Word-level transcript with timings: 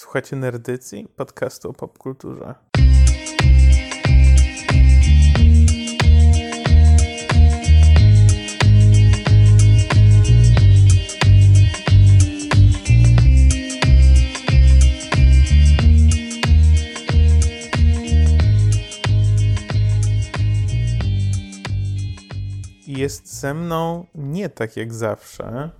Słuchacie 0.00 0.36
Nerdycji, 0.36 1.08
podcastu 1.16 1.70
o 1.70 1.72
popkulturze. 1.72 2.54
Jest 22.86 23.40
ze 23.40 23.54
mną 23.54 24.06
nie 24.14 24.48
tak 24.48 24.76
jak 24.76 24.94
zawsze, 24.94 25.70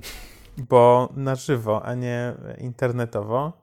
bo 0.58 1.08
na 1.16 1.34
żywo, 1.34 1.82
a 1.84 1.94
nie 1.94 2.34
internetowo. 2.58 3.59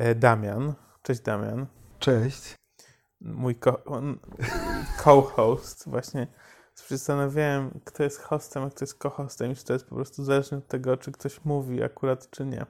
E, 0.00 0.14
Damian. 0.14 0.74
Cześć 1.02 1.20
Damian. 1.20 1.66
Cześć. 1.98 2.54
Mój 3.20 3.58
co-host. 5.04 5.88
Właśnie 5.88 6.26
się 6.76 6.96
zastanawiałem, 6.96 7.80
kto 7.84 8.02
jest 8.02 8.20
hostem, 8.20 8.62
a 8.62 8.70
kto 8.70 8.84
jest 8.84 8.98
co-hostem 9.02 9.52
i 9.52 9.56
czy 9.56 9.64
to 9.64 9.72
jest 9.72 9.86
po 9.86 9.94
prostu 9.94 10.24
zależne 10.24 10.58
od 10.58 10.68
tego, 10.68 10.96
czy 10.96 11.12
ktoś 11.12 11.44
mówi 11.44 11.82
akurat, 11.82 12.30
czy 12.30 12.46
nie. 12.46 12.66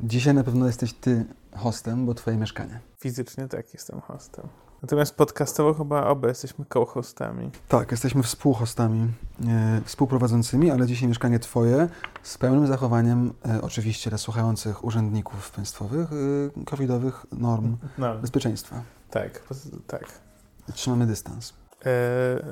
Dzisiaj 0.00 0.34
na 0.34 0.44
pewno 0.44 0.66
jesteś 0.66 0.92
ty 0.92 1.24
hostem, 1.56 2.06
bo 2.06 2.14
twoje 2.14 2.36
mieszkanie. 2.36 2.80
Fizycznie 3.00 3.48
tak 3.48 3.74
jestem 3.74 4.00
hostem. 4.00 4.48
Natomiast 4.82 5.14
podcastowo 5.16 5.74
chyba 5.74 6.06
oba 6.06 6.28
jesteśmy 6.28 6.64
co-hostami. 6.72 7.50
Tak, 7.68 7.90
jesteśmy 7.90 8.22
współhostami, 8.22 9.08
e, 9.48 9.80
współprowadzącymi, 9.84 10.70
ale 10.70 10.86
dzisiaj 10.86 11.08
mieszkanie 11.08 11.38
twoje 11.38 11.88
z 12.22 12.38
pełnym 12.38 12.66
zachowaniem 12.66 13.32
e, 13.48 13.62
oczywiście 13.62 14.10
dla 14.10 14.18
słuchających 14.18 14.84
urzędników 14.84 15.50
państwowych 15.50 16.08
e, 16.12 16.64
covidowych 16.64 17.26
norm 17.32 17.76
No, 17.98 18.14
bezpieczeństwa. 18.18 18.82
tak, 19.10 19.42
tak. 19.86 20.04
Trzymamy 20.74 21.06
dystans. 21.06 21.54
E, 21.86 21.90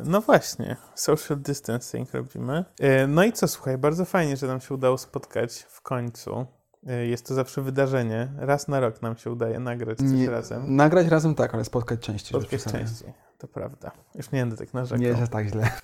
no 0.05 0.21
właśnie, 0.21 0.77
social 0.95 1.39
distancing 1.39 2.13
robimy. 2.15 2.65
E, 2.81 3.07
no 3.07 3.25
i 3.25 3.33
co, 3.33 3.49
słuchaj, 3.49 3.79
bardzo 3.79 4.05
fajnie, 4.05 4.37
że 4.37 4.47
nam 4.47 4.61
się 4.61 4.75
udało 4.75 4.99
spotkać 4.99 5.67
w 5.69 5.81
końcu. 5.83 6.47
E, 6.87 7.07
jest 7.07 7.27
to 7.27 7.35
zawsze 7.35 7.63
wydarzenie. 7.63 8.29
Raz 8.37 8.69
na 8.69 8.81
rok 8.81 9.03
nam 9.03 9.17
się 9.17 9.31
udaje 9.31 9.59
nagrać 9.61 9.99
coś 9.99 10.11
Nie- 10.11 10.31
razem. 10.31 10.77
Nagrać 10.77 11.07
razem 11.07 11.35
tak, 11.35 11.55
ale 11.55 11.65
spotkać 11.65 12.01
częściej. 12.01 12.41
Spotkać 12.41 12.65
częściej, 12.65 13.13
to 13.39 13.49
prawda. 13.49 13.91
Już 14.15 14.31
nie 14.33 14.41
będę 14.41 14.57
tak 14.57 14.75
narzekał. 14.75 15.03
Nie 15.03 15.09
jest 15.09 15.33
tak 15.33 15.49
źle. 15.49 15.71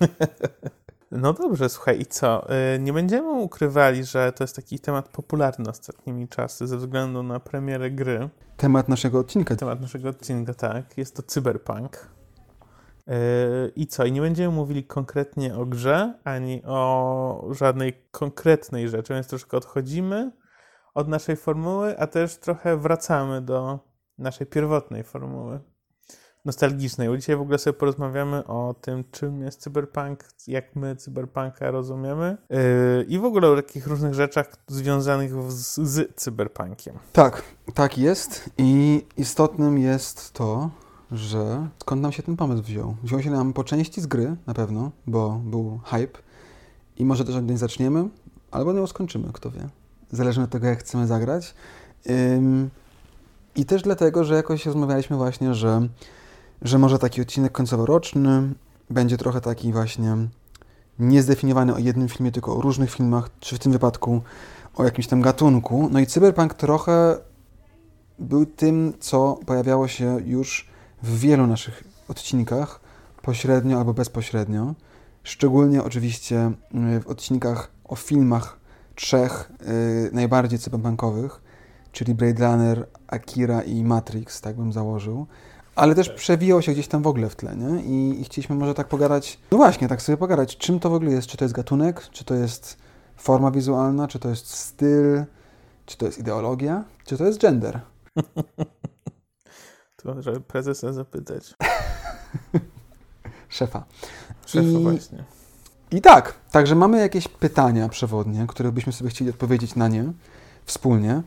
No 1.11 1.33
dobrze, 1.33 1.69
słuchaj, 1.69 1.99
i 1.99 2.05
co? 2.05 2.49
E, 2.49 2.79
Nie 2.79 2.93
będziemy 2.93 3.31
ukrywali, 3.31 4.03
że 4.03 4.31
to 4.31 4.43
jest 4.43 4.55
taki 4.55 4.79
temat 4.79 5.09
popularny 5.09 5.69
ostatnimi 5.69 6.27
czasy 6.27 6.67
ze 6.67 6.77
względu 6.77 7.23
na 7.23 7.39
premierę 7.39 7.91
gry. 7.91 8.29
Temat 8.57 8.89
naszego 8.89 9.19
odcinka. 9.19 9.55
Temat 9.55 9.81
naszego 9.81 10.09
odcinka, 10.09 10.53
tak. 10.53 10.97
Jest 10.97 11.15
to 11.15 11.23
cyberpunk. 11.23 12.09
Yy, 13.07 13.13
I 13.75 13.87
co? 13.87 14.05
I 14.05 14.11
nie 14.11 14.21
będziemy 14.21 14.55
mówili 14.55 14.83
konkretnie 14.83 15.55
o 15.55 15.65
grze, 15.65 16.13
ani 16.23 16.63
o 16.63 17.47
żadnej 17.51 17.93
konkretnej 18.11 18.89
rzeczy, 18.89 19.13
więc 19.13 19.27
troszkę 19.27 19.57
odchodzimy 19.57 20.31
od 20.95 21.07
naszej 21.07 21.35
formuły, 21.35 21.99
a 21.99 22.07
też 22.07 22.37
trochę 22.37 22.77
wracamy 22.77 23.41
do 23.41 23.79
naszej 24.17 24.47
pierwotnej 24.47 25.03
formuły. 25.03 25.59
Nostalgicznej. 26.45 27.09
Bo 27.09 27.17
dzisiaj 27.17 27.35
w 27.35 27.41
ogóle 27.41 27.57
sobie 27.57 27.73
porozmawiamy 27.73 28.47
o 28.47 28.75
tym, 28.81 29.03
czym 29.11 29.41
jest 29.41 29.61
cyberpunk, 29.61 30.23
jak 30.47 30.75
my 30.75 30.95
cyberpunka 30.95 31.71
rozumiemy 31.71 32.37
yy, 32.49 33.05
i 33.07 33.19
w 33.19 33.25
ogóle 33.25 33.49
o 33.49 33.55
takich 33.55 33.87
różnych 33.87 34.13
rzeczach 34.13 34.55
związanych 34.67 35.51
z, 35.51 35.79
z 35.79 36.15
cyberpunkiem. 36.15 36.95
Tak, 37.13 37.43
tak 37.73 37.97
jest 37.97 38.49
i 38.57 39.01
istotnym 39.17 39.77
jest 39.77 40.33
to, 40.33 40.69
że 41.11 41.67
skąd 41.81 42.01
nam 42.01 42.11
się 42.11 42.23
ten 42.23 42.37
pomysł 42.37 42.63
wziął. 42.63 42.95
Wziął 43.03 43.21
się 43.21 43.31
nam 43.31 43.53
po 43.53 43.63
części 43.63 44.01
z 44.01 44.07
gry, 44.07 44.35
na 44.47 44.53
pewno, 44.53 44.91
bo 45.07 45.41
był 45.45 45.79
hype 45.85 46.19
i 46.97 47.05
może 47.05 47.25
też 47.25 47.35
od 47.35 47.47
niej 47.47 47.57
zaczniemy, 47.57 48.09
albo 48.51 48.73
ją 48.73 48.87
skończymy, 48.87 49.29
kto 49.33 49.51
wie. 49.51 49.69
Zależy 50.11 50.41
od 50.41 50.49
tego, 50.49 50.67
jak 50.67 50.79
chcemy 50.79 51.07
zagrać. 51.07 51.53
I 53.55 53.65
też 53.65 53.81
dlatego, 53.81 54.23
że 54.23 54.35
jakoś 54.35 54.65
rozmawialiśmy 54.65 55.17
właśnie, 55.17 55.53
że, 55.53 55.87
że 56.61 56.79
może 56.79 56.99
taki 56.99 57.21
odcinek 57.21 57.51
końcowo-roczny 57.51 58.53
będzie 58.89 59.17
trochę 59.17 59.41
taki 59.41 59.73
właśnie 59.73 60.17
niezdefiniowany 60.99 61.75
o 61.75 61.77
jednym 61.77 62.09
filmie, 62.09 62.31
tylko 62.31 62.57
o 62.57 62.61
różnych 62.61 62.91
filmach, 62.91 63.29
czy 63.39 63.55
w 63.55 63.59
tym 63.59 63.71
wypadku 63.71 64.21
o 64.75 64.83
jakimś 64.83 65.07
tam 65.07 65.21
gatunku. 65.21 65.89
No 65.91 65.99
i 65.99 66.07
cyberpunk 66.07 66.53
trochę 66.53 67.17
był 68.19 68.45
tym, 68.45 68.93
co 68.99 69.39
pojawiało 69.45 69.87
się 69.87 70.17
już 70.25 70.67
w 71.03 71.19
wielu 71.19 71.47
naszych 71.47 71.83
odcinkach, 72.07 72.79
pośrednio 73.21 73.77
albo 73.77 73.93
bezpośrednio. 73.93 74.73
Szczególnie 75.23 75.83
oczywiście 75.83 76.51
y, 76.97 76.99
w 76.99 77.07
odcinkach 77.07 77.71
o 77.83 77.95
filmach 77.95 78.59
trzech 78.95 79.51
y, 79.61 80.09
najbardziej 80.13 80.59
cyberpunkowych, 80.59 81.41
czyli 81.91 82.15
Blade 82.15 82.47
Runner, 82.47 82.87
Akira 83.07 83.61
i 83.61 83.83
Matrix, 83.83 84.41
tak 84.41 84.55
bym 84.55 84.73
założył. 84.73 85.27
Ale 85.75 85.95
też 85.95 86.09
przewijał 86.09 86.61
się 86.61 86.71
gdzieś 86.71 86.87
tam 86.87 87.03
w 87.03 87.07
ogóle 87.07 87.29
w 87.29 87.35
tle, 87.35 87.55
nie? 87.55 87.81
I, 87.83 88.21
I 88.21 88.23
chcieliśmy 88.23 88.55
może 88.55 88.73
tak 88.73 88.87
pogadać, 88.87 89.39
no 89.51 89.57
właśnie, 89.57 89.87
tak 89.87 90.01
sobie 90.01 90.17
pogadać, 90.17 90.57
czym 90.57 90.79
to 90.79 90.89
w 90.89 90.93
ogóle 90.93 91.11
jest, 91.11 91.27
czy 91.27 91.37
to 91.37 91.45
jest 91.45 91.55
gatunek, 91.55 92.01
czy 92.11 92.25
to 92.25 92.33
jest 92.35 92.77
forma 93.17 93.51
wizualna, 93.51 94.07
czy 94.07 94.19
to 94.19 94.29
jest 94.29 94.47
styl, 94.47 95.23
czy 95.85 95.97
to 95.97 96.05
jest 96.05 96.19
ideologia, 96.19 96.83
czy 97.05 97.17
to 97.17 97.25
jest 97.25 97.39
gender. 97.39 97.79
To, 99.97 100.21
żeby 100.21 100.41
prezesa 100.41 100.93
zapytać. 100.93 101.53
Szefa. 103.49 103.85
Szefa 104.45 104.67
I- 104.67 104.83
właśnie. 104.83 105.23
I 105.95 106.01
tak, 106.01 106.33
także 106.51 106.75
mamy 106.75 106.99
jakieś 106.99 107.27
pytania 107.27 107.89
przewodnie, 107.89 108.45
które 108.47 108.71
byśmy 108.71 108.93
sobie 108.93 109.09
chcieli 109.09 109.29
odpowiedzieć 109.29 109.75
na 109.75 109.87
nie 109.87 110.03
wspólnie. 110.65 111.21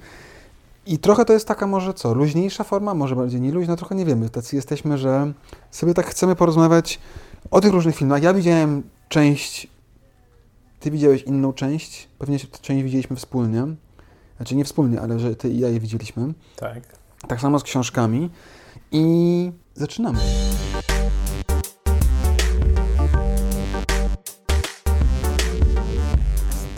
I 0.86 0.98
trochę 0.98 1.24
to 1.24 1.32
jest 1.32 1.48
taka 1.48 1.66
może 1.66 1.94
co, 1.94 2.14
luźniejsza 2.14 2.64
forma, 2.64 2.94
może 2.94 3.16
bardziej 3.16 3.40
nieluźna, 3.40 3.76
trochę 3.76 3.94
nie 3.94 4.04
wiemy. 4.04 4.30
Tacy 4.30 4.56
jesteśmy, 4.56 4.98
że 4.98 5.32
sobie 5.70 5.94
tak 5.94 6.06
chcemy 6.06 6.36
porozmawiać 6.36 7.00
o 7.50 7.60
tych 7.60 7.72
różnych 7.72 7.96
filmach. 7.96 8.22
Ja 8.22 8.34
widziałem 8.34 8.82
część, 9.08 9.68
ty 10.80 10.90
widziałeś 10.90 11.22
inną 11.22 11.52
część, 11.52 12.08
pewnie 12.18 12.38
tę 12.38 12.46
część 12.62 12.84
widzieliśmy 12.84 13.16
wspólnie. 13.16 13.66
Znaczy 14.36 14.56
nie 14.56 14.64
wspólnie, 14.64 15.00
ale 15.00 15.18
że 15.18 15.36
ty 15.36 15.48
i 15.48 15.58
ja 15.58 15.68
je 15.68 15.80
widzieliśmy. 15.80 16.34
Tak. 16.56 16.80
Tak 17.28 17.40
samo 17.40 17.58
z 17.58 17.62
książkami. 17.62 18.30
I 18.92 19.52
zaczynamy. 19.74 20.18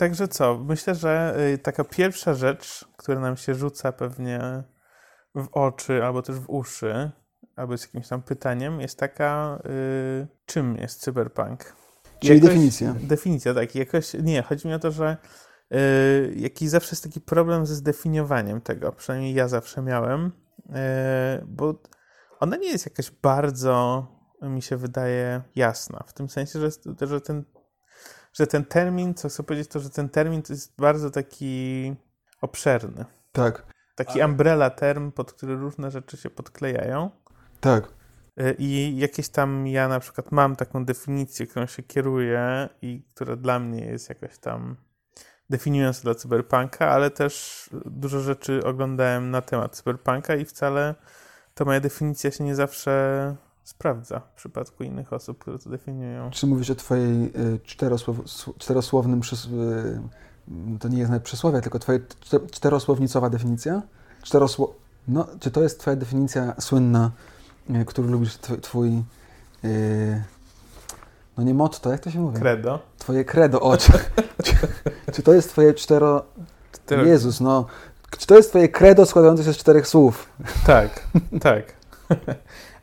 Także 0.01 0.29
co? 0.29 0.59
Myślę, 0.59 0.95
że 0.95 1.37
y, 1.55 1.59
taka 1.59 1.85
pierwsza 1.85 2.35
rzecz, 2.35 2.89
która 2.97 3.21
nam 3.21 3.37
się 3.37 3.55
rzuca 3.55 3.93
pewnie 3.93 4.63
w 5.35 5.49
oczy 5.53 6.05
albo 6.05 6.23
też 6.23 6.37
w 6.37 6.51
uszy, 6.51 7.11
albo 7.57 7.79
z 7.79 7.83
jakimś 7.83 8.09
tam 8.09 8.23
pytaniem, 8.23 8.81
jest 8.81 8.99
taka, 8.99 9.59
y, 9.67 10.27
czym 10.47 10.77
jest 10.77 11.01
cyberpunk? 11.01 11.77
Czyli 12.21 12.41
definicja. 12.41 12.95
Definicja, 13.01 13.55
tak. 13.55 13.75
Jakoś, 13.75 14.15
nie, 14.15 14.43
chodzi 14.43 14.69
mi 14.69 14.75
o 14.75 14.79
to, 14.79 14.91
że 14.91 15.17
y, 15.75 16.35
jakiś 16.37 16.69
zawsze 16.69 16.91
jest 16.93 17.05
taki 17.05 17.21
problem 17.21 17.67
ze 17.67 17.75
zdefiniowaniem 17.75 18.61
tego, 18.61 18.93
przynajmniej 18.93 19.35
ja 19.35 19.49
zawsze 19.49 19.83
miałem, 19.83 20.27
y, 20.27 20.73
bo 21.47 21.75
ona 22.39 22.57
nie 22.57 22.69
jest 22.69 22.87
jakaś 22.87 23.11
bardzo, 23.11 24.07
mi 24.43 24.63
się 24.63 24.77
wydaje, 24.77 25.43
jasna. 25.57 26.05
W 26.07 26.13
tym 26.13 26.29
sensie, 26.29 26.61
że, 26.61 26.71
że 27.07 27.21
ten 27.21 27.45
że 28.33 28.47
ten 28.47 28.65
termin, 28.65 29.15
co 29.15 29.29
chcę 29.29 29.43
powiedzieć, 29.43 29.69
to 29.69 29.81
że 29.81 29.91
ten 29.91 30.09
termin 30.09 30.43
to 30.43 30.53
jest 30.53 30.77
bardzo 30.79 31.11
taki 31.11 31.95
obszerny. 32.41 33.05
Tak, 33.33 33.67
Taki 33.95 34.23
umbrella 34.23 34.71
term, 34.71 35.13
pod 35.13 35.33
który 35.33 35.57
różne 35.57 35.91
rzeczy 35.91 36.17
się 36.17 36.31
podklejają. 36.31 37.11
tak. 37.61 37.89
Y, 38.41 38.55
I 38.59 38.99
jakieś 38.99 39.29
tam 39.29 39.67
ja 39.67 39.89
na 39.89 40.01
przykład 40.01 40.33
mam 40.33 40.57
taką 40.57 40.85
definicję, 40.85 41.47
którą 41.47 41.67
się 41.67 41.83
kieruję 41.83 42.69
i 42.83 43.03
która 43.15 43.37
dla 43.37 43.59
mnie 43.59 43.87
jest 43.87 44.09
jakaś 44.09 44.39
tam 44.39 44.77
definiująca 45.51 46.03
dla 46.03 46.15
cyberpunka, 46.15 46.89
ale 46.89 47.11
też 47.11 47.65
dużo 47.85 48.21
rzeczy 48.21 48.65
oglądałem 48.65 49.31
na 49.31 49.43
temat 49.43 49.77
cyberpunka 49.77 50.35
i 50.37 50.45
wcale 50.45 50.95
ta 51.55 51.65
moja 51.65 51.81
definicja 51.81 52.31
się 52.31 52.45
nie 52.45 52.55
zawsze 52.55 53.37
sprawdza 53.65 54.21
w 54.21 54.37
przypadku 54.37 54.85
innych 54.85 55.13
osób, 55.13 55.39
które 55.39 55.59
to 55.59 55.71
definiują. 55.71 56.31
Czy 56.31 56.47
mówisz 56.47 56.71
o 56.71 56.75
twojej 56.75 57.25
y, 57.25 57.59
czterosłow, 57.65 58.19
sł- 58.19 58.53
czterosłownym 58.59 59.21
przys, 59.21 59.45
y, 59.45 59.49
to 60.81 60.89
nie 60.89 60.99
jest 60.99 61.11
nawet 61.11 61.23
przysłowie, 61.25 61.61
tylko 61.61 61.79
twoja 61.79 61.99
czte- 61.99 62.51
czterosłownicowa 62.51 63.31
definicja? 63.31 63.83
Czterosło, 64.23 64.75
no, 65.09 65.27
czy 65.41 65.51
to 65.51 65.63
jest 65.63 65.81
twoja 65.81 65.97
definicja 65.97 66.55
słynna, 66.61 67.11
y, 67.71 67.85
którą 67.85 68.09
lubisz, 68.09 68.37
tw, 68.37 68.57
twój, 68.61 69.03
no 71.37 71.43
nie 71.45 71.55
motto, 71.55 71.91
jak 71.91 72.01
to 72.01 72.11
się 72.11 72.21
mówi? 72.21 72.39
Credo. 72.41 72.79
Twoje 72.99 73.25
credo, 73.25 73.61
o, 73.61 73.77
czy, 73.77 73.93
czy, 74.43 74.53
czy 75.13 75.23
to 75.23 75.33
jest 75.33 75.49
twoje 75.51 75.75
cztero, 75.75 76.25
Cztero- 76.87 77.07
Jezus, 77.07 77.41
no, 77.41 77.67
Czy 78.19 78.27
to 78.27 78.37
jest 78.37 78.51
twoje 78.51 78.69
credo 78.69 79.07
składające 79.07 79.45
się 79.45 79.53
z 79.53 79.57
czterech 79.57 79.87
słów? 79.89 80.29
Tak, 80.67 81.07
tak. 81.41 81.65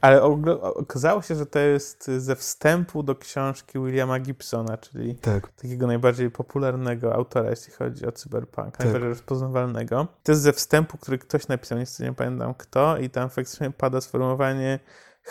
Ale 0.01 0.23
okazało 0.61 1.21
się, 1.21 1.35
że 1.35 1.45
to 1.45 1.59
jest 1.59 2.05
ze 2.17 2.35
wstępu 2.35 3.03
do 3.03 3.15
książki 3.15 3.79
Williama 3.79 4.19
Gibsona, 4.19 4.77
czyli 4.77 5.15
tak. 5.15 5.51
takiego 5.51 5.87
najbardziej 5.87 6.31
popularnego 6.31 7.15
autora, 7.15 7.49
jeśli 7.49 7.73
chodzi 7.73 8.05
o 8.05 8.11
cyberpunk, 8.11 8.77
tak. 8.77 8.79
najbardziej 8.79 9.09
rozpoznawalnego. 9.09 10.07
To 10.23 10.31
jest 10.31 10.41
ze 10.41 10.53
wstępu, 10.53 10.97
który 10.97 11.17
ktoś 11.17 11.47
napisał, 11.47 11.77
niestety 11.77 12.09
nie 12.09 12.15
pamiętam 12.15 12.53
kto, 12.53 12.97
i 12.97 13.09
tam 13.09 13.29
faktycznie 13.29 13.71
pada 13.71 14.01
sformułowanie 14.01 14.79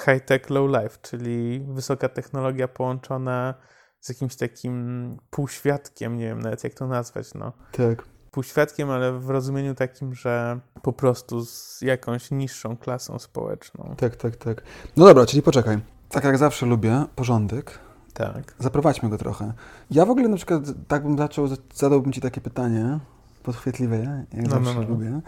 high-tech, 0.05 0.51
low-life, 0.51 0.99
czyli 1.03 1.67
wysoka 1.69 2.09
technologia 2.09 2.69
połączona 2.69 3.55
z 4.01 4.09
jakimś 4.09 4.37
takim 4.37 5.17
półświadkiem, 5.31 6.19
nie 6.19 6.25
wiem 6.25 6.41
nawet 6.41 6.65
jak 6.65 6.75
to 6.75 6.87
nazwać, 6.87 7.35
no. 7.35 7.53
Tak. 7.73 8.16
Półświadkiem, 8.37 8.91
ale 8.91 9.13
w 9.13 9.31
rozumieniu 9.31 9.75
takim, 9.75 10.15
że 10.15 10.61
po 10.83 10.93
prostu 10.93 11.45
z 11.45 11.83
jakąś 11.83 12.31
niższą 12.31 12.77
klasą 12.77 13.19
społeczną. 13.19 13.95
Tak, 13.97 14.17
tak, 14.17 14.37
tak. 14.37 14.63
No 14.97 15.05
dobra, 15.05 15.27
czyli 15.27 15.43
poczekaj. 15.43 15.79
Tak 16.09 16.25
jak 16.25 16.39
zawsze 16.39 16.67
lubię, 16.67 17.05
porządek. 17.15 17.79
Tak. 18.15 18.55
Zaprowadźmy 18.59 19.09
go 19.09 19.19
trochę. 19.19 19.53
Ja 19.91 20.07
w 20.07 20.11
ogóle 20.11 20.29
na 20.29 20.37
przykład 20.37 20.63
tak 20.89 21.03
bym 21.03 21.19
zaczął, 21.19 21.49
zadałbym 21.75 22.13
ci 22.13 22.21
takie 22.21 22.41
pytanie, 22.41 22.99
podchwytliwe, 23.43 24.25
jak 24.33 24.45
no, 24.45 24.51
zawsze 24.51 24.75
no, 24.75 24.81
no. 24.81 24.89
lubię. 24.89 25.21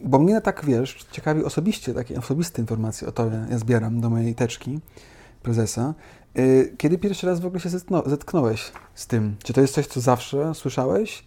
Bo 0.00 0.18
mnie 0.18 0.40
tak, 0.40 0.64
wiesz, 0.64 1.06
ciekawi 1.10 1.44
osobiście, 1.44 1.94
takie 1.94 2.18
osobiste 2.18 2.62
informacje 2.62 3.08
o 3.08 3.12
to 3.12 3.30
ja 3.50 3.58
zbieram 3.58 4.00
do 4.00 4.10
mojej 4.10 4.34
teczki 4.34 4.80
prezesa. 5.42 5.94
Y, 6.38 6.74
kiedy 6.78 6.98
pierwszy 6.98 7.26
raz 7.26 7.40
w 7.40 7.46
ogóle 7.46 7.60
się 7.60 7.68
zetknąłeś 8.06 8.72
z 8.94 9.06
tym? 9.06 9.36
Czy 9.44 9.52
to 9.52 9.60
jest 9.60 9.74
coś, 9.74 9.86
co 9.86 10.00
zawsze 10.00 10.54
słyszałeś, 10.54 11.24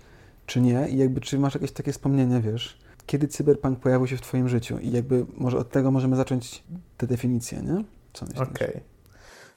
czy 0.52 0.62
nie? 0.62 0.90
I 0.90 0.98
jakby, 0.98 1.22
czy 1.22 1.40
masz 1.40 1.54
jakieś 1.54 1.72
takie 1.72 1.92
wspomnienie, 1.92 2.42
wiesz, 2.42 2.78
kiedy 3.06 3.28
cyberpunk 3.28 3.80
pojawił 3.80 4.08
się 4.08 4.18
w 4.18 4.22
twoim 4.22 4.50
życiu? 4.50 4.78
I 4.78 4.92
jakby 4.92 5.26
może 5.38 5.58
od 5.58 5.70
tego 5.70 5.92
możemy 5.92 6.16
zacząć 6.16 6.64
tę 6.98 7.08
definicję, 7.08 7.62
nie? 7.62 7.84
Co 8.14 8.26
myślisz? 8.26 8.42
Okej. 8.42 8.70
Okay. 8.70 8.82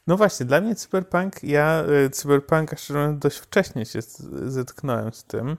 No 0.06 0.16
właśnie, 0.16 0.46
dla 0.46 0.60
mnie 0.60 0.74
cyberpunk, 0.74 1.44
ja 1.44 1.84
y, 2.06 2.10
cyberpunka 2.10 2.76
szczerze 2.76 3.16
dość 3.18 3.38
wcześnie 3.38 3.86
się 3.86 3.98
zetknąłem 4.46 5.12
z 5.12 5.24
tym, 5.24 5.56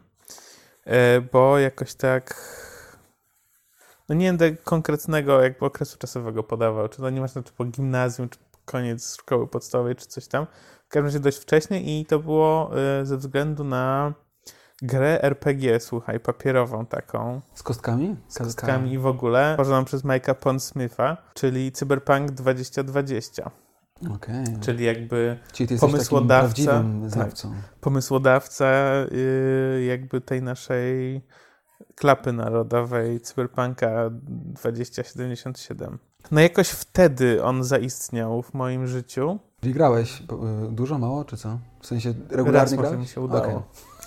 y, 0.88 0.92
bo 1.32 1.60
jakoś 1.60 1.94
tak 1.94 2.36
no 4.10 4.16
nie 4.16 4.28
będę 4.28 4.56
konkretnego 4.56 5.42
jakby 5.42 5.66
okresu 5.66 5.98
czasowego 5.98 6.44
podawał, 6.44 6.90
czy 6.90 6.98
to 6.98 7.10
nie 7.10 7.22
masz 7.22 7.36
na 7.36 7.44
czy 7.44 7.54
po 7.54 7.66
gimnazjum, 7.66 8.30
czy 8.30 8.40
koniec 8.66 9.16
szkoły 9.16 9.48
podstawowej, 9.48 9.96
czy 9.96 10.06
coś 10.06 10.28
tam. 10.28 10.48
W 10.86 10.90
każdym 10.90 11.06
razie 11.06 11.20
dość 11.20 11.38
wcześnie 11.38 12.00
i 12.00 12.06
to 12.06 12.20
było 12.20 12.72
y, 13.02 13.06
ze 13.06 13.18
względu 13.18 13.64
na 13.64 14.14
grę 14.82 15.22
RPG, 15.22 15.80
słuchaj, 15.80 16.20
papierową 16.20 16.86
taką. 16.86 17.42
Z 17.54 17.64
kostkami? 17.64 18.16
Z 18.28 18.38
kostkami 18.38 18.92
i 18.94 18.98
w 18.98 19.06
ogóle, 19.06 19.54
tworzoną 19.54 19.86
przez 19.86 20.04
Mike'a 20.04 20.36
Pondsmitha, 20.36 21.18
czyli 21.34 21.72
Cyberpunk 21.72 22.32
2020. 22.32 23.52
Okay. 24.16 24.44
Czyli 24.62 24.86
jakby 24.86 25.38
Czyli 25.54 25.80
pomysłodawca, 25.80 26.84
tak, 27.14 27.32
pomysłodawca 27.82 28.66
yy, 29.12 29.84
jakby 29.86 30.22
tej 30.22 30.42
naszej 30.42 31.22
klapy 31.96 32.34
narodowej 32.34 33.22
Cyberpunka 33.22 34.10
2077. 34.12 36.00
No 36.32 36.42
jakoś 36.42 36.70
wtedy 36.70 37.44
on 37.44 37.64
zaistniał 37.64 38.42
w 38.42 38.54
moim 38.54 38.88
życiu. 38.88 39.40
I 39.64 39.72
grałeś 39.74 40.22
y, 40.22 40.26
dużo, 40.72 40.98
mało, 40.98 41.26
czy 41.26 41.38
co? 41.38 41.60
W 41.80 41.88
sensie 41.88 42.14
regularnie 42.30 42.78
Raz 42.78 42.98
mi 42.98 43.08
się 43.08 43.22
udało. 43.22 43.44
Okay. 43.44 43.62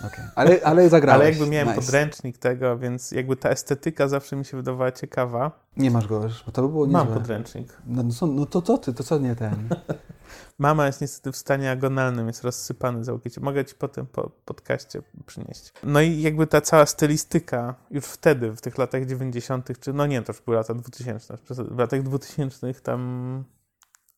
Okay. 0.07 0.31
Ale, 0.35 0.61
ale 0.65 0.89
zagrałeś. 0.89 1.21
Ale 1.21 1.31
jakby 1.31 1.47
miałem 1.47 1.69
nice. 1.69 1.81
podręcznik 1.81 2.39
tego, 2.39 2.79
więc 2.79 3.13
jakby 3.13 3.37
ta 3.37 3.49
estetyka 3.49 4.09
zawsze 4.09 4.37
mi 4.37 4.45
się 4.45 4.57
wydawała 4.57 4.93
ciekawa. 4.93 5.51
Nie 5.77 5.91
masz 5.91 6.07
go 6.07 6.23
już, 6.23 6.45
bo 6.47 6.53
to 6.53 6.63
by 6.63 6.69
było 6.69 6.87
niezłe. 6.87 7.05
Mam 7.05 7.15
podręcznik. 7.15 7.77
No, 7.87 8.03
no, 8.03 8.27
no 8.27 8.47
to 8.47 8.63
co 8.63 8.79
ty, 8.79 8.95
to 8.95 9.05
co 9.05 9.19
nie 9.19 9.37
ten? 9.37 9.69
Mama 10.59 10.87
jest 10.87 11.01
niestety 11.01 11.33
w 11.33 11.37
stanie 11.37 11.71
agonalnym, 11.71 12.27
jest 12.27 12.45
rozsypany 12.45 13.05
całkowicie. 13.05 13.41
Mogę 13.41 13.65
ci 13.65 13.75
potem 13.75 14.07
po 14.07 14.31
podcaście 14.45 15.03
przynieść. 15.27 15.73
No 15.83 16.01
i 16.01 16.21
jakby 16.21 16.47
ta 16.47 16.61
cała 16.61 16.87
stylistyka 16.87 17.75
już 17.91 18.05
wtedy, 18.05 18.53
w 18.53 18.61
tych 18.61 18.79
latach 18.79 19.07
90., 19.07 19.81
czy 19.81 19.93
no 19.93 20.07
nie, 20.07 20.23
to 20.23 20.33
już 20.33 20.43
były 20.43 20.57
lata 20.57 20.75
2000, 20.75 21.39
w 21.51 21.79
latach 21.79 22.03
2000 22.03 22.75
tam 22.75 23.45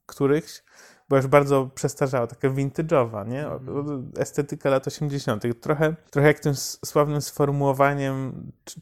którychś, 0.06 0.62
była 1.11 1.19
już 1.19 1.27
bardzo 1.27 1.71
przestarzała, 1.75 2.27
taka 2.27 2.49
vintage'owa, 2.49 3.29
nie? 3.29 3.47
Mhm. 3.47 4.12
Estetyka 4.19 4.71
lat 4.71 4.87
80. 4.87 5.61
Trochę, 5.61 5.95
trochę 6.11 6.29
jak 6.29 6.41
tym 6.41 6.55
sławnym 6.85 7.21
sformułowaniem, 7.21 8.33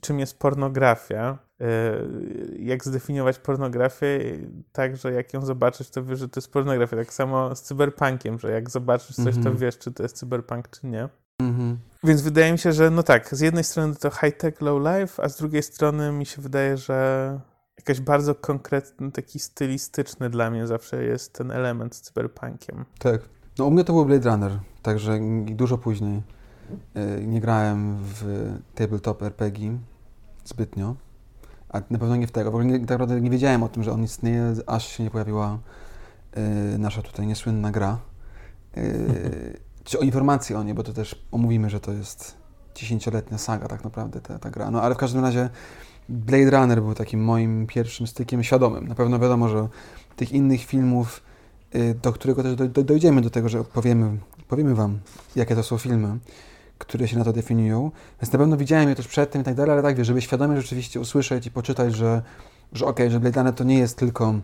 czym 0.00 0.18
jest 0.18 0.38
pornografia. 0.38 1.38
E, 1.60 1.66
jak 2.58 2.84
zdefiniować 2.84 3.38
pornografię, 3.38 4.20
tak, 4.72 4.96
że 4.96 5.12
jak 5.12 5.34
ją 5.34 5.46
zobaczysz, 5.46 5.90
to 5.90 6.04
wiesz, 6.04 6.18
że 6.18 6.28
to 6.28 6.40
jest 6.40 6.52
pornografia. 6.52 6.96
Tak 6.96 7.12
samo 7.12 7.56
z 7.56 7.62
cyberpunkiem, 7.62 8.38
że 8.38 8.50
jak 8.50 8.70
zobaczysz 8.70 9.16
coś, 9.16 9.34
to 9.34 9.38
mhm. 9.38 9.56
wiesz, 9.56 9.78
czy 9.78 9.92
to 9.92 10.02
jest 10.02 10.16
cyberpunk, 10.16 10.68
czy 10.68 10.86
nie. 10.86 11.08
Mhm. 11.42 11.78
Więc 12.04 12.22
wydaje 12.22 12.52
mi 12.52 12.58
się, 12.58 12.72
że 12.72 12.90
no 12.90 13.02
tak, 13.02 13.34
z 13.34 13.40
jednej 13.40 13.64
strony 13.64 13.96
to 13.96 14.10
high-tech, 14.10 14.60
low-life, 14.60 15.22
a 15.22 15.28
z 15.28 15.36
drugiej 15.36 15.62
strony 15.62 16.12
mi 16.12 16.26
się 16.26 16.42
wydaje, 16.42 16.76
że 16.76 17.40
jakaś 17.78 18.00
bardzo 18.00 18.34
konkretny, 18.34 19.12
taki 19.12 19.38
stylistyczny 19.38 20.30
dla 20.30 20.50
mnie 20.50 20.66
zawsze 20.66 21.04
jest 21.04 21.32
ten 21.32 21.50
element 21.50 21.94
z 21.94 22.00
cyberpunkiem. 22.00 22.84
Tak. 22.98 23.20
No 23.58 23.64
u 23.64 23.70
mnie 23.70 23.84
to 23.84 23.92
był 23.92 24.04
Blade 24.04 24.30
Runner, 24.30 24.60
także 24.82 25.18
dużo 25.46 25.78
później. 25.78 26.22
E, 26.94 27.20
nie 27.20 27.40
grałem 27.40 27.96
w 28.00 28.52
tabletop 28.74 29.22
RPG 29.22 29.78
zbytnio, 30.44 30.96
a 31.68 31.80
na 31.90 31.98
pewno 31.98 32.16
nie 32.16 32.26
w 32.26 32.30
tego. 32.30 32.50
W 32.50 32.54
ogóle 32.54 32.64
nie, 32.64 32.80
tak 32.80 32.88
naprawdę 32.88 33.20
nie 33.20 33.30
wiedziałem 33.30 33.62
o 33.62 33.68
tym, 33.68 33.82
że 33.82 33.92
on 33.92 34.04
istnieje, 34.04 34.54
aż 34.66 34.88
się 34.88 35.02
nie 35.02 35.10
pojawiła 35.10 35.58
y, 36.74 36.78
nasza 36.78 37.02
tutaj 37.02 37.26
niesłynna 37.26 37.70
gra. 37.70 37.98
Y, 38.76 39.60
czy 39.84 39.98
o 39.98 40.02
informacji 40.02 40.54
o 40.54 40.62
niej, 40.62 40.74
bo 40.74 40.82
to 40.82 40.92
też 40.92 41.26
omówimy, 41.32 41.70
że 41.70 41.80
to 41.80 41.92
jest 41.92 42.34
dziesięcioletnia 42.74 43.38
saga 43.38 43.68
tak 43.68 43.84
naprawdę 43.84 44.20
ta, 44.20 44.38
ta 44.38 44.50
gra. 44.50 44.70
No 44.70 44.82
ale 44.82 44.94
w 44.94 44.98
każdym 44.98 45.22
razie 45.22 45.50
Blade 46.08 46.50
Runner 46.50 46.82
był 46.82 46.94
takim 46.94 47.24
moim 47.24 47.66
pierwszym 47.66 48.06
stykiem 48.06 48.44
świadomym. 48.44 48.88
Na 48.88 48.94
pewno 48.94 49.18
wiadomo, 49.18 49.48
że 49.48 49.68
tych 50.16 50.32
innych 50.32 50.64
filmów, 50.64 51.22
y, 51.74 51.94
do 52.02 52.12
którego 52.12 52.42
też 52.42 52.54
dojdziemy 52.84 53.20
do 53.20 53.30
tego, 53.30 53.48
że 53.48 53.64
powiemy, 53.64 54.18
powiemy 54.48 54.74
Wam, 54.74 54.98
jakie 55.36 55.54
to 55.54 55.62
są 55.62 55.78
filmy, 55.78 56.18
które 56.78 57.08
się 57.08 57.18
na 57.18 57.24
to 57.24 57.32
definiują. 57.32 57.90
Więc 58.22 58.32
na 58.32 58.38
pewno 58.38 58.56
widziałem 58.56 58.88
je 58.88 58.94
też 58.94 59.08
przedtem 59.08 59.42
i 59.42 59.44
tak 59.44 59.54
dalej, 59.54 59.72
ale 59.72 59.82
tak, 59.82 60.04
żeby 60.04 60.22
świadomie 60.22 60.56
rzeczywiście 60.60 61.00
usłyszeć 61.00 61.46
i 61.46 61.50
poczytać, 61.50 61.94
że, 61.94 62.22
że 62.72 62.86
okej, 62.86 63.06
okay, 63.06 63.10
że 63.10 63.20
Blade 63.20 63.40
Runner 63.40 63.54
to 63.54 63.64
nie 63.64 63.78
jest 63.78 63.96
tylko 63.96 64.34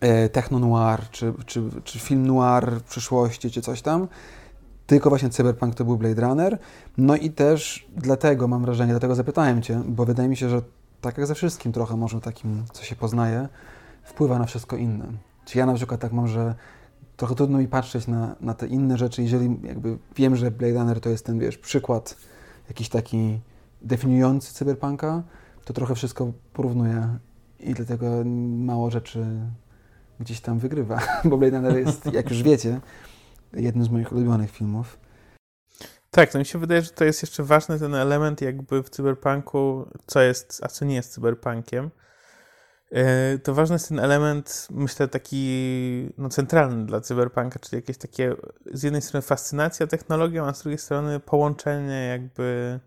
e, 0.00 0.28
techno-noir, 0.28 1.00
czy, 1.10 1.32
czy, 1.46 1.62
czy 1.84 1.98
film 1.98 2.26
noir 2.26 2.70
w 2.70 2.82
przyszłości, 2.82 3.50
czy 3.50 3.62
coś 3.62 3.82
tam, 3.82 4.08
tylko 4.90 5.08
właśnie 5.08 5.30
Cyberpunk 5.30 5.74
to 5.74 5.84
był 5.84 5.96
Blade 5.96 6.22
Runner. 6.22 6.58
No 6.98 7.16
i 7.16 7.30
też 7.30 7.88
dlatego 7.96 8.48
mam 8.48 8.62
wrażenie, 8.62 8.92
dlatego 8.92 9.14
zapytałem 9.14 9.62
Cię, 9.62 9.82
bo 9.86 10.04
wydaje 10.04 10.28
mi 10.28 10.36
się, 10.36 10.48
że 10.48 10.62
tak 11.00 11.18
jak 11.18 11.26
ze 11.26 11.34
wszystkim 11.34 11.72
trochę 11.72 11.96
może 11.96 12.20
takim, 12.20 12.64
co 12.72 12.84
się 12.84 12.96
poznaje, 12.96 13.48
wpływa 14.02 14.38
na 14.38 14.46
wszystko 14.46 14.76
inne. 14.76 15.06
Czy 15.44 15.58
ja 15.58 15.66
na 15.66 15.74
przykład 15.74 16.00
tak 16.00 16.12
mam, 16.12 16.28
że 16.28 16.54
trochę 17.16 17.34
trudno 17.34 17.58
mi 17.58 17.68
patrzeć 17.68 18.06
na, 18.06 18.36
na 18.40 18.54
te 18.54 18.66
inne 18.66 18.98
rzeczy, 18.98 19.22
jeżeli 19.22 19.56
jakby 19.62 19.98
wiem, 20.16 20.36
że 20.36 20.50
Blade 20.50 20.74
Runner 20.74 21.00
to 21.00 21.10
jest 21.10 21.26
ten, 21.26 21.38
wiesz, 21.38 21.58
przykład 21.58 22.16
jakiś 22.68 22.88
taki 22.88 23.40
definiujący 23.82 24.54
cyberpunka, 24.54 25.22
to 25.64 25.72
trochę 25.72 25.94
wszystko 25.94 26.32
porównuję 26.52 27.18
i 27.60 27.74
dlatego 27.74 28.06
mało 28.48 28.90
rzeczy 28.90 29.26
gdzieś 30.20 30.40
tam 30.40 30.58
wygrywa, 30.58 30.98
bo 31.30 31.38
Blade 31.38 31.56
Runner 31.56 31.78
jest, 31.78 32.12
jak 32.12 32.30
już 32.30 32.42
wiecie, 32.42 32.80
jednym 33.52 33.84
z 33.84 33.90
moich 33.90 34.12
ulubionych 34.12 34.50
filmów. 34.50 34.98
Tak, 36.10 36.32
to 36.32 36.38
mi 36.38 36.44
się 36.44 36.58
wydaje, 36.58 36.82
że 36.82 36.90
to 36.90 37.04
jest 37.04 37.22
jeszcze 37.22 37.42
ważny 37.42 37.78
ten 37.78 37.94
element 37.94 38.40
jakby 38.40 38.82
w 38.82 38.90
cyberpunku, 38.90 39.88
co 40.06 40.20
jest, 40.20 40.60
a 40.62 40.68
co 40.68 40.84
nie 40.84 40.94
jest 40.94 41.12
cyberpunkiem. 41.12 41.90
E, 42.92 43.38
to 43.38 43.54
ważny 43.54 43.74
jest 43.74 43.88
ten 43.88 43.98
element, 43.98 44.68
myślę, 44.70 45.08
taki 45.08 46.08
no, 46.18 46.28
centralny 46.28 46.86
dla 46.86 47.00
cyberpunka, 47.00 47.58
czyli 47.58 47.76
jakieś 47.76 47.98
takie 47.98 48.34
z 48.72 48.82
jednej 48.82 49.02
strony 49.02 49.22
fascynacja 49.22 49.86
technologią, 49.86 50.46
a 50.46 50.54
z 50.54 50.62
drugiej 50.62 50.78
strony 50.78 51.20
połączenie 51.20 52.06
jakby 52.06 52.80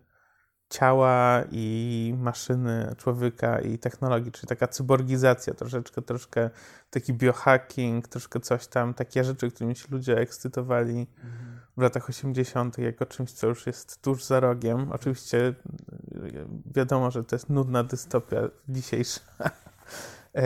ciała 0.70 1.42
i 1.50 2.14
maszyny, 2.18 2.94
człowieka 2.96 3.60
i 3.60 3.78
technologii, 3.78 4.32
czyli 4.32 4.48
taka 4.48 4.68
cyborgizacja 4.68 5.54
troszeczkę, 5.54 6.02
troszkę 6.02 6.50
taki 6.90 7.14
biohacking, 7.14 8.08
troszkę 8.08 8.40
coś 8.40 8.66
tam, 8.66 8.94
takie 8.94 9.24
rzeczy, 9.24 9.50
którymi 9.50 9.76
się 9.76 9.86
ludzie 9.90 10.18
ekscytowali 10.18 11.06
w 11.76 11.82
latach 11.82 12.08
80. 12.08 12.78
jako 12.78 13.06
czymś, 13.06 13.32
co 13.32 13.46
już 13.46 13.66
jest 13.66 14.02
tuż 14.02 14.24
za 14.24 14.40
rogiem. 14.40 14.92
Oczywiście 14.92 15.54
wiadomo, 16.74 17.10
że 17.10 17.24
to 17.24 17.36
jest 17.36 17.50
nudna 17.50 17.84
dystopia 17.84 18.40
dzisiejsza. 18.68 19.20
e, 20.34 20.42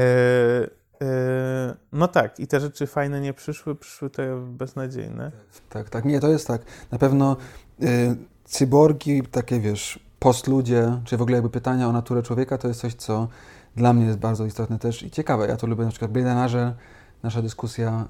e, 1.02 1.75
no 1.92 2.08
tak, 2.08 2.40
i 2.40 2.46
te 2.46 2.60
rzeczy 2.60 2.87
fajne 2.87 3.20
nie 3.20 3.34
przyszły, 3.34 3.75
przyszły 3.75 4.10
te 4.10 4.46
beznadziejne. 4.46 5.32
Tak, 5.68 5.90
tak, 5.90 6.04
nie, 6.04 6.20
to 6.20 6.28
jest 6.28 6.46
tak. 6.46 6.62
Na 6.90 6.98
pewno 6.98 7.37
y, 7.82 8.16
cyborgi, 8.44 9.22
takie 9.22 9.60
wiesz, 9.60 10.07
postludzie, 10.18 11.00
czy 11.04 11.16
w 11.16 11.22
ogóle 11.22 11.37
jakby 11.37 11.50
pytania 11.50 11.88
o 11.88 11.92
naturę 11.92 12.22
człowieka, 12.22 12.58
to 12.58 12.68
jest 12.68 12.80
coś, 12.80 12.94
co 12.94 13.28
dla 13.76 13.92
mnie 13.92 14.06
jest 14.06 14.18
bardzo 14.18 14.44
istotne 14.44 14.78
też 14.78 15.02
i 15.02 15.10
ciekawe. 15.10 15.48
Ja 15.48 15.56
to 15.56 15.66
lubię 15.66 15.84
na 15.84 15.90
przykład 15.90 16.10
Blade 16.12 16.75
nasza 17.22 17.42
dyskusja 17.42 18.08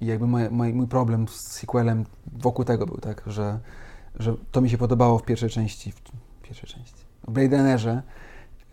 i 0.00 0.06
jakby 0.06 0.26
mój, 0.26 0.48
mój 0.72 0.86
problem 0.86 1.28
z 1.28 1.40
sequelem 1.40 2.04
wokół 2.32 2.64
tego 2.64 2.86
był, 2.86 2.96
tak, 2.96 3.22
że, 3.26 3.58
że 4.18 4.34
to 4.52 4.60
mi 4.60 4.70
się 4.70 4.78
podobało 4.78 5.18
w 5.18 5.22
pierwszej 5.22 5.50
części, 5.50 5.92
w 5.92 6.02
pierwszej 6.42 6.68
części, 6.68 7.04
w 7.28 7.30
Blade 7.30 7.56
Runnerze, 7.56 8.02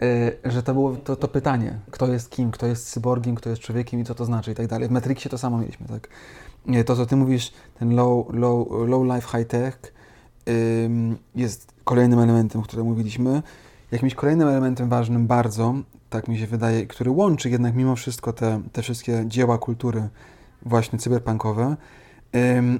y, 0.01 0.37
że 0.45 0.63
to 0.63 0.73
było 0.73 0.95
to, 0.95 1.15
to 1.15 1.27
pytanie, 1.27 1.79
kto 1.91 2.07
jest 2.07 2.29
kim, 2.29 2.51
kto 2.51 2.67
jest 2.67 2.91
cyborgiem, 2.91 3.35
kto 3.35 3.49
jest 3.49 3.61
człowiekiem 3.61 3.99
i 3.99 4.03
co 4.03 4.15
to 4.15 4.25
znaczy 4.25 4.51
i 4.51 4.55
tak 4.55 4.67
dalej. 4.67 4.87
W 4.87 4.91
Matrixie 4.91 5.31
to 5.31 5.37
samo 5.37 5.57
mieliśmy, 5.57 5.87
tak. 5.87 6.07
To, 6.85 6.95
co 6.95 7.05
ty 7.05 7.15
mówisz, 7.15 7.53
ten 7.79 7.95
low, 7.95 8.27
low, 8.33 8.67
low 8.87 9.15
life, 9.15 9.37
high 9.37 9.47
tech 9.47 9.93
jest 11.35 11.76
kolejnym 11.87 12.19
elementem, 12.19 12.61
o 12.61 12.63
którym 12.63 12.85
mówiliśmy. 12.85 13.41
Jakimś 13.91 14.15
kolejnym 14.15 14.47
elementem 14.47 14.89
ważnym 14.89 15.27
bardzo, 15.27 15.75
tak 16.09 16.27
mi 16.27 16.37
się 16.37 16.47
wydaje, 16.47 16.87
który 16.87 17.11
łączy 17.11 17.49
jednak 17.49 17.75
mimo 17.75 17.95
wszystko 17.95 18.33
te, 18.33 18.61
te 18.71 18.81
wszystkie 18.81 19.23
dzieła 19.27 19.57
kultury 19.57 20.09
właśnie 20.61 20.99
cyberpunkowe, 20.99 21.75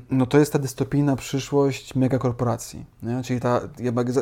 no 0.09 0.25
to 0.25 0.39
jest 0.39 0.53
ta 0.53 0.59
dystopijna 0.59 1.15
przyszłość 1.15 1.95
megakorporacji. 1.95 2.85
Nie? 3.03 3.23
Czyli 3.23 3.39
ta, 3.39 3.61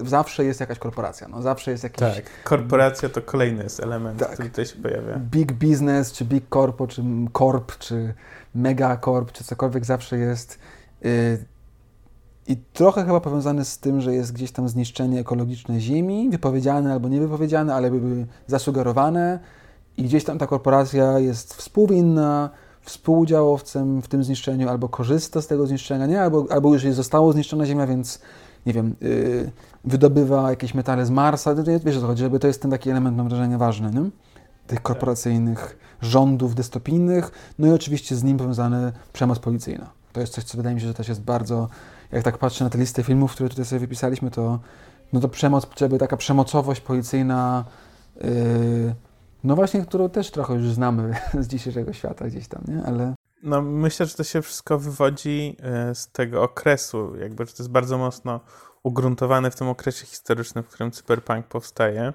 zawsze 0.03 0.45
jest 0.45 0.59
jakaś 0.59 0.79
korporacja, 0.79 1.27
no 1.27 1.41
zawsze 1.41 1.71
jest 1.71 1.83
jakiś... 1.83 1.99
Tak, 1.99 2.23
korporacja 2.43 3.09
to 3.09 3.21
kolejny 3.21 3.63
jest 3.63 3.79
element, 3.79 4.19
tak. 4.19 4.33
który 4.33 4.49
tutaj 4.49 4.65
się 4.65 4.75
pojawia. 4.75 5.17
Big 5.17 5.53
business, 5.53 6.11
czy 6.11 6.25
big 6.25 6.43
corpo, 6.53 6.87
czy 6.87 7.03
corp, 7.33 7.77
czy 7.77 8.13
megacorp, 8.55 9.31
czy 9.31 9.43
cokolwiek 9.43 9.85
zawsze 9.85 10.17
jest... 10.17 10.59
I 12.47 12.57
trochę 12.57 13.05
chyba 13.05 13.19
powiązane 13.19 13.65
z 13.65 13.79
tym, 13.79 14.01
że 14.01 14.13
jest 14.15 14.33
gdzieś 14.33 14.51
tam 14.51 14.69
zniszczenie 14.69 15.19
ekologiczne 15.19 15.79
Ziemi, 15.79 16.29
wypowiedziane 16.29 16.93
albo 16.93 17.09
niewypowiedziane, 17.09 17.75
ale 17.75 17.91
były 17.91 18.25
zasugerowane, 18.47 19.39
i 19.97 20.03
gdzieś 20.03 20.23
tam 20.23 20.37
ta 20.37 20.47
korporacja 20.47 21.19
jest 21.19 21.53
współwinna, 21.53 22.49
współudziałowcem 22.81 24.01
w 24.01 24.07
tym 24.07 24.23
zniszczeniu, 24.23 24.69
albo 24.69 24.89
korzysta 24.89 25.41
z 25.41 25.47
tego 25.47 25.67
zniszczenia, 25.67 26.05
nie? 26.05 26.21
Albo, 26.21 26.45
albo 26.49 26.73
już 26.73 26.83
jest, 26.83 26.97
została 26.97 27.33
zniszczona 27.33 27.65
Ziemia, 27.65 27.87
więc 27.87 28.19
nie 28.65 28.73
wiem, 28.73 28.95
yy, 29.01 29.51
wydobywa 29.83 30.49
jakieś 30.49 30.73
metale 30.73 31.05
z 31.05 31.09
Marsa. 31.09 31.55
Wiesz 31.85 31.97
o 31.97 32.01
co 32.01 32.07
chodzi, 32.07 32.23
żeby 32.23 32.39
to 32.39 32.47
jest 32.47 32.61
ten 32.61 32.71
taki 32.71 32.89
element, 32.89 33.17
mam 33.17 33.29
wrażenie, 33.29 33.57
ważny, 33.57 33.91
nie? 33.91 34.09
Tych 34.67 34.81
korporacyjnych 34.81 35.77
rządów 36.01 36.55
dystopijnych, 36.55 37.31
no 37.59 37.67
i 37.67 37.71
oczywiście 37.71 38.15
z 38.15 38.23
nim 38.23 38.37
powiązany 38.37 38.91
przemoc 39.13 39.39
policyjna. 39.39 39.89
To 40.13 40.21
jest 40.21 40.33
coś, 40.33 40.43
co 40.43 40.57
wydaje 40.57 40.75
mi 40.75 40.81
się, 40.81 40.87
że 40.87 40.93
też 40.93 41.07
jest 41.07 41.21
bardzo 41.21 41.67
jak 42.15 42.23
tak 42.23 42.37
patrzę 42.37 42.63
na 42.63 42.69
tę 42.69 42.77
listę 42.77 43.03
filmów, 43.03 43.31
które 43.31 43.49
tutaj 43.49 43.65
sobie 43.65 43.79
wypisaliśmy, 43.79 44.31
to 44.31 44.59
no 45.13 45.19
to 45.19 45.29
przemoc, 45.29 45.67
jakby 45.81 45.97
taka 45.97 46.17
przemocowość 46.17 46.81
policyjna, 46.81 47.65
yy, 48.21 48.95
no 49.43 49.55
właśnie, 49.55 49.81
którą 49.81 50.09
też 50.09 50.31
trochę 50.31 50.53
już 50.53 50.67
znamy 50.67 51.13
z 51.43 51.47
dzisiejszego 51.47 51.93
świata 51.93 52.27
gdzieś 52.27 52.47
tam, 52.47 52.63
nie? 52.67 52.83
Ale... 52.85 53.13
No 53.43 53.61
myślę, 53.61 54.05
że 54.05 54.15
to 54.15 54.23
się 54.23 54.41
wszystko 54.41 54.79
wywodzi 54.79 55.57
yy, 55.87 55.95
z 55.95 56.11
tego 56.11 56.43
okresu, 56.43 57.15
jakby, 57.15 57.45
że 57.45 57.51
to 57.51 57.63
jest 57.63 57.71
bardzo 57.71 57.97
mocno 57.97 58.39
ugruntowane 58.83 59.51
w 59.51 59.55
tym 59.55 59.67
okresie 59.67 60.05
historycznym, 60.05 60.63
w 60.63 60.67
którym 60.67 60.91
cyberpunk 60.91 61.45
powstaje. 61.45 62.13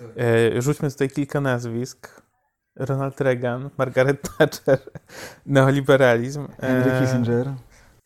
Yy, 0.00 0.62
rzućmy 0.62 0.90
tutaj 0.90 1.10
kilka 1.10 1.40
nazwisk. 1.40 2.22
Ronald 2.76 3.20
Reagan, 3.20 3.70
Margaret 3.78 4.36
Thatcher, 4.38 4.78
neoliberalizm. 5.46 6.48
Henry 6.60 6.92
yy, 6.92 7.00
Kissinger. 7.00 7.54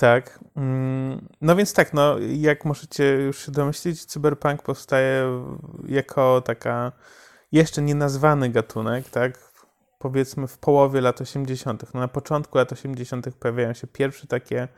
Tak. 0.01 0.39
Mm, 0.57 1.29
no 1.41 1.57
więc 1.57 1.75
tak, 1.75 1.95
no 1.95 2.19
jak 2.19 2.65
możecie 2.65 3.05
już 3.05 3.47
się 3.47 3.53
domyślić, 3.53 4.05
cyberpunk 4.05 4.63
powstaje 4.63 5.43
jako 5.89 6.41
taka 6.41 6.93
jeszcze 7.53 7.83
nienazwany 7.83 8.49
gatunek, 8.51 9.09
tak? 9.09 9.53
Powiedzmy 9.99 10.49
w 10.49 10.59
połowie 10.59 11.01
lat 11.01 11.21
80. 11.21 11.95
No 11.95 12.01
na 12.01 12.09
początku 12.09 12.59
lat 12.59 12.73
80. 12.73 13.35
pojawiają 13.35 13.73
się 13.75 13.87
pierwsze 13.87 14.27
takie 14.27 14.69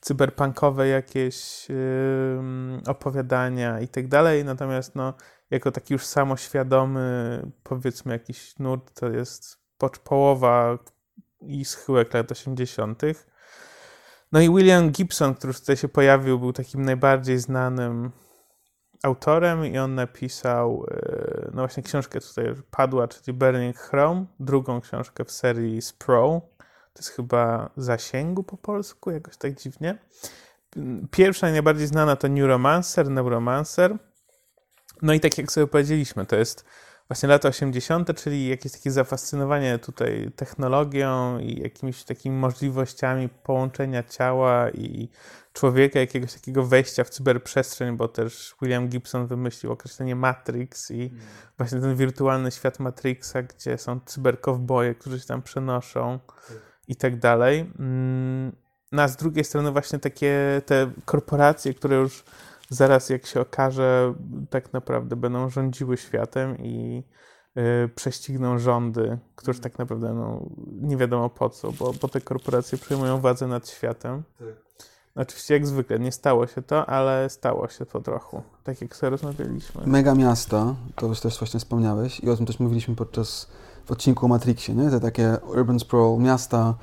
cyberpunkowe 0.00 0.88
jakieś 0.88 1.68
yy, 1.68 2.80
opowiadania 2.86 3.80
i 3.80 3.88
tak 3.88 4.08
dalej, 4.08 4.44
natomiast 4.44 4.94
no 4.94 5.14
jako 5.50 5.72
taki 5.72 5.92
już 5.92 6.06
samoświadomy 6.06 7.42
powiedzmy 7.62 8.12
jakiś 8.12 8.58
nurt 8.58 9.00
to 9.00 9.08
jest 9.08 9.58
połowa 10.04 10.78
i 11.40 11.64
schyłek 11.64 12.14
lat 12.14 12.32
80. 12.32 13.02
No 14.32 14.40
i 14.40 14.48
William 14.50 14.90
Gibson, 14.90 15.34
który 15.34 15.54
tutaj 15.54 15.76
się 15.76 15.88
pojawił, 15.88 16.38
był 16.38 16.52
takim 16.52 16.82
najbardziej 16.82 17.38
znanym 17.38 18.10
autorem 19.02 19.66
i 19.66 19.78
on 19.78 19.94
napisał 19.94 20.86
e, 20.90 21.50
no 21.54 21.62
właśnie 21.62 21.82
książkę 21.82 22.20
tutaj 22.20 22.54
padła, 22.70 23.08
czyli 23.08 23.38
Burning 23.38 23.76
Chrome, 23.76 24.26
drugą 24.40 24.80
książkę 24.80 25.24
w 25.24 25.32
serii 25.32 25.82
Spro. 25.82 26.40
To 26.92 27.02
jest 27.02 27.10
chyba 27.10 27.70
Zasięgu 27.76 28.44
po 28.44 28.56
polsku, 28.56 29.10
jakoś 29.10 29.36
tak 29.36 29.54
dziwnie. 29.54 29.98
Pierwsza 31.10 31.50
najbardziej 31.50 31.86
znana 31.86 32.16
to 32.16 32.28
Neuromancer, 32.28 33.10
Neuromancer. 33.10 33.96
No 35.02 35.12
i 35.12 35.20
tak 35.20 35.38
jak 35.38 35.52
sobie 35.52 35.66
powiedzieliśmy, 35.66 36.26
to 36.26 36.36
jest 36.36 36.64
właśnie 37.08 37.28
lata 37.28 37.48
80., 37.48 38.20
czyli 38.22 38.48
jakieś 38.48 38.72
takie 38.72 38.90
zafascynowanie 38.90 39.78
tutaj 39.78 40.30
technologią 40.36 41.38
i 41.38 41.60
jakimiś 41.60 42.04
takimi 42.04 42.36
możliwościami 42.36 43.28
połączenia 43.28 44.02
ciała 44.02 44.70
i 44.70 45.08
człowieka, 45.52 46.00
jakiegoś 46.00 46.32
takiego 46.32 46.64
wejścia 46.64 47.04
w 47.04 47.10
cyberprzestrzeń, 47.10 47.96
bo 47.96 48.08
też 48.08 48.54
William 48.62 48.88
Gibson 48.88 49.26
wymyślił 49.26 49.72
określenie 49.72 50.16
Matrix 50.16 50.90
i 50.90 51.02
mm. 51.02 51.20
właśnie 51.56 51.80
ten 51.80 51.96
wirtualny 51.96 52.50
świat 52.50 52.78
Matrixa, 52.78 53.42
gdzie 53.42 53.78
są 53.78 54.00
cyberkowboje, 54.06 54.94
którzy 54.94 55.20
się 55.20 55.26
tam 55.26 55.42
przenoszą 55.42 56.18
i 56.88 56.96
tak 56.96 57.18
dalej. 57.18 57.72
Mm, 57.78 58.52
no 58.92 59.02
a 59.02 59.08
z 59.08 59.16
drugiej 59.16 59.44
strony 59.44 59.72
właśnie 59.72 59.98
takie 59.98 60.62
te 60.66 60.90
korporacje, 61.04 61.74
które 61.74 61.96
już 61.96 62.24
zaraz 62.70 63.10
jak 63.10 63.26
się 63.26 63.40
okaże, 63.40 64.14
tak 64.50 64.72
naprawdę 64.72 65.16
będą 65.16 65.50
rządziły 65.50 65.96
światem 65.96 66.58
i 66.58 67.04
y, 67.58 67.88
prześcigną 67.94 68.58
rządy, 68.58 69.18
które 69.36 69.58
tak 69.58 69.78
naprawdę 69.78 70.14
no, 70.14 70.46
nie 70.66 70.96
wiadomo 70.96 71.30
po 71.30 71.50
co, 71.50 71.72
bo, 71.72 71.92
bo 72.02 72.08
te 72.08 72.20
korporacje 72.20 72.78
przejmują 72.78 73.20
władzę 73.20 73.46
nad 73.46 73.68
światem. 73.68 74.22
Tak. 74.38 74.48
Oczywiście 75.16 75.54
jak 75.54 75.66
zwykle 75.66 75.98
nie 75.98 76.12
stało 76.12 76.46
się 76.46 76.62
to, 76.62 76.86
ale 76.86 77.30
stało 77.30 77.68
się 77.68 77.86
po 77.86 78.00
trochu, 78.00 78.42
tak 78.64 78.80
jak 78.80 78.96
sobie 78.96 79.10
rozmawialiśmy. 79.10 79.86
Mega 79.86 80.14
miasta, 80.14 80.74
to 80.94 81.06
już 81.06 81.20
też 81.20 81.38
właśnie 81.38 81.60
wspomniałeś 81.60 82.20
i 82.20 82.30
o 82.30 82.36
tym 82.36 82.46
też 82.46 82.60
mówiliśmy 82.60 82.96
podczas 82.96 83.48
w 83.86 83.92
odcinku 83.92 84.26
o 84.26 84.28
Matrixie, 84.28 84.74
nie? 84.74 84.90
Te 84.90 85.00
takie 85.00 85.36
urban 85.46 85.80
sprawl, 85.80 86.18
miasta 86.18 86.74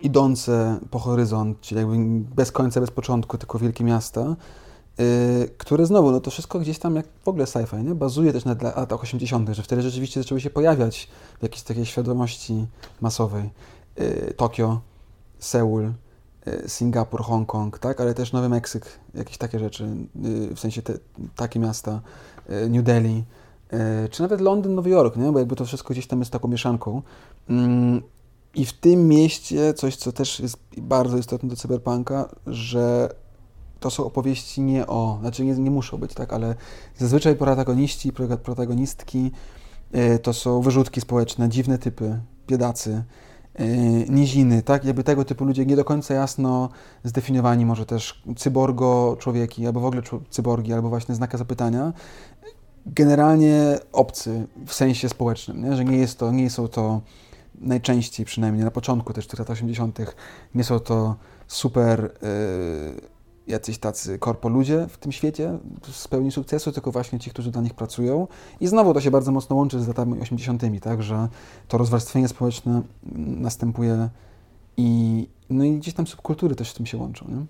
idące 0.00 0.78
po 0.90 0.98
horyzont, 0.98 1.60
czyli 1.60 1.80
jakby 1.80 1.96
bez 2.34 2.52
końca, 2.52 2.80
bez 2.80 2.90
początku, 2.90 3.38
tylko 3.38 3.58
wielkie 3.58 3.84
miasta 3.84 4.36
które 5.58 5.86
znowu, 5.86 6.10
no 6.10 6.20
to 6.20 6.30
wszystko 6.30 6.58
gdzieś 6.58 6.78
tam 6.78 6.96
jak 6.96 7.06
w 7.24 7.28
ogóle 7.28 7.44
sci-fi, 7.44 7.84
nie? 7.84 7.94
Bazuje 7.94 8.32
też 8.32 8.44
na 8.44 8.56
latach 8.62 9.02
80., 9.02 9.48
że 9.48 9.62
wtedy 9.62 9.82
rzeczywiście 9.82 10.22
zaczęły 10.22 10.40
się 10.40 10.50
pojawiać 10.50 11.08
w 11.38 11.42
jakiejś 11.42 11.62
takiej 11.62 11.86
świadomości 11.86 12.66
masowej. 13.00 13.50
Yy, 13.96 14.34
Tokio, 14.36 14.80
Seul, 15.38 15.92
yy, 16.46 16.68
Singapur, 16.68 17.22
Hongkong, 17.22 17.78
tak? 17.78 18.00
Ale 18.00 18.14
też 18.14 18.32
Nowy 18.32 18.48
Meksyk, 18.48 18.98
jakieś 19.14 19.38
takie 19.38 19.58
rzeczy, 19.58 19.88
w 20.54 20.60
sensie 20.60 20.82
te, 20.82 20.94
takie 21.36 21.60
miasta, 21.60 22.00
New 22.68 22.84
Delhi, 22.84 23.24
czy 24.10 24.22
nawet 24.22 24.40
Londyn, 24.40 24.74
Nowy 24.74 24.90
Jork, 24.90 25.16
nie? 25.16 25.32
Bo 25.32 25.38
jakby 25.38 25.56
to 25.56 25.64
wszystko 25.64 25.94
gdzieś 25.94 26.06
tam 26.06 26.18
jest 26.18 26.30
taką 26.30 26.48
mieszanką. 26.48 27.02
Mm, 27.48 28.02
I 28.54 28.66
w 28.66 28.72
tym 28.72 29.08
mieście 29.08 29.74
coś, 29.74 29.96
co 29.96 30.12
też 30.12 30.40
jest 30.40 30.58
bardzo 30.76 31.18
istotne 31.18 31.48
do 31.48 31.56
cyberpunka, 31.56 32.28
że 32.46 33.14
to 33.80 33.90
są 33.90 34.04
opowieści 34.04 34.60
nie 34.60 34.86
o, 34.86 35.18
znaczy 35.20 35.44
nie, 35.44 35.54
nie 35.54 35.70
muszą 35.70 35.98
być, 35.98 36.14
tak, 36.14 36.32
ale 36.32 36.54
zazwyczaj 36.96 37.36
protagoniści, 37.36 38.12
protagonistki 38.42 39.30
y, 39.94 40.18
to 40.18 40.32
są 40.32 40.60
wyrzutki 40.60 41.00
społeczne, 41.00 41.48
dziwne 41.48 41.78
typy, 41.78 42.20
biedacy, 42.48 43.04
y, 43.60 43.64
niziny, 44.08 44.62
tak, 44.62 44.84
jakby 44.84 45.04
tego 45.04 45.24
typu 45.24 45.44
ludzie 45.44 45.66
nie 45.66 45.76
do 45.76 45.84
końca 45.84 46.14
jasno 46.14 46.68
zdefiniowani, 47.04 47.66
może 47.66 47.86
też 47.86 48.22
cyborgo 48.36 49.16
człowieki, 49.18 49.66
albo 49.66 49.80
w 49.80 49.84
ogóle 49.84 50.02
cyborgi, 50.30 50.72
albo 50.72 50.88
właśnie 50.88 51.14
znaka 51.14 51.38
zapytania, 51.38 51.92
generalnie 52.86 53.78
obcy 53.92 54.46
w 54.66 54.72
sensie 54.74 55.08
społecznym, 55.08 55.64
nie? 55.64 55.76
że 55.76 55.84
nie, 55.84 55.96
jest 55.96 56.18
to, 56.18 56.32
nie 56.32 56.50
są 56.50 56.68
to 56.68 57.00
najczęściej 57.60 58.26
przynajmniej 58.26 58.64
na 58.64 58.70
początku 58.70 59.12
też 59.12 59.26
tych 59.26 59.38
lat 59.38 59.50
80. 59.50 59.98
nie 60.54 60.64
są 60.64 60.80
to 60.80 61.16
super 61.46 62.10
yy, 62.22 63.15
jacyś 63.46 63.78
tacy 63.78 64.18
korpo 64.18 64.48
ludzie 64.48 64.86
w 64.88 64.98
tym 64.98 65.12
świecie 65.12 65.58
z 65.92 66.08
pełni 66.08 66.32
sukcesu, 66.32 66.72
tylko 66.72 66.92
właśnie 66.92 67.18
ci, 67.18 67.30
którzy 67.30 67.50
dla 67.50 67.62
nich 67.62 67.74
pracują. 67.74 68.28
I 68.60 68.66
znowu 68.66 68.94
to 68.94 69.00
się 69.00 69.10
bardzo 69.10 69.32
mocno 69.32 69.56
łączy 69.56 69.80
z 69.80 69.88
latami 69.88 70.20
80., 70.20 70.62
tak, 70.82 71.02
że 71.02 71.28
to 71.68 71.78
rozwarstwienie 71.78 72.28
społeczne 72.28 72.82
następuje 73.16 74.08
i, 74.76 75.28
no 75.50 75.64
i 75.64 75.76
gdzieś 75.76 75.94
tam 75.94 76.06
subkultury 76.06 76.54
też 76.54 76.70
z 76.70 76.74
tym 76.74 76.86
się 76.86 76.96
łączą. 76.96 77.26
Nie? 77.28 77.46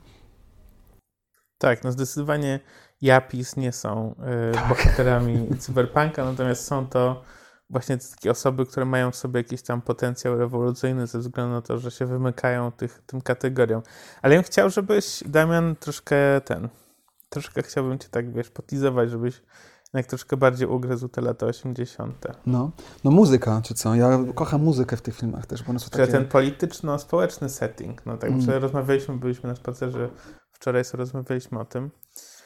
Tak, 1.58 1.84
no 1.84 1.92
zdecydowanie 1.92 2.60
Japis 3.02 3.56
nie 3.56 3.72
są 3.72 4.14
y, 4.54 4.68
bohaterami 4.68 5.48
cyberpunka, 5.58 6.24
natomiast 6.24 6.64
są 6.64 6.86
to 6.86 7.22
właśnie 7.70 7.98
takie 7.98 8.30
osoby, 8.30 8.66
które 8.66 8.86
mają 8.86 9.10
w 9.10 9.16
sobie 9.16 9.40
jakiś 9.40 9.62
tam 9.62 9.82
potencjał 9.82 10.38
rewolucyjny 10.38 11.06
ze 11.06 11.18
względu 11.18 11.52
na 11.52 11.62
to, 11.62 11.78
że 11.78 11.90
się 11.90 12.06
wymykają 12.06 12.72
tych, 12.72 13.02
tym 13.06 13.20
kategoriom. 13.20 13.82
Ale 14.22 14.34
ja 14.34 14.40
bym 14.40 14.46
chciał, 14.46 14.70
żebyś, 14.70 15.22
Damian, 15.26 15.76
troszkę 15.76 16.40
ten, 16.40 16.68
troszkę 17.28 17.62
chciałbym 17.62 17.98
cię 17.98 18.08
tak, 18.10 18.32
wiesz, 18.32 18.50
potizować, 18.50 19.10
żebyś 19.10 19.42
jak 19.94 20.06
troszkę 20.06 20.36
bardziej 20.36 20.68
ugryzł 20.68 21.08
te 21.08 21.20
lata 21.20 21.46
80. 21.46 22.26
No, 22.46 22.70
no 23.04 23.10
muzyka, 23.10 23.60
czy 23.64 23.74
co? 23.74 23.94
Ja 23.94 24.18
kocham 24.34 24.62
muzykę 24.62 24.96
w 24.96 25.02
tych 25.02 25.16
filmach 25.16 25.46
też, 25.46 25.62
bo 25.62 25.70
one 25.70 25.78
są 25.78 25.90
takie... 25.90 26.06
ten 26.06 26.28
polityczno-społeczny 26.28 27.48
setting, 27.48 28.06
no 28.06 28.16
tak, 28.16 28.30
mm. 28.30 28.62
rozmawialiśmy, 28.62 29.16
byliśmy 29.16 29.48
na 29.48 29.56
spacerze, 29.56 30.08
wczoraj 30.52 30.84
sobie 30.84 30.98
rozmawialiśmy 30.98 31.58
o 31.58 31.64
tym. 31.64 31.90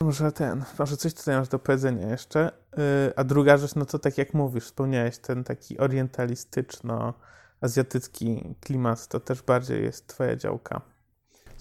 Może 0.05 0.33
ten, 0.33 0.65
może 0.79 0.97
coś 0.97 1.15
tutaj 1.15 1.37
masz 1.37 1.49
do 1.49 1.59
powiedzenia 1.59 2.09
jeszcze. 2.09 2.53
Yy, 2.77 2.83
a 3.17 3.25
druga 3.25 3.57
rzecz, 3.57 3.75
no 3.75 3.85
to 3.85 3.99
tak 3.99 4.19
jak 4.19 4.35
mówisz, 4.35 4.65
wspomniałeś, 4.65 5.19
ten 5.19 5.45
taki 5.45 5.79
orientalistyczno-azjatycki 5.79 8.55
klimat, 8.61 9.09
to 9.09 9.21
też 9.21 9.43
bardziej 9.43 9.83
jest 9.83 10.07
twoja 10.07 10.37
działka. 10.37 10.81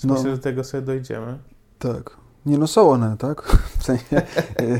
No. 0.04 0.14
Myślę, 0.14 0.30
że 0.30 0.38
do 0.38 0.44
tego 0.44 0.64
sobie 0.64 0.82
dojdziemy. 0.82 1.40
Tak. 1.80 2.18
Nie 2.46 2.58
no, 2.58 2.68
są 2.68 2.90
one, 2.90 3.18
tak? 3.18 3.58
W 3.80 3.84
sensie, 3.84 4.22
y, 4.62 4.80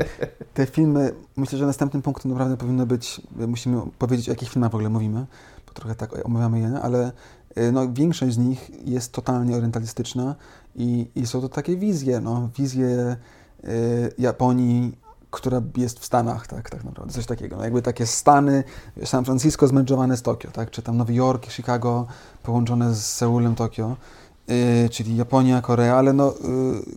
te 0.54 0.66
filmy, 0.66 1.14
myślę, 1.36 1.58
że 1.58 1.66
następnym 1.66 2.02
punktem 2.02 2.32
naprawdę 2.32 2.58
powinno 2.58 2.86
być, 2.86 3.22
musimy 3.48 3.82
powiedzieć, 3.98 4.30
o 4.30 4.32
jakich 4.32 4.50
filmach 4.50 4.72
w 4.72 4.76
ogóle 4.76 4.90
mówimy, 4.90 5.26
bo 5.68 5.74
trochę 5.74 5.96
tak 5.96 6.26
omawiamy 6.26 6.60
je, 6.60 6.80
ale 6.82 7.12
y, 7.58 7.72
no, 7.72 7.94
większość 7.94 8.34
z 8.34 8.38
nich 8.38 8.88
jest 8.88 9.12
totalnie 9.12 9.56
orientalistyczna 9.56 10.36
i, 10.76 11.12
i 11.16 11.28
są 11.28 11.42
to 11.42 11.50
takie 11.50 11.78
wizje, 11.78 12.20
no, 12.20 12.50
wizje 12.58 13.18
Japonii, 14.18 14.92
która 15.32 15.62
jest 15.78 16.00
w 16.00 16.06
Stanach, 16.06 16.48
tak, 16.48 16.70
tak 16.70 16.84
naprawdę, 16.84 17.14
coś 17.14 17.26
takiego. 17.26 17.58
No, 17.58 17.64
jakby 17.64 17.82
takie 17.82 18.06
Stany, 18.06 18.64
San 19.06 19.26
Francisco 19.26 19.68
zmęczowane 19.68 20.18
z 20.18 20.22
Tokio, 20.22 20.52
tak, 20.52 20.72
czy 20.72 20.82
tam 20.82 20.98
Nowy 20.98 21.14
Jork, 21.14 21.52
Chicago 21.52 22.08
połączone 22.44 22.96
z 22.96 23.06
Seulem, 23.06 23.56
Tokio. 23.56 23.96
Y, 24.50 24.90
czyli 24.90 25.16
Japonia, 25.16 25.62
Korea, 25.62 25.96
ale 25.96 26.14
no, 26.14 26.34
y, 26.34 26.36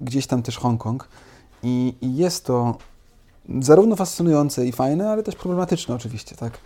gdzieś 0.00 0.26
tam 0.26 0.42
też 0.42 0.58
Hongkong. 0.58 1.08
I, 1.62 1.94
I, 2.00 2.16
jest 2.16 2.44
to 2.44 2.76
zarówno 3.60 3.96
fascynujące 3.96 4.66
i 4.66 4.72
fajne, 4.72 5.10
ale 5.10 5.22
też 5.22 5.36
problematyczne 5.36 5.94
oczywiście, 5.94 6.36
tak? 6.36 6.58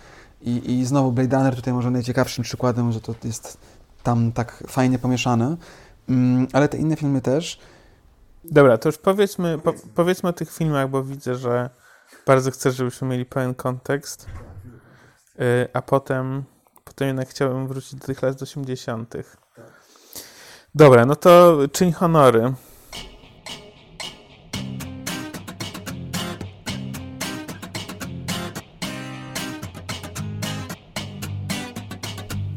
I, 0.43 0.73
I 0.73 0.85
znowu 0.85 1.13
Blade 1.13 1.37
Runner 1.37 1.57
tutaj 1.57 1.75
może 1.75 1.91
najciekawszym 1.91 2.45
przykładem, 2.45 2.93
że 2.93 3.01
to 3.01 3.15
jest 3.25 3.59
tam 4.03 4.33
tak 4.33 4.65
fajnie 4.67 4.99
pomieszane, 4.99 5.57
mm, 6.09 6.47
ale 6.53 6.69
te 6.69 6.79
inne 6.79 6.97
filmy 6.97 7.21
też. 7.21 7.59
Dobra, 8.51 8.79
to 8.79 8.89
już 8.89 8.99
powiedzmy, 8.99 9.59
po, 9.59 9.73
powiedzmy 9.95 10.29
o 10.29 10.33
tych 10.33 10.53
filmach, 10.53 10.91
bo 10.91 11.03
widzę, 11.03 11.35
że 11.35 11.71
bardzo 12.27 12.51
chcę, 12.51 12.73
żebyśmy 12.73 13.09
mieli 13.09 13.25
pełen 13.25 13.55
kontekst, 13.55 14.27
y, 15.41 15.69
a 15.73 15.83
potem, 15.83 16.45
potem 16.85 17.09
jednak 17.09 17.29
chciałbym 17.29 17.69
wrócić 17.69 17.95
do 17.95 18.07
tych 18.07 18.23
lat 18.23 18.43
80. 18.43 19.15
Dobra, 20.75 21.07
no 21.07 21.17
to 21.17 21.59
czyń 21.73 21.93
honory. 21.93 22.53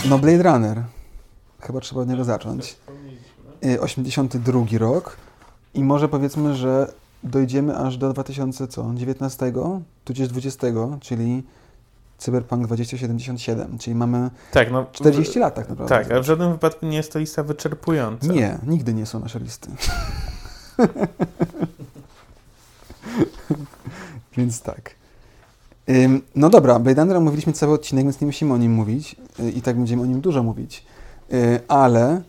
No 0.10 0.20
Blade 0.20 0.44
Runner. 0.44 0.84
Chyba 1.62 1.80
trzeba 1.80 2.02
od 2.02 2.10
niego 2.10 2.24
zacząć. 2.24 2.78
82 3.82 4.60
y, 4.74 4.78
rok. 4.78 5.29
I 5.74 5.84
może 5.84 6.10
powiedzmy, 6.10 6.56
że 6.56 6.94
dojdziemy 7.24 7.78
aż 7.78 7.98
do 7.98 8.14
2019, 8.14 9.54
tudzież 10.06 10.28
20, 10.28 10.68
czyli 11.00 11.44
Cyberpunk 12.18 12.66
2077, 12.66 13.78
czyli 13.78 13.96
mamy 13.96 14.30
tak, 14.52 14.72
no, 14.72 14.86
40 14.92 15.40
lat 15.40 15.56
tak 15.56 15.70
naprawdę. 15.70 15.96
Tak, 15.96 16.12
a 16.12 16.20
w 16.20 16.24
żadnym 16.24 16.52
wypadku 16.52 16.86
nie 16.86 16.98
jest 16.98 17.14
to 17.14 17.20
lista 17.20 17.44
wyczerpująca. 17.44 18.34
Nie, 18.34 18.58
nigdy 18.68 18.94
nie 18.94 19.06
są 19.06 19.20
nasze 19.20 19.40
listy. 19.40 19.70
więc 24.38 24.62
tak. 24.62 24.96
No 26.36 26.50
dobra, 26.50 26.80
Blade 26.80 27.02
Runner 27.02 27.22
mówiliśmy 27.22 27.54
cały 27.54 27.74
odcinek, 27.74 28.04
więc 28.04 28.22
nie 28.22 28.28
musimy 28.28 28.54
o 28.54 28.58
nim 28.58 28.72
mówić 28.72 29.16
y, 29.40 29.52
i 29.52 29.62
tak 29.62 29.76
będziemy 29.76 30.02
o 30.02 30.06
nim 30.06 30.22
dużo 30.22 30.44
mówić, 30.44 30.86
y, 31.34 31.60
ale 31.68 32.22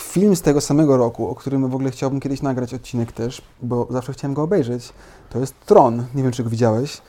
film 0.00 0.36
z 0.36 0.42
tego 0.42 0.60
samego 0.60 0.96
roku, 0.96 1.28
o 1.28 1.34
którym 1.34 1.68
w 1.68 1.74
ogóle 1.74 1.90
chciałbym 1.90 2.20
kiedyś 2.20 2.42
nagrać 2.42 2.74
odcinek 2.74 3.12
też, 3.12 3.42
bo 3.62 3.86
zawsze 3.90 4.12
chciałem 4.12 4.34
go 4.34 4.42
obejrzeć, 4.42 4.92
to 5.30 5.38
jest 5.38 5.60
Tron. 5.66 6.04
Nie 6.14 6.22
wiem, 6.22 6.32
czy 6.32 6.44
go 6.44 6.50
widziałeś. 6.50 7.02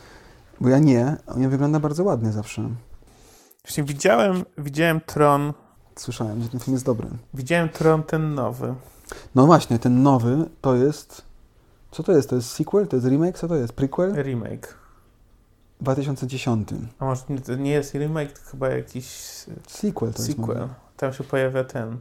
Bo 0.62 0.70
ja 0.70 0.80
nie, 0.80 1.18
on 1.28 1.50
wygląda 1.50 1.80
bardzo 1.80 2.04
ładnie 2.04 2.32
zawsze. 2.32 2.70
Właśnie 3.64 3.84
widziałem, 3.84 4.44
widziałem 4.58 5.02
Tron. 5.02 5.54
Słyszałem, 5.96 6.44
że 6.44 6.50
ten 6.50 6.60
film 6.60 6.76
jest 6.76 6.86
dobry. 6.86 7.08
Widziałem 7.34 7.70
Tron 7.70 8.04
ten 8.04 8.36
nowy. 8.36 8.76
No 9.36 9.46
właśnie, 9.46 9.80
ten 9.80 10.04
nowy 10.04 10.46
to 10.62 10.76
jest... 10.76 11.22
Co 11.92 12.04
to 12.04 12.12
jest? 12.12 12.30
To 12.30 12.36
jest 12.36 12.52
sequel? 12.52 12.88
To 12.88 12.96
jest 12.96 13.08
remake? 13.08 13.38
Co 13.38 13.48
to 13.48 13.56
jest? 13.56 13.74
Prequel? 13.74 14.24
Remake. 14.24 14.78
2010. 15.82 16.70
A 17.00 17.06
może 17.06 17.22
to 17.46 17.56
nie 17.56 17.72
jest 17.72 17.94
remake, 17.94 18.40
to 18.40 18.52
chyba 18.52 18.70
jakiś... 18.70 19.06
Sequel 19.68 20.14
to 20.14 20.24
sequel. 20.24 20.58
jest. 20.58 20.70
Tam 20.98 21.14
się 21.14 21.24
pojawia 21.24 21.64
ten... 21.64 21.98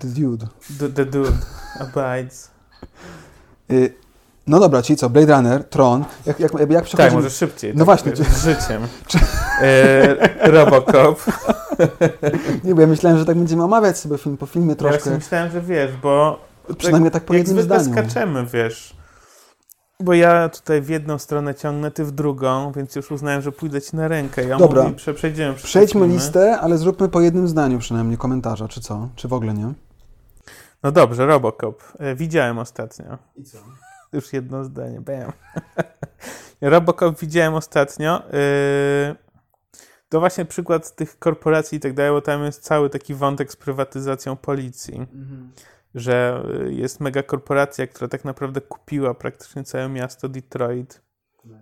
The 0.00 0.06
Dude. 0.06 0.46
The, 0.78 0.88
the 0.88 1.04
Dude 1.04 1.32
abides. 1.80 2.50
Y 3.70 4.04
no 4.46 4.60
dobra, 4.60 4.82
czyli 4.82 4.96
co? 4.96 5.10
Blade 5.10 5.36
Runner, 5.36 5.64
Tron. 5.64 6.04
Jak, 6.26 6.40
jak, 6.40 6.52
jak 6.52 6.84
przechodzimy... 6.84 6.96
Tak, 6.96 7.12
może 7.12 7.30
szybciej. 7.30 7.72
No 7.72 7.78
tak, 7.78 7.84
właśnie. 7.84 8.12
Czy... 8.12 8.24
Z 8.24 8.44
życiem. 8.44 8.82
e, 9.62 10.50
Robocop. 10.50 11.24
Nie, 12.64 12.74
bo 12.74 12.80
ja 12.80 12.86
myślałem, 12.86 13.18
że 13.18 13.24
tak 13.24 13.36
będziemy 13.36 13.64
omawiać 13.64 13.98
sobie 13.98 14.18
film 14.18 14.36
po 14.36 14.46
filmie 14.46 14.76
troszkę. 14.76 15.10
Ja 15.10 15.16
myślałem, 15.16 15.50
że 15.50 15.60
wiesz, 15.60 15.90
bo... 16.02 16.40
Przynajmniej 16.78 17.10
tak, 17.10 17.22
tak 17.22 17.26
po 17.26 17.34
jednym 17.34 17.62
zdaniu. 17.62 17.92
skaczemy, 17.92 18.46
wiesz. 18.46 18.96
Bo 20.00 20.14
ja 20.14 20.48
tutaj 20.48 20.82
w 20.82 20.88
jedną 20.88 21.18
stronę 21.18 21.54
ciągnę, 21.54 21.90
ty 21.90 22.04
w 22.04 22.12
drugą, 22.12 22.72
więc 22.72 22.96
już 22.96 23.10
uznałem, 23.10 23.42
że 23.42 23.52
pójdę 23.52 23.82
ci 23.82 23.96
na 23.96 24.08
rękę. 24.08 24.44
Ja 24.44 24.56
Dobra, 24.56 24.82
mówi, 24.82 24.94
prze, 24.94 25.14
przejdziemy 25.14 25.54
Przejdźmy 25.54 26.08
listę, 26.08 26.58
ale 26.60 26.78
zróbmy 26.78 27.08
po 27.08 27.20
jednym 27.20 27.48
zdaniu 27.48 27.78
przynajmniej 27.78 28.18
komentarza, 28.18 28.68
czy 28.68 28.80
co? 28.80 29.08
Czy 29.16 29.28
w 29.28 29.32
ogóle 29.32 29.54
nie? 29.54 29.72
No 30.82 30.92
dobrze, 30.92 31.26
Robocop. 31.26 31.82
E, 31.98 32.14
widziałem 32.14 32.58
ostatnio. 32.58 33.18
I 33.36 33.44
co? 33.44 33.58
Już 34.12 34.32
jedno 34.32 34.64
zdanie, 34.64 35.00
bam. 35.00 35.32
Robocop 36.60 37.20
widziałem 37.20 37.54
ostatnio. 37.54 38.22
Yy, 38.32 39.16
to 40.08 40.20
właśnie 40.20 40.44
przykład 40.44 40.94
tych 40.94 41.18
korporacji 41.18 41.78
i 41.78 41.80
tak 41.80 41.94
dalej, 41.94 42.12
bo 42.12 42.20
tam 42.20 42.44
jest 42.44 42.62
cały 42.62 42.90
taki 42.90 43.14
wątek 43.14 43.52
z 43.52 43.56
prywatyzacją 43.56 44.36
policji. 44.36 44.94
Mhm. 44.94 45.52
Że 45.94 46.46
jest 46.68 47.00
mega 47.00 47.22
korporacja, 47.22 47.86
która 47.86 48.08
tak 48.08 48.24
naprawdę 48.24 48.60
kupiła 48.60 49.14
praktycznie 49.14 49.64
całe 49.64 49.88
miasto 49.88 50.28
Detroit. 50.28 51.04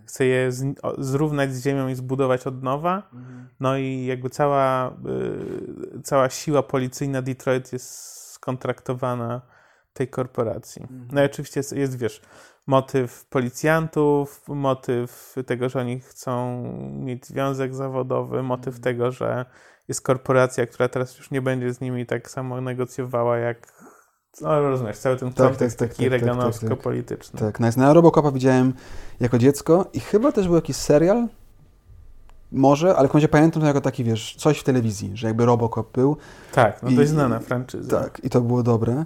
Chce 0.06 0.24
je 0.24 0.52
z, 0.52 0.74
zrównać 0.98 1.54
z 1.54 1.64
ziemią 1.64 1.88
i 1.88 1.94
zbudować 1.94 2.46
od 2.46 2.62
nowa. 2.62 3.08
Mhm. 3.12 3.48
No 3.60 3.76
i 3.76 4.04
jakby 4.04 4.30
cała, 4.30 4.96
yy, 5.04 6.02
cała 6.02 6.30
siła 6.30 6.62
policyjna 6.62 7.22
Detroit 7.22 7.72
jest 7.72 8.22
skontraktowana 8.32 9.40
tej 9.92 10.08
korporacji. 10.08 10.82
Mhm. 10.82 11.08
No 11.12 11.22
i 11.22 11.24
oczywiście 11.24 11.60
jest, 11.60 11.72
jest, 11.72 11.98
wiesz, 11.98 12.22
motyw 12.66 13.24
policjantów, 13.24 14.42
motyw 14.48 15.34
tego, 15.46 15.68
że 15.68 15.80
oni 15.80 16.00
chcą 16.00 16.62
mieć 16.92 17.26
związek 17.26 17.74
zawodowy, 17.74 18.42
motyw 18.42 18.76
mhm. 18.76 18.82
tego, 18.82 19.10
że 19.10 19.44
jest 19.88 20.02
korporacja, 20.02 20.66
która 20.66 20.88
teraz 20.88 21.18
już 21.18 21.30
nie 21.30 21.42
będzie 21.42 21.74
z 21.74 21.80
nimi 21.80 22.06
tak 22.06 22.30
samo 22.30 22.60
negocjowała 22.60 23.38
jak 23.38 23.72
no 24.40 24.60
rozumiesz, 24.60 24.98
cały 24.98 25.16
ten 25.16 25.32
tak, 25.32 25.48
kontekst 25.48 25.78
tak, 25.78 25.88
tak, 25.88 25.96
taki 25.96 26.10
tak, 26.10 26.20
tak, 26.20 26.20
reganowsko-polityczny. 26.20 27.40
Tak, 27.40 27.58
tak. 27.58 27.76
Na 27.76 27.92
Robocopa 27.92 28.30
widziałem 28.30 28.72
jako 29.20 29.38
dziecko 29.38 29.86
i 29.92 30.00
chyba 30.00 30.32
też 30.32 30.46
był 30.46 30.56
jakiś 30.56 30.76
serial, 30.76 31.28
może, 32.52 32.96
ale 32.96 33.08
w 33.08 33.28
pamiętam 33.28 33.62
to 33.62 33.68
jako 33.68 33.80
taki, 33.80 34.04
wiesz, 34.04 34.36
coś 34.38 34.58
w 34.58 34.64
telewizji, 34.64 35.10
że 35.14 35.26
jakby 35.26 35.46
Robocop 35.46 35.92
był. 35.92 36.16
Tak, 36.52 36.82
no 36.82 36.90
dość 36.90 37.10
znana 37.10 37.38
franczyza. 37.38 38.00
Tak, 38.00 38.20
i 38.24 38.30
to 38.30 38.40
było 38.40 38.62
dobre. 38.62 39.04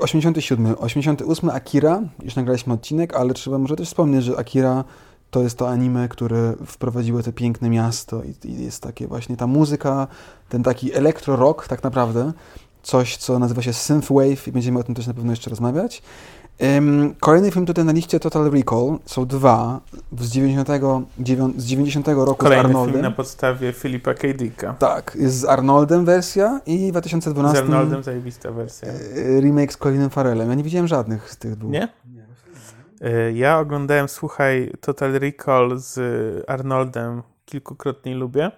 87. 0.00 0.66
Y, 0.66 0.78
88. 0.78 1.50
Akira, 1.50 2.02
już 2.22 2.36
nagraliśmy 2.36 2.72
odcinek, 2.72 3.16
ale 3.16 3.34
trzeba 3.34 3.58
może 3.58 3.76
też 3.76 3.88
wspomnieć, 3.88 4.24
że 4.24 4.38
Akira 4.38 4.84
to 5.30 5.42
jest 5.42 5.58
to 5.58 5.68
anime, 5.68 6.08
które 6.08 6.54
wprowadziło 6.66 7.22
te 7.22 7.32
piękne 7.32 7.70
miasto 7.70 8.22
i, 8.22 8.48
i 8.48 8.64
jest 8.64 8.82
takie 8.82 9.06
właśnie 9.06 9.36
ta 9.36 9.46
muzyka, 9.46 10.06
ten 10.48 10.62
taki 10.62 10.94
elektro-rock 10.94 11.68
tak 11.68 11.82
naprawdę, 11.82 12.32
coś, 12.88 13.16
co 13.16 13.38
nazywa 13.38 13.62
się 13.62 13.72
synthwave 13.72 14.48
i 14.48 14.52
będziemy 14.52 14.78
o 14.78 14.82
tym 14.82 14.94
też 14.94 15.06
na 15.06 15.14
pewno 15.14 15.32
jeszcze 15.32 15.50
rozmawiać. 15.50 16.02
Um, 16.60 17.14
kolejny 17.20 17.50
film 17.50 17.66
tutaj 17.66 17.84
na 17.84 17.92
liście 17.92 18.20
Total 18.20 18.50
Recall 18.50 18.98
są 19.06 19.26
dwa 19.26 19.80
z 20.18 20.30
90, 20.30 20.68
z 21.56 21.64
90 21.64 22.08
roku 22.08 22.34
Kolejny 22.34 22.62
z 22.62 22.66
Arnoldem. 22.66 22.92
film 22.94 23.02
na 23.02 23.10
podstawie 23.10 23.72
Filipa 23.72 24.14
K. 24.14 24.28
Dicka. 24.34 24.74
Tak, 24.78 25.16
jest 25.20 25.36
z 25.38 25.44
Arnoldem 25.44 26.04
wersja 26.04 26.60
i 26.66 26.88
w 26.88 26.90
2012 26.90 27.58
z 27.58 27.60
Arnoldem 27.60 28.02
zajebista 28.02 28.50
wersja. 28.52 28.88
E, 28.88 29.40
remake 29.40 29.72
z 29.72 29.76
Colinem 29.76 30.10
Farrellem. 30.10 30.48
Ja 30.48 30.54
nie 30.54 30.62
widziałem 30.62 30.88
żadnych 30.88 31.30
z 31.30 31.36
tych 31.36 31.56
dwóch. 31.56 31.70
Nie? 31.70 31.88
Y, 33.28 33.32
Ja 33.32 33.58
oglądałem, 33.58 34.08
słuchaj, 34.08 34.72
Total 34.80 35.12
Recall 35.12 35.78
z 35.78 36.00
Arnoldem, 36.50 37.22
kilkukrotnie 37.44 38.14
lubię. 38.14 38.50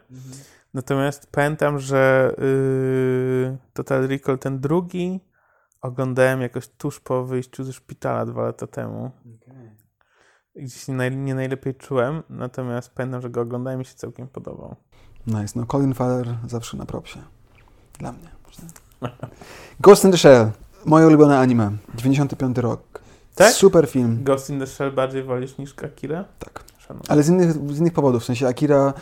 Natomiast 0.75 1.27
pamiętam, 1.33 1.79
że 1.79 2.33
y, 2.39 3.59
Total 3.73 4.09
Recall 4.09 4.39
ten 4.39 4.61
drugi 4.61 5.21
oglądałem 5.81 6.41
jakoś 6.41 6.69
tuż 6.69 7.01
po 7.01 7.25
wyjściu 7.25 7.65
ze 7.65 7.73
szpitala 7.73 8.27
dwa 8.27 8.43
lata 8.43 8.67
temu. 8.67 9.11
Gdzieś 10.57 10.89
nie, 10.89 10.95
naj, 10.95 11.17
nie 11.17 11.35
najlepiej 11.35 11.75
czułem, 11.75 12.23
natomiast 12.29 12.95
pamiętam, 12.95 13.23
że 13.23 13.31
go 13.31 13.41
oglądałem 13.41 13.79
i 13.79 13.81
mi 13.81 13.85
się 13.85 13.95
całkiem 13.95 14.29
podobał. 14.29 14.77
Nice. 15.27 15.59
No 15.59 15.67
Colin 15.67 15.95
Farrell 15.95 16.37
zawsze 16.47 16.77
na 16.77 16.87
propsie. 16.87 17.19
Dla 17.99 18.13
mnie. 18.13 18.29
Ghost 19.81 20.05
in 20.05 20.11
the 20.11 20.19
Shell. 20.19 20.51
Moje 20.85 21.07
ulubione 21.07 21.39
anime. 21.39 21.77
95 21.95 22.59
rok. 22.59 23.01
Tak? 23.35 23.53
Super 23.53 23.89
film. 23.89 24.25
Ghost 24.25 24.51
in 24.51 24.59
the 24.61 24.67
Shell 24.67 24.93
bardziej 24.93 25.23
wolisz 25.23 25.59
niż 25.59 25.75
Akira? 25.85 26.25
Tak. 26.39 26.65
Szanuję. 26.79 27.05
Ale 27.09 27.23
z 27.23 27.29
innych, 27.29 27.53
z 27.53 27.79
innych 27.79 27.93
powodów. 27.93 28.23
W 28.23 28.25
sensie 28.25 28.49
Akira, 28.49 28.93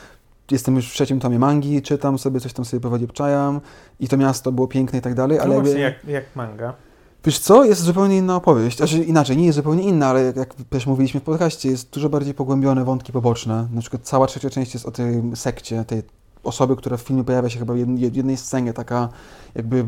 jestem 0.51 0.77
już 0.77 0.91
w 0.91 0.93
trzecim 0.95 1.21
tomie 1.21 1.39
mangi, 1.39 1.83
czytam 1.83 2.19
sobie, 2.19 2.41
coś 2.41 2.53
tam 2.53 2.65
sobie 2.65 2.81
powoli 2.81 3.05
obczajam 3.05 3.61
i 4.01 4.09
to 4.09 4.17
miasto 4.17 4.53
było 4.53 4.69
piękne 4.69 4.99
i 4.99 5.03
tak 5.03 5.15
dalej, 5.15 5.39
No 5.39 5.45
ale 5.45 5.55
właśnie, 5.55 5.81
jakby, 5.81 6.13
jak, 6.13 6.25
jak 6.25 6.37
manga. 6.37 6.75
wiesz 7.25 7.39
co, 7.39 7.65
jest 7.65 7.81
zupełnie 7.83 8.17
inna 8.17 8.37
opowieść. 8.37 8.77
Znaczy 8.77 8.99
inaczej, 9.05 9.37
nie 9.37 9.47
jest 9.47 9.57
zupełnie 9.57 9.83
inna, 9.83 10.07
ale 10.07 10.23
jak, 10.23 10.37
jak 10.37 10.55
też 10.55 10.87
mówiliśmy 10.87 11.21
w 11.21 11.23
podcaście, 11.23 11.71
jest 11.71 11.91
dużo 11.91 12.09
bardziej 12.09 12.35
pogłębione 12.35 12.85
wątki 12.85 13.13
poboczne. 13.13 13.69
Na 13.75 13.81
przykład 13.81 14.03
cała 14.03 14.27
trzecia 14.27 14.51
część 14.51 14.75
jest 14.75 14.87
o 14.87 14.91
tej 14.91 15.23
sekcie, 15.35 15.85
tej 15.85 16.03
osoby, 16.45 16.77
która 16.77 16.97
w 16.97 17.01
filmie 17.01 17.25
pojawia 17.25 17.49
się 17.49 17.59
chyba 17.59 17.75
w 17.75 17.77
jed- 17.77 18.17
jednej 18.17 18.37
scenie, 18.37 18.73
taka 18.73 19.09
jakby 19.55 19.85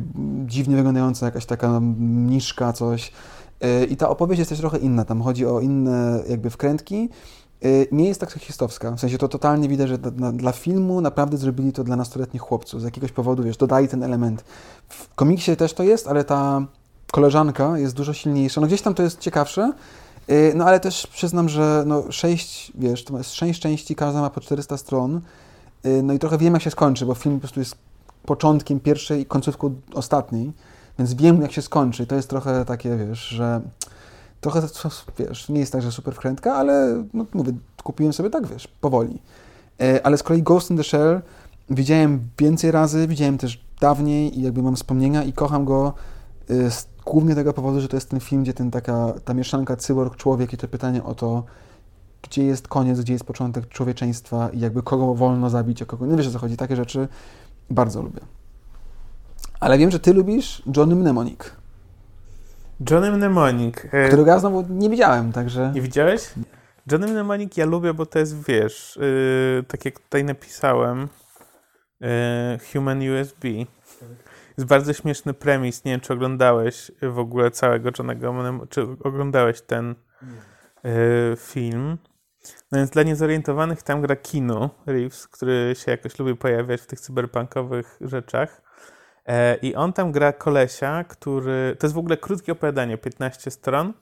dziwnie 0.47 0.77
wyglądająca, 0.77 1.27
jakaś 1.27 1.47
taka 1.47 1.81
mniszka, 1.81 2.73
coś. 2.73 3.13
Yy, 3.61 3.85
I 3.85 3.97
ta 3.97 4.09
opowieść 4.09 4.39
jest 4.39 4.49
też 4.49 4.59
trochę 4.59 4.79
inna, 4.79 5.05
tam 5.05 5.23
chodzi 5.23 5.47
o 5.47 5.61
inne 5.61 6.23
jakby 6.29 6.51
wkrętki. 6.51 7.09
Yy, 7.63 7.87
Nie 7.93 8.09
jest 8.09 8.21
tak 8.21 8.33
seksistowska, 8.33 8.91
w 8.91 9.01
sensie 9.01 9.19
to 9.19 9.29
totalnie 9.29 9.69
widać, 9.69 9.89
że 9.89 9.99
dla- 9.99 10.33
dla, 10.33 10.53
filmu 10.53 11.01
naprawdę 11.01 11.37
zrobili 11.37 11.73
to 11.73 11.85
dla 11.85 11.97
nastoletnich 11.97 12.43
chłopców. 12.43 12.81
Z 12.81 12.85
jakiegoś 12.85 13.13
powodu, 13.13 13.43
wiesz, 13.43 13.57
dodali 13.57 13.89
ten 13.89 14.03
element. 14.03 14.45
W 14.89 15.15
komiksie 15.15 15.57
też 15.57 15.73
to 15.73 15.83
jest, 15.83 16.07
ale 16.09 16.25
ta 16.25 16.67
koleżanka 17.13 17.79
jest 17.79 17.95
dużo 17.95 18.13
silniejsza. 18.13 18.61
No 18.61 18.67
gdzieś 18.67 18.83
tam 18.83 18.95
to 18.95 19.03
jest 19.03 19.19
ciekawsze, 19.19 19.73
yy, 20.29 20.53
no 20.55 20.65
ale 20.65 20.81
też 20.81 21.07
przyznam, 21.07 21.49
że 21.49 21.85
no 21.87 22.03
sześć, 22.13 22.73
wiesz, 22.75 23.05
to 23.05 23.19
jest 23.19 23.35
sześć 23.35 23.61
części, 23.61 23.95
każda 23.95 24.21
ma 24.21 24.31
po 24.31 24.41
400 24.41 24.77
stron, 24.77 25.21
yy, 25.85 26.03
no 26.03 26.13
i 26.13 26.19
trochę 26.19 26.39
wiem 26.39 26.55
jak 26.55 26.63
się 26.63 26.71
skończy, 26.71 27.07
bo 27.07 27.15
film 27.15 27.35
po 27.35 27.41
prostu 27.41 27.61
jest 27.61 27.75
początkiem 28.27 28.81
pierwszej 28.81 29.21
i 29.21 29.27
końcówką 29.27 29.75
ostatniej, 29.95 30.53
więc 30.99 31.15
wiem 31.15 31.43
jak 31.43 31.53
się 31.53 31.63
skończy. 31.63 32.07
To 32.07 32.15
jest 32.15 32.31
trochę 32.31 32.65
takie, 32.65 32.97
wiesz, 32.97 33.19
że 33.29 33.61
trochę, 34.41 34.63
wiesz, 35.19 35.49
nie 35.49 35.61
jest 35.61 35.73
tak, 35.73 35.83
że 35.83 35.93
super 35.93 36.15
wkrętka, 36.15 36.55
ale 36.55 37.05
no, 37.15 37.27
mówię, 37.35 37.53
kupiłem 37.83 38.13
sobie 38.13 38.31
tak, 38.31 38.47
wiesz, 38.47 38.69
powoli. 38.69 39.19
E, 39.81 40.07
ale 40.07 40.19
z 40.19 40.23
kolei 40.23 40.43
Ghost 40.43 40.71
in 40.71 40.77
the 40.77 40.85
Shell 40.85 41.23
widziałem 41.71 42.29
więcej 42.39 42.71
razy, 42.71 43.07
widziałem 43.07 43.39
też 43.39 43.65
dawniej 43.81 44.39
i 44.39 44.43
jakby 44.43 44.63
mam 44.63 44.77
wspomnienia 44.77 45.23
i 45.23 45.33
kocham 45.33 45.65
go 45.65 45.93
e, 46.51 46.71
z 46.71 46.89
głównie 47.07 47.35
tego 47.35 47.53
powodu, 47.53 47.81
że 47.81 47.89
to 47.89 47.97
jest 47.97 48.11
ten 48.11 48.21
film, 48.21 48.43
gdzie 48.43 48.55
ten 48.55 48.71
taka, 48.71 49.13
ta 49.25 49.35
mieszanka 49.35 49.77
cyborg-człowiek 49.77 50.53
i 50.53 50.57
to 50.57 50.69
pytanie 50.69 51.05
o 51.05 51.15
to, 51.15 51.45
gdzie 52.23 52.45
jest 52.45 52.69
koniec, 52.69 53.01
gdzie 53.01 53.13
jest 53.13 53.25
początek 53.25 53.69
człowieczeństwa 53.69 54.49
i 54.49 54.61
jakby 54.61 54.83
kogo 54.83 55.15
wolno 55.15 55.51
zabić, 55.51 55.83
a 55.83 55.85
kogo... 55.85 56.07
No 56.07 56.17
wiesz 56.17 56.27
o 56.27 56.31
co 56.31 56.39
chodzi, 56.39 56.57
takie 56.57 56.77
rzeczy 56.77 57.09
bardzo 57.71 58.03
lubię. 58.03 58.21
Ale 59.61 59.79
wiem, 59.79 59.91
że 59.91 60.01
ty 60.01 60.15
lubisz 60.15 60.63
Johnny 60.77 60.95
Mnemonic, 60.95 61.41
Johnny 62.91 63.11
Mnemonic. 63.11 63.77
e, 63.93 64.09
którego 64.09 64.31
ja 64.31 64.39
znowu 64.39 64.65
nie 64.71 64.91
widziałem, 64.91 65.33
także... 65.33 65.73
Nie 65.75 65.81
widziałeś? 65.81 66.31
Johnny 66.93 67.07
Mnemonic 67.07 67.57
ja 67.57 67.67
lubię, 67.67 67.95
bo 67.95 68.07
to 68.07 68.19
jest, 68.19 68.45
wiesz, 68.45 68.99
yy, 69.01 69.65
tak 69.69 69.85
jak 69.85 70.01
tutaj 70.01 70.25
napisałem, 70.25 71.09
yy, 72.01 72.09
Human 72.73 73.01
USB. 73.01 73.49
Jest 74.59 74.69
bardzo 74.69 74.93
śmieszny 74.93 75.35
premis. 75.35 75.85
Nie 75.85 75.93
wiem, 75.93 76.01
czy 76.01 76.13
oglądałeś 76.13 76.93
w 77.03 77.19
ogóle 77.19 77.51
całego 77.51 77.91
Johnnego 77.99 78.33
Mnemonic, 78.33 78.71
czy 78.71 78.83
oglądałeś 78.83 79.61
ten 79.61 79.95
yy, 80.85 80.91
film. 81.37 81.99
No 82.73 82.79
więc 82.79 82.91
dla 82.91 83.03
niezorientowanych 83.03 83.83
tam 83.83 84.03
gra 84.03 84.17
Kino 84.17 84.71
Reeves, 84.87 85.29
który 85.29 85.75
się 85.77 85.91
jakoś 85.91 86.19
lubi 86.19 86.37
pojawiać 86.37 86.81
w 86.81 86.87
tych 86.87 87.01
cyberpunkowych 87.01 87.99
rzeczach. 88.01 88.63
E, 89.31 89.57
I 89.63 89.75
on 89.75 89.93
tam 89.93 90.13
gra 90.13 90.33
kolesia, 90.33 91.05
który. 91.05 91.77
To 91.79 91.87
jest 91.87 91.95
w 91.95 91.99
ogóle 91.99 92.17
krótkie 92.17 92.53
opowiadanie, 92.53 92.99
15 92.99 93.51
stron, 93.51 93.93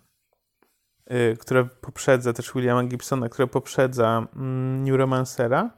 y, 1.13 1.37
które 1.41 1.65
poprzedza 1.65 2.33
też 2.33 2.53
Williama 2.55 2.85
Gibsona, 2.85 3.29
które 3.29 3.49
poprzedza 3.49 4.27
mm, 4.37 4.85
Neuromancera. 4.85 5.71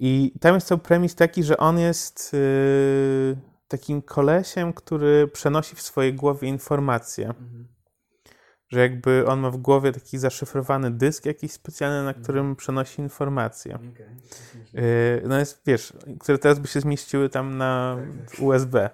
I 0.00 0.32
tam 0.40 0.54
jest 0.54 0.66
cały 0.66 0.80
premis 0.80 1.14
taki, 1.14 1.42
że 1.42 1.56
on 1.56 1.78
jest 1.78 2.34
y, 2.34 3.36
takim 3.68 4.02
kolesiem, 4.02 4.72
który 4.72 5.28
przenosi 5.28 5.76
w 5.76 5.82
swojej 5.82 6.14
głowie 6.14 6.48
informacje. 6.48 7.34
Że 8.68 8.80
jakby 8.80 9.26
on 9.26 9.40
ma 9.40 9.50
w 9.50 9.56
głowie 9.56 9.92
taki 9.92 10.18
zaszyfrowany 10.18 10.90
dysk 10.90 11.26
jakiś 11.26 11.52
specjalny, 11.52 12.04
na 12.04 12.14
którym 12.14 12.56
przenosi 12.56 13.02
informacje. 13.02 13.78
Yy, 14.72 14.82
no 15.28 15.38
jest, 15.38 15.62
wiesz, 15.66 15.92
które 16.20 16.38
teraz 16.38 16.58
by 16.58 16.68
się 16.68 16.80
zmieściły 16.80 17.28
tam 17.28 17.58
na 17.58 17.96
USB. 18.40 18.90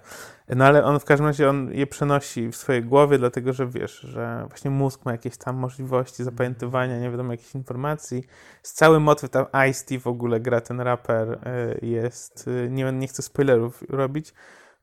No 0.55 0.65
ale 0.65 0.83
on 0.83 0.99
w 0.99 1.05
każdym 1.05 1.27
razie 1.27 1.49
on 1.49 1.73
je 1.73 1.87
przenosi 1.87 2.47
w 2.47 2.55
swojej 2.55 2.83
głowie, 2.83 3.17
dlatego 3.17 3.53
że 3.53 3.67
wiesz, 3.67 3.99
że 3.99 4.45
właśnie 4.47 4.71
mózg 4.71 5.05
ma 5.05 5.11
jakieś 5.11 5.37
tam 5.37 5.55
możliwości 5.55 6.23
zapamiętywania, 6.23 6.99
nie 6.99 7.11
wiadomo, 7.11 7.31
jakichś 7.31 7.55
informacji. 7.55 8.23
Z 8.63 8.73
cały 8.73 8.99
motyw 8.99 9.29
tam 9.29 9.45
Ice-T 9.69 9.99
w 9.99 10.07
ogóle 10.07 10.39
gra 10.39 10.61
ten 10.61 10.81
raper 10.81 11.39
yy, 11.81 11.89
jest, 11.89 12.47
yy, 12.47 12.69
nie, 12.69 12.91
nie 12.91 13.07
chcę 13.07 13.21
spoilerów 13.21 13.83
robić, 13.89 14.33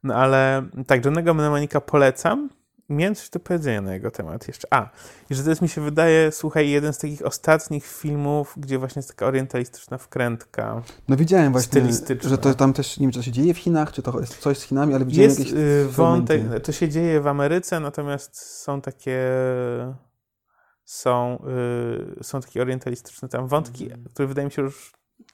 no 0.03 0.15
ale 0.15 0.69
tak, 0.87 1.05
Johnego 1.05 1.35
Mnemonika 1.35 1.81
polecam. 1.81 2.58
Miałem 2.89 3.15
coś 3.15 3.31
do 3.31 3.41
powiedzenia 3.41 3.81
na 3.81 3.95
jego 3.95 4.11
temat 4.11 4.49
jeszcze. 4.49 4.69
A, 4.71 4.91
i 5.31 5.35
że 5.35 5.43
to 5.45 5.51
jest 5.51 5.63
mi 5.63 5.69
się 5.69 5.81
wydaje, 5.81 6.33
słuchaj, 6.33 6.71
jeden 6.71 6.93
z 6.93 6.99
takich 6.99 7.27
ostatnich 7.27 7.87
filmów, 7.87 8.55
gdzie 8.57 8.79
właśnie 8.79 9.01
jest 9.01 9.09
taka 9.09 9.27
orientalistyczna 9.27 9.99
wkrętka. 9.99 10.83
No 11.09 11.17
widziałem 11.17 11.53
właśnie, 11.53 11.83
że 12.21 12.39
to 12.39 12.55
tam 12.55 12.73
też, 12.73 12.99
nie 12.99 13.05
wiem, 13.05 13.13
czy 13.13 13.19
to 13.19 13.23
się 13.23 13.33
dzieje 13.33 13.55
w 13.55 13.59
Chinach, 13.59 13.93
czy 13.93 14.03
to 14.03 14.21
jest 14.21 14.39
coś 14.39 14.59
z 14.59 14.63
Chinami, 14.63 14.95
ale 14.95 15.05
widziałem 15.05 15.29
Jest 15.29 15.39
jakieś 15.39 15.55
y, 15.55 15.89
wątek, 15.89 16.41
fragmenty. 16.41 16.67
to 16.67 16.73
się 16.73 16.89
dzieje 16.89 17.21
w 17.21 17.27
Ameryce, 17.27 17.81
natomiast 17.81 18.37
są 18.39 18.81
takie 18.81 19.19
są, 20.85 21.43
y, 22.21 22.25
są 22.25 22.41
takie 22.41 22.63
orientalistyczne 22.63 23.29
tam 23.29 23.49
wątki, 23.49 23.85
Mhm. 23.85 24.05
które 24.05 24.29
wydaje 24.29 24.47
mi 24.47 24.53
się 24.53 24.63
już 24.63 24.93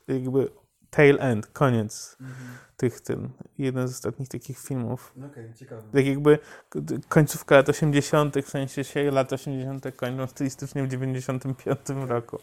jakby 0.08 0.48
tail 0.96 1.16
end, 1.20 1.46
koniec 1.46 2.16
Mhm. 2.20 2.36
tych 2.76 3.00
tym, 3.00 3.30
jeden 3.58 3.88
z 3.88 3.90
ostatnich 3.90 4.28
takich 4.28 4.58
filmów. 4.58 5.12
No 5.16 5.26
Okej, 5.26 5.54
ciekawe. 5.54 5.82
Tak 5.92 6.06
jakby 6.06 6.38
końcówka 7.08 7.54
lat 7.54 7.68
80., 7.68 8.34
w 8.42 8.48
sensie 8.48 8.84
się 8.84 9.10
lat 9.10 9.32
80. 9.32 9.92
kończą 9.96 10.26
stylistycznie 10.26 10.82
w 10.82 10.88
95 10.88 11.78
roku. 12.08 12.38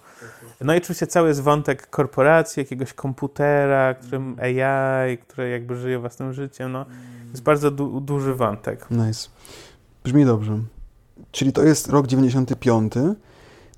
No 0.62 0.74
i 0.74 0.78
oczywiście 0.78 1.08
cały 1.08 1.28
jest 1.28 1.42
wątek 1.42 1.90
korporacji, 1.90 2.60
jakiegoś 2.62 2.94
komputera, 2.94 3.94
którym 3.94 4.36
AI, 4.40 5.18
które 5.18 5.50
jakby 5.50 5.76
żyje 5.76 6.00
własnym 6.00 6.34
życiem. 6.34 6.72
No, 6.72 6.86
jest 7.32 7.44
bardzo 7.44 7.72
du- 7.72 8.02
duży 8.02 8.36
wątek. 8.36 8.86
Nice. 8.92 9.30
Brzmi 10.04 10.26
dobrze. 10.26 10.60
Czyli 11.32 11.54
to 11.54 11.64
jest 11.64 11.88
rok 11.90 12.08
95. 12.08 12.94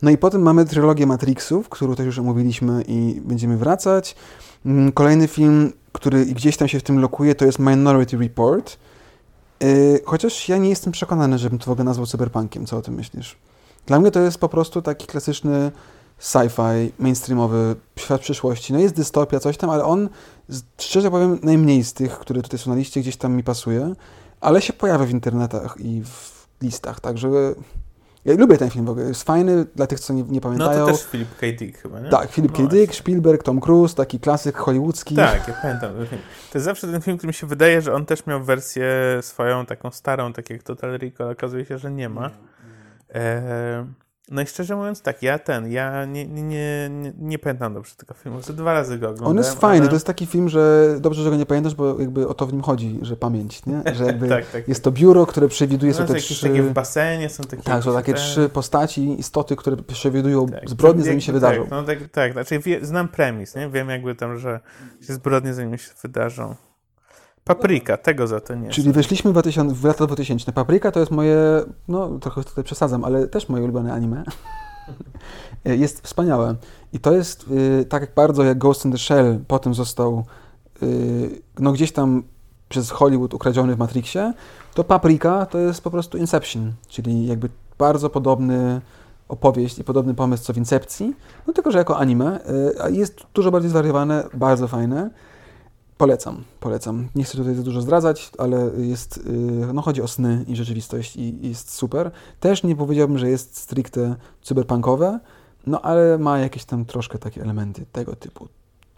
No 0.01 0.09
i 0.11 0.17
potem 0.17 0.41
mamy 0.41 0.65
trylogię 0.65 1.05
Matrixów, 1.05 1.69
którą 1.69 1.95
też 1.95 2.05
już 2.05 2.19
omówiliśmy 2.19 2.83
i 2.87 3.21
będziemy 3.25 3.57
wracać. 3.57 4.15
Mm, 4.65 4.91
Kolejny 4.91 5.27
film, 5.27 5.73
który 5.91 6.25
gdzieś 6.25 6.57
tam 6.57 6.67
się 6.67 6.79
w 6.79 6.83
tym 6.83 6.99
lokuje, 6.99 7.35
to 7.35 7.45
jest 7.45 7.59
Minority 7.59 8.17
Report. 8.17 8.77
Yy, 9.59 10.01
chociaż 10.05 10.49
ja 10.49 10.57
nie 10.57 10.69
jestem 10.69 10.93
przekonany, 10.93 11.37
żebym 11.37 11.59
to 11.59 11.65
w 11.65 11.69
ogóle 11.69 11.83
nazwał 11.83 12.07
cyberpunkiem. 12.07 12.65
Co 12.65 12.77
o 12.77 12.81
tym 12.81 12.93
myślisz? 12.93 13.37
Dla 13.85 13.99
mnie 13.99 14.11
to 14.11 14.19
jest 14.19 14.37
po 14.37 14.49
prostu 14.49 14.81
taki 14.81 15.07
klasyczny 15.07 15.71
sci-fi, 16.19 16.91
mainstreamowy, 16.99 17.75
świat 17.99 18.21
przyszłości. 18.21 18.73
No 18.73 18.79
jest 18.79 18.95
dystopia, 18.95 19.39
coś 19.39 19.57
tam, 19.57 19.69
ale 19.69 19.83
on, 19.83 20.09
szczerze 20.77 21.11
powiem, 21.11 21.39
najmniej 21.43 21.83
z 21.83 21.93
tych, 21.93 22.19
które 22.19 22.41
tutaj 22.41 22.59
są 22.59 22.69
na 22.69 22.75
liście, 22.75 23.01
gdzieś 23.01 23.17
tam 23.17 23.35
mi 23.35 23.43
pasuje, 23.43 23.93
ale 24.41 24.61
się 24.61 24.73
pojawia 24.73 25.05
w 25.05 25.11
internetach 25.11 25.75
i 25.79 26.03
w 26.03 26.47
listach, 26.61 26.99
także 26.99 27.27
ja 28.25 28.33
lubię 28.37 28.57
ten 28.57 28.69
film 28.69 28.85
w 28.85 28.89
ogóle. 28.89 29.05
Jest 29.05 29.23
fajny 29.23 29.65
dla 29.75 29.87
tych, 29.87 29.99
co 29.99 30.13
nie, 30.13 30.23
nie 30.23 30.29
No 30.35 30.41
pamiętają. 30.41 30.85
to 30.85 30.91
też 30.91 31.05
Philip 31.07 31.35
K. 31.37 31.47
Dick 31.59 31.77
chyba, 31.81 31.99
nie? 31.99 32.09
Tak, 32.09 32.31
Philip 32.31 32.51
K. 32.51 32.61
No 32.63 32.67
Dick, 32.69 32.85
właśnie. 32.85 33.01
Spielberg, 33.01 33.43
Tom 33.43 33.59
Cruise, 33.61 33.95
taki 33.95 34.19
klasyk 34.19 34.57
hollywoodzki. 34.57 35.15
Tak, 35.15 35.47
ja 35.47 35.53
pamiętam 35.61 35.93
ten 35.95 36.07
film. 36.07 36.21
To 36.51 36.57
jest 36.57 36.65
zawsze 36.65 36.87
ten 36.87 37.01
film, 37.01 37.17
który 37.17 37.27
mi 37.27 37.33
się 37.33 37.47
wydaje, 37.47 37.81
że 37.81 37.93
on 37.93 38.05
też 38.05 38.25
miał 38.25 38.43
wersję 38.43 38.85
swoją 39.21 39.65
taką 39.65 39.91
starą, 39.91 40.33
tak 40.33 40.49
jak 40.49 40.63
Total 40.63 40.91
Recall, 40.97 41.31
okazuje 41.31 41.65
się, 41.65 41.77
że 41.77 41.91
nie 41.91 42.09
ma. 42.09 42.29
E, 43.15 43.85
No 44.31 44.41
i 44.41 44.45
szczerze 44.45 44.75
mówiąc 44.75 45.01
tak, 45.01 45.23
ja 45.23 45.39
ten, 45.39 45.71
ja 45.71 46.05
nie, 46.05 46.25
nie, 46.27 46.43
nie, 46.43 46.89
nie 47.19 47.39
pamiętam 47.39 47.73
dobrze 47.73 47.95
tego 47.95 48.13
filmu, 48.13 48.41
że 48.47 48.53
dwa 48.53 48.73
razy 48.73 48.97
go 48.97 49.07
oglądałem. 49.07 49.31
On 49.31 49.37
jest 49.37 49.59
fajny, 49.59 49.79
ale... 49.79 49.89
to 49.89 49.95
jest 49.95 50.07
taki 50.07 50.25
film, 50.25 50.49
że 50.49 50.95
dobrze, 50.99 51.23
że 51.23 51.29
go 51.29 51.35
nie 51.35 51.45
pamiętasz, 51.45 51.75
bo 51.75 51.99
jakby 51.99 52.27
o 52.27 52.33
to 52.33 52.45
w 52.45 52.53
nim 52.53 52.61
chodzi, 52.61 52.99
że 53.01 53.15
pamięć, 53.15 53.65
nie? 53.65 53.83
Że 53.95 54.05
jakby 54.05 54.29
tak, 54.29 54.51
tak. 54.51 54.67
jest 54.67 54.83
to 54.83 54.91
biuro, 54.91 55.25
które 55.25 55.47
przewiduje, 55.47 55.91
No, 55.91 55.97
są 55.97 56.05
te 56.05 56.13
trzy... 56.13 56.47
takie 56.47 56.63
w 56.63 56.73
basenie, 56.73 57.29
są 57.29 57.43
takie... 57.43 57.63
Tak, 57.63 57.83
są 57.83 57.93
takie 57.93 58.13
trzy 58.13 58.49
postaci, 58.49 59.19
istoty, 59.19 59.55
które 59.55 59.77
przewidują 59.77 60.47
tak. 60.47 60.69
zbrodnie, 60.69 61.03
zanim 61.03 61.21
się 61.21 61.33
tak, 61.33 61.41
wydarzą. 61.41 61.67
No 61.71 61.83
tak, 61.83 61.97
tak, 62.11 62.33
znaczy 62.33 62.59
wie, 62.59 62.85
znam 62.85 63.07
premis, 63.07 63.55
nie? 63.55 63.69
Wiem 63.69 63.89
jakby 63.89 64.15
tam, 64.15 64.37
że 64.37 64.59
się 65.07 65.13
zbrodnie 65.13 65.53
zanim 65.53 65.77
się 65.77 65.91
wydarzą. 66.03 66.55
Paprika, 67.43 67.97
tego 67.97 68.27
za 68.27 68.39
to 68.39 68.55
nie 68.55 68.69
Czyli 68.69 68.83
znam. 68.83 68.93
weszliśmy 68.93 69.31
w, 69.31 69.33
2000, 69.33 69.75
w 69.75 69.83
lata 69.83 70.07
2000. 70.07 70.51
Paprika 70.51 70.91
to 70.91 70.99
jest 70.99 71.11
moje, 71.11 71.37
no 71.87 72.19
trochę 72.19 72.43
tutaj 72.43 72.63
przesadzam, 72.63 73.03
ale 73.03 73.27
też 73.27 73.49
moje 73.49 73.63
ulubione 73.63 73.93
anime. 73.93 74.23
jest 75.65 76.01
wspaniałe. 76.01 76.55
I 76.93 76.99
to 76.99 77.11
jest 77.11 77.45
y, 77.51 77.85
tak 77.85 78.01
jak 78.01 78.13
bardzo 78.15 78.43
jak 78.43 78.57
Ghost 78.57 78.85
in 78.85 78.91
the 78.91 78.97
Shell 78.97 79.39
potem 79.47 79.73
został 79.73 80.25
y, 80.83 81.41
no 81.59 81.71
gdzieś 81.71 81.91
tam 81.91 82.23
przez 82.69 82.91
Hollywood 82.91 83.33
ukradziony 83.33 83.75
w 83.75 83.79
Matrixie, 83.79 84.33
to 84.73 84.83
Paprika 84.83 85.45
to 85.45 85.57
jest 85.59 85.81
po 85.81 85.91
prostu 85.91 86.17
Inception, 86.17 86.71
czyli 86.87 87.27
jakby 87.27 87.49
bardzo 87.77 88.09
podobny 88.09 88.81
opowieść 89.29 89.79
i 89.79 89.83
podobny 89.83 90.13
pomysł 90.13 90.43
co 90.43 90.53
w 90.53 90.57
Incepcji, 90.57 91.15
no 91.47 91.53
tylko, 91.53 91.71
że 91.71 91.77
jako 91.77 91.97
anime. 91.97 92.39
Y, 92.87 92.91
jest 92.91 93.23
dużo 93.33 93.51
bardziej 93.51 93.69
zwariowane, 93.69 94.23
bardzo 94.33 94.67
fajne. 94.67 95.09
Polecam, 95.97 96.43
polecam. 96.59 97.09
Nie 97.15 97.23
chcę 97.23 97.37
tutaj 97.37 97.55
za 97.55 97.63
dużo 97.63 97.81
zdradzać, 97.81 98.31
ale 98.37 98.71
jest, 98.77 99.17
y, 99.17 99.73
no 99.73 99.81
chodzi 99.81 100.01
o 100.01 100.07
sny 100.07 100.45
i 100.47 100.55
rzeczywistość 100.55 101.15
i, 101.15 101.45
i 101.45 101.49
jest 101.49 101.73
super. 101.73 102.11
Też 102.39 102.63
nie 102.63 102.75
powiedziałbym, 102.75 103.17
że 103.17 103.29
jest 103.29 103.57
stricte 103.57 104.15
cyberpunkowe, 104.41 105.19
no 105.67 105.81
ale 105.81 106.17
ma 106.17 106.39
jakieś 106.39 106.65
tam 106.65 106.85
troszkę 106.85 107.17
takie 107.17 107.41
elementy 107.41 107.85
tego 107.91 108.15
typu. 108.15 108.47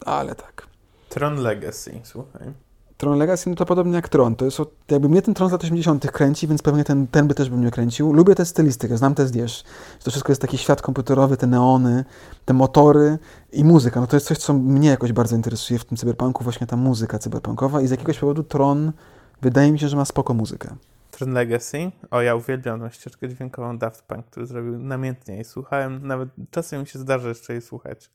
Ale 0.06 0.36
tak. 0.36 0.68
Tron 1.10 1.36
Legacy, 1.36 2.02
słuchaj. 2.04 2.65
Tron 2.98 3.18
Legacy, 3.18 3.50
no 3.50 3.56
to 3.56 3.66
podobnie 3.66 3.96
jak 3.96 4.10
Tron. 4.10 4.36
To 4.36 4.46
jest, 4.46 4.62
jakby 4.92 5.10
mnie 5.10 5.22
ten 5.22 5.34
Tron 5.34 5.50
z 5.50 5.52
lat 5.52 5.64
80 5.64 6.12
kręci, 6.12 6.48
więc 6.48 6.62
pewnie 6.62 6.84
ten, 6.84 7.08
ten 7.08 7.28
by 7.28 7.36
też 7.36 7.50
by 7.50 7.58
mnie 7.58 7.72
kręcił. 7.72 8.14
Lubię 8.14 8.36
tę 8.36 8.46
stylistykę, 8.46 8.98
znam 8.98 9.16
tę 9.16 9.26
wiesz. 9.26 9.64
To 10.04 10.12
wszystko 10.12 10.32
jest 10.32 10.42
taki 10.42 10.58
świat 10.58 10.82
komputerowy, 10.82 11.38
te 11.38 11.48
neony, 11.48 12.06
te 12.46 12.54
motory 12.54 13.18
i 13.52 13.64
muzyka. 13.64 14.02
No 14.02 14.08
to 14.08 14.16
jest 14.16 14.28
coś, 14.28 14.38
co 14.38 14.54
mnie 14.54 14.90
jakoś 14.90 15.12
bardzo 15.12 15.36
interesuje 15.36 15.80
w 15.80 15.86
tym 15.86 15.98
cyberpunku, 15.98 16.44
właśnie 16.44 16.68
ta 16.68 16.78
muzyka 16.78 17.20
cyberpunkowa 17.20 17.82
i 17.82 17.88
z 17.88 17.92
jakiegoś 17.92 18.20
powodu 18.20 18.44
Tron 18.44 18.92
wydaje 19.42 19.72
mi 19.72 19.80
się, 19.80 19.88
że 19.88 19.98
ma 19.98 20.06
spoko 20.06 20.34
muzykę. 20.34 20.76
Tron 21.12 21.34
Legacy. 21.34 21.92
O, 22.12 22.22
ja 22.22 22.36
uwielbiam 22.36 22.80
tą 22.80 22.90
ścieżkę 22.90 23.30
dźwiękową 23.30 23.78
Daft 23.78 24.02
Punk, 24.02 24.26
który 24.26 24.46
zrobił 24.46 24.80
namiętnie 24.80 25.40
i 25.40 25.44
słuchałem, 25.44 26.08
nawet 26.08 26.30
czasem 26.52 26.82
mi 26.82 26.88
się 26.88 27.00
zdarza 27.00 27.30
jeszcze 27.30 27.54
jej 27.54 27.62
słuchać. 27.62 28.10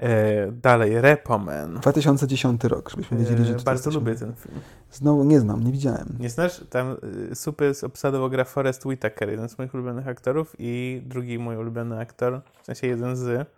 E, 0.00 0.52
dalej, 0.52 1.00
Repoman. 1.00 1.74
2010 1.74 2.64
rok, 2.64 2.90
żebyśmy 2.90 3.18
wiedzieli, 3.18 3.44
że 3.44 3.54
E, 3.54 3.62
bardzo 3.64 3.90
lubię 3.90 4.14
ten 4.14 4.34
film. 4.34 4.60
Znowu 4.90 5.24
nie 5.24 5.40
znam, 5.40 5.64
nie 5.64 5.72
widziałem. 5.72 6.16
Nie 6.18 6.30
znasz? 6.30 6.64
Tam 6.70 6.96
y, 7.32 7.34
super 7.34 7.68
jest 7.68 7.84
obsadowo 7.84 8.28
gra 8.28 8.44
Forrest 8.44 8.86
Whitaker, 8.86 9.30
jeden 9.30 9.48
z 9.48 9.58
moich 9.58 9.74
ulubionych 9.74 10.08
aktorów 10.08 10.54
i 10.58 11.02
drugi 11.06 11.38
mój 11.38 11.56
ulubiony 11.56 12.00
aktor, 12.00 12.40
w 12.62 12.66
sensie 12.66 12.86
jeden 12.86 13.16
z, 13.16 13.48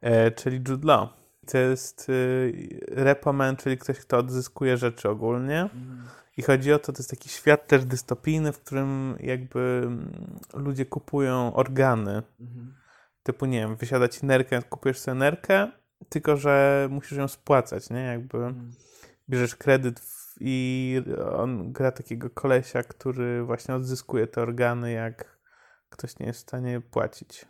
e, 0.00 0.30
czyli 0.30 0.56
Jude 0.68 0.86
Law. 0.86 1.08
To 1.46 1.58
jest 1.58 2.08
y, 2.08 2.80
repoman, 2.88 3.56
czyli 3.56 3.78
ktoś, 3.78 3.98
kto 3.98 4.18
odzyskuje 4.18 4.76
rzeczy 4.76 5.08
ogólnie. 5.08 5.68
I 6.36 6.42
chodzi 6.42 6.72
o 6.72 6.78
to, 6.78 6.92
to 6.92 6.98
jest 6.98 7.10
taki 7.10 7.28
świat 7.28 7.66
też 7.66 7.84
dystopijny, 7.84 8.52
w 8.52 8.58
którym 8.58 9.16
jakby 9.20 9.82
mm, 9.84 10.12
ludzie 10.54 10.86
kupują 10.86 11.54
organy. 11.54 12.22
Typu, 13.26 13.46
nie 13.46 13.60
wiem, 13.60 13.76
wysiada 13.76 14.08
ci 14.08 14.26
nerkę, 14.26 14.62
kupujesz 14.62 14.98
sobie 14.98 15.14
nerkę, 15.14 15.70
tylko 16.08 16.36
że 16.36 16.86
musisz 16.90 17.18
ją 17.18 17.28
spłacać, 17.28 17.90
nie? 17.90 18.00
Jakby 18.00 18.54
bierzesz 19.30 19.56
kredyt 19.56 20.00
w, 20.00 20.34
i 20.40 21.02
on 21.36 21.72
gra 21.72 21.92
takiego 21.92 22.30
kolesia, 22.30 22.82
który 22.82 23.44
właśnie 23.44 23.74
odzyskuje 23.74 24.26
te 24.26 24.42
organy, 24.42 24.92
jak 24.92 25.38
ktoś 25.90 26.18
nie 26.18 26.26
jest 26.26 26.38
w 26.38 26.42
stanie 26.42 26.80
płacić. 26.80 27.46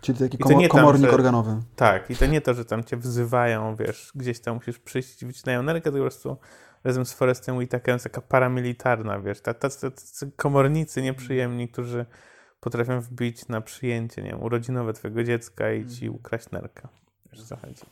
Czyli 0.00 0.18
taki 0.18 0.38
komo- 0.38 0.56
nie 0.58 0.68
tam, 0.68 0.78
komornik 0.78 1.06
że- 1.10 1.14
organowy. 1.14 1.62
Tak, 1.76 2.10
i 2.10 2.16
to 2.16 2.26
nie 2.26 2.40
to, 2.40 2.54
że 2.54 2.64
tam 2.64 2.84
cię 2.84 2.96
wzywają, 2.96 3.76
wiesz, 3.76 4.12
gdzieś 4.14 4.40
tam 4.40 4.54
musisz 4.54 4.78
przyjść 4.78 5.22
i 5.22 5.26
wycinają 5.26 5.62
nerkę, 5.62 5.82
tylko 5.82 5.98
po 5.98 6.02
prostu 6.02 6.36
razem 6.84 7.06
z 7.06 7.12
Forestem 7.12 7.56
Whitakerem 7.56 7.94
jest 7.94 8.04
taka 8.04 8.20
paramilitarna, 8.20 9.20
wiesz, 9.20 9.40
ta- 9.40 9.54
tacy 9.54 9.90
tacy 9.90 10.32
komornicy 10.36 11.02
nieprzyjemni, 11.02 11.68
którzy 11.68 12.06
potrafią 12.66 13.00
wbić 13.00 13.48
na 13.48 13.60
przyjęcie, 13.60 14.22
nie 14.22 14.30
wiem, 14.30 14.42
urodzinowe 14.42 14.92
twojego 14.92 15.24
dziecka 15.24 15.72
i 15.72 15.86
ci 15.86 16.10
ukraść 16.10 16.50
nerkę. 16.50 16.88
Wiesz, 17.32 17.40
o 17.42 17.46
co 17.46 17.56
chodzi. 17.56 17.82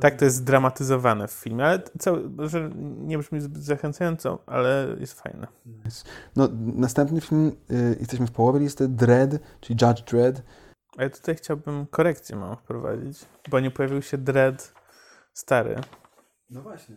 Tak 0.00 0.16
to 0.16 0.24
jest 0.24 0.36
zdramatyzowane 0.36 1.28
w 1.28 1.32
filmie, 1.32 1.64
ale 1.64 1.82
cały, 1.98 2.30
że 2.48 2.70
nie 2.98 3.18
brzmi 3.18 3.40
zbyt 3.40 3.62
zachęcająco, 3.64 4.38
ale 4.46 4.96
jest 5.00 5.20
fajne. 5.20 5.46
No, 6.36 6.48
następny 6.74 7.20
film, 7.20 7.52
y, 7.70 7.96
jesteśmy 8.00 8.26
w 8.26 8.30
połowie 8.32 8.60
listy, 8.60 8.88
Dread, 8.88 9.30
czyli 9.60 9.78
Judge 9.82 10.02
Dread. 10.02 10.42
A 10.96 11.02
ja 11.02 11.10
tutaj 11.10 11.34
chciałbym 11.34 11.86
korekcję 11.86 12.36
mam 12.36 12.56
wprowadzić, 12.56 13.18
bo 13.50 13.60
nie 13.60 13.70
pojawił 13.70 14.02
się 14.02 14.18
Dread 14.18 14.74
stary. 15.34 15.76
No 16.50 16.62
właśnie. 16.62 16.96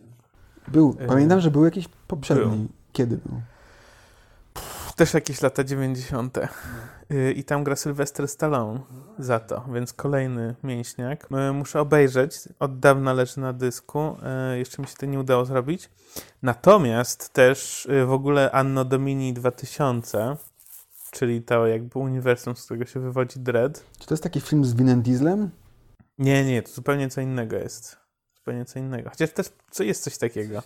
Był, 0.68 0.96
Y, 1.00 1.06
pamiętam, 1.06 1.40
że 1.40 1.50
był 1.50 1.64
jakiś 1.64 1.88
poprzedni. 1.88 2.44
był. 2.56 2.68
Kiedy 2.92 3.16
był? 3.16 3.40
Też 4.96 5.14
jakieś 5.14 5.42
lata 5.42 5.64
90. 5.64 6.38
Y, 7.12 7.32
I 7.32 7.44
tam 7.44 7.64
gra 7.64 7.76
Sylwester 7.76 8.28
Stallone 8.28 8.80
za 9.18 9.40
to, 9.40 9.64
więc 9.74 9.92
kolejny 9.92 10.54
mięśniak. 10.62 11.28
Y, 11.50 11.52
Muszę 11.52 11.80
obejrzeć, 11.80 12.38
od 12.58 12.78
dawna 12.78 13.12
leży 13.12 13.40
na 13.40 13.52
dysku, 13.52 14.16
y, 14.54 14.58
jeszcze 14.58 14.82
mi 14.82 14.88
się 14.88 14.94
to 14.94 15.06
nie 15.06 15.20
udało 15.20 15.44
zrobić. 15.44 15.90
Natomiast 16.42 17.32
też 17.32 17.88
w 18.06 18.12
ogóle 18.12 18.50
Anno 18.50 18.84
Domini 18.84 19.32
2000, 19.32 20.36
czyli 21.10 21.42
to 21.42 21.66
jakby 21.66 21.98
uniwersum, 21.98 22.56
z 22.56 22.64
którego 22.64 22.86
się 22.86 23.00
wywodzi 23.00 23.40
Dread. 23.40 23.84
Czy 23.98 24.06
to 24.06 24.14
jest 24.14 24.22
taki 24.22 24.40
film 24.40 24.64
z 24.64 24.74
Vinem 24.74 25.02
Dieslem? 25.02 25.50
Nie, 26.18 26.44
nie, 26.44 26.62
to 26.62 26.72
zupełnie 26.72 27.08
co 27.08 27.20
innego 27.20 27.56
jest. 27.56 28.01
Zupełnie 28.42 28.64
co 28.64 28.78
innego. 28.78 29.10
Chociaż 29.10 29.30
też 29.30 29.46
co 29.70 29.82
jest 29.82 30.04
coś 30.04 30.18
takiego. 30.18 30.62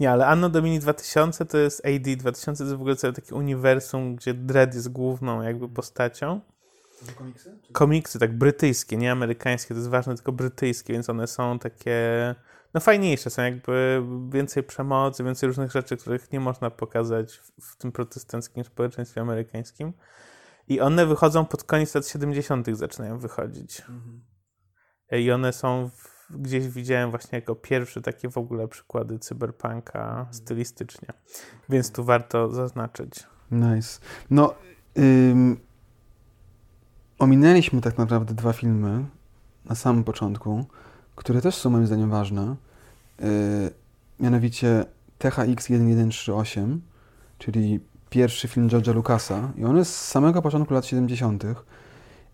Nie, 0.00 0.10
ale 0.10 0.26
Anno 0.26 0.48
Domini 0.48 0.80
2000 0.80 1.46
to 1.46 1.58
jest 1.58 1.86
AD 1.86 2.16
2000, 2.16 2.58
to 2.58 2.64
jest 2.64 2.76
w 2.76 2.80
ogóle 2.80 2.96
całe 2.96 3.12
takie 3.12 3.34
uniwersum, 3.34 4.16
gdzie 4.16 4.34
Dread 4.34 4.74
jest 4.74 4.92
główną 4.92 5.42
jakby 5.42 5.68
postacią. 5.68 6.40
Komiksy, 7.72 8.18
tak 8.18 8.38
brytyjskie, 8.38 8.96
nie 8.96 9.12
amerykańskie, 9.12 9.74
to 9.74 9.78
jest 9.78 9.90
ważne, 9.90 10.14
tylko 10.14 10.32
brytyjskie, 10.32 10.92
więc 10.92 11.10
one 11.10 11.26
są 11.26 11.58
takie, 11.58 12.34
no 12.74 12.80
fajniejsze, 12.80 13.30
są 13.30 13.42
jakby 13.42 14.02
więcej 14.28 14.62
przemocy, 14.62 15.24
więcej 15.24 15.46
różnych 15.46 15.70
rzeczy, 15.70 15.96
których 15.96 16.32
nie 16.32 16.40
można 16.40 16.70
pokazać 16.70 17.36
w, 17.36 17.72
w 17.72 17.76
tym 17.76 17.92
protestanckim 17.92 18.64
społeczeństwie 18.64 19.20
amerykańskim. 19.20 19.92
I 20.68 20.80
one 20.80 21.06
wychodzą 21.06 21.44
pod 21.44 21.64
koniec 21.64 21.94
lat 21.94 22.08
70. 22.08 22.66
zaczynają 22.72 23.18
wychodzić. 23.18 23.82
I 25.12 25.30
one 25.30 25.52
są 25.52 25.90
w, 25.90 26.13
gdzieś 26.30 26.68
widziałem 26.68 27.10
właśnie 27.10 27.38
jako 27.38 27.54
pierwsze 27.54 28.00
takie 28.00 28.28
w 28.28 28.38
ogóle 28.38 28.68
przykłady 28.68 29.18
cyberpunka 29.18 30.26
stylistycznie. 30.30 31.08
Więc 31.68 31.92
tu 31.92 32.04
warto 32.04 32.50
zaznaczyć. 32.50 33.26
Nice. 33.50 34.00
No, 34.30 34.54
ym, 34.98 35.56
ominęliśmy 37.18 37.80
tak 37.80 37.98
naprawdę 37.98 38.34
dwa 38.34 38.52
filmy 38.52 39.04
na 39.64 39.74
samym 39.74 40.04
początku, 40.04 40.64
które 41.16 41.40
też 41.40 41.54
są 41.54 41.70
moim 41.70 41.86
zdaniem 41.86 42.10
ważne. 42.10 42.56
Yy, 43.18 43.26
mianowicie 44.20 44.84
THX 45.18 45.66
1138, 45.66 46.82
czyli 47.38 47.80
pierwszy 48.10 48.48
film 48.48 48.68
George'a 48.68 48.94
Lucasa 48.94 49.52
i 49.56 49.64
on 49.64 49.76
jest 49.76 49.94
z 49.94 50.08
samego 50.08 50.42
początku 50.42 50.74
lat 50.74 50.86
70. 50.86 51.44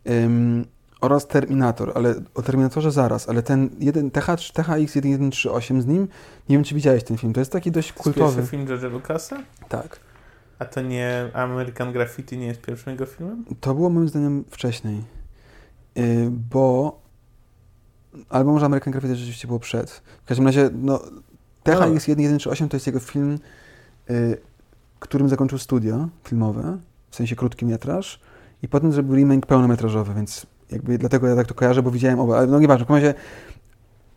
Ym, 0.09 0.66
oraz 1.00 1.26
Terminator, 1.26 1.92
ale 1.94 2.14
o 2.34 2.42
Terminatorze 2.42 2.90
zaraz, 2.90 3.28
ale 3.28 3.42
ten 3.42 3.70
jeden, 3.78 4.10
TH, 4.10 4.26
THX 4.26 4.92
1138 4.92 5.82
z 5.82 5.86
nim, 5.86 6.08
nie 6.48 6.56
wiem 6.56 6.64
czy 6.64 6.74
widziałeś 6.74 7.04
ten 7.04 7.16
film, 7.18 7.32
to 7.32 7.40
jest 7.40 7.52
taki 7.52 7.70
dość 7.70 7.88
To 7.88 7.94
jest 7.94 8.02
kultowy. 8.04 8.36
pierwszy 8.36 8.50
film 8.50 8.66
George'a 8.66 8.92
Lucasa? 8.92 9.36
Tak. 9.68 10.00
A 10.58 10.64
to 10.64 10.82
nie 10.82 11.30
American 11.32 11.92
Graffiti 11.92 12.38
nie 12.38 12.46
jest 12.46 12.60
pierwszym 12.60 12.92
jego 12.92 13.06
filmem? 13.06 13.44
To 13.60 13.74
było 13.74 13.90
moim 13.90 14.08
zdaniem 14.08 14.44
wcześniej, 14.50 15.04
Yy, 15.94 16.30
bo 16.50 17.00
albo 18.28 18.52
może 18.52 18.66
American 18.66 18.92
Graffiti 18.92 19.16
rzeczywiście 19.16 19.46
było 19.46 19.58
przed. 19.58 19.90
W 20.24 20.26
każdym 20.26 20.46
razie, 20.46 20.70
no, 20.72 20.98
THX 21.62 22.04
1138 22.04 22.68
to 22.68 22.76
jest 22.76 22.86
jego 22.86 23.00
film, 23.00 23.38
yy, 24.08 24.38
którym 24.98 25.28
zakończył 25.28 25.58
studio 25.58 26.08
filmowe, 26.24 26.78
w 27.10 27.16
sensie 27.16 27.36
krótki 27.36 27.66
metraż 27.66 28.20
i 28.62 28.68
potem 28.68 28.92
zrobił 28.92 29.14
remake 29.16 29.46
pełnometrażowy, 29.46 30.14
więc 30.14 30.46
jakby 30.72 30.98
dlatego 30.98 31.26
ja 31.26 31.37
tak 31.37 31.46
to 31.46 31.54
kojarzę, 31.54 31.83
bo 31.83 31.90
widziałem 31.90 32.20
oba, 32.20 32.38
ale 32.38 32.46
no 32.46 32.61
nieważne, 32.61 32.85
w 32.85 32.88
każdym 32.88 33.06
razie 33.06 33.20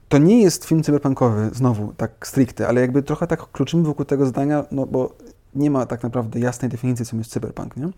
to 0.09 0.17
nie 0.17 0.41
jest 0.41 0.65
film 0.65 0.83
cyberpunkowy, 0.83 1.49
znowu, 1.53 1.93
tak 1.97 2.27
stricte, 2.27 2.67
ale 2.67 2.81
jakby 2.81 3.03
trochę 3.03 3.27
tak 3.27 3.51
kluczymy 3.51 3.83
wokół 3.83 4.05
tego 4.05 4.25
zdania, 4.25 4.65
no 4.71 4.85
bo 4.85 5.15
nie 5.55 5.71
ma 5.71 5.85
tak 5.85 6.03
naprawdę 6.03 6.39
jasnej 6.39 6.71
definicji, 6.71 7.05
czym 7.05 7.19
jest 7.19 7.31
cyberpunk, 7.31 7.77
nie? 7.77 7.89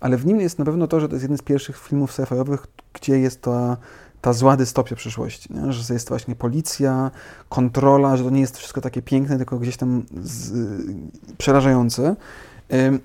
Ale 0.00 0.16
w 0.16 0.26
nim 0.26 0.40
jest 0.40 0.58
na 0.58 0.64
pewno 0.64 0.86
to, 0.86 1.00
że 1.00 1.08
to 1.08 1.14
jest 1.14 1.22
jeden 1.22 1.38
z 1.38 1.42
pierwszych 1.42 1.78
filmów 1.78 2.12
sci-fiowych, 2.12 2.66
gdzie 2.92 3.18
jest 3.18 3.42
ta, 3.42 3.76
ta 4.20 4.32
zła 4.32 4.56
dystopia 4.56 4.96
przyszłości, 4.96 5.54
nie? 5.54 5.72
że 5.72 5.94
jest 5.94 6.08
właśnie 6.08 6.34
policja, 6.34 7.10
kontrola, 7.48 8.16
że 8.16 8.24
to 8.24 8.30
nie 8.30 8.40
jest 8.40 8.58
wszystko 8.58 8.80
takie 8.80 9.02
piękne, 9.02 9.36
tylko 9.36 9.58
gdzieś 9.58 9.76
tam 9.76 10.02
z, 10.22 10.52
przerażające. 11.38 12.16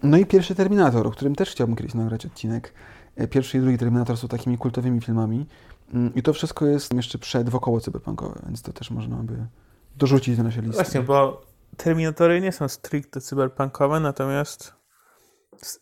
No 0.03 0.17
i 0.17 0.25
pierwszy 0.25 0.55
Terminator, 0.55 1.07
o 1.07 1.11
którym 1.11 1.35
też 1.35 1.51
chciałbym 1.51 1.75
kiedyś 1.75 1.93
nagrać 1.93 2.25
odcinek. 2.25 2.73
E, 3.15 3.27
pierwszy 3.27 3.57
i 3.57 3.61
drugi 3.61 3.77
Terminator 3.77 4.17
są 4.17 4.27
takimi 4.27 4.57
kultowymi 4.57 5.01
filmami. 5.01 5.45
Mm, 5.93 6.15
I 6.15 6.23
to 6.23 6.33
wszystko 6.33 6.65
jest 6.65 6.93
jeszcze 6.93 7.17
przed 7.17 7.49
wokoło 7.49 7.81
cyberpunkowe, 7.81 8.41
więc 8.45 8.61
to 8.61 8.73
też 8.73 8.91
można 8.91 9.17
by 9.17 9.47
dorzucić 9.95 10.37
do 10.37 10.43
naszej 10.43 10.61
listy. 10.63 10.75
Właśnie, 10.75 11.01
bo 11.01 11.41
Terminatory 11.77 12.41
nie 12.41 12.51
są 12.51 12.67
stricte 12.67 13.21
cyberpunkowe, 13.21 13.99
natomiast 13.99 14.73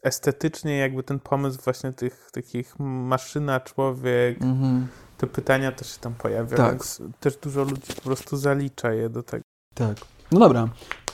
estetycznie 0.04 0.78
jakby 0.78 1.04
ten 1.04 1.20
pomysł 1.20 1.60
właśnie 1.64 1.94
tych 1.94 2.30
takich 2.32 2.80
maszyna, 2.80 3.60
człowiek, 3.60 4.40
mm-hmm. 4.40 4.82
te 5.18 5.28
pytania 5.28 5.72
też 5.72 5.94
się 5.94 6.00
tam 6.00 6.14
pojawia, 6.14 6.58
tak. 6.58 6.72
więc 6.72 7.02
też 7.20 7.38
dużo 7.38 7.64
ludzi 7.64 7.94
po 7.96 8.02
prostu 8.02 8.38
zalicza 8.38 8.94
je 8.94 9.10
do 9.10 9.24
tego. 9.24 9.44
Tak. 9.74 9.98
No 10.32 10.40
dobra, 10.40 10.68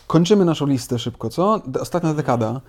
kończymy 0.08 0.45
naszą 0.45 0.65
listę 0.65 0.99
szybko, 0.99 1.29
co? 1.29 1.62
Ostatnia 1.79 2.13
dekada. 2.13 2.62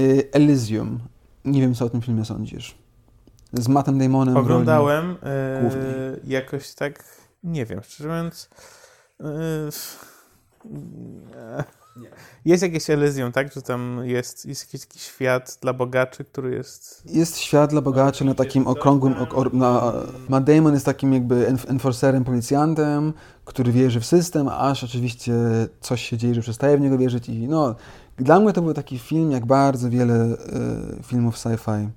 Y, 0.00 0.28
Elysium. 0.32 0.98
Nie 1.44 1.60
wiem, 1.60 1.74
co 1.74 1.84
o 1.84 1.90
tym 1.90 2.02
filmie 2.02 2.24
sądzisz. 2.24 2.78
Z 3.52 3.68
Mattem 3.68 3.98
Damonem 3.98 4.36
Oglądałem 4.36 5.16
yy, 5.22 6.20
jakoś 6.24 6.74
tak, 6.74 7.04
nie 7.44 7.66
wiem, 7.66 7.80
szczerze 7.82 8.08
mówiąc... 8.08 8.48
Yy, 9.20 9.26
jest 12.44 12.62
jakieś 12.62 12.90
Elysium, 12.90 13.32
tak? 13.32 13.52
Że 13.52 13.62
tam 13.62 14.00
jest, 14.04 14.46
jest 14.46 14.62
jakiś 14.62 14.86
taki 14.86 14.98
świat 14.98 15.58
dla 15.62 15.72
bogaczy, 15.72 16.24
który 16.24 16.54
jest... 16.54 17.02
Jest 17.06 17.38
świat 17.38 17.70
dla 17.70 17.80
bogaczy 17.80 18.24
na 18.24 18.34
takim 18.34 18.66
okrągłym... 18.66 19.14
Na, 19.52 19.92
Matt 20.28 20.44
Damon 20.44 20.74
jest 20.74 20.86
takim 20.86 21.12
jakby 21.12 21.46
enforcerem, 21.68 22.24
policjantem, 22.24 23.12
który 23.44 23.72
wierzy 23.72 24.00
w 24.00 24.06
system, 24.06 24.48
aż 24.48 24.84
oczywiście 24.84 25.32
coś 25.80 26.02
się 26.02 26.16
dzieje, 26.16 26.34
że 26.34 26.40
przestaje 26.40 26.76
w 26.76 26.80
niego 26.80 26.98
wierzyć 26.98 27.28
i 27.28 27.48
no... 27.48 27.74
Dla 28.18 28.40
mnie 28.40 28.52
to 28.52 28.62
był 28.62 28.74
taki 28.74 28.98
film, 28.98 29.30
jak 29.30 29.46
bardzo 29.46 29.90
wiele 29.90 30.24
y, 30.24 31.02
filmów 31.02 31.36
sci-fi 31.36 31.88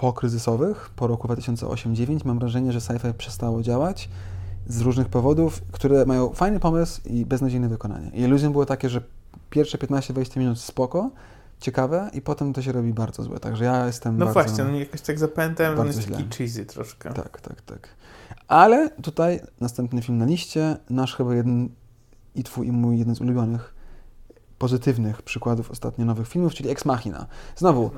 pokryzysowych, 0.00 0.90
po 0.96 1.06
roku 1.06 1.28
2008-2009. 1.28 2.24
Mam 2.24 2.38
wrażenie, 2.38 2.72
że 2.72 2.78
sci-fi 2.78 3.12
przestało 3.12 3.62
działać 3.62 4.08
z 4.66 4.80
różnych 4.80 5.08
powodów, 5.08 5.62
które 5.72 6.06
mają 6.06 6.32
fajny 6.32 6.60
pomysł 6.60 7.00
i 7.04 7.26
beznadziejne 7.26 7.68
wykonanie. 7.68 8.10
I 8.14 8.20
iluzją 8.20 8.52
było 8.52 8.66
takie, 8.66 8.88
że 8.88 9.02
pierwsze 9.50 9.78
15-20 9.78 10.38
minut 10.38 10.58
spoko, 10.58 11.10
ciekawe 11.60 12.10
i 12.14 12.22
potem 12.22 12.52
to 12.52 12.62
się 12.62 12.72
robi 12.72 12.92
bardzo 12.92 13.22
złe. 13.22 13.40
Także 13.40 13.64
ja 13.64 13.86
jestem 13.86 14.18
No 14.18 14.24
bardzo, 14.26 14.40
właśnie, 14.40 14.64
no 14.64 14.78
jakoś 14.78 15.00
tak 15.00 15.18
zapamiętałem, 15.18 15.80
on 15.80 15.86
jest 15.86 16.00
źle. 16.00 16.16
taki 16.16 16.28
cheesy 16.36 16.66
troszkę. 16.66 17.12
Tak, 17.12 17.40
tak, 17.40 17.62
tak. 17.62 17.88
Ale 18.48 18.90
tutaj 18.90 19.40
następny 19.60 20.02
film 20.02 20.18
na 20.18 20.24
liście, 20.24 20.76
nasz 20.90 21.16
chyba 21.16 21.34
jeden 21.34 21.68
i 22.34 22.44
twój 22.44 22.66
i 22.66 22.72
mój 22.72 22.98
jeden 22.98 23.14
z 23.14 23.20
ulubionych 23.20 23.74
pozytywnych 24.58 25.22
przykładów 25.22 25.70
ostatnio 25.70 26.04
nowych 26.04 26.28
filmów, 26.28 26.54
czyli 26.54 26.70
Ex 26.70 26.84
Machina. 26.84 27.26
Znowu, 27.56 27.90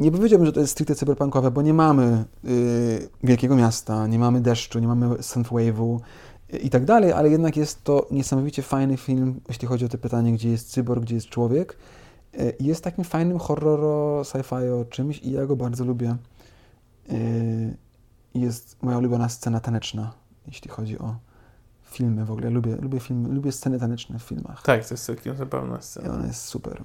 nie 0.00 0.12
powiedziałbym, 0.12 0.46
że 0.46 0.52
to 0.52 0.60
jest 0.60 0.72
stricte 0.72 0.94
cyberpunkowe, 0.94 1.50
bo 1.50 1.62
nie 1.62 1.74
mamy 1.74 2.24
y, 2.44 3.08
wielkiego 3.24 3.56
miasta, 3.56 4.06
nie 4.06 4.18
mamy 4.18 4.40
deszczu, 4.40 4.78
nie 4.78 4.86
mamy 4.86 5.08
synthwave'u 5.08 6.00
y, 6.54 6.58
i 6.58 6.70
tak 6.70 6.84
dalej, 6.84 7.12
ale 7.12 7.30
jednak 7.30 7.56
jest 7.56 7.84
to 7.84 8.06
niesamowicie 8.10 8.62
fajny 8.62 8.96
film, 8.96 9.40
jeśli 9.48 9.68
chodzi 9.68 9.84
o 9.84 9.88
to 9.88 9.98
pytanie, 9.98 10.32
gdzie 10.32 10.50
jest 10.50 10.70
cyborg, 10.70 11.02
gdzie 11.02 11.14
jest 11.14 11.28
człowiek. 11.28 11.76
Y, 12.40 12.56
jest 12.60 12.84
takim 12.84 13.04
fajnym 13.04 13.38
horroro, 13.38 14.22
sci-fi 14.24 14.80
o 14.80 14.84
czymś 14.84 15.18
i 15.18 15.30
ja 15.30 15.46
go 15.46 15.56
bardzo 15.56 15.84
lubię. 15.84 16.16
Y, 17.12 17.76
jest 18.34 18.82
moja 18.82 18.98
ulubiona 18.98 19.28
scena 19.28 19.60
taneczna, 19.60 20.12
jeśli 20.46 20.70
chodzi 20.70 20.98
o 20.98 21.16
filmy 21.82 22.24
w 22.24 22.30
ogóle. 22.30 22.50
Lubię, 22.50 22.76
lubię, 22.76 23.00
filmy, 23.00 23.28
lubię 23.28 23.52
sceny 23.52 23.78
taneczne 23.78 24.18
w 24.18 24.22
filmach. 24.22 24.62
Tak, 24.62 24.86
to 24.86 24.94
jest 24.94 25.04
całkiem 25.04 25.36
zabawna 25.36 25.80
scena. 25.80 26.08
I 26.08 26.10
ona 26.10 26.26
jest 26.26 26.42
super. 26.42 26.82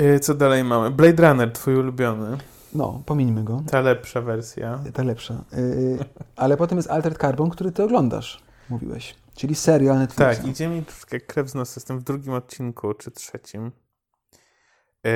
Y, 0.00 0.20
co 0.20 0.34
dalej 0.34 0.64
mamy? 0.64 0.90
Blade 0.90 1.28
Runner, 1.28 1.52
twój 1.52 1.76
ulubiony. 1.76 2.38
No, 2.74 3.02
pomińmy 3.06 3.44
go. 3.44 3.62
Ta 3.70 3.80
lepsza 3.80 4.20
wersja. 4.20 4.80
Ta 4.94 5.02
lepsza. 5.02 5.44
Yy, 5.52 5.98
ale 6.36 6.56
potem 6.56 6.78
jest 6.78 6.90
Altered 6.90 7.18
Carbon, 7.18 7.50
który 7.50 7.72
ty 7.72 7.82
oglądasz, 7.82 8.42
mówiłeś. 8.68 9.14
Czyli 9.34 9.54
serial 9.54 9.98
Netflixa. 9.98 10.36
Tak, 10.36 10.46
idzie 10.46 10.68
mi 10.68 10.82
troszkę 10.82 11.20
krew 11.20 11.50
z 11.50 11.54
nosa. 11.54 11.72
Jestem 11.76 11.98
w 11.98 12.02
drugim 12.02 12.32
odcinku, 12.32 12.94
czy 12.94 13.10
trzecim. 13.10 13.72
Yy, 15.04 15.10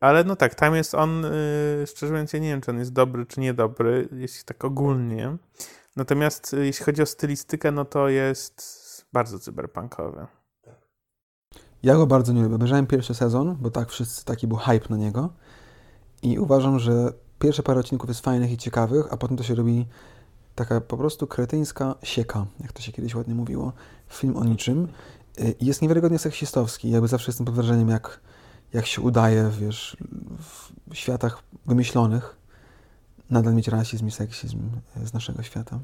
ale 0.00 0.24
no 0.24 0.36
tak, 0.36 0.54
tam 0.54 0.74
jest 0.74 0.94
on, 0.94 1.22
yy, 1.22 1.86
szczerze 1.86 2.12
mówiąc, 2.12 2.32
ja 2.32 2.38
nie 2.38 2.48
wiem, 2.48 2.60
czy 2.60 2.70
on 2.70 2.78
jest 2.78 2.92
dobry, 2.92 3.26
czy 3.26 3.40
niedobry, 3.40 4.08
jeśli 4.12 4.44
tak 4.44 4.64
ogólnie. 4.64 5.36
Natomiast 5.96 6.52
yy, 6.52 6.66
jeśli 6.66 6.84
chodzi 6.84 7.02
o 7.02 7.06
stylistykę, 7.06 7.72
no 7.72 7.84
to 7.84 8.08
jest 8.08 8.80
bardzo 9.12 9.38
cyberpunkowy. 9.38 10.26
Ja 11.82 11.94
go 11.94 12.06
bardzo 12.06 12.32
nie 12.32 12.42
lubię. 12.42 12.54
Obejrzałem 12.54 12.86
pierwszy 12.86 13.14
sezon, 13.14 13.56
bo 13.60 13.70
tak 13.70 13.90
wszyscy, 13.90 14.24
taki 14.24 14.46
był 14.46 14.56
hype 14.56 14.88
na 14.90 14.96
niego. 14.96 15.30
I 16.22 16.38
uważam, 16.38 16.78
że 16.78 17.12
pierwsze 17.38 17.62
parę 17.62 17.80
odcinków 17.80 18.08
jest 18.08 18.20
fajnych 18.20 18.52
i 18.52 18.56
ciekawych, 18.56 19.12
a 19.12 19.16
potem 19.16 19.36
to 19.36 19.42
się 19.42 19.54
robi 19.54 19.86
taka 20.54 20.80
po 20.80 20.96
prostu 20.96 21.26
kretyńska 21.26 21.94
sieka, 22.02 22.46
jak 22.60 22.72
to 22.72 22.82
się 22.82 22.92
kiedyś 22.92 23.14
ładnie 23.14 23.34
mówiło. 23.34 23.72
Film 24.08 24.36
o 24.36 24.44
niczym. 24.44 24.88
Jest 25.60 25.82
niewiarygodnie 25.82 26.18
seksistowski. 26.18 26.90
Jakby 26.90 27.08
zawsze 27.08 27.30
jestem 27.30 27.46
pod 27.46 27.54
wrażeniem, 27.54 27.88
jak, 27.88 28.20
jak 28.72 28.86
się 28.86 29.00
udaje, 29.02 29.50
wiesz, 29.60 29.96
w 30.90 30.94
światach 30.96 31.42
wymyślonych 31.66 32.36
nadal 33.30 33.54
mieć 33.54 33.68
rasizm 33.68 34.06
i 34.06 34.10
seksizm 34.10 34.58
z 35.04 35.12
naszego 35.12 35.42
świata. 35.42 35.78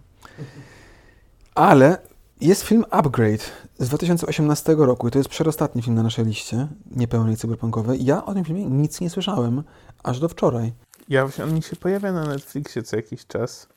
Ale 1.55 1.99
jest 2.41 2.63
film 2.63 2.85
Upgrade 2.91 3.53
z 3.79 3.89
2018 3.89 4.75
roku 4.79 5.09
i 5.09 5.11
to 5.11 5.19
jest 5.19 5.29
przedostatni 5.29 5.83
film 5.83 5.97
na 5.97 6.03
naszej 6.03 6.25
liście, 6.25 6.69
niepełnej 6.97 7.37
cyberpunkowej. 7.37 8.05
Ja 8.05 8.25
o 8.25 8.35
tym 8.35 8.45
filmie 8.45 8.67
nic 8.67 9.01
nie 9.01 9.11
słyszałem, 9.11 9.63
aż 10.03 10.21
do 10.21 10.29
wczoraj. 10.29 10.73
Ja 11.09 11.27
właśnie, 11.27 11.45
on 11.45 11.55
mi 11.55 11.63
się 11.63 11.77
pojawia 11.77 12.13
na 12.13 12.27
Netflixie 12.27 12.83
co 12.83 12.97
jakiś 12.97 13.27
czas 13.27 13.69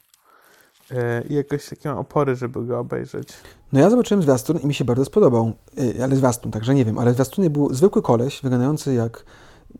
e, 0.92 1.24
i 1.30 1.34
jakoś 1.34 1.70
takie 1.70 1.90
mam 1.90 1.98
opory, 1.98 2.36
żeby 2.36 2.66
go 2.66 2.80
obejrzeć. 2.80 3.28
No 3.72 3.80
ja 3.80 3.90
zobaczyłem 3.90 4.24
zwiastun 4.24 4.58
i 4.58 4.68
mi 4.68 4.74
się 4.74 4.86
bardzo 4.86 5.06
spodobał, 5.06 5.54
e, 5.98 6.04
ale 6.04 6.16
zwiastun, 6.16 6.52
także 6.52 6.76
nie 6.76 6.86
wiem, 6.86 6.98
ale 6.98 7.14
zwiastunie 7.14 7.50
był 7.50 7.74
zwykły 7.74 8.02
koleś, 8.02 8.42
wyglądający 8.42 8.94
jak 8.94 9.26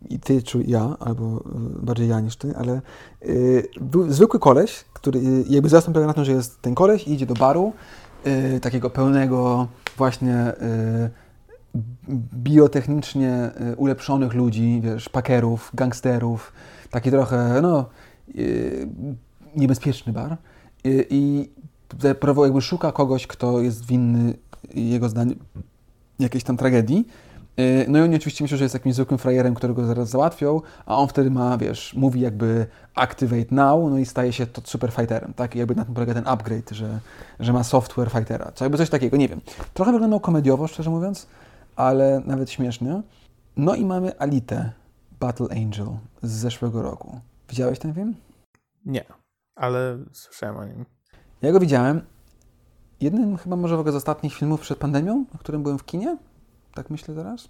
i 0.08 0.20
ty 0.20 0.42
czy 0.42 0.62
ja, 0.66 0.96
albo 1.00 1.24
e, 1.24 1.40
bardziej 1.82 2.08
ja 2.08 2.20
niż 2.20 2.36
ty, 2.36 2.54
ale 2.56 2.80
był 3.80 4.12
zwykły 4.12 4.40
koleś, 4.40 4.84
który 4.92 5.20
jakby 5.48 5.68
zwiastun 5.68 5.94
polega 5.94 6.06
na 6.06 6.14
tym, 6.14 6.24
że 6.24 6.32
jest 6.32 6.62
ten 6.62 6.74
koleś 6.74 7.08
i 7.08 7.12
idzie 7.12 7.26
do 7.26 7.34
baru, 7.34 7.72
y, 8.26 8.60
takiego 8.60 8.90
pełnego 8.90 9.68
właśnie 9.96 10.52
y, 10.62 11.10
biotechnicznie 12.34 13.50
y, 13.72 13.76
ulepszonych 13.76 14.34
ludzi, 14.34 14.80
wiesz, 14.84 15.08
pakerów, 15.08 15.70
gangsterów, 15.74 16.52
taki 16.90 17.10
trochę, 17.10 17.60
no, 17.62 17.88
y, 18.38 18.88
niebezpieczny 19.56 20.12
bar. 20.12 20.36
Y, 20.86 21.06
I 21.10 21.50
jakby 22.44 22.60
szuka 22.60 22.92
kogoś, 22.92 23.26
kto 23.26 23.60
jest 23.60 23.86
winny 23.86 24.34
jego 24.74 25.08
zdaniem 25.08 25.38
jakiejś 26.18 26.44
tam 26.44 26.56
tragedii 26.56 27.06
no 27.88 27.98
i 27.98 28.02
oni 28.02 28.16
oczywiście 28.16 28.44
myślą, 28.44 28.58
że 28.58 28.64
jest 28.64 28.74
jakimś 28.74 28.94
zwykłym 28.94 29.18
frajerem, 29.18 29.54
którego 29.54 29.86
zaraz 29.86 30.08
załatwią, 30.08 30.60
a 30.86 30.96
on 30.96 31.08
wtedy 31.08 31.30
ma, 31.30 31.58
wiesz, 31.58 31.94
mówi 31.94 32.20
jakby 32.20 32.66
activate 32.94 33.54
now, 33.54 33.90
no 33.90 33.98
i 33.98 34.06
staje 34.06 34.32
się 34.32 34.46
to 34.46 34.62
super 34.64 34.92
fighterem, 34.92 35.34
tak? 35.34 35.56
I 35.56 35.58
jakby 35.58 35.74
na 35.74 35.84
tym 35.84 35.94
polega 35.94 36.14
ten 36.14 36.28
upgrade, 36.28 36.70
że, 36.70 37.00
że 37.40 37.52
ma 37.52 37.64
software 37.64 38.10
fightera, 38.10 38.52
czy 38.52 38.64
jakby 38.64 38.78
coś 38.78 38.90
takiego, 38.90 39.16
nie 39.16 39.28
wiem. 39.28 39.40
Trochę 39.74 39.92
wyglądał 39.92 40.20
komediowo, 40.20 40.66
szczerze 40.66 40.90
mówiąc, 40.90 41.26
ale 41.76 42.22
nawet 42.26 42.50
śmiesznie. 42.50 43.02
No 43.56 43.74
i 43.74 43.84
mamy 43.84 44.18
Alite, 44.18 44.72
Battle 45.20 45.46
Angel 45.50 45.88
z 46.22 46.30
zeszłego 46.30 46.82
roku. 46.82 47.20
Widziałeś 47.48 47.78
ten 47.78 47.94
film? 47.94 48.14
Nie, 48.86 49.04
ale 49.56 49.98
słyszałem 50.12 50.56
o 50.56 50.64
nim. 50.64 50.84
Ja 51.42 51.52
go 51.52 51.60
widziałem. 51.60 52.00
Jednym 53.00 53.36
chyba 53.36 53.56
może 53.56 53.76
w 53.76 53.80
ogóle 53.80 53.92
z 53.92 53.96
ostatnich 53.96 54.34
filmów 54.34 54.60
przed 54.60 54.78
pandemią, 54.78 55.24
w 55.34 55.38
którym 55.38 55.62
byłem 55.62 55.78
w 55.78 55.84
kinie. 55.84 56.16
Tak 56.74 56.90
myślę 56.90 57.14
teraz? 57.14 57.48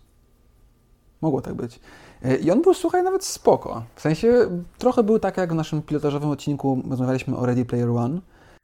Mogło 1.21 1.41
tak 1.41 1.55
być. 1.55 1.81
E, 2.23 2.37
I 2.37 2.51
on 2.51 2.63
był, 2.63 2.75
słuchaj, 2.75 3.03
nawet 3.03 3.25
spoko. 3.25 3.83
W 3.95 4.01
sensie 4.01 4.49
trochę 4.79 5.03
był 5.03 5.19
tak, 5.19 5.37
jak 5.37 5.53
w 5.53 5.55
naszym 5.55 5.83
pilotażowym 5.83 6.31
odcinku 6.31 6.83
rozmawialiśmy 6.91 7.37
o 7.37 7.47
Ready 7.47 7.65
Player 7.65 7.91
One. 7.91 8.21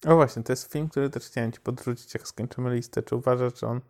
O 0.07 0.15
właśnie, 0.15 0.43
to 0.43 0.53
jest 0.53 0.73
film, 0.73 0.89
który 0.89 1.11
też 1.11 1.25
chciałem 1.25 1.53
Ci 1.53 1.61
podrzucić, 1.61 2.15
jak 2.15 2.29
skończymy 2.29 2.75
listę. 2.75 3.03
Czy 3.03 3.17
uważasz, 3.17 3.61
że 3.61 3.67
on 3.67 3.81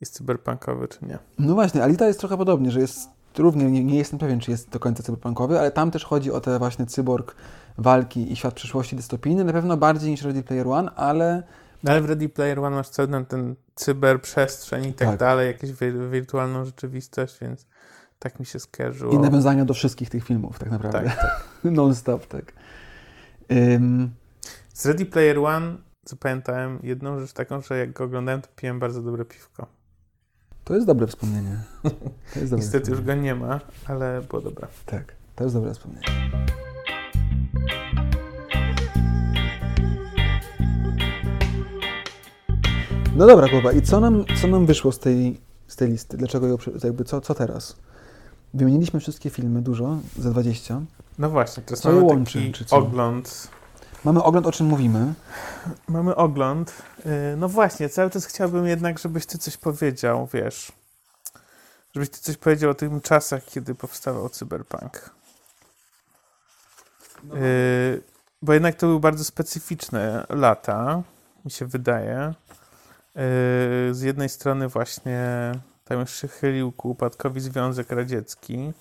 jest 0.00 0.14
cyberpunkowy, 0.14 0.88
czy 0.88 0.98
nie? 1.06 1.18
No 1.38 1.54
właśnie, 1.54 1.82
Alita 1.82 2.06
jest 2.06 2.20
trochę 2.20 2.36
podobnie, 2.36 2.70
że 2.70 2.80
jest 2.80 3.10
równie, 3.38 3.64
nie, 3.64 3.84
nie 3.84 3.98
jestem 3.98 4.18
pewien, 4.18 4.40
czy 4.40 4.50
jest 4.50 4.70
do 4.70 4.80
końca 4.80 5.02
cyberpunkowy, 5.02 5.58
ale 5.58 5.70
tam 5.70 5.90
też 5.90 6.04
chodzi 6.04 6.32
o 6.32 6.40
te 6.40 6.58
właśnie 6.58 6.86
cyborg, 6.86 7.34
walki 7.78 8.32
i 8.32 8.36
świat 8.36 8.54
przyszłości 8.54 8.96
dystopijny, 8.96 9.44
na 9.44 9.52
pewno 9.52 9.76
bardziej 9.76 10.10
niż 10.10 10.22
Ready 10.22 10.42
Player 10.42 10.68
One, 10.68 10.90
ale 10.94 11.42
no 11.82 11.90
ale 11.90 12.00
w 12.00 12.04
Ready 12.04 12.28
Player 12.28 12.60
One 12.60 12.76
masz 12.76 12.88
cały 12.88 13.08
ten, 13.24 13.54
cyberprzestrzeń 13.74 14.84
i 14.84 14.94
tak, 14.94 15.08
tak, 15.08 15.18
dalej, 15.18 15.46
jakąś 15.46 15.70
wirtualną 16.10 16.64
rzeczywistość, 16.64 17.38
więc 17.40 17.66
tak 18.18 18.40
mi 18.40 18.46
się 18.46 18.58
skojarzyło. 18.58 19.12
I 19.12 19.18
nawiązania 19.18 19.64
do 19.64 19.74
wszystkich 19.74 20.10
tych 20.10 20.24
filmów, 20.24 20.58
tak 20.58 20.70
naprawdę. 20.70 21.02
Tak, 21.02 21.16
tak. 21.16 21.44
Non-stop, 21.72 22.26
tak. 22.26 22.52
Um, 23.50 24.10
Z 24.74 24.86
Ready 24.86 25.06
Player 25.06 25.38
One 25.38 25.76
zapamiętałem 26.04 26.78
jedną 26.82 27.20
rzecz 27.20 27.32
taką, 27.32 27.60
że 27.60 27.78
jak 27.78 27.92
go 27.92 28.04
oglądałem, 28.04 28.42
to 28.42 28.48
piłem 28.56 28.78
bardzo 28.78 29.02
dobre 29.02 29.24
piwko. 29.24 29.66
to 30.64 30.74
jest 30.74 30.86
dobre 30.86 31.06
wspomnienie. 31.06 31.58
To 31.82 31.88
jest 32.40 32.50
dobre 32.50 32.64
Niestety 32.64 32.90
już 32.90 33.00
wspomnienie. 33.00 33.34
go 33.34 33.40
nie 33.40 33.46
ma, 33.46 33.60
ale 33.86 34.22
było 34.22 34.42
dobre. 34.42 34.66
Tak, 34.86 35.14
to 35.36 35.44
jest 35.44 35.56
dobre 35.56 35.74
wspomnienie. 35.74 36.06
No 43.18 43.26
dobra, 43.26 43.48
Kuba, 43.48 43.72
i 43.72 43.82
co 43.82 44.00
nam, 44.00 44.24
co 44.40 44.46
nam 44.48 44.66
wyszło 44.66 44.92
z 44.92 44.98
tej, 44.98 45.40
z 45.68 45.76
tej 45.76 45.90
listy? 45.90 46.16
Dlaczego 46.16 46.46
ją, 46.46 46.56
przy- 46.56 46.72
jakby 46.84 47.04
co, 47.04 47.20
co 47.20 47.34
teraz? 47.34 47.76
Wymieniliśmy 48.54 49.00
wszystkie 49.00 49.30
filmy, 49.30 49.62
dużo, 49.62 49.98
za 50.18 50.30
20. 50.30 50.80
No 51.18 51.30
właśnie, 51.30 51.62
teraz 51.62 51.80
Co 51.80 51.88
mamy 51.92 52.02
łączy, 52.02 52.38
taki 52.38 52.52
czy 52.52 52.64
co? 52.64 52.76
ogląd. 52.76 53.48
Mamy 54.04 54.22
ogląd, 54.22 54.46
o 54.46 54.52
czym 54.52 54.66
mówimy. 54.66 55.14
Mamy 55.88 56.16
ogląd. 56.16 56.72
Yy, 57.04 57.12
No 57.36 57.48
właśnie, 57.48 57.88
cały 57.88 58.10
czas 58.10 58.26
chciałbym 58.26 58.66
jednak, 58.66 58.98
żebyś 58.98 59.26
ty 59.26 59.38
coś 59.38 59.56
powiedział, 59.56 60.28
wiesz. 60.32 60.72
Żebyś 61.94 62.08
ty 62.10 62.18
coś 62.18 62.36
powiedział 62.36 62.70
o 62.70 62.74
tych 62.74 63.02
czasach, 63.02 63.44
kiedy 63.44 63.74
powstawał 63.74 64.28
cyberpunk. 64.28 65.10
Yy, 67.24 68.02
bo 68.42 68.52
jednak 68.52 68.74
to 68.74 68.86
były 68.86 69.00
bardzo 69.00 69.24
specyficzne 69.24 70.26
lata, 70.28 71.02
mi 71.44 71.50
się 71.50 71.66
wydaje. 71.66 72.34
Yy, 73.18 73.94
z 73.94 74.00
jednej 74.00 74.28
strony 74.28 74.68
właśnie 74.68 75.52
tam 75.84 76.00
już 76.00 76.10
się 76.10 76.28
chylił 76.28 76.72
ku 76.72 76.90
upadkowi 76.90 77.40
Związek 77.40 77.90
Radziecki. 77.90 78.72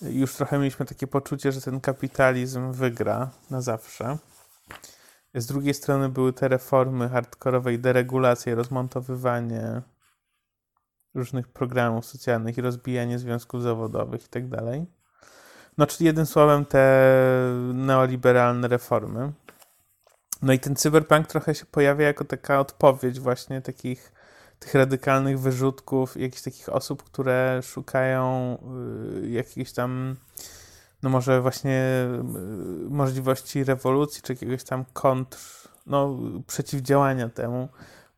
Już 0.00 0.34
trochę 0.34 0.58
mieliśmy 0.58 0.86
takie 0.86 1.06
poczucie, 1.06 1.52
że 1.52 1.60
ten 1.60 1.80
kapitalizm 1.80 2.72
wygra 2.72 3.30
na 3.50 3.60
zawsze. 3.60 4.18
Z 5.34 5.46
drugiej 5.46 5.74
strony 5.74 6.08
były 6.08 6.32
te 6.32 6.48
reformy 6.48 7.08
hardkorowe 7.08 7.74
i 7.74 7.78
deregulacje, 7.78 8.54
rozmontowywanie 8.54 9.82
różnych 11.14 11.48
programów 11.48 12.06
socjalnych 12.06 12.58
i 12.58 12.60
rozbijanie 12.60 13.18
związków 13.18 13.62
zawodowych 13.62 14.24
i 14.24 14.28
tak 14.28 14.48
dalej. 14.48 14.86
No, 15.78 15.86
czyli 15.86 16.06
jednym 16.06 16.26
słowem 16.26 16.64
te 16.64 17.14
neoliberalne 17.74 18.68
reformy. 18.68 19.32
No 20.42 20.52
i 20.52 20.58
ten 20.58 20.76
cyberpunk 20.76 21.26
trochę 21.26 21.54
się 21.54 21.64
pojawia 21.66 22.06
jako 22.06 22.24
taka 22.24 22.60
odpowiedź 22.60 23.20
właśnie 23.20 23.60
takich 23.62 24.12
tych 24.58 24.74
radykalnych 24.74 25.40
wyrzutków, 25.40 26.16
jakichś 26.16 26.42
takich 26.42 26.68
osób, 26.68 27.02
które 27.02 27.60
szukają 27.62 28.58
y, 29.24 29.30
jakichś 29.30 29.72
tam 29.72 30.16
no 31.02 31.10
może 31.10 31.40
właśnie 31.40 31.84
y, 32.86 32.90
możliwości 32.90 33.64
rewolucji, 33.64 34.22
czy 34.22 34.32
jakiegoś 34.32 34.64
tam 34.64 34.84
kontr, 34.92 35.38
no 35.86 36.18
przeciwdziałania 36.46 37.28
temu 37.28 37.68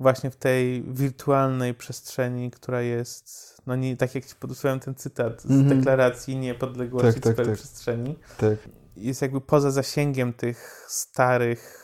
właśnie 0.00 0.30
w 0.30 0.36
tej 0.36 0.82
wirtualnej 0.82 1.74
przestrzeni, 1.74 2.50
która 2.50 2.80
jest, 2.80 3.56
no 3.66 3.76
nie, 3.76 3.96
tak 3.96 4.14
jak 4.14 4.24
ci 4.26 4.34
podesłałem 4.34 4.80
ten 4.80 4.94
cytat 4.94 5.42
z 5.42 5.50
Mhm. 5.50 5.78
deklaracji 5.78 6.36
niepodległości 6.36 7.14
Tak, 7.14 7.22
tak, 7.22 7.36
tak. 7.36 7.44
cyberprzestrzeni, 7.44 8.18
Tak. 8.38 8.58
jest 8.96 9.22
jakby 9.22 9.40
poza 9.40 9.70
zasięgiem 9.70 10.32
tych 10.32 10.84
starych 10.88 11.81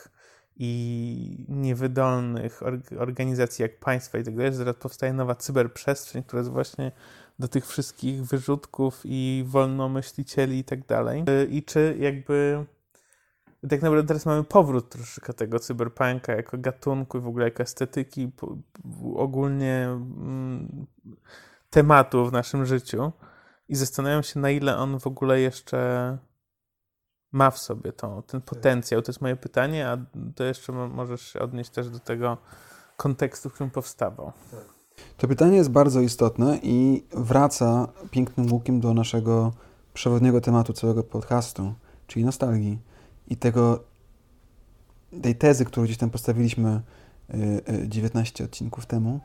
i 0.59 1.45
niewydolnych 1.49 2.61
org- 2.61 2.97
organizacji 2.97 3.63
jak 3.63 3.79
państwa 3.79 4.17
i 4.17 4.23
tak 4.23 4.35
dalej, 4.35 4.51
teraz 4.51 4.75
powstaje 4.75 5.13
nowa 5.13 5.35
cyberprzestrzeń, 5.35 6.23
która 6.23 6.39
jest 6.39 6.51
właśnie 6.51 6.91
do 7.39 7.47
tych 7.47 7.67
wszystkich 7.67 8.25
wyrzutków 8.25 9.01
i 9.05 9.43
wolnomyślicieli 9.47 10.59
i 10.59 10.63
tak 10.63 10.85
dalej. 10.85 11.23
Y, 11.29 11.45
I 11.45 11.63
czy 11.63 11.95
jakby 11.99 12.65
tak 13.69 13.81
naprawdę 13.81 14.07
teraz 14.07 14.25
mamy 14.25 14.43
powrót 14.43 14.89
troszeczkę 14.89 15.33
tego 15.33 15.59
cyberpunka 15.59 16.35
jako 16.35 16.57
gatunku 16.57 17.17
i 17.17 17.21
w 17.21 17.27
ogóle 17.27 17.45
jako 17.45 17.63
estetyki, 17.63 18.31
ogólnie 19.15 19.87
mm, 19.87 20.85
tematu 21.69 22.25
w 22.25 22.31
naszym 22.31 22.65
życiu 22.65 23.11
i 23.69 23.75
zastanawiam 23.75 24.23
się, 24.23 24.39
na 24.39 24.49
ile 24.49 24.77
on 24.77 24.99
w 24.99 25.07
ogóle 25.07 25.39
jeszcze 25.39 26.17
ma 27.31 27.51
w 27.51 27.59
sobie 27.59 27.93
tą, 27.93 28.21
ten 28.21 28.41
potencjał. 28.41 29.01
To 29.01 29.11
jest 29.11 29.21
moje 29.21 29.35
pytanie, 29.35 29.87
a 29.89 29.97
to 30.35 30.43
jeszcze 30.43 30.71
mo- 30.71 30.87
możesz 30.87 31.21
się 31.21 31.39
odnieść 31.39 31.69
też 31.69 31.89
do 31.89 31.99
tego 31.99 32.37
kontekstu, 32.97 33.49
w 33.49 33.53
którym 33.53 33.71
powstawał. 33.71 34.31
To 35.17 35.27
pytanie 35.27 35.57
jest 35.57 35.69
bardzo 35.69 36.01
istotne 36.01 36.59
i 36.63 37.03
wraca 37.11 37.87
pięknym 38.11 38.53
łukiem 38.53 38.79
do 38.79 38.93
naszego 38.93 39.53
przewodniego 39.93 40.41
tematu 40.41 40.73
całego 40.73 41.03
podcastu, 41.03 41.73
czyli 42.07 42.25
nostalgii 42.25 42.79
i 43.27 43.37
tego, 43.37 43.83
tej 45.21 45.35
tezy, 45.35 45.65
którą 45.65 45.85
gdzieś 45.85 45.97
tam 45.97 46.09
postawiliśmy 46.09 46.81
y, 47.29 47.61
y, 47.73 47.87
19 47.87 48.43
odcinków 48.43 48.85
temu, 48.85 49.19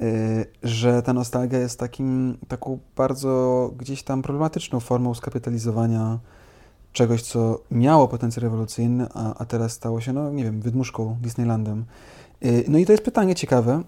y, 0.00 0.46
że 0.62 1.02
ta 1.02 1.12
nostalgia 1.12 1.58
jest 1.58 1.80
takim, 1.80 2.38
taką 2.48 2.78
bardzo 2.96 3.70
gdzieś 3.76 4.02
tam 4.02 4.22
problematyczną 4.22 4.80
formą 4.80 5.14
skapitalizowania 5.14 6.18
czegoś, 6.92 7.22
co 7.22 7.60
miało 7.70 8.08
potencjał 8.08 8.42
rewolucyjny, 8.42 9.06
a, 9.14 9.34
a 9.34 9.44
teraz 9.44 9.72
stało 9.72 10.00
się, 10.00 10.12
no 10.12 10.30
nie 10.30 10.44
wiem, 10.44 10.60
wydmuszką, 10.60 11.16
Disneylandem. 11.20 11.84
Y, 12.44 12.64
No 12.68 12.78
i 12.78 12.86
to 12.86 12.92
jest 12.92 13.04
pytanie 13.04 13.34
ciekawe. 13.34 13.82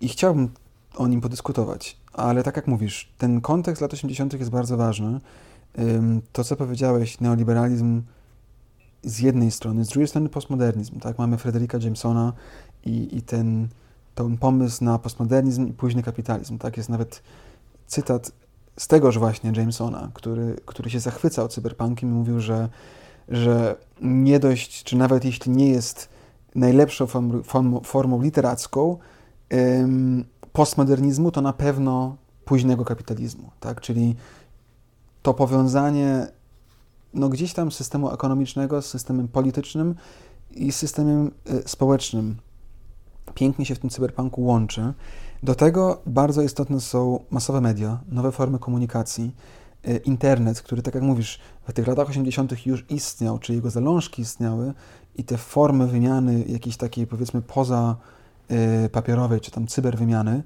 I 0.00 0.08
chciałbym 0.08 0.48
o 0.96 1.08
nim 1.08 1.20
podyskutować, 1.20 1.96
ale 2.12 2.42
tak 2.42 2.56
jak 2.56 2.66
mówisz, 2.66 3.12
ten 3.18 3.40
kontekst 3.40 3.82
lat 3.82 3.92
80. 3.92 4.32
jest 4.32 4.50
bardzo 4.50 4.76
ważny. 4.76 5.20
To, 6.32 6.44
co 6.44 6.56
powiedziałeś, 6.56 7.20
neoliberalizm 7.20 8.02
z 9.02 9.18
jednej 9.18 9.50
strony, 9.50 9.84
z 9.84 9.88
drugiej 9.88 10.08
strony 10.08 10.28
postmodernizm. 10.28 11.00
Tak? 11.00 11.18
Mamy 11.18 11.38
Frederika 11.38 11.78
Jamesona 11.78 12.32
i, 12.84 13.16
i 13.16 13.22
ten, 13.22 13.68
ten 14.14 14.38
pomysł 14.38 14.84
na 14.84 14.98
postmodernizm 14.98 15.68
i 15.68 15.72
późny 15.72 16.02
kapitalizm. 16.02 16.58
Tak? 16.58 16.76
Jest 16.76 16.88
nawet 16.88 17.22
cytat 17.86 18.32
z 18.78 18.86
tegoż 18.86 19.18
właśnie 19.18 19.52
Jamesona, 19.56 20.10
który, 20.14 20.56
który 20.66 20.90
się 20.90 21.00
zachwycał 21.00 21.48
cyberpunkiem 21.48 22.10
i 22.10 22.12
mówił, 22.12 22.40
że, 22.40 22.68
że 23.28 23.76
nie 24.02 24.38
dość, 24.38 24.84
czy 24.84 24.96
nawet 24.96 25.24
jeśli 25.24 25.52
nie 25.52 25.68
jest 25.68 26.08
najlepszą 26.54 27.06
form, 27.06 27.42
formą, 27.42 27.80
formą 27.80 28.22
literacką, 28.22 28.98
ym, 29.52 30.24
postmodernizmu, 30.52 31.30
to 31.30 31.40
na 31.40 31.52
pewno 31.52 32.16
późnego 32.44 32.84
kapitalizmu, 32.84 33.50
tak? 33.60 33.80
Czyli 33.80 34.14
to 35.22 35.34
powiązanie 35.34 36.26
no 37.14 37.28
gdzieś 37.28 37.52
tam 37.52 37.72
systemu 37.72 38.10
ekonomicznego 38.10 38.82
z 38.82 38.86
systemem 38.86 39.28
politycznym 39.28 39.94
i 40.50 40.72
systemem 40.72 41.30
y, 41.50 41.68
społecznym 41.68 42.36
pięknie 43.34 43.64
się 43.64 43.74
w 43.74 43.78
tym 43.78 43.90
cyberpunku 43.90 44.44
łączy. 44.44 44.92
Do 45.42 45.54
tego 45.54 46.02
bardzo 46.06 46.42
istotne 46.42 46.80
są 46.80 47.24
masowe 47.30 47.60
media, 47.60 48.00
nowe 48.08 48.32
formy 48.32 48.58
komunikacji, 48.58 49.34
y, 49.88 49.96
internet, 49.96 50.62
który, 50.62 50.82
tak 50.82 50.94
jak 50.94 51.04
mówisz, 51.04 51.38
w 51.68 51.72
tych 51.72 51.86
latach 51.86 52.08
80. 52.08 52.66
już 52.66 52.84
istniał, 52.90 53.38
czy 53.38 53.54
jego 53.54 53.70
zalążki 53.70 54.22
istniały 54.22 54.72
i 55.16 55.24
te 55.24 55.36
formy 55.36 55.86
wymiany 55.86 56.44
jakiejś 56.48 56.76
takiej, 56.76 57.06
powiedzmy, 57.06 57.42
poza 57.42 57.96
y, 58.84 58.88
papierowej, 58.88 59.40
czy 59.40 59.50
tam 59.50 59.66
cyberwymiany, 59.66 60.42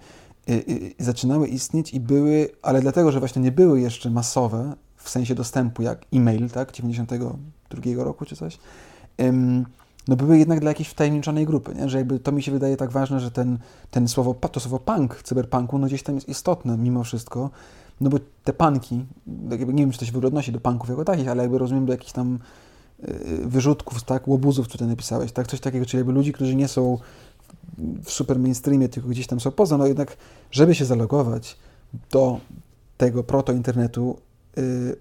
y, 0.49 0.95
zaczynały 0.99 1.49
istnieć 1.49 1.95
i 1.95 2.01
były, 2.01 2.49
ale 2.63 2.81
dlatego, 2.81 3.13
że 3.13 3.19
właśnie 3.19 3.43
nie 3.43 3.53
były 3.53 3.81
jeszcze 3.81 4.11
masowe, 4.11 4.75
w 4.97 5.11
sensie 5.11 5.35
dostępu, 5.35 5.83
jak 5.83 6.05
e-mail, 6.13 6.51
tak, 6.51 6.73
92 6.73 8.05
roku 8.05 8.25
czy 8.25 8.37
coś, 8.37 8.59
no 10.09 10.17
były 10.17 10.39
jednak 10.39 10.61
dla 10.61 10.71
jakiejś 10.71 10.89
wtajemniczonej 10.89 11.47
grupy, 11.47 11.75
nie? 11.75 11.89
że 11.89 11.99
jakby 11.99 12.19
to 12.19 12.33
mi 12.33 12.43
się 12.43 12.53
wydaje 12.53 12.77
tak 12.77 12.91
ważne, 12.91 13.21
że 13.21 13.31
ten, 13.31 13.59
ten 13.91 14.09
słowo, 14.09 14.35
to 14.35 14.61
słowo 14.61 14.79
punk 14.79 15.15
w 15.15 15.23
cyberpunku, 15.23 15.79
no 15.79 15.87
gdzieś 15.87 16.03
tam 16.03 16.15
jest 16.15 16.29
istotne 16.29 16.79
mimo 16.79 17.05
wszystko, 17.05 17.51
no 18.01 18.11
bo 18.11 18.19
te 18.45 18.53
punki, 18.53 19.05
tak 19.51 19.61
jakby 19.61 19.75
nie 19.75 19.83
wiem, 19.83 19.93
czy 19.93 19.99
to 19.99 20.05
się 20.05 20.13
w 20.13 20.17
ogóle 20.17 20.29
odnosi 20.29 20.53
do 20.53 20.61
punków 20.61 20.89
jako 20.89 21.05
takich, 21.05 21.29
ale 21.29 21.43
jakby 21.43 21.59
rozumiem 21.59 21.87
do 21.87 21.93
jakichś 21.93 22.13
tam 22.13 22.39
y, 23.05 23.09
wyrzutków, 23.47 24.03
tak, 24.03 24.29
łobuzów 24.29 24.69
tutaj 24.69 24.89
napisałeś, 24.89 25.33
tak, 25.33 25.47
coś 25.47 25.61
takiego, 25.61 25.87
czyli 25.87 25.99
jakby 25.99 26.13
ludzi, 26.13 26.33
którzy 26.33 26.57
nie 26.57 26.69
są 26.69 26.99
w 28.05 28.11
super 28.11 28.39
mainstreamie, 28.39 28.89
tylko 28.89 29.09
gdzieś 29.09 29.27
tam 29.27 29.41
są 29.41 29.51
poza, 29.51 29.79
no 29.79 29.87
jednak, 29.87 30.17
żeby 30.51 30.75
się 30.75 30.85
zalogować 30.85 31.57
do 32.11 32.41
tego 32.97 33.25
proto-internetu, 33.25 34.17
y, 34.59 34.97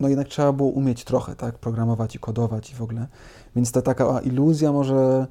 no 0.00 0.08
jednak 0.08 0.28
trzeba 0.28 0.52
było 0.52 0.68
umieć 0.68 1.04
trochę, 1.04 1.36
tak, 1.36 1.58
programować 1.58 2.14
i 2.14 2.18
kodować 2.18 2.70
i 2.70 2.74
w 2.74 2.82
ogóle, 2.82 3.06
więc 3.56 3.72
ta 3.72 3.82
taka 3.82 4.20
iluzja 4.20 4.72
może 4.72 5.26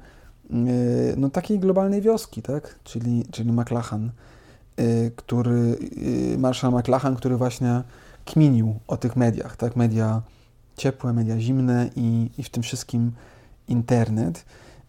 y, 0.50 1.14
no 1.16 1.30
takiej 1.30 1.58
globalnej 1.58 2.02
wioski, 2.02 2.42
tak, 2.42 2.78
czyli, 2.84 3.24
czyli 3.30 3.52
McLachlan, 3.52 4.10
y, 4.80 5.12
który, 5.16 5.78
y, 6.32 6.38
Marshall 6.38 6.72
McLachlan, 6.72 7.16
który 7.16 7.36
właśnie 7.36 7.82
kminił 8.24 8.80
o 8.86 8.96
tych 8.96 9.16
mediach, 9.16 9.56
tak, 9.56 9.76
media 9.76 10.22
ciepłe, 10.76 11.12
media 11.12 11.40
zimne 11.40 11.90
i, 11.96 12.30
i 12.38 12.42
w 12.42 12.50
tym 12.50 12.62
wszystkim 12.62 13.12
internet. 13.68 14.44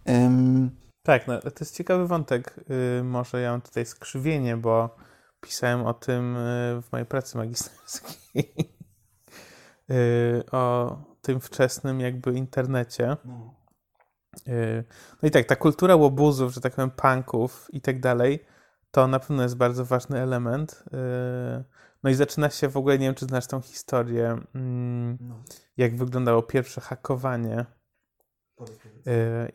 Ym, 0.09 0.71
Tak, 1.03 1.27
no, 1.27 1.41
to 1.41 1.51
jest 1.59 1.75
ciekawy 1.75 2.07
wątek. 2.07 2.55
Yy, 2.69 3.03
może 3.03 3.41
ja 3.41 3.51
mam 3.51 3.61
tutaj 3.61 3.85
skrzywienie, 3.85 4.57
bo 4.57 4.95
pisałem 5.41 5.85
o 5.85 5.93
tym 5.93 6.37
y, 6.37 6.81
w 6.81 6.91
mojej 6.91 7.05
pracy 7.05 7.37
magisterskiej. 7.37 8.13
Y, 9.91 10.43
o 10.51 10.97
tym 11.21 11.39
wczesnym 11.39 11.99
jakby 11.99 12.33
internecie. 12.33 13.17
No. 13.25 13.55
Y, 14.47 14.83
no 15.21 15.27
i 15.27 15.31
tak, 15.31 15.45
ta 15.45 15.55
kultura 15.55 15.95
łobuzów, 15.95 16.53
że 16.53 16.61
tak 16.61 16.75
powiem, 16.75 16.91
punków 16.91 17.67
i 17.73 17.81
tak 17.81 17.99
dalej, 17.99 18.45
to 18.91 19.07
na 19.07 19.19
pewno 19.19 19.43
jest 19.43 19.57
bardzo 19.57 19.85
ważny 19.85 20.19
element. 20.19 20.83
No 22.03 22.09
i 22.09 22.13
zaczyna 22.13 22.49
się 22.49 22.69
w 22.69 22.77
ogóle, 22.77 22.99
nie 22.99 23.05
wiem, 23.05 23.15
czy 23.15 23.25
znasz 23.25 23.47
tą 23.47 23.61
historię, 23.61 24.37
mm, 24.55 25.17
no. 25.21 25.43
jak 25.77 25.95
wyglądało 25.95 26.43
pierwsze 26.43 26.81
hakowanie. 26.81 27.65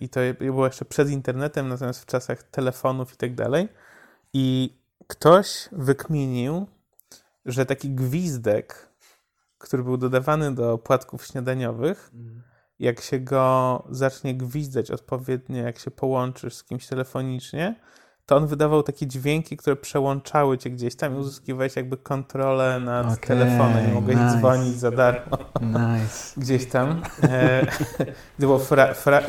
I 0.00 0.08
to 0.08 0.20
było 0.38 0.66
jeszcze 0.66 0.84
przed 0.84 1.10
internetem, 1.10 1.68
natomiast 1.68 2.02
w 2.02 2.06
czasach 2.06 2.42
telefonów 2.42 3.14
i 3.14 3.16
tak 3.16 3.34
dalej. 3.34 3.68
I 4.32 4.78
ktoś 5.06 5.68
wykminił, 5.72 6.66
że 7.44 7.66
taki 7.66 7.90
gwizdek, 7.90 8.83
który 9.64 9.84
był 9.84 9.96
dodawany 9.96 10.54
do 10.54 10.78
płatków 10.78 11.26
śniadaniowych, 11.26 12.10
mm. 12.14 12.42
jak 12.78 13.00
się 13.00 13.20
go 13.20 13.82
zacznie 13.90 14.34
gwizdać 14.34 14.90
odpowiednio, 14.90 15.62
jak 15.62 15.78
się 15.78 15.90
połączysz 15.90 16.54
z 16.54 16.64
kimś 16.64 16.86
telefonicznie, 16.86 17.74
to 18.26 18.36
on 18.36 18.46
wydawał 18.46 18.82
takie 18.82 19.06
dźwięki, 19.06 19.56
które 19.56 19.76
przełączały 19.76 20.58
cię 20.58 20.70
gdzieś 20.70 20.96
tam 20.96 21.14
i 21.14 21.18
uzyskiwałeś 21.18 21.76
jakby 21.76 21.96
kontrolę 21.96 22.80
nad 22.80 23.06
okay, 23.06 23.16
telefonem 23.16 23.90
i 23.90 23.94
mogłeś 23.94 24.16
nice. 24.16 24.38
dzwonić 24.38 24.76
za 24.76 24.90
darmo. 24.90 25.38
Nice. 25.60 26.32
gdzieś 26.42 26.66
tam. 26.66 27.02
E, 27.22 27.66
było 28.38 28.58
fra, 28.58 28.94
fra, 28.94 29.20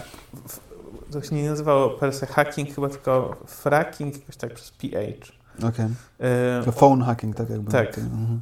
to 1.11 1.21
się 1.21 1.35
nie 1.35 1.49
nazywało 1.49 1.89
per 1.89 2.13
se 2.13 2.25
hacking 2.25 2.75
chyba, 2.75 2.89
tylko 2.89 3.37
fracking 3.47 4.19
jakoś 4.19 4.37
tak 4.37 4.53
przez 4.53 4.71
PH. 4.71 5.31
Okej. 5.57 5.69
Okay. 5.69 5.87
E, 6.19 6.63
to 6.65 6.71
phone 6.71 7.03
hacking, 7.03 7.35
tak 7.35 7.49
jakby. 7.49 7.71
Tak. 7.71 7.97
Mhm. 7.97 8.41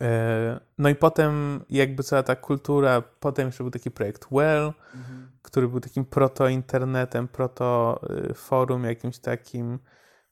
E, 0.00 0.60
no 0.78 0.88
i 0.88 0.94
potem 0.94 1.64
jakby 1.70 2.02
cała 2.02 2.22
ta 2.22 2.36
kultura, 2.36 3.02
potem 3.20 3.46
jeszcze 3.46 3.64
był 3.64 3.70
taki 3.70 3.90
projekt 3.90 4.26
Well, 4.32 4.72
mhm. 4.94 5.30
który 5.42 5.68
był 5.68 5.80
takim 5.80 6.04
proto-internetem, 6.04 7.28
proto-forum 7.28 8.84
jakimś 8.84 9.18
takim, 9.18 9.78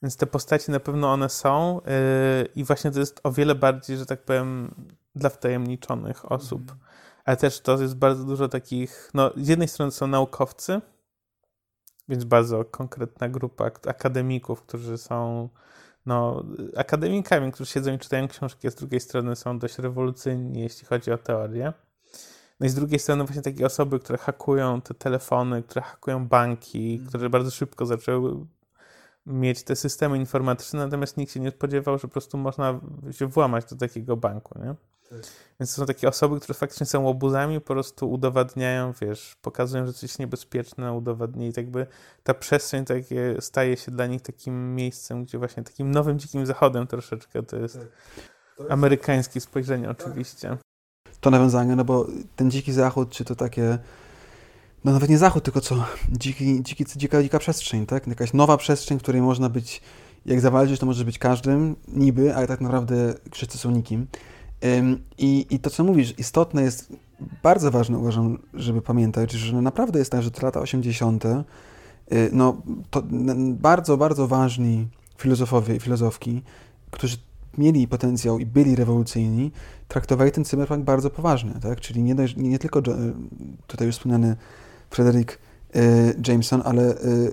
więc 0.03 0.17
te 0.17 0.27
postaci 0.27 0.71
na 0.71 0.81
pewno 0.81 1.13
one 1.13 1.29
są 1.29 1.81
e, 1.87 2.45
i 2.55 2.65
właśnie 2.65 2.91
to 2.91 3.01
jest 3.01 3.21
o 3.23 3.33
wiele 3.33 3.55
bardziej, 3.55 3.97
że 3.97 4.07
tak 4.07 4.25
powiem, 4.25 4.75
dla 5.15 5.31
wtajemniczonych 5.31 6.33
osób. 6.33 6.61
Mhm. 6.61 6.79
Ale 7.25 7.37
też 7.37 7.61
to 7.61 7.83
jest 7.83 7.97
bardzo 7.97 8.25
dużo 8.25 8.49
takich, 8.49 9.11
no 9.15 9.31
z 9.37 9.49
jednej 9.49 9.69
strony 9.69 9.93
są 9.93 10.07
naukowcy, 10.07 10.81
więc 12.09 12.25
bardzo 12.25 12.65
konkretna 12.65 13.29
grupa 13.29 13.65
akademików, 13.65 14.63
którzy 14.63 14.99
są 14.99 15.49
no, 16.07 16.45
akademikami, 16.77 17.53
którzy 17.53 17.71
siedzą 17.71 17.93
i 17.93 17.99
czytają 17.99 18.29
książki, 18.29 18.69
a 18.69 18.71
z 18.71 18.75
drugiej 18.75 19.01
strony 19.01 19.37
są 19.37 19.59
dość 19.59 19.79
rewolucyjni, 19.79 20.61
jeśli 20.61 20.87
chodzi 20.87 21.13
o 21.13 21.19
teorię. 21.19 21.73
No 22.61 22.67
i 22.67 22.69
z 22.69 22.75
drugiej 22.75 22.99
strony 22.99 23.25
właśnie 23.25 23.43
takie 23.43 23.67
osoby, 23.67 23.99
które 23.99 24.19
hakują 24.19 24.81
te 24.81 24.95
telefony, 24.95 25.63
które 25.63 25.83
hakują 25.83 26.29
banki, 26.29 26.95
mm. 26.95 27.09
które 27.09 27.31
bardzo 27.31 27.51
szybko 27.51 27.87
zaczęły 27.87 28.47
mieć 29.27 29.63
te 29.63 29.77
systemy 29.77 30.17
informatyczne, 30.17 30.79
natomiast 30.79 31.17
nikt 31.17 31.33
się 31.33 31.41
nie 31.41 31.51
spodziewał, 31.51 31.99
że 31.99 32.09
po 32.09 32.13
prostu 32.13 32.39
można 32.39 32.81
się 33.11 33.27
włamać 33.27 33.65
do 33.65 33.77
takiego 33.77 34.17
banku, 34.17 34.59
nie? 34.59 34.75
Tak. 35.23 35.31
Więc 35.61 35.75
to 35.75 35.81
są 35.81 35.87
takie 35.87 36.09
osoby, 36.09 36.41
które 36.41 36.55
faktycznie 36.55 36.87
są 36.87 37.03
łobuzami, 37.03 37.61
po 37.61 37.67
prostu 37.67 38.11
udowadniają, 38.11 38.93
wiesz, 39.01 39.37
pokazują, 39.43 39.87
że 39.87 39.93
coś 39.93 40.03
jest 40.03 40.19
niebezpieczne, 40.19 40.93
udowadniają 40.93 41.51
i 41.51 41.53
tak 41.53 41.65
jakby 41.65 41.87
ta 42.23 42.35
przestrzeń 42.35 42.85
takie 42.85 43.37
staje 43.41 43.77
się 43.77 43.93
dla 43.93 44.07
nich 44.07 44.23
takim 44.23 44.75
miejscem, 44.75 45.25
gdzie 45.25 45.39
właśnie 45.39 45.63
takim 45.63 45.91
nowym 45.91 46.19
dzikim 46.19 46.47
zachodem 46.47 46.87
troszeczkę 46.87 47.43
to 47.43 47.57
jest, 47.57 47.75
tak. 47.75 47.89
to 48.57 48.63
jest... 48.63 48.73
amerykańskie 48.73 49.41
spojrzenie 49.41 49.87
tak. 49.89 50.01
oczywiście. 50.01 50.57
To 51.21 51.31
nawiązanie, 51.31 51.77
no 51.77 51.85
bo 51.85 52.07
ten 52.37 52.51
dziki 52.51 52.73
zachód, 52.73 53.11
czy 53.11 53.25
to 53.25 53.37
takie 53.37 53.79
no 54.85 54.93
nawet 54.93 55.09
nie 55.09 55.19
zachód, 55.19 55.45
tylko 55.45 55.61
co, 55.61 55.85
dziki, 56.13 56.63
dziki, 56.63 56.85
dzika, 56.97 57.23
dzika 57.23 57.39
przestrzeń, 57.39 57.87
tak? 57.87 58.07
Jakaś 58.07 58.33
nowa 58.33 58.57
przestrzeń, 58.57 58.99
w 58.99 59.03
której 59.03 59.23
można 59.23 59.49
być, 59.49 59.81
jak 60.27 60.41
zawalczyć, 60.41 60.81
to 60.81 60.87
może 60.87 61.05
być 61.05 61.19
każdym, 61.19 61.77
niby, 61.89 62.35
ale 62.35 62.47
tak 62.47 62.61
naprawdę 62.61 63.15
wszyscy 63.31 63.59
są 63.59 63.71
nikim. 63.71 64.07
I, 65.19 65.47
I 65.51 65.59
to, 65.59 65.71
co 65.71 65.85
mówisz, 65.85 66.15
istotne 66.19 66.63
jest, 66.63 66.93
bardzo 67.43 67.71
ważne 67.71 67.99
uważam, 67.99 68.39
żeby 68.55 68.83
pamiętać, 68.83 69.33
że 69.33 69.63
naprawdę 69.63 69.99
jest 69.99 70.11
tak, 70.11 70.23
że 70.23 70.31
te 70.31 70.43
lata 70.43 70.61
80., 70.61 71.25
y, 71.25 71.39
no 72.33 72.63
to 72.91 73.03
bardzo, 73.53 73.97
bardzo 73.97 74.29
ważni 74.29 74.89
filozofowie 75.19 75.77
i 75.77 75.81
filozofki, 75.81 76.43
którzy 76.91 77.17
mieli 77.59 77.89
potencjał 77.89 78.39
i 78.39 78.47
byli 78.47 78.77
rewolucyjni, 78.77 79.53
traktowali 79.89 80.33
ten 80.33 80.45
cyberpunk 80.45 80.85
bardzo 80.85 81.11
poważnie, 81.11 81.53
tak? 81.63 81.81
Czyli 81.81 82.03
nie, 82.03 82.15
nie, 82.15 82.49
nie 82.49 82.59
tylko 82.59 82.83
tutaj 83.67 83.87
już 83.87 83.97
wspomniany 83.97 84.37
Frederick 84.91 85.39
y, 85.77 85.81
Jameson, 86.29 86.63
ale 86.65 86.95
y, 87.05 87.33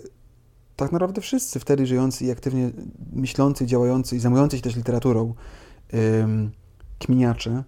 tak 0.76 0.92
naprawdę 0.92 1.22
wszyscy 1.22 1.60
wtedy 1.60 1.86
żyjący 1.86 2.26
i 2.26 2.32
aktywnie 2.32 2.72
myślący, 3.14 3.66
działający 3.66 4.16
i 4.16 4.20
zajmujący 4.20 4.58
się 4.58 4.64
też 4.64 4.76
literaturą 4.76 5.34
kminiacze 7.02 7.64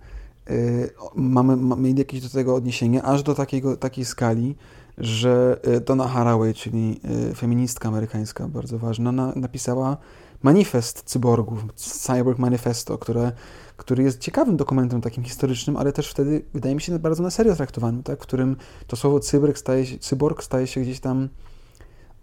y, 0.49 0.89
mamy, 1.15 1.77
mieli 1.77 1.99
jakieś 1.99 2.21
do 2.21 2.29
tego 2.29 2.55
odniesienie, 2.55 3.03
aż 3.03 3.23
do 3.23 3.35
takiego, 3.35 3.77
takiej 3.77 4.05
skali, 4.05 4.55
że 4.97 5.59
Donna 5.85 6.07
Haraway, 6.07 6.53
czyli 6.53 6.99
feministka 7.35 7.89
amerykańska, 7.89 8.47
bardzo 8.47 8.79
ważna, 8.79 9.11
na, 9.11 9.33
napisała 9.35 9.97
manifest 10.43 11.03
cyborgów, 11.05 11.65
Cyborg 11.75 12.39
Manifesto, 12.39 12.97
które 12.97 13.31
który 13.77 14.03
jest 14.03 14.19
ciekawym 14.19 14.57
dokumentem 14.57 15.01
takim 15.01 15.23
historycznym, 15.23 15.77
ale 15.77 15.93
też 15.93 16.09
wtedy 16.09 16.45
wydaje 16.53 16.75
mi 16.75 16.81
się 16.81 16.99
bardzo 16.99 17.23
na 17.23 17.31
serio 17.31 17.55
traktowanym, 17.55 18.03
tak? 18.03 18.19
w 18.19 18.21
którym 18.21 18.55
to 18.87 18.95
słowo 18.95 19.19
cyborg 19.19 19.57
staje 19.57 19.85
się, 19.85 19.99
cyborg 19.99 20.43
staje 20.43 20.67
się 20.67 20.81
gdzieś 20.81 20.99
tam 20.99 21.29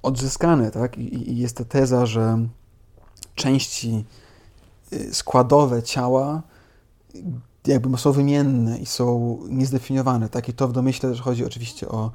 odzyskane. 0.03 0.71
Tak? 0.71 0.99
I, 0.99 1.31
I 1.31 1.39
jest 1.39 1.57
ta 1.57 1.65
teza, 1.65 2.07
że 2.07 2.39
części 3.35 4.05
y, 4.93 5.15
składowe 5.15 5.83
ciała 5.83 6.43
jakby 7.67 7.99
są 7.99 8.13
wymienne 8.13 8.79
i 8.79 8.87
są 8.87 9.39
niezdefiniowane. 9.49 10.29
Tak? 10.29 10.49
I 10.49 10.53
to 10.53 10.69
w 10.69 10.73
domyśle 10.73 11.11
też 11.11 11.21
chodzi 11.21 11.45
oczywiście 11.45 11.89
o, 11.89 12.11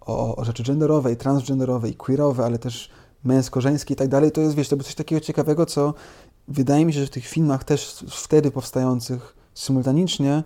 o, 0.00 0.36
o 0.36 0.44
rzeczy 0.44 0.62
genderowe 0.62 1.12
i 1.12 1.16
transgenderowe 1.16 1.88
i 1.88 1.94
queerowe, 1.94 2.44
ale 2.44 2.58
też 2.58 2.90
męsko-żeńskie 3.24 3.94
i 3.94 3.96
tak 3.96 4.08
dalej. 4.08 4.32
To 4.32 4.40
jest, 4.40 4.54
wiesz, 4.54 4.68
to 4.68 4.76
było 4.76 4.84
coś 4.84 4.94
takiego 4.94 5.20
ciekawego, 5.20 5.66
co 5.66 5.94
wydaje 6.48 6.86
mi 6.86 6.92
się, 6.92 7.00
że 7.00 7.06
w 7.06 7.10
tych 7.10 7.26
filmach 7.26 7.64
też 7.64 8.04
wtedy 8.08 8.50
powstających 8.50 9.36
symultanicznie 9.54 10.42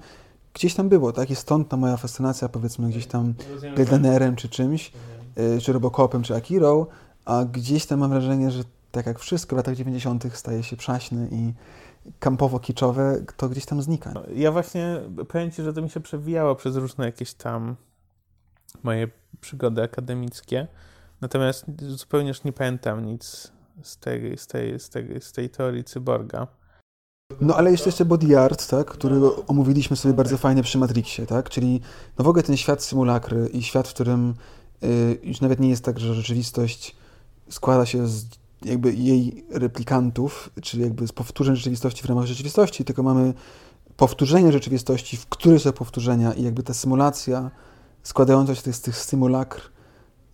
gdzieś 0.55 0.74
tam 0.74 0.88
było, 0.88 1.12
tak? 1.12 1.30
I 1.30 1.36
stąd 1.36 1.68
ta 1.68 1.76
moja 1.76 1.96
fascynacja, 1.96 2.48
powiedzmy, 2.48 2.88
gdzieś 2.88 3.07
tam 3.07 3.34
Blade 3.76 4.36
czy 4.36 4.48
czymś, 4.48 4.92
mhm. 5.36 5.61
czy 5.61 5.72
Robocopem, 5.72 6.22
czy 6.22 6.34
Akirą, 6.34 6.86
a 7.24 7.44
gdzieś 7.44 7.86
tam 7.86 8.00
mam 8.00 8.11
wrażenie, 8.11 8.50
że 8.50 8.62
tak 8.92 9.07
jak 9.07 9.18
wszystko 9.18 9.57
w 9.57 9.59
latach 9.59 9.76
90. 9.76 10.24
staje 10.34 10.62
się 10.62 10.76
przaśny 10.76 11.28
i 11.32 11.52
kampowo-kiczowe, 12.20 13.24
to 13.36 13.48
gdzieś 13.48 13.66
tam 13.66 13.82
znika. 13.82 14.12
No, 14.14 14.22
ja 14.34 14.52
właśnie, 14.52 15.00
powiem 15.28 15.50
Ci, 15.50 15.62
że 15.62 15.72
to 15.72 15.82
mi 15.82 15.90
się 15.90 16.00
przewijało 16.00 16.55
przez 16.55 16.76
różne 16.76 17.05
jakieś 17.05 17.34
tam 17.34 17.76
moje 18.82 19.09
przygody 19.40 19.82
akademickie, 19.82 20.68
natomiast 21.20 21.64
zupełnie 21.88 22.28
już 22.28 22.44
nie 22.44 22.52
pamiętam 22.52 23.07
nic 23.07 23.52
z 23.82 23.98
tej, 23.98 24.38
z 24.38 24.46
tej, 24.46 24.80
z 24.80 24.90
tej, 24.90 25.20
z 25.20 25.32
tej 25.32 25.50
teorii 25.50 25.84
cyborga. 25.84 26.46
No 27.40 27.57
ale 27.57 27.70
jeszcze 27.70 27.88
jeszcze 27.88 28.05
body 28.05 28.38
art, 28.38 28.68
tak, 28.70 28.86
który 28.86 29.16
omówiliśmy 29.46 29.96
sobie 29.96 30.14
bardzo 30.14 30.38
fajnie 30.38 30.62
przy 30.62 30.78
Matrixie, 30.78 31.26
tak, 31.26 31.50
czyli 31.50 31.80
no 32.18 32.24
w 32.24 32.28
ogóle 32.28 32.42
ten 32.42 32.57
świat 32.57 32.82
symulakry 32.82 33.48
i 33.48 33.62
świat, 33.62 33.88
w 33.88 33.94
którym 33.94 34.34
y, 34.82 35.18
już 35.22 35.40
nawet 35.40 35.61
nie 35.61 35.68
jest 35.68 35.84
tak, 35.84 36.00
że 36.00 36.14
rzeczywistość 36.14 36.96
składa 37.50 37.86
się 37.86 38.07
z 38.07 38.43
jakby 38.64 38.94
jej 38.94 39.44
replikantów, 39.50 40.50
czyli 40.62 40.82
jakby 40.82 41.06
z 41.06 41.12
powtórzeń 41.12 41.56
rzeczywistości 41.56 42.02
w 42.02 42.06
ramach 42.06 42.26
rzeczywistości, 42.26 42.84
tylko 42.84 43.02
mamy 43.02 43.34
powtórzenie 43.96 44.52
rzeczywistości, 44.52 45.16
w 45.16 45.26
których 45.26 45.62
są 45.62 45.72
powtórzenia 45.72 46.32
i 46.32 46.42
jakby 46.42 46.62
ta 46.62 46.74
symulacja 46.74 47.50
składająca 48.02 48.54
się 48.54 48.72
z 48.72 48.80
tych 48.80 48.96
symulakr 48.96 49.74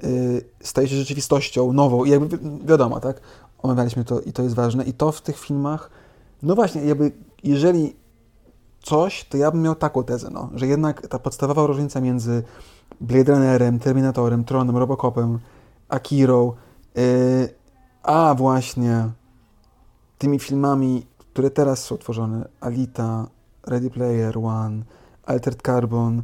Y, 0.04 0.44
staje 0.62 0.88
się 0.88 0.96
rzeczywistością 0.96 1.72
nową 1.72 2.04
i 2.04 2.10
jakby 2.10 2.38
wiadomo, 2.64 3.00
tak? 3.00 3.20
Omawialiśmy 3.58 4.04
to 4.04 4.20
i 4.20 4.32
to 4.32 4.42
jest 4.42 4.54
ważne. 4.54 4.84
I 4.84 4.92
to 4.92 5.12
w 5.12 5.22
tych 5.22 5.38
filmach, 5.38 5.90
no 6.42 6.54
właśnie, 6.54 6.82
jakby 6.82 7.12
jeżeli 7.44 7.96
coś, 8.82 9.24
to 9.24 9.36
ja 9.36 9.50
bym 9.50 9.62
miał 9.62 9.74
taką 9.74 10.04
tezę, 10.04 10.30
no, 10.32 10.50
że 10.54 10.66
jednak 10.66 11.06
ta 11.08 11.18
podstawowa 11.18 11.66
różnica 11.66 12.00
między 12.00 12.42
Blade 13.00 13.32
Runnerem, 13.32 13.78
Terminatorem, 13.78 14.44
Tronem, 14.44 14.76
Robocopem, 14.76 15.38
Akirą, 15.88 16.52
yy, 16.94 17.02
a 18.02 18.34
właśnie. 18.34 19.10
Tymi 20.18 20.38
filmami, 20.38 21.06
które 21.18 21.50
teraz 21.50 21.84
są 21.84 21.98
tworzone, 21.98 22.48
Alita, 22.60 23.26
Ready 23.66 23.90
Player 23.90 24.38
One, 24.38 24.82
Altered 25.26 25.62
Carbon, 25.62 26.22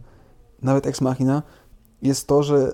nawet 0.63 0.87
Ex 0.87 1.01
Machina, 1.01 1.43
jest 2.03 2.27
to, 2.27 2.43
że 2.43 2.73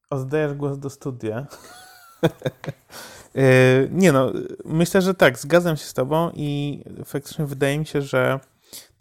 Oddajesz 0.09 0.53
głos 0.53 0.79
do 0.79 0.89
studia. 0.89 1.47
yy, 3.35 3.89
nie 4.01 4.11
no, 4.11 4.31
myślę, 4.65 5.01
że 5.01 5.13
tak, 5.13 5.39
zgadzam 5.39 5.77
się 5.77 5.85
z 5.85 5.93
tobą 5.93 6.31
i 6.33 6.83
faktycznie 7.05 7.45
wydaje 7.45 7.79
mi 7.79 7.85
się, 7.85 8.01
że 8.01 8.39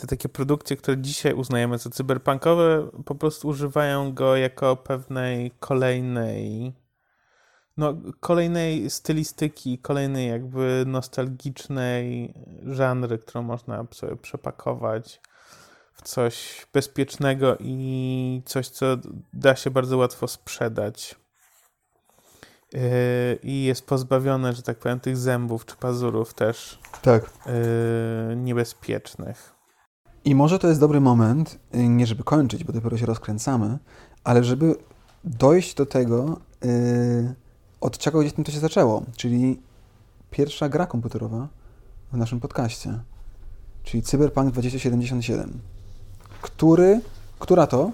te 0.03 0.07
takie 0.09 0.29
produkcje, 0.29 0.77
które 0.77 0.99
dzisiaj 0.99 1.35
uznajemy 1.35 1.79
za 1.79 1.91
cyberpunkowe, 1.91 2.91
po 3.05 3.15
prostu 3.15 3.49
używają 3.49 4.15
go 4.15 4.37
jako 4.37 4.77
pewnej 4.77 5.51
kolejnej 5.51 6.73
no, 7.77 7.95
kolejnej 8.21 8.91
stylistyki, 8.91 9.79
kolejnej 9.79 10.29
jakby 10.29 10.85
nostalgicznej 10.87 12.35
żanry, 12.63 13.19
którą 13.19 13.43
można 13.43 13.87
sobie 13.91 14.17
przepakować 14.17 15.21
w 15.95 16.03
coś 16.03 16.67
bezpiecznego 16.73 17.57
i 17.61 18.43
coś, 18.45 18.69
co 18.69 18.87
da 19.33 19.57
się 19.57 19.71
bardzo 19.71 19.97
łatwo 19.97 20.29
sprzedać. 20.29 21.17
Yy, 22.73 22.81
I 23.43 23.65
jest 23.65 23.87
pozbawione, 23.87 24.53
że 24.53 24.63
tak 24.63 24.79
powiem, 24.79 25.01
tych 25.01 25.17
zębów 25.17 25.67
czy 25.67 25.77
pazurów 25.77 26.35
też 26.35 26.79
tak. 27.03 27.31
Yy, 27.47 28.37
niebezpiecznych. 28.37 29.62
I 30.25 30.35
może 30.35 30.59
to 30.59 30.69
jest 30.69 30.81
dobry 30.81 31.01
moment, 31.01 31.59
yy, 31.73 31.89
nie 31.89 32.07
żeby 32.07 32.25
kończyć, 32.25 32.65
bo 32.65 32.73
dopiero 32.73 32.97
się 32.97 33.07
rozkręcamy, 33.07 33.79
ale 34.25 34.45
żeby 34.45 34.75
dojść 35.25 35.75
do 35.75 35.87
tego, 35.87 36.41
od 37.81 37.99
czego 37.99 38.21
gdzieś 38.21 38.33
tym 38.33 38.45
to 38.45 38.53
się 38.53 38.59
zaczęło, 38.59 39.03
czyli 39.17 39.61
pierwsza 40.31 40.69
gra 40.69 40.87
komputerowa 40.87 41.49
w 42.13 42.17
naszym 42.17 42.41
podcaście, 42.41 42.99
czyli 43.83 44.03
Cyberpunk 44.03 44.51
2077 44.51 45.61
który, 46.43 47.01
która 47.39 47.67
to 47.67 47.91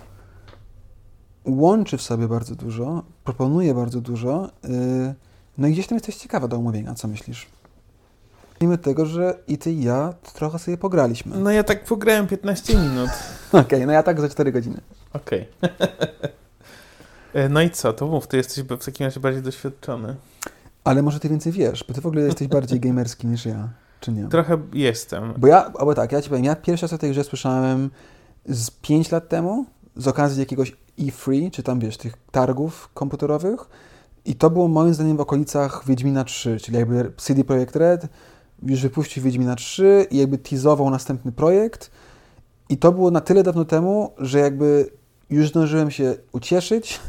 łączy 1.45 1.99
w 1.99 2.03
sobie 2.03 2.29
bardzo 2.29 2.55
dużo, 2.55 3.03
proponuje 3.25 3.75
bardzo 3.75 4.01
dużo. 4.01 4.51
Yy, 4.65 5.15
no 5.59 5.69
i 5.69 5.73
gdzieś 5.73 5.87
tam 5.87 5.97
jesteś 5.97 6.17
ciekawa 6.17 6.49
do 6.49 6.57
omówienia, 6.57 6.95
co 6.95 7.09
myślisz? 7.09 7.47
Mimo 8.61 8.77
tego, 8.77 9.07
że 9.07 9.39
i 9.49 9.59
ty 9.59 9.73
i 9.73 9.83
ja 9.83 10.15
trochę 10.35 10.59
sobie 10.59 10.77
pograliśmy. 10.77 11.39
No 11.39 11.51
ja 11.51 11.65
tak 11.65 11.85
pograłem 11.85 12.27
15 12.27 12.75
minut. 12.75 13.11
Okej, 13.49 13.61
okay, 13.63 13.87
no 13.87 13.93
ja 13.93 14.03
tak 14.03 14.21
za 14.21 14.29
4 14.29 14.53
godziny. 14.53 14.81
Okej. 15.13 15.49
Okay. 15.63 17.49
no 17.51 17.63
i 17.63 17.71
co, 17.71 17.93
to 17.93 18.07
mów, 18.07 18.27
ty 18.27 18.37
jesteś 18.37 18.65
w 18.65 18.85
takim 18.85 19.05
razie 19.05 19.21
bardziej 19.21 19.43
doświadczony. 19.43 20.17
Ale 20.85 21.03
może 21.03 21.21
ty 21.21 21.29
więcej 21.29 21.53
wiesz, 21.53 21.85
bo 21.89 21.95
ty 21.95 22.01
w 22.01 22.07
ogóle 22.07 22.23
jesteś 22.23 22.49
bardziej 22.49 22.81
gamerski 22.81 23.27
niż 23.27 23.47
ja, 23.47 23.69
czy 24.01 24.13
nie? 24.13 24.29
Trochę 24.29 24.59
jestem. 24.73 25.35
Bo 25.37 25.47
ja, 25.47 25.73
albo 25.79 25.95
tak, 25.95 26.13
ja 26.13 26.23
ci 26.23 26.29
powiem, 26.29 26.45
ja 26.45 26.57
pierwszy 26.57 26.85
raz 26.85 26.93
o 26.93 26.99
tej 26.99 27.11
grze 27.11 27.25
słyszałem 27.25 27.91
z 28.47 28.71
5 28.71 29.11
lat 29.11 29.29
temu, 29.29 29.67
z 29.97 30.09
okazji 30.09 30.41
jakiegoś 30.41 30.77
E3, 30.99 31.51
czy 31.51 31.63
tam 31.63 31.81
wiesz, 31.81 31.97
tych 31.97 32.15
targów 32.31 32.91
komputerowych. 32.95 33.61
I 34.25 34.35
to 34.35 34.51
było 34.51 34.69
moim 34.69 34.95
zdaniem 34.95 35.17
w 35.17 35.21
okolicach 35.21 35.83
Wiedźmina 35.87 36.25
3, 36.25 36.61
czyli 36.61 36.79
jakby 36.79 37.13
CD 37.17 37.45
Projekt 37.45 37.77
Red 37.77 38.07
już 38.63 38.81
wypuścił 38.81 39.23
Wiedźmina 39.23 39.57
3 39.57 40.07
i 40.11 40.17
jakby 40.17 40.39
teasował 40.39 40.91
następny 40.91 41.33
projekt. 41.33 41.91
I 42.69 42.77
to 42.77 42.93
było 42.93 43.11
na 43.11 43.21
tyle 43.21 43.43
dawno 43.43 43.65
temu, 43.65 44.13
że 44.19 44.39
jakby 44.39 44.91
już 45.31 45.49
zdążyłem 45.49 45.91
się 45.91 46.15
ucieszyć, 46.33 47.01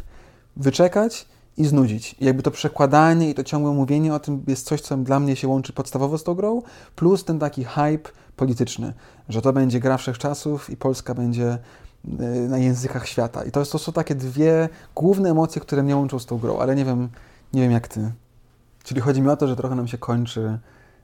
wyczekać 0.58 1.26
i 1.58 1.66
znudzić. 1.66 2.16
I 2.20 2.26
jakby 2.26 2.44
to 2.44 2.52
przekładanie 2.52 3.30
i 3.30 3.34
to 3.34 3.44
ciągłe 3.44 3.72
mówienie 3.72 4.14
o 4.14 4.20
tym 4.20 4.44
jest 4.48 4.66
coś, 4.66 4.82
co 4.82 4.98
dla 4.98 5.20
mnie 5.20 5.36
się 5.36 5.48
łączy 5.48 5.74
podstawowo 5.74 6.18
z 6.18 6.24
tą 6.24 6.34
grą, 6.34 6.62
plus 6.96 7.24
ten 7.24 7.40
taki 7.40 7.64
hype 7.64 8.10
polityczny, 8.36 8.94
że 9.30 9.42
to 9.42 9.54
będzie 9.54 9.80
gra 9.80 9.98
wszechczasów 9.98 10.70
i 10.70 10.78
Polska 10.78 11.14
będzie 11.14 11.58
y, 12.06 12.10
na 12.50 12.58
językach 12.58 13.08
świata. 13.08 13.44
I 13.44 13.52
to, 13.52 13.66
to 13.66 13.80
są 13.80 13.92
takie 13.92 14.16
dwie 14.16 14.70
główne 14.96 15.30
emocje, 15.30 15.62
które 15.62 15.84
mnie 15.84 15.96
łączą 15.96 16.20
z 16.20 16.26
tą 16.26 16.38
grą, 16.38 16.60
ale 16.60 16.76
nie 16.76 16.86
wiem, 16.86 17.10
nie 17.54 17.62
wiem 17.62 17.72
jak 17.72 17.88
ty. 17.88 18.12
Czyli 18.84 19.02
chodzi 19.02 19.22
mi 19.22 19.30
o 19.30 19.38
to, 19.38 19.48
że 19.48 19.56
trochę 19.56 19.76
nam 19.76 19.88
się 19.88 19.98
kończy, 19.98 20.60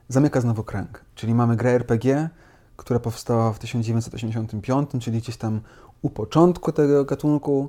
zamyka 0.08 0.40
znowu 0.40 0.64
kręg. 0.64 1.04
Czyli 1.14 1.34
mamy 1.34 1.56
grę 1.56 1.70
RPG, 1.70 2.28
która 2.76 3.00
powstała 3.00 3.52
w 3.52 3.58
1985, 3.58 4.90
czyli 5.00 5.18
gdzieś 5.18 5.36
tam 5.36 5.60
u 6.02 6.10
początku 6.10 6.72
tego 6.72 7.04
gatunku, 7.04 7.68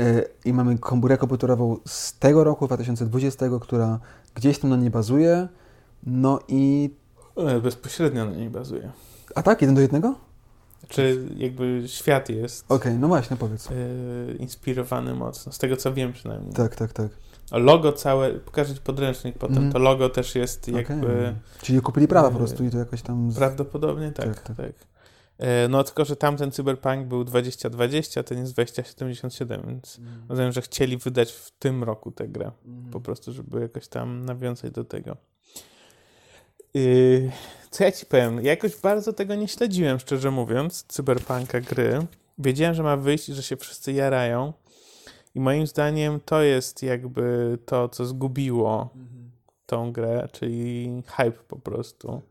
y, 0.00 0.24
i 0.44 0.52
mamy 0.52 0.78
komórę 0.78 1.18
komputerową 1.18 1.76
z 1.86 2.18
tego 2.18 2.44
roku, 2.44 2.66
2020, 2.66 3.46
która 3.60 3.98
gdzieś 4.34 4.58
tam 4.58 4.70
na 4.70 4.76
nie 4.76 4.90
bazuje. 4.90 5.48
No 6.06 6.40
i 6.48 6.90
E, 7.36 7.60
bezpośrednio 7.60 8.24
na 8.24 8.32
niej 8.32 8.50
bazuje. 8.50 8.90
A 9.34 9.42
tak? 9.42 9.60
Jeden 9.60 9.74
do 9.74 9.80
jednego? 9.80 10.14
Czy 10.88 11.28
jakby 11.36 11.82
świat 11.86 12.28
jest. 12.28 12.64
Okej, 12.64 12.76
okay, 12.76 12.98
no 12.98 13.08
właśnie, 13.08 13.36
powiedz. 13.36 13.70
Yy, 13.70 14.36
inspirowany 14.38 15.14
mocno, 15.14 15.52
z 15.52 15.58
tego 15.58 15.76
co 15.76 15.94
wiem 15.94 16.12
przynajmniej. 16.12 16.54
Tak, 16.54 16.76
tak, 16.76 16.92
tak. 16.92 17.08
Logo 17.58 17.92
całe, 17.92 18.30
pokażę 18.30 18.74
Ci 18.74 18.80
podręcznik 18.80 19.38
potem, 19.38 19.58
mm. 19.58 19.72
to 19.72 19.78
logo 19.78 20.08
też 20.08 20.34
jest 20.34 20.68
jakby... 20.68 21.06
Okay. 21.06 21.34
Czyli 21.62 21.80
kupili 21.80 22.08
prawa 22.08 22.30
po 22.30 22.38
prostu 22.38 22.64
i 22.64 22.70
to 22.70 22.78
jakoś 22.78 23.02
tam... 23.02 23.32
Z... 23.32 23.36
Prawdopodobnie 23.36 24.12
tak, 24.12 24.26
tak. 24.26 24.40
tak. 24.42 24.56
tak. 24.56 24.72
No 25.68 25.84
tylko, 25.84 26.04
że 26.04 26.16
tamten 26.16 26.50
Cyberpunk 26.50 27.06
był 27.06 27.24
2020, 27.24 28.20
a 28.20 28.22
ten 28.22 28.38
jest 28.38 28.52
2077, 28.52 29.62
więc 29.66 29.98
mm. 29.98 30.22
rozumiem, 30.28 30.52
że 30.52 30.62
chcieli 30.62 30.96
wydać 30.96 31.32
w 31.32 31.50
tym 31.50 31.84
roku 31.84 32.10
tę 32.10 32.28
grę. 32.28 32.50
Mm. 32.66 32.90
Po 32.90 33.00
prostu, 33.00 33.32
żeby 33.32 33.60
jakoś 33.60 33.88
tam 33.88 34.24
nawiązać 34.24 34.70
do 34.70 34.84
tego. 34.84 35.16
Yy, 36.74 37.30
co 37.70 37.84
ja 37.84 37.92
ci 37.92 38.06
powiem? 38.06 38.36
Ja 38.36 38.50
jakoś 38.50 38.76
bardzo 38.76 39.12
tego 39.12 39.34
nie 39.34 39.48
śledziłem, 39.48 39.98
szczerze 39.98 40.30
mówiąc, 40.30 40.84
cyberpunka 40.88 41.60
gry. 41.60 42.06
Wiedziałem, 42.38 42.74
że 42.74 42.82
ma 42.82 42.96
wyjść 42.96 43.28
i 43.28 43.34
że 43.34 43.42
się 43.42 43.56
wszyscy 43.56 43.92
jarają. 43.92 44.52
I 45.34 45.40
moim 45.40 45.66
zdaniem 45.66 46.20
to 46.20 46.42
jest 46.42 46.82
jakby 46.82 47.58
to, 47.66 47.88
co 47.88 48.04
zgubiło 48.04 48.90
mhm. 48.96 49.30
tą 49.66 49.92
grę, 49.92 50.28
czyli 50.32 51.02
hype 51.06 51.44
po 51.48 51.58
prostu. 51.58 52.22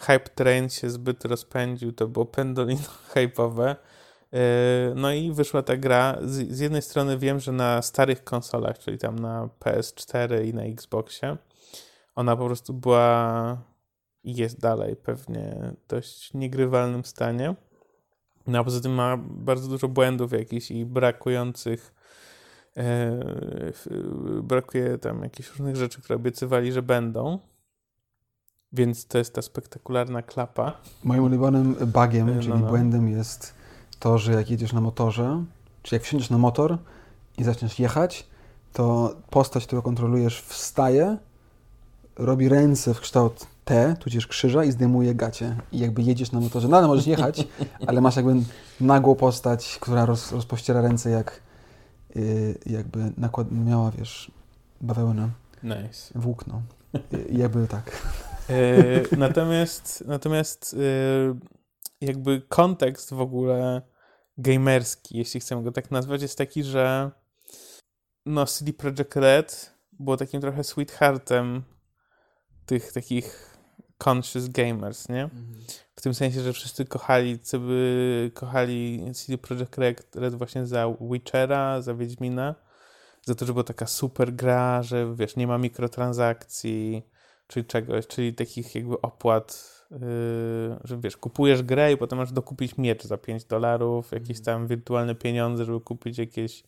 Hype 0.00 0.28
train 0.34 0.68
się 0.68 0.90
zbyt 0.90 1.24
rozpędził, 1.24 1.92
to 1.92 2.08
było 2.08 2.26
pendolino 2.26 2.88
hype'owe. 3.14 3.76
Yy, 4.32 4.38
no 4.96 5.12
i 5.12 5.32
wyszła 5.32 5.62
ta 5.62 5.76
gra. 5.76 6.18
Z, 6.22 6.52
z 6.52 6.58
jednej 6.58 6.82
strony 6.82 7.18
wiem, 7.18 7.40
że 7.40 7.52
na 7.52 7.82
starych 7.82 8.24
konsolach, 8.24 8.78
czyli 8.78 8.98
tam 8.98 9.18
na 9.18 9.48
PS4 9.60 10.44
i 10.44 10.54
na 10.54 10.62
Xboxie, 10.62 11.36
ona 12.14 12.36
po 12.36 12.46
prostu 12.46 12.74
była 12.74 13.56
i 14.24 14.36
jest 14.36 14.60
dalej 14.60 14.96
pewnie 14.96 15.72
w 15.84 15.90
dość 15.90 16.34
niegrywalnym 16.34 17.04
stanie. 17.04 17.54
No 18.46 18.58
a 18.58 18.64
poza 18.64 18.80
tym 18.80 18.92
ma 18.92 19.16
bardzo 19.16 19.68
dużo 19.68 19.88
błędów 19.88 20.32
jakichś 20.32 20.70
i 20.70 20.86
brakujących 20.86 21.94
brakuje 24.42 24.98
tam 24.98 25.22
jakichś 25.22 25.48
różnych 25.48 25.76
rzeczy, 25.76 26.02
które 26.02 26.16
obiecywali, 26.16 26.72
że 26.72 26.82
będą. 26.82 27.38
Więc 28.72 29.06
to 29.06 29.18
jest 29.18 29.34
ta 29.34 29.42
spektakularna 29.42 30.22
klapa. 30.22 30.72
Moim 31.04 31.24
ulubionym 31.24 31.74
bugiem, 31.74 32.36
no, 32.36 32.42
czyli 32.42 32.54
no. 32.54 32.68
błędem 32.68 33.08
jest 33.08 33.54
to, 33.98 34.18
że 34.18 34.32
jak 34.32 34.50
jedziesz 34.50 34.72
na 34.72 34.80
motorze, 34.80 35.44
czy 35.82 35.94
jak 35.94 36.02
wsiądziesz 36.02 36.30
na 36.30 36.38
motor 36.38 36.78
i 37.38 37.44
zaczniesz 37.44 37.78
jechać, 37.78 38.26
to 38.72 39.16
postać, 39.30 39.66
którą 39.66 39.82
kontrolujesz, 39.82 40.42
wstaje, 40.42 41.16
robi 42.16 42.48
ręce 42.48 42.94
w 42.94 43.00
kształt 43.00 43.46
T, 43.64 43.96
tudzież 44.00 44.26
krzyża 44.26 44.64
i 44.64 44.72
zdejmuje 44.72 45.14
gacie. 45.14 45.56
I 45.72 45.78
jakby 45.78 46.02
jedziesz 46.02 46.32
na 46.32 46.40
motorze, 46.40 46.68
nadal 46.68 46.88
możesz 46.88 47.06
jechać, 47.06 47.48
ale 47.86 48.00
masz 48.00 48.16
jakby 48.16 48.34
nagłą 48.80 49.14
postać, 49.14 49.78
która 49.80 50.06
roz, 50.06 50.32
rozpościera 50.32 50.80
ręce 50.80 51.10
jak 51.10 51.40
jakby 52.66 53.12
nakład, 53.16 53.46
miała, 53.50 53.90
wiesz, 53.90 54.30
bawełnę. 54.80 55.30
Nice. 55.62 56.12
Włókno. 56.14 56.62
I 57.28 57.38
jakby 57.38 57.68
tak. 57.68 58.02
Yy, 58.48 59.18
natomiast 59.18 60.04
natomiast 60.06 60.76
jakby 62.00 62.42
kontekst 62.48 63.14
w 63.14 63.20
ogóle 63.20 63.82
gamerski, 64.38 65.18
jeśli 65.18 65.40
chcemy 65.40 65.62
go 65.62 65.72
tak 65.72 65.90
nazwać, 65.90 66.22
jest 66.22 66.38
taki, 66.38 66.64
że 66.64 67.10
no 68.26 68.46
CD 68.46 68.72
Projekt 68.72 69.16
Red 69.16 69.74
było 69.92 70.16
takim 70.16 70.40
trochę 70.40 70.64
sweetheartem 70.64 71.62
tych 72.66 72.92
takich 72.92 73.56
conscious 74.08 74.48
gamers, 74.48 75.08
nie? 75.08 75.22
Mhm. 75.22 75.54
W 76.00 76.02
tym 76.02 76.14
sensie, 76.14 76.40
że 76.40 76.52
wszyscy 76.52 76.84
kochali, 76.84 77.38
co 77.38 77.58
by 77.58 78.30
kochali 78.34 79.04
CD 79.14 79.38
Projekt 79.38 80.16
Red 80.16 80.34
właśnie 80.34 80.66
za 80.66 80.94
Witchera, 81.00 81.82
za 81.82 81.94
Wiedźmina, 81.94 82.54
za 83.22 83.34
to, 83.34 83.46
że 83.46 83.52
była 83.52 83.64
taka 83.64 83.86
super 83.86 84.32
gra, 84.32 84.82
że 84.82 85.14
wiesz, 85.14 85.36
nie 85.36 85.46
ma 85.46 85.58
mikrotransakcji, 85.58 87.02
czyli 87.46 87.66
czegoś, 87.66 88.06
czyli 88.06 88.34
takich 88.34 88.74
jakby 88.74 89.00
opłat, 89.00 89.74
yy, 89.90 89.98
że 90.84 90.98
wiesz, 90.98 91.16
kupujesz 91.16 91.62
grę 91.62 91.92
i 91.92 91.96
potem 91.96 92.18
masz 92.18 92.32
dokupić 92.32 92.78
miecz 92.78 93.04
za 93.04 93.18
5 93.18 93.44
dolarów, 93.44 94.12
jakieś 94.12 94.38
mhm. 94.38 94.44
tam 94.44 94.66
wirtualne 94.66 95.14
pieniądze, 95.14 95.64
żeby 95.64 95.80
kupić 95.80 96.18
jakieś 96.18 96.64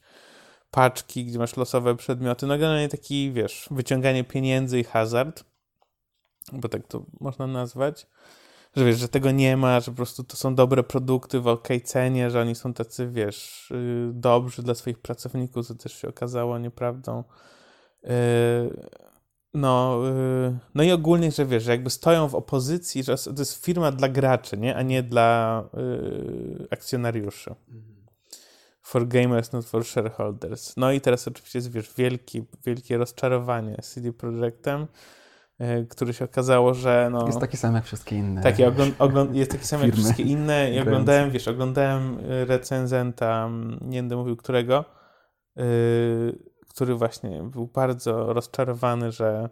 paczki, 0.71 1.25
gdzie 1.25 1.39
masz 1.39 1.57
losowe 1.57 1.97
przedmioty. 1.97 2.47
No 2.47 2.59
generalnie 2.59 2.89
taki, 2.89 3.33
wiesz, 3.33 3.69
wyciąganie 3.71 4.25
pieniędzy 4.25 4.81
i 4.81 4.85
hazard, 4.85 5.45
bo 6.53 6.69
tak 6.69 6.87
to 6.87 7.05
można 7.21 7.47
nazwać. 7.47 8.07
Że 8.77 8.85
wiesz, 8.85 8.99
że 8.99 9.09
tego 9.09 9.31
nie 9.31 9.57
ma, 9.57 9.81
że 9.81 9.91
po 9.91 9.97
prostu 9.97 10.25
to 10.25 10.37
są 10.37 10.55
dobre 10.55 10.83
produkty 10.83 11.41
w 11.41 11.47
ok 11.47 11.69
cenie, 11.85 12.31
że 12.31 12.41
oni 12.41 12.55
są 12.55 12.75
tacy, 12.75 13.09
wiesz, 13.09 13.69
yy, 13.71 14.11
dobrzy 14.13 14.63
dla 14.63 14.75
swoich 14.75 14.99
pracowników, 14.99 15.67
co 15.67 15.75
też 15.75 15.93
się 15.93 16.09
okazało 16.09 16.59
nieprawdą. 16.59 17.25
Yy, 18.03 18.11
no, 19.55 20.01
yy, 20.05 20.59
no 20.75 20.83
i 20.83 20.93
ogólnie, 20.93 21.33
że 21.33 21.47
wiesz, 21.47 21.63
że 21.63 21.71
jakby 21.71 21.91
stoją 21.91 22.29
w 22.29 22.35
opozycji, 22.35 23.03
że 23.03 23.17
to 23.19 23.39
jest 23.39 23.65
firma 23.65 23.93
dla 23.93 24.09
graczy, 24.09 24.57
nie? 24.57 24.77
a 24.77 24.83
nie 24.83 25.03
dla 25.03 25.65
akcjonariuszy. 26.71 27.55
For 28.83 29.09
gamers, 29.09 29.53
not 29.53 29.65
for 29.65 29.85
shareholders. 29.85 30.77
No 30.77 30.93
i 30.93 31.01
teraz 31.01 31.29
oczywiście 31.29 31.59
jest, 31.59 31.71
wiesz, 31.71 31.91
wielki, 31.97 32.45
wielkie 32.65 32.99
rozczarowanie 32.99 33.77
CD 33.77 34.13
Projektem, 34.13 34.87
który 35.89 36.15
się 36.15 36.25
okazało, 36.25 36.75
że 36.75 37.09
no... 37.13 37.27
Jest 37.27 37.41
taki 37.41 37.57
sam 37.57 37.75
jak 37.75 37.85
wszystkie 37.85 38.17
inne. 38.17 38.43
Tak, 38.43 38.57
jest 39.33 39.51
taki 39.51 39.67
sam 39.67 39.83
jak 39.83 39.95
wszystkie 39.95 40.23
inne 40.23 40.73
i 40.73 40.81
oglądałem, 40.81 41.31
wiesz, 41.31 41.49
oglądałem 41.49 42.19
recenzenta, 42.47 43.51
nie 43.81 43.99
będę 43.99 44.17
mówił 44.17 44.37
którego, 44.37 44.85
yy, 45.57 45.65
który 46.69 46.95
właśnie 46.95 47.43
był 47.43 47.67
bardzo 47.67 48.33
rozczarowany, 48.33 49.13
że 49.13 49.49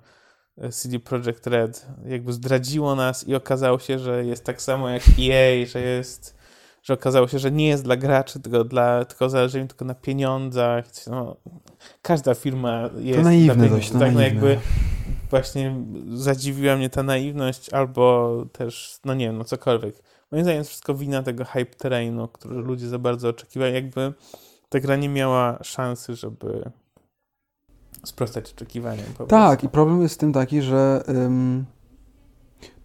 CD 0.71 0.99
Projekt 0.99 1.47
Red 1.47 1.87
jakby 2.05 2.33
zdradziło 2.33 2.95
nas 2.95 3.29
i 3.29 3.35
okazało 3.35 3.79
się, 3.79 3.99
że 3.99 4.25
jest 4.25 4.45
tak 4.45 4.63
samo 4.63 4.89
jak 4.89 5.03
EA, 5.23 5.67
że 5.67 5.81
jest, 5.81 6.37
że 6.83 6.95
okazało 6.95 7.29
się, 7.29 7.39
że 7.39 7.51
nie 7.51 7.69
jest 7.69 7.85
dla 7.85 7.97
graczy, 7.97 8.41
tylko, 8.41 8.65
dla, 8.65 9.05
tylko 9.05 9.29
zależy 9.29 9.61
im 9.61 9.69
tylko 9.69 9.85
na 9.85 9.95
pieniądzach. 9.95 10.85
No, 11.07 11.37
każda 12.03 12.35
firma 12.35 12.91
jest... 12.99 13.19
To 13.19 13.25
naiwne 13.25 13.69
dość, 13.69 13.91
tak, 13.91 14.15
no 14.15 14.21
jakby 14.21 14.59
właśnie 15.31 15.85
zadziwiła 16.09 16.77
mnie 16.77 16.91
ta 16.91 17.03
naiwność, 17.03 17.69
albo 17.71 18.35
też, 18.53 18.99
no 19.05 19.15
nie 19.15 19.27
wiem, 19.27 19.39
no 19.39 19.45
cokolwiek. 19.45 20.03
Moim 20.33 20.45
zdaniem 20.45 20.59
jest 20.59 20.71
wszystko 20.71 20.95
wina 20.95 21.23
tego 21.23 21.45
hype 21.45 21.75
terrainu, 21.75 22.29
który 22.29 22.55
ludzie 22.55 22.89
za 22.89 22.99
bardzo 22.99 23.29
oczekiwali. 23.29 23.75
Jakby 23.75 24.13
ta 24.69 24.81
gra 24.81 24.97
nie 24.97 25.09
miała 25.09 25.59
szansy, 25.63 26.17
żeby 26.17 26.71
sprostać 28.05 28.53
oczekiwaniom. 28.53 29.07
Tak, 29.29 29.65
i 29.65 29.69
problem 29.69 30.03
jest 30.03 30.15
z 30.15 30.19
tym 30.19 30.33
taki, 30.33 30.63
że 30.63 31.03
ym, 31.09 31.65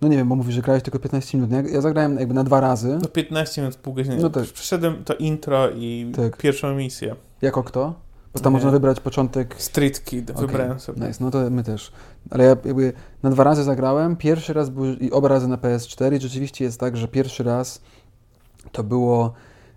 no 0.01 0.07
nie 0.07 0.17
wiem, 0.17 0.29
bo 0.29 0.35
mówisz, 0.35 0.55
że 0.55 0.61
grałeś 0.61 0.83
tylko 0.83 0.99
15 0.99 1.37
minut. 1.37 1.51
Ja, 1.51 1.73
ja 1.73 1.81
zagrałem 1.81 2.17
jakby 2.17 2.33
na 2.33 2.43
dwa 2.43 2.61
razy. 2.61 2.97
No 3.01 3.07
15 3.07 3.61
minut, 3.61 3.77
pół 3.77 3.93
godziny. 3.93 4.17
No 4.17 4.29
tak. 4.29 4.43
Przeszedłem 4.43 5.03
to 5.03 5.15
intro 5.15 5.69
i 5.69 6.11
tak. 6.15 6.37
pierwszą 6.37 6.75
misję. 6.75 7.15
Jako 7.41 7.63
kto? 7.63 8.04
Bo 8.35 8.41
tam 8.41 8.53
nie. 8.53 8.57
można 8.57 8.71
wybrać 8.71 8.99
początek... 8.99 9.55
Street 9.57 10.03
Kid, 10.03 10.31
okay. 10.31 10.47
wybrałem 10.47 10.79
sobie. 10.79 11.07
Nice, 11.07 11.23
no 11.23 11.31
to 11.31 11.49
my 11.49 11.63
też. 11.63 11.91
Ale 12.29 12.43
ja 12.43 12.49
jakby 12.49 12.93
na 13.23 13.29
dwa 13.29 13.43
razy 13.43 13.63
zagrałem. 13.63 14.15
Pierwszy 14.15 14.53
raz 14.53 14.69
był 14.69 14.85
i 14.85 15.11
oba 15.11 15.27
razy 15.27 15.47
na 15.47 15.57
PS4 15.57 16.15
i 16.15 16.21
rzeczywiście 16.21 16.65
jest 16.65 16.79
tak, 16.79 16.97
że 16.97 17.07
pierwszy 17.07 17.43
raz 17.43 17.81
to 18.71 18.83
było 18.83 19.33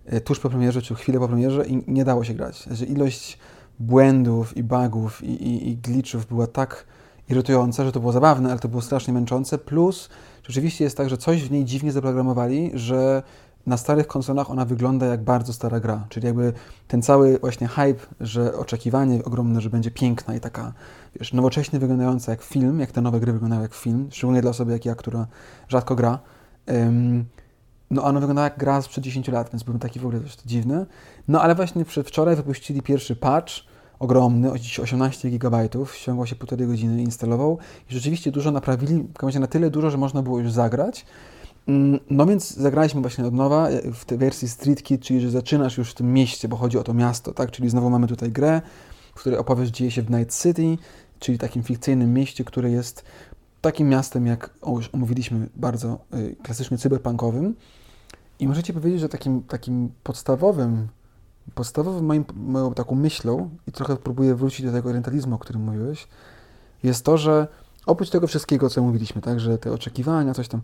e, 0.07 0.21
tuż 0.21 0.41
po 0.41 0.51
premierze, 0.51 0.83
czy 0.83 0.95
chwilę 0.95 1.19
po 1.19 1.29
premierze 1.29 1.67
i 1.67 1.85
nie 1.87 2.05
dało 2.05 2.25
się 2.25 2.35
grać. 2.35 2.63
Że 2.71 2.85
ilość 2.85 3.39
błędów 3.79 4.57
i 4.57 4.63
bugów 4.63 5.25
i, 5.25 5.31
i, 5.31 5.69
i 5.69 5.77
glitchów 5.77 6.27
była 6.27 6.47
tak 6.47 6.85
irytująca, 7.29 7.85
że 7.85 7.93
to 7.93 8.01
było 8.01 8.13
zabawne, 8.13 8.51
ale 8.51 8.59
to 8.59 8.69
było 8.69 8.83
strasznie 8.83 9.15
męczące. 9.15 9.59
Plus, 9.59 10.09
rzeczywiście 10.45 10.85
jest 10.85 10.97
tak, 10.97 11.11
że 11.11 11.17
coś 11.17 11.43
w 11.43 11.51
niej 11.51 11.65
dziwnie 11.65 11.93
zaprogramowali, 11.93 12.71
że 12.75 13.23
na 13.69 13.77
starych 13.77 14.07
konsolach 14.07 14.51
ona 14.51 14.65
wygląda 14.65 15.07
jak 15.07 15.23
bardzo 15.23 15.53
stara 15.53 15.81
gra. 15.81 16.07
Czyli 16.09 16.27
jakby 16.27 16.53
ten 16.89 17.03
cały 17.03 17.39
właśnie 17.39 17.69
hype, 17.69 18.07
że 18.21 18.57
oczekiwanie 18.57 19.25
ogromne, 19.25 19.61
że 19.61 19.71
będzie 19.71 19.91
piękna 19.91 20.35
i 20.35 20.41
taka, 20.41 20.73
wiesz, 21.17 21.33
nowocześnie 21.33 21.79
wyglądająca 21.79 22.33
jak 22.33 22.43
film, 22.43 22.81
jak 22.81 22.93
te 22.93 23.01
nowe 23.01 23.21
gry 23.21 23.33
wyglądają 23.33 23.63
jak 23.63 23.75
film, 23.75 24.09
szczególnie 24.11 24.43
dla 24.43 24.51
osoby 24.51 24.73
jak 24.73 24.85
ja, 24.85 24.95
która 24.95 25.27
rzadko 25.69 25.95
gra. 25.95 26.19
Um, 26.67 27.25
no 27.91 28.05
ona 28.05 28.21
wyglądała 28.21 28.45
jak 28.45 28.59
gra 28.59 28.83
sprzed 28.83 29.05
10 29.05 29.29
lat, 29.29 29.51
więc 29.53 29.63
byłem 29.63 29.79
taki 29.79 30.01
w 30.01 30.07
ogóle 30.07 30.21
dość 30.21 30.43
dziwny. 30.43 30.87
No 31.29 31.43
ale 31.43 31.55
właśnie 31.55 31.85
przedwczoraj 31.85 32.37
wypuścili 32.37 32.83
pierwszy 32.83 33.17
patch, 33.17 33.53
ogromny, 33.99 34.53
18 34.83 35.31
GB, 35.31 35.69
ściągał 35.93 36.27
się 36.27 36.37
półtorej 36.37 36.67
godziny, 36.67 37.03
instalował 37.03 37.59
i 37.91 37.95
rzeczywiście 37.95 38.31
dużo 38.31 38.51
naprawili, 38.51 39.07
w 39.35 39.41
na 39.41 39.47
tyle 39.47 39.71
dużo, 39.71 39.91
że 39.91 39.99
można 39.99 40.23
było 40.23 40.39
już 40.39 40.53
zagrać. 40.53 41.07
Mm, 41.69 42.01
no 42.11 42.27
więc 42.27 42.55
zagraliśmy 42.55 43.01
właśnie 43.01 43.27
od 43.27 43.35
nowa 43.35 43.69
e, 43.69 43.93
w 43.93 44.05
tej 44.05 44.19
wersji 44.19 44.49
Street 44.49 44.83
Kid, 44.83 45.03
czyli 45.03 45.21
że 45.21 45.31
zaczynasz 45.31 45.79
już 45.79 45.91
w 45.91 45.95
tym 45.95 46.13
mieście, 46.13 46.49
bo 46.49 46.57
chodzi 46.57 46.79
o 46.79 46.85
to 46.85 46.95
miasto, 46.95 47.35
tak? 47.35 47.51
Czyli 47.51 47.69
znowu 47.69 47.91
mamy 47.91 48.07
tutaj 48.07 48.33
grę, 48.33 48.63
w 49.15 49.21
której 49.21 49.39
opowieść 49.39 49.73
dzieje 49.73 49.91
się 49.91 50.03
w 50.03 50.11
Night 50.11 50.43
City, 50.43 50.79
czyli 51.19 51.39
takim 51.39 51.63
fikcyjnym 51.63 52.15
mieście, 52.15 52.45
które 52.45 52.71
jest 52.71 53.05
takim 53.61 53.89
miastem, 53.89 54.27
jak 54.27 54.51
już 54.67 54.91
omówiliśmy, 54.93 55.49
bardzo 55.57 55.99
y, 56.15 56.37
klasycznie 56.43 56.79
cyberpunkowym. 56.79 57.55
I 58.41 58.49
możecie 58.49 58.73
powiedzieć, 58.73 59.01
że 59.01 59.09
takim, 59.09 59.43
takim 59.43 59.91
podstawowym 60.03 60.89
podstawową 61.55 62.03
moim, 62.03 62.25
moją 62.35 62.75
taką 62.75 62.95
myślą, 62.95 63.51
i 63.67 63.73
trochę 63.73 63.97
próbuję 63.97 64.35
wrócić 64.35 64.67
do 64.67 64.73
tego 64.73 64.89
orientalizmu, 64.89 65.35
o 65.35 65.39
którym 65.39 65.63
mówiłeś, 65.63 66.09
jest 66.83 67.05
to, 67.05 67.19
że 67.19 67.49
oprócz 67.87 68.11
tego 68.11 68.27
wszystkiego, 68.27 68.71
co 68.71 68.83
mówiliśmy, 68.83 69.23
tak, 69.23 69.41
że 69.41 69.59
te 69.59 69.73
oczekiwania, 69.73 70.35
coś 70.35 70.49
tam, 70.49 70.61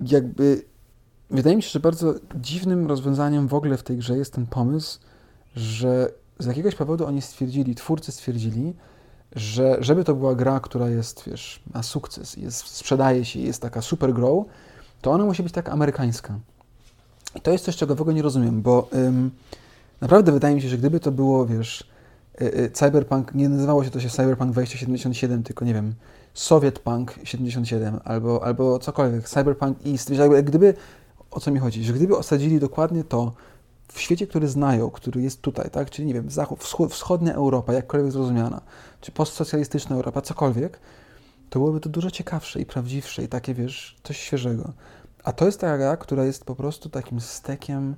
jakby 0.00 0.62
wydaje 1.30 1.56
mi 1.56 1.62
się, 1.62 1.70
że 1.70 1.80
bardzo 1.80 2.14
dziwnym 2.34 2.86
rozwiązaniem 2.86 3.48
w 3.48 3.54
ogóle 3.54 3.76
w 3.76 3.82
tej 3.82 3.96
grze 3.96 4.16
jest 4.16 4.32
ten 4.32 4.46
pomysł, 4.46 4.98
że 5.56 6.12
z 6.38 6.46
jakiegoś 6.46 6.74
powodu 6.74 7.06
oni 7.06 7.22
stwierdzili, 7.22 7.74
twórcy 7.74 8.12
stwierdzili, 8.12 8.74
że 9.36 9.76
żeby 9.80 10.04
to 10.04 10.14
była 10.14 10.34
gra, 10.34 10.60
która 10.60 10.88
jest, 10.88 11.22
wiesz, 11.26 11.62
ma 11.74 11.82
sukces, 11.82 12.36
jest, 12.36 12.66
sprzedaje 12.66 13.24
się, 13.24 13.40
jest 13.40 13.62
taka 13.62 13.82
super 13.82 14.14
grow, 14.14 14.44
to 15.02 15.10
ona 15.10 15.24
musi 15.24 15.42
być 15.42 15.52
taka 15.52 15.72
amerykańska. 15.72 16.38
I 17.34 17.40
to 17.40 17.50
jest 17.50 17.64
coś, 17.64 17.76
czego 17.76 17.94
w 17.94 18.00
ogóle 18.00 18.14
nie 18.14 18.22
rozumiem, 18.22 18.62
bo 18.62 18.88
ym, 18.94 19.30
naprawdę 20.00 20.32
wydaje 20.32 20.54
mi 20.54 20.62
się, 20.62 20.68
że 20.68 20.78
gdyby 20.78 21.00
to 21.00 21.12
było, 21.12 21.46
wiesz, 21.46 21.84
y, 22.40 22.44
y, 22.44 22.70
Cyberpunk, 22.70 23.34
nie 23.34 23.48
nazywało 23.48 23.84
się 23.84 23.90
to 23.90 24.00
się 24.00 24.08
Cyberpunk 24.08 24.52
2077, 24.52 25.42
tylko 25.42 25.64
nie 25.64 25.74
wiem, 25.74 25.94
Sovietpunk 26.36 27.18
77 27.24 28.00
albo, 28.04 28.44
albo 28.44 28.78
cokolwiek, 28.78 29.28
Cyberpunk 29.28 29.78
East, 29.86 30.10
wiesz, 30.10 30.18
jakby, 30.18 30.42
gdyby, 30.42 30.74
o 31.30 31.40
co 31.40 31.50
mi 31.50 31.58
chodzi, 31.58 31.84
że 31.84 31.92
gdyby 31.92 32.16
osadzili 32.16 32.60
dokładnie 32.60 33.04
to 33.04 33.32
w 33.92 34.00
świecie, 34.00 34.26
który 34.26 34.48
znają, 34.48 34.90
który 34.90 35.22
jest 35.22 35.42
tutaj, 35.42 35.70
tak, 35.70 35.90
czyli 35.90 36.08
nie 36.08 36.14
wiem, 36.14 36.30
zachód, 36.30 36.60
wschód, 36.60 36.92
wschodnia 36.92 37.34
Europa, 37.34 37.72
jakkolwiek 37.72 38.12
zrozumiana, 38.12 38.60
czy 39.00 39.12
postsocjalistyczna 39.12 39.96
Europa, 39.96 40.20
cokolwiek, 40.20 40.78
to 41.50 41.58
byłoby 41.58 41.80
to 41.80 41.88
dużo 41.88 42.10
ciekawsze 42.10 42.60
i 42.60 42.66
prawdziwsze 42.66 43.22
i 43.22 43.28
takie, 43.28 43.54
wiesz, 43.54 43.96
coś 44.02 44.16
świeżego. 44.20 44.72
A 45.24 45.32
to 45.32 45.46
jest 45.46 45.60
taka 45.60 45.78
gra, 45.78 45.96
która 45.96 46.24
jest 46.24 46.44
po 46.44 46.54
prostu 46.54 46.88
takim 46.88 47.20
stekiem 47.20 47.96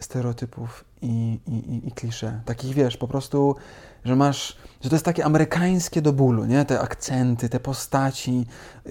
stereotypów 0.00 0.84
i, 1.02 1.40
i, 1.46 1.88
i, 1.88 1.92
klisze. 1.92 2.40
Takich, 2.44 2.74
wiesz, 2.74 2.96
po 2.96 3.08
prostu, 3.08 3.56
że 4.04 4.16
masz, 4.16 4.56
że 4.80 4.88
to 4.90 4.94
jest 4.94 5.04
takie 5.04 5.24
amerykańskie 5.24 6.02
do 6.02 6.12
bólu, 6.12 6.44
nie? 6.44 6.64
Te 6.64 6.80
akcenty, 6.80 7.48
te 7.48 7.60
postaci 7.60 8.46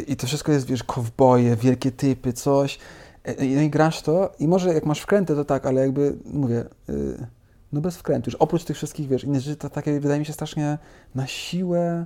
i 0.07 0.15
to 0.15 0.27
wszystko 0.27 0.51
jest, 0.51 0.65
wiesz, 0.67 0.83
kowboje, 0.83 1.55
wielkie 1.55 1.91
typy, 1.91 2.33
coś. 2.33 2.79
Y, 3.27 3.35
No 3.55 3.61
i 3.61 3.69
grasz 3.69 4.01
to 4.01 4.31
i 4.39 4.47
może 4.47 4.73
jak 4.73 4.85
masz 4.85 4.99
wkręty, 4.99 5.35
to 5.35 5.45
tak, 5.45 5.65
ale 5.65 5.81
jakby, 5.81 6.17
mówię, 6.25 6.65
y, 6.89 7.27
no 7.73 7.81
bez 7.81 7.97
wkrętu. 7.97 8.29
Już 8.29 8.35
oprócz 8.35 8.63
tych 8.63 8.77
wszystkich, 8.77 9.07
wiesz, 9.07 9.23
innych 9.23 9.41
rzeczy, 9.41 9.55
to 9.57 9.69
takie 9.69 9.99
wydaje 9.99 10.19
mi 10.19 10.25
się 10.25 10.33
strasznie 10.33 10.77
na 11.15 11.27
siłę, 11.27 12.05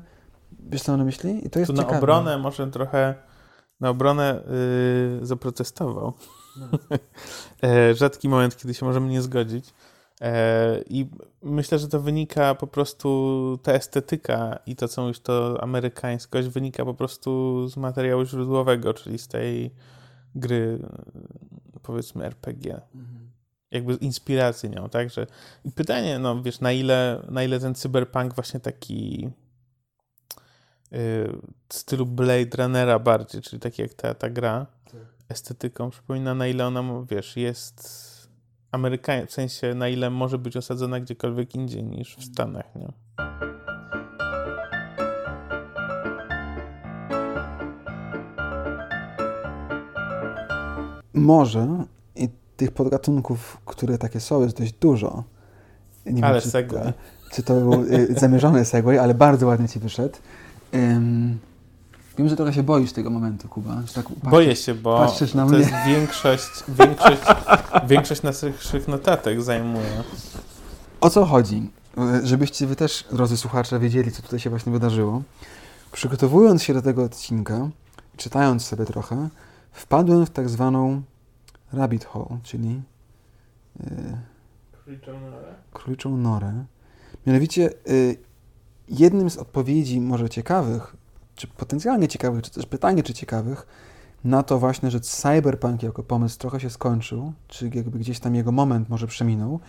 wiesz 0.70 0.82
co 0.84 0.92
mam 0.92 1.00
na 1.00 1.06
myśli? 1.06 1.48
I 1.48 1.50
to 1.50 1.60
jest 1.60 1.68
Tu 1.72 1.74
na 1.74 1.84
ciekawe. 1.84 1.98
obronę 2.00 2.38
może 2.38 2.68
trochę 2.72 3.16
na 3.80 3.90
obronę 3.90 4.44
yy, 5.20 5.26
zaprotestował. 5.26 6.14
e, 7.64 7.95
rzadki 7.95 8.30
moment, 8.30 8.58
kiedy 8.58 8.74
się 8.74 8.86
możemy 8.86 9.08
nie 9.08 9.22
zgodzić. 9.22 9.74
E, 10.22 10.82
I 10.89 11.10
myślę, 11.41 11.80
że 11.80 11.88
to 11.88 12.01
wynika 12.01 12.56
po 12.56 12.68
prostu, 12.68 13.60
ta 13.64 13.74
estetyka 13.74 14.60
i 14.66 14.76
to, 14.76 14.88
co 14.88 15.01
mówisz, 15.01 15.20
to 15.20 15.64
amerykańskość 15.64 16.47
wynika 16.47 16.86
po 16.86 16.93
prostu 16.93 17.68
z 17.68 17.78
materiału 17.78 18.26
źródłowego, 18.26 18.93
czyli 18.93 19.18
z 19.18 19.28
tej 19.28 19.72
gry, 20.36 20.80
powiedzmy, 21.82 22.26
RPG. 22.26 22.82
Mhm. 22.95 23.32
Jakby 23.72 23.93
inspiracji 23.93 24.70
nią, 24.70 24.89
tak? 24.89 25.10
Że... 25.10 25.28
I 25.66 25.72
pytanie, 25.72 26.20
no 26.20 26.41
wiesz, 26.41 26.60
na 26.60 26.72
ile, 26.72 27.22
na 27.30 27.43
ile 27.43 27.60
ten 27.60 27.76
cyberpunk 27.76 28.36
właśnie 28.36 28.60
taki 28.60 29.26
y, 29.26 29.30
w 31.70 31.74
stylu 31.74 32.06
Blade 32.06 32.58
Runnera 32.58 32.99
bardziej, 32.99 33.41
czyli 33.41 33.60
tak 33.60 33.80
jak 33.80 33.93
ta, 33.93 34.14
ta 34.14 34.30
gra, 34.30 34.66
estetyką 35.30 35.90
przypomina, 35.90 36.36
na 36.36 36.48
ile 36.48 36.68
ona, 36.68 36.84
wiesz, 37.10 37.38
jest 37.38 38.06
amerykańska, 38.72 39.28
w 39.28 39.34
sensie 39.34 39.76
na 39.76 39.90
ile 39.90 40.10
może 40.10 40.38
być 40.38 40.58
osadzona 40.58 41.00
gdziekolwiek 41.00 41.56
indziej 41.56 41.84
niż 41.84 42.16
w 42.16 42.24
Stanach, 42.26 42.76
nie? 42.76 42.88
Może 51.14 51.68
i 52.16 52.30
tych 52.58 52.72
podgatunków, 52.72 53.58
które 53.66 53.98
takie 53.98 54.20
są, 54.20 54.42
jest 54.42 54.58
dość 54.58 54.74
dużo. 54.74 55.24
Nie 56.06 56.26
Ale 56.26 56.42
czy, 56.42 56.50
segway. 56.50 56.94
Czy 57.32 57.44
to 57.44 57.54
był 57.54 57.84
y, 57.84 58.14
zamierzony 58.20 58.66
segway, 58.66 58.98
ale 59.00 59.14
bardzo 59.14 59.48
ładnie 59.48 59.68
ci 59.68 59.80
wyszedł. 59.80 60.18
Ym, 60.74 61.40
wiem, 62.18 62.30
że 62.30 62.36
trochę 62.36 62.53
się 62.53 62.63
boisz 62.63 62.91
tego 62.93 63.09
momentu, 63.09 63.47
Kuba. 63.47 63.82
Że 63.88 63.93
tak 63.93 64.05
Boję 64.24 64.55
się, 64.55 64.74
bo 64.74 64.97
patrzysz 64.97 65.34
na 65.34 65.45
to 65.45 65.49
mnie. 65.49 65.59
jest 65.59 65.72
większość, 65.88 66.49
większość, 66.68 67.22
większość 67.88 68.22
naszych 68.24 68.88
notatek 68.88 69.41
zajmuje. 69.41 70.03
O 71.01 71.09
co 71.09 71.26
chodzi? 71.26 71.70
Żebyście 72.24 72.68
wy 72.68 72.76
też, 72.76 73.05
drodzy 73.11 73.38
słuchacze, 73.38 73.80
wiedzieli, 73.80 74.11
co 74.11 74.22
tutaj 74.22 74.39
się 74.39 74.49
właśnie 74.49 74.72
wydarzyło. 74.72 75.22
Przygotowując 75.91 76.63
się 76.63 76.74
do 76.74 76.82
tego 76.82 77.03
odcinka, 77.03 77.70
czytając 78.18 78.66
sobie 78.66 78.86
trochę, 78.86 79.30
wpadłem 79.72 80.26
w 80.26 80.30
tak 80.30 80.49
zwaną 80.49 81.01
rabbit 81.74 82.05
hole, 82.05 82.38
czyli 82.43 82.82
y, 83.82 84.18
króliczą 85.74 86.18
norę. 86.18 86.66
Mianowicie 87.28 87.70
y, 87.89 88.18
jednym 88.89 89.30
z 89.30 89.38
odpowiedzi 89.38 90.01
może 90.01 90.30
ciekawych, 90.30 90.95
czy 91.36 91.48
potencjalnie 91.48 92.08
ciekawych, 92.08 92.42
czy 92.44 92.52
też 92.52 92.66
pytanie 92.66 93.04
czy 93.04 93.14
ciekawych, 93.14 93.68
na 94.24 94.44
to 94.44 94.60
właśnie, 94.60 94.92
że 94.92 95.00
cyberpunk 95.00 95.84
jako 95.84 96.04
pomysł 96.04 96.40
trochę 96.40 96.60
się 96.60 96.70
skończył, 96.70 97.34
czy 97.48 97.70
jakby 97.74 98.00
gdzieś 98.00 98.20
tam 98.20 98.36
jego 98.36 98.52
moment 98.52 98.90
może 98.90 99.08
przeminął, 99.08 99.60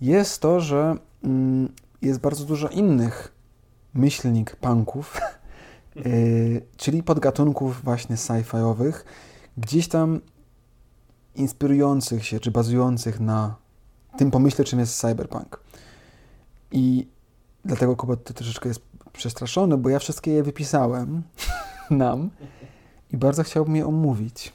jest 0.00 0.40
to, 0.40 0.60
że 0.60 0.96
mm, 1.24 1.68
jest 2.02 2.20
bardzo 2.20 2.44
dużo 2.44 2.68
innych 2.68 3.32
myślnik 3.94 4.56
punków, 4.56 5.20
y, 6.06 6.62
czyli 6.76 7.02
podgatunków 7.02 7.84
właśnie 7.84 8.16
sci-fiowych, 8.16 9.04
gdzieś 9.56 9.88
tam 9.88 10.20
inspirujących 11.34 12.26
się, 12.26 12.40
czy 12.40 12.50
bazujących 12.50 13.20
na 13.20 13.56
tym 14.16 14.30
pomyśle, 14.30 14.64
czym 14.64 14.78
jest 14.78 14.98
cyberpunk. 14.98 15.60
I 16.72 17.08
dlatego 17.64 17.96
Kuba 17.96 18.16
to 18.16 18.34
troszeczkę 18.34 18.68
jest 18.68 18.80
przestraszony, 19.12 19.76
bo 19.76 19.88
ja 19.88 19.98
wszystkie 19.98 20.30
je 20.30 20.42
wypisałem 20.42 21.22
nam 21.90 22.30
i 23.12 23.16
bardzo 23.16 23.42
chciałbym 23.42 23.76
je 23.76 23.86
omówić. 23.86 24.52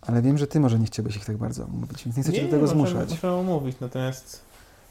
Ale 0.00 0.22
wiem, 0.22 0.38
że 0.38 0.46
ty 0.46 0.60
może 0.60 0.78
nie 0.78 0.86
chciałbyś 0.86 1.16
ich 1.16 1.24
tak 1.24 1.36
bardzo 1.36 1.64
omówić, 1.64 2.04
więc 2.04 2.16
nie 2.16 2.22
chcę 2.22 2.32
cię 2.32 2.42
do 2.42 2.48
tego 2.50 2.62
możemy, 2.62 2.88
zmuszać. 2.90 3.10
Możemy 3.10 3.34
omówić, 3.34 3.76
natomiast 3.80 4.40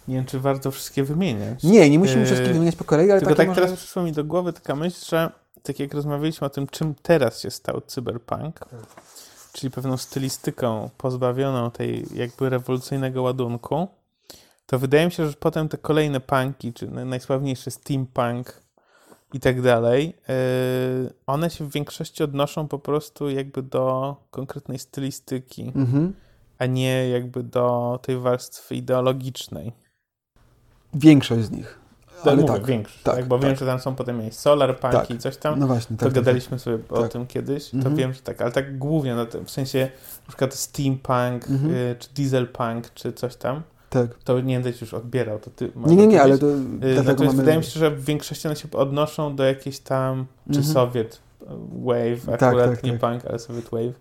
nie 0.08 0.16
wiem, 0.16 0.26
czy 0.26 0.40
warto 0.40 0.72
wszystkie 0.72 1.04
wymieniać. 1.04 1.64
Nie, 1.64 1.90
nie 1.90 2.00
musimy 2.00 2.20
Yy, 2.20 2.26
wszystkich 2.26 2.54
wymieniać 2.54 2.76
po 2.76 2.84
kolei, 2.84 3.12
ale 3.12 3.20
Tylko 3.20 3.36
tak 3.36 3.48
może... 3.48 3.62
teraz 3.62 3.78
przyszło 3.80 4.04
mi 4.04 4.12
do 4.12 4.24
głowy 4.24 4.54
taka 4.54 4.76
myśl, 4.76 5.06
że 5.10 5.32
tak 5.64 5.80
jak 5.80 5.94
rozmawialiśmy 5.94 6.48
o 6.48 6.50
tym, 6.50 6.68
czym 6.68 6.96
teraz 7.02 7.40
się 7.40 7.52
stał 7.52 7.82
cyberpunk, 7.82 8.60
Tak. 8.60 8.70
czyli 9.54 9.72
pewną 9.72 9.98
stylistyką 9.98 10.90
pozbawioną 10.98 11.72
tej 11.72 12.06
jakby 12.16 12.50
rewolucyjnego 12.50 13.22
ładunku, 13.22 13.88
to 14.66 14.80
wydaje 14.80 15.06
mi 15.06 15.12
się, 15.12 15.28
że 15.28 15.34
potem 15.34 15.70
te 15.70 15.78
kolejne 15.78 16.20
punki, 16.20 16.74
czy 16.74 16.88
na- 16.88 17.06
najsławniejszy 17.06 17.72
steampunk 17.72 18.62
i 19.34 19.40
tak 19.40 19.62
dalej, 19.62 20.14
yy, 20.28 21.14
one 21.28 21.50
się 21.50 21.66
w 21.66 21.72
większości 21.74 22.24
odnoszą 22.24 22.68
po 22.68 22.80
prostu 22.80 23.30
jakby 23.30 23.62
do 23.64 24.16
konkretnej 24.32 24.80
stylistyki, 24.80 25.72
Mhm. 25.76 26.14
a 26.60 26.66
nie 26.66 27.10
jakby 27.10 27.44
do 27.44 28.00
tej 28.02 28.18
warstwy 28.18 28.76
ideologicznej. 28.76 29.72
Większość 30.94 31.44
z 31.46 31.52
nich. 31.52 31.78
Ale 32.24 32.36
mówię, 32.36 32.48
tak, 32.48 32.66
większość, 32.66 33.04
tak, 33.04 33.16
tak, 33.16 33.26
bo 33.28 33.38
tak. 33.40 33.48
wiem, 33.48 33.56
że 33.56 33.66
tam 33.66 33.80
są 33.80 33.96
potem 33.96 34.20
jakieś 34.22 34.38
solar 34.38 34.80
punki 34.80 34.98
Tak. 34.98 35.12
i 35.12 35.18
coś 35.18 35.38
tam. 35.38 35.60
No 35.60 35.68
właśnie, 35.68 35.98
To 35.98 36.06
tak. 36.06 36.14
tak, 36.14 36.24
gadaliśmy 36.24 36.60
sobie 36.60 36.78
o 36.90 37.02
Tak. 37.02 37.12
tym 37.12 37.28
kiedyś, 37.28 37.70
to 37.70 37.78
Mhm. 37.78 37.96
wiem, 37.96 38.14
że 38.14 38.22
tak, 38.22 38.42
ale 38.42 38.52
tak 38.52 38.78
głównie, 38.78 39.16
no 39.16 39.26
to 39.26 39.44
w 39.44 39.52
sensie 39.52 39.90
na 40.22 40.28
przykład 40.28 40.54
steampunk, 40.54 41.48
Mhm. 41.50 41.72
y, 41.76 41.96
czy 42.00 42.10
dieselpunk, 42.14 42.94
czy 42.94 43.14
coś 43.14 43.36
tam, 43.36 43.62
Tak. 43.92 44.14
to 44.24 44.42
nie 44.42 44.56
będę 44.56 44.74
ci 44.74 44.84
już 44.86 44.94
odbierał, 44.94 45.40
to 45.40 45.50
ty 45.50 45.72
Nie, 45.76 45.96
nie, 45.96 46.08
nie, 46.08 46.22
ale 46.22 46.38
to 46.38 46.48
Y, 46.48 46.58
dlatego 46.80 46.96
Natomiast 47.04 47.20
mamy... 47.20 47.38
wydaje 47.38 47.58
mi 47.58 47.64
się, 47.64 47.80
że 47.80 47.92
w 47.92 48.06
większości 48.06 48.48
one 48.48 48.56
się 48.56 48.68
odnoszą 48.72 49.36
do 49.36 49.44
jakiejś 49.44 49.80
tam, 49.80 50.26
czy 50.52 50.58
Mhm. 50.60 50.74
Soviet 50.74 51.20
Wave, 51.86 52.26
Tak, 52.26 52.44
akurat 52.44 52.70
tak, 52.70 52.84
nie 52.84 52.98
tak. 52.98 53.12
punk, 53.12 53.26
ale 53.26 53.40
Soviet 53.40 53.70
Wave. 53.70 53.94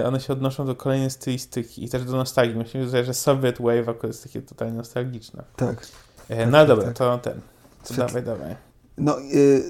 Y, 0.00 0.06
One 0.06 0.20
się 0.20 0.32
odnoszą 0.32 0.66
do 0.66 0.74
kolejnej 0.74 1.10
stylistyki 1.10 1.84
i 1.84 1.88
też 1.88 2.04
do 2.04 2.12
nostalgii. 2.12 2.56
Myślę, 2.56 3.04
że- 3.04 3.14
Soviet 3.14 3.58
Wave 3.58 3.88
akurat 3.88 4.04
jest 4.04 4.22
takie 4.24 4.42
totalnie 4.42 4.74
nostalgiczne. 4.74 5.44
Tak. 5.56 5.82
Y, 6.30 6.36
Tak, 6.36 6.46
No 6.46 6.52
tak, 6.58 6.68
dobra, 6.68 6.84
tak. 6.84 6.96
to 6.96 7.18
ten. 7.18 7.40
To 7.88 7.94
Świetnie. 7.94 8.04
dawaj, 8.22 8.22
dawaj. 8.22 8.56
No, 8.98 9.18
yy, 9.18 9.62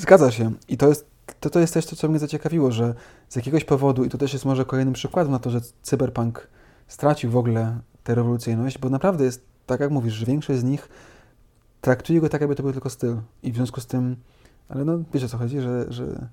zgadza 0.00 0.30
się. 0.30 0.52
I 0.68 0.76
to 0.76 0.88
jest, 0.88 1.06
to, 1.40 1.50
to 1.50 1.60
jest 1.60 1.74
też 1.74 1.86
to, 1.86 1.96
co 1.96 2.08
mnie 2.08 2.18
zaciekawiło, 2.18 2.72
że 2.72 2.94
z 3.28 3.36
jakiegoś 3.36 3.64
powodu, 3.64 4.04
i 4.04 4.08
to 4.08 4.18
też 4.18 4.32
jest 4.32 4.44
może 4.44 4.64
kolejnym 4.64 4.94
przykładem 4.94 5.32
na 5.32 5.38
to, 5.38 5.50
że 5.50 5.60
cyberpunk 5.82 6.48
stracił 6.88 7.30
w 7.30 7.36
ogóle 7.36 7.78
tę 8.04 8.14
rewolucyjność, 8.14 8.78
bo 8.78 8.90
naprawdę 8.90 9.24
jest, 9.24 9.44
tak 9.66 9.80
jak 9.80 9.90
mówisz, 9.90 10.14
że 10.14 10.26
większość 10.26 10.60
z 10.60 10.64
nich 10.64 10.88
traktuje 11.80 12.20
go 12.20 12.28
tak, 12.28 12.40
jakby 12.40 12.56
to 12.56 12.62
był 12.62 12.72
tylko 12.72 12.90
styl. 12.90 13.16
I 13.42 13.52
w 13.52 13.56
związku 13.56 13.80
z 13.80 13.86
tym, 13.86 14.16
ale 14.68 14.84
no, 14.84 14.98
wiecie 15.14 15.26
o 15.26 15.28
co 15.28 15.38
chodzi, 15.38 15.60
że, 15.60 15.86
że 15.88 16.28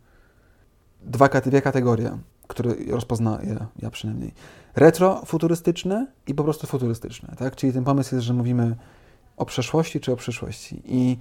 dwa, 1.01 1.28
dwie 1.28 1.61
kategorie, 1.61 2.17
które 2.47 2.74
rozpoznaję, 2.88 3.65
ja 3.80 3.89
przynajmniej. 3.89 4.34
Retro-futurystyczne 4.76 6.07
i 6.28 6.36
po 6.36 6.43
prostu 6.43 6.67
futurystyczne, 6.67 7.36
tak? 7.38 7.55
Czyli 7.55 7.74
ten 7.74 7.84
pomysł 7.84 8.15
jest, 8.15 8.28
że 8.28 8.34
mówimy 8.34 8.76
o 9.38 9.45
przeszłości 9.45 9.99
czy 9.99 10.11
o 10.11 10.15
przyszłości. 10.15 10.82
I 10.86 11.17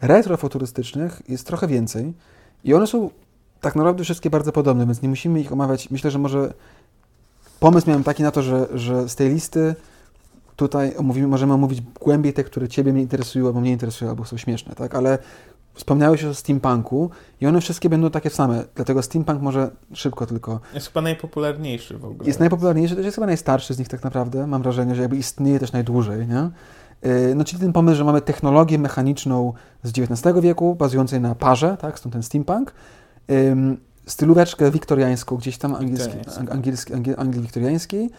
retrofuturystycznych 0.00 1.22
jest 1.28 1.46
trochę 1.46 1.66
więcej 1.66 2.14
i 2.64 2.74
one 2.74 2.86
są 2.86 3.10
tak 3.60 3.76
naprawdę 3.76 4.04
wszystkie 4.04 4.30
bardzo 4.30 4.52
podobne, 4.52 4.86
więc 4.86 5.02
nie 5.02 5.08
musimy 5.08 5.40
ich 5.40 5.52
omawiać. 5.52 5.90
Myślę, 5.90 6.10
że 6.10 6.18
może 6.18 6.54
pomysł 7.60 7.88
miałem 7.88 8.04
taki 8.04 8.22
na 8.22 8.30
to, 8.30 8.42
że, 8.42 8.66
że 8.74 9.08
z 9.08 9.16
tej 9.16 9.28
listy 9.28 9.74
tutaj 10.56 10.96
omówimy, 10.96 11.28
możemy 11.28 11.52
omówić 11.52 11.80
głębiej 12.00 12.32
te, 12.32 12.44
które 12.44 12.68
Ciebie 12.68 12.92
mnie 12.92 13.02
interesują, 13.02 13.46
albo 13.46 13.60
mnie 13.60 13.72
interesują, 13.72 14.10
albo 14.10 14.24
są 14.24 14.36
śmieszne, 14.36 14.74
tak? 14.74 14.94
Ale 14.94 15.18
wspomniałeś 15.74 16.24
o 16.24 16.34
steampunku 16.34 17.10
i 17.40 17.46
one 17.46 17.60
wszystkie 17.60 17.88
będą 17.88 18.10
takie 18.10 18.30
same, 18.30 18.64
dlatego 18.74 19.02
steampunk 19.02 19.42
może 19.42 19.70
szybko 19.92 20.26
tylko. 20.26 20.60
Jest 20.74 20.86
chyba 20.86 21.00
najpopularniejszy 21.00 21.98
w 21.98 22.04
ogóle. 22.04 22.26
Jest 22.26 22.40
najpopularniejszy, 22.40 22.96
też 22.96 23.04
jest 23.04 23.14
chyba 23.14 23.26
najstarszy 23.26 23.74
z 23.74 23.78
nich 23.78 23.88
tak 23.88 24.04
naprawdę. 24.04 24.46
Mam 24.46 24.62
wrażenie, 24.62 24.94
że 24.94 25.02
jakby 25.02 25.16
istnieje 25.16 25.58
też 25.58 25.72
najdłużej, 25.72 26.26
nie? 26.26 26.50
Yy, 27.02 27.34
No, 27.34 27.44
czyli 27.44 27.60
ten 27.60 27.72
pomysł, 27.72 27.96
że 27.96 28.04
mamy 28.04 28.20
technologię 28.20 28.78
mechaniczną 28.78 29.52
z 29.82 29.98
XIX 29.98 30.40
wieku, 30.40 30.74
bazującej 30.74 31.20
na 31.20 31.34
parze, 31.34 31.76
tak, 31.80 31.98
stąd 31.98 32.12
ten 32.12 32.22
steampunk, 32.22 32.74
stylóweczkę 34.10 34.70
wiktoriańską, 34.70 35.36
gdzieś 35.36 35.58
tam 35.58 35.74
angielski, 35.74 36.12
Wiktoriańską. 36.12 36.44
ang- 36.44 36.52
angielski, 36.52 36.94
angiel, 36.94 37.14
Anglii 37.18 37.42
wiktoriańskiej, 37.42 38.10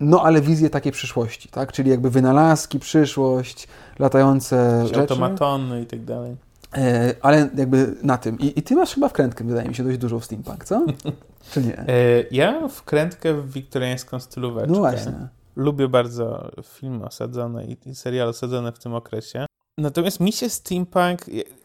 no 0.00 0.22
ale 0.22 0.40
wizję 0.40 0.70
takiej 0.70 0.92
przyszłości, 0.92 1.48
tak, 1.48 1.72
czyli 1.72 1.90
jakby 1.90 2.10
wynalazki, 2.10 2.78
przyszłość, 2.80 3.68
latające 3.98 4.86
rzeczy, 4.86 5.00
automatony 5.00 5.82
i 5.82 5.86
tak 5.86 6.04
dalej. 6.04 6.36
e, 6.76 7.14
ale 7.22 7.48
jakby 7.56 7.94
na 8.02 8.18
tym. 8.18 8.38
I, 8.38 8.58
I 8.58 8.62
ty 8.62 8.74
masz 8.76 8.94
chyba 8.94 9.08
wkrętkę, 9.08 9.44
wydaje 9.44 9.68
mi 9.68 9.74
się, 9.74 9.84
dość 9.84 9.98
dużą 9.98 10.20
w 10.20 10.24
steampunk, 10.24 10.64
co? 10.64 10.86
Czy 11.52 11.62
nie? 11.62 11.78
E, 11.78 11.84
Ja 12.30 12.68
wkrętkę 12.68 13.34
w 13.34 13.52
wiktoriańską 13.52 14.20
stylóweczkę. 14.20 14.72
No 14.72 14.78
właśnie. 14.78 15.12
lubię 15.56 15.88
bardzo 15.88 16.50
filmy 16.64 17.04
osadzone 17.04 17.64
i, 17.66 17.76
i 17.86 17.94
seriale 17.94 18.30
osadzone 18.30 18.72
w 18.72 18.78
tym 18.78 18.94
okresie. 18.94 19.46
Natomiast 19.78 20.20
mi 20.20 20.32
się 20.32 20.48
steampunk, 20.48 21.20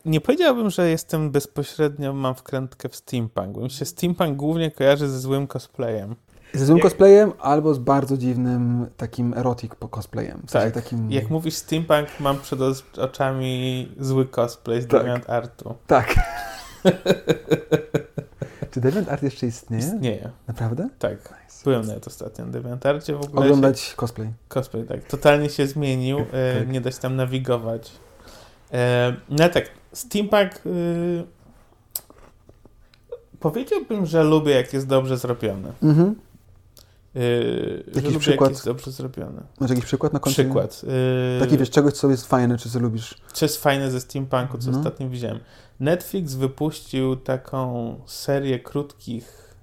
nie 0.05 0.21
powiedziałbym, 0.21 0.69
że 0.69 0.89
jestem 0.89 1.31
bezpośrednio, 1.31 2.13
mam 2.13 2.35
wkrętkę 2.35 2.89
w 2.89 2.95
steampunk, 2.95 3.55
bo 3.55 3.61
mi 3.61 3.71
się 3.71 3.85
steampunk 3.85 4.37
głównie 4.37 4.71
kojarzy 4.71 5.09
ze 5.09 5.19
złym 5.19 5.47
cosplayem. 5.47 6.15
Ze 6.53 6.65
złym 6.65 6.77
jak... 6.77 6.83
cosplayem 6.83 7.33
albo 7.39 7.73
z 7.73 7.79
bardzo 7.79 8.17
dziwnym 8.17 8.87
takim 8.97 9.33
erotic 9.33 9.71
cosplayem. 9.91 10.41
W 10.47 10.51
sensie 10.51 10.71
tak, 10.71 10.83
takim... 10.83 11.11
jak 11.11 11.29
mówisz 11.29 11.53
steampunk, 11.53 12.07
mam 12.19 12.39
przed 12.39 12.59
oczami 12.97 13.91
zły 13.99 14.25
cosplay 14.25 14.81
z 14.81 14.87
tak. 14.87 14.99
DeviantArtu. 14.99 15.75
Tak. 15.87 16.15
Czy 18.73 18.81
DeviantArt 18.81 19.23
jeszcze 19.23 19.47
istnieje? 19.47 19.83
Istnieje. 19.83 20.29
Naprawdę? 20.47 20.89
Tak. 20.99 21.17
Nice. 21.17 21.63
Byłem 21.63 21.87
nawet 21.87 22.07
ostatnio 22.07 22.45
na 22.45 22.51
DeviantArcie. 22.51 23.15
W 23.15 23.21
ogóle 23.21 23.41
Oglądać 23.41 23.79
się... 23.79 23.95
cosplay. 23.95 24.29
Cosplay, 24.47 24.83
tak. 24.83 25.03
Totalnie 25.03 25.49
się 25.49 25.67
zmienił. 25.67 26.19
E, 26.19 26.59
tak. 26.59 26.69
Nie 26.69 26.81
da 26.81 26.91
się 26.91 26.99
tam 26.99 27.15
nawigować. 27.15 27.91
E, 28.73 29.13
no 29.29 29.49
tak, 29.49 29.69
steampunk... 29.93 30.65
Y... 30.65 31.23
Powiedziałbym, 33.39 34.05
że 34.05 34.23
lubię, 34.23 34.51
jak 34.55 34.73
jest 34.73 34.87
dobrze 34.87 35.17
zrobiony. 35.17 35.71
Mhm. 35.83 36.15
Yy, 37.15 37.83
jakiś 37.95 38.17
przykład? 38.17 38.49
Jak 38.49 38.55
jest 38.55 38.65
dobrze 38.65 38.91
zrobiony. 38.91 39.41
Masz 39.59 39.69
jakiś 39.69 39.85
przykład 39.85 40.13
na 40.13 40.19
końcu? 40.19 40.41
Przykład. 40.41 40.83
Yy, 40.83 41.39
Taki 41.39 41.57
wiesz, 41.57 41.69
czegoś, 41.69 41.93
co 41.93 42.09
jest 42.09 42.27
fajne, 42.27 42.57
czy 42.57 42.69
co 42.69 42.79
lubisz? 42.79 43.15
Co 43.33 43.45
jest 43.45 43.63
fajne 43.63 43.91
ze 43.91 44.01
steampunku, 44.01 44.57
co 44.57 44.71
no. 44.71 44.77
ostatnio 44.77 45.09
widziałem. 45.09 45.39
Netflix 45.79 46.33
wypuścił 46.33 47.15
taką 47.15 47.95
serię 48.05 48.59
krótkich 48.59 49.55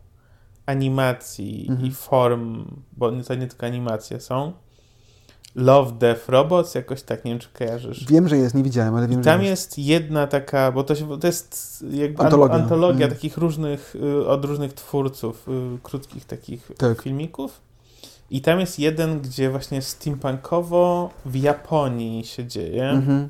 animacji 0.66 1.66
mhm. 1.68 1.88
i 1.88 1.92
form, 1.92 2.64
bo 2.92 3.12
to 3.22 3.34
nie 3.34 3.46
tylko 3.46 3.66
animacje 3.66 4.20
są. 4.20 4.53
Love, 5.55 5.92
Death, 5.92 6.28
Robots, 6.28 6.74
jakoś 6.74 7.03
tak, 7.03 7.24
nie 7.24 7.30
wiem, 7.30 7.38
czy 7.38 7.48
kojarzysz. 7.48 8.07
Wiem, 8.07 8.28
że 8.28 8.36
jest, 8.36 8.55
nie 8.55 8.62
widziałem, 8.62 8.94
ale 8.94 9.09
wiem, 9.09 9.20
I 9.20 9.24
tam 9.24 9.40
że 9.40 9.46
jest. 9.46 9.78
jest 9.78 9.88
jedna 9.88 10.26
taka, 10.26 10.72
bo 10.72 10.84
to, 10.84 10.94
się, 10.94 11.20
to 11.20 11.26
jest 11.26 11.84
jakby 11.90 12.22
antologia, 12.22 12.55
antologia 12.55 13.07
mm. 13.07 13.16
takich 13.16 13.36
różnych, 13.36 13.96
y, 13.96 14.26
od 14.26 14.44
różnych 14.44 14.72
twórców, 14.72 15.48
y, 15.48 15.78
krótkich 15.82 16.24
takich 16.24 16.70
tak. 16.78 17.03
filmików. 17.03 17.61
I 18.30 18.40
tam 18.40 18.61
jest 18.61 18.78
jeden, 18.78 19.20
gdzie 19.20 19.51
właśnie 19.51 19.82
steampunkowo 19.82 21.11
w 21.24 21.36
Japonii 21.36 22.24
się 22.24 22.46
dzieje. 22.46 22.90
Mm 22.90 23.07
-hmm. 23.07 23.28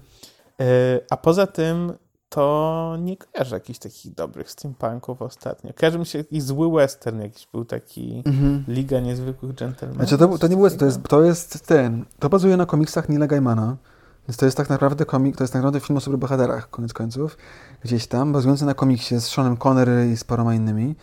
A 1.10 1.16
poza 1.16 1.46
tym 1.46 1.92
to 2.30 2.96
nie 3.00 3.16
kojarzę 3.16 3.56
jakichś 3.56 3.78
takich 3.78 4.14
dobrych 4.14 4.50
steampunków 4.50 5.22
ostatnio. 5.22 5.72
Kojarzy 5.80 5.98
mi 5.98 6.06
się 6.06 6.18
jakiś 6.18 6.42
zły 6.42 6.72
western 6.72 7.20
jakiś 7.20 7.46
był 7.52 7.64
taki 7.64 8.22
mhm. 8.26 8.64
Liga 8.68 9.00
Niezwykłych 9.00 9.54
Gentlemanów. 9.54 10.08
Znaczy 10.08 10.18
to, 10.18 10.38
to 10.38 10.46
nie 10.46 10.56
był 10.56 10.70
to 10.70 10.84
jest, 10.84 11.02
to 11.02 11.22
jest 11.22 11.66
ten, 11.66 12.04
to 12.18 12.28
bazuje 12.28 12.56
na 12.56 12.66
komiksach 12.66 13.08
Nila 13.08 13.26
Gaimana, 13.26 13.76
więc 14.28 14.36
to 14.36 14.44
jest 14.44 14.56
tak 14.56 14.70
naprawdę 14.70 15.04
komik, 15.04 15.36
to 15.36 15.44
jest 15.44 15.52
tak 15.52 15.62
naprawdę 15.62 15.80
film 15.80 15.96
o 15.96 16.00
superbohaterach, 16.00 16.70
koniec 16.70 16.92
końców, 16.92 17.36
gdzieś 17.84 18.06
tam, 18.06 18.32
bazujący 18.32 18.64
na 18.64 18.74
komiksie 18.74 19.20
z 19.20 19.24
Seanem 19.24 19.56
Connery 19.56 20.10
i 20.12 20.16
z 20.16 20.24
paroma 20.24 20.54
innymi. 20.54 20.94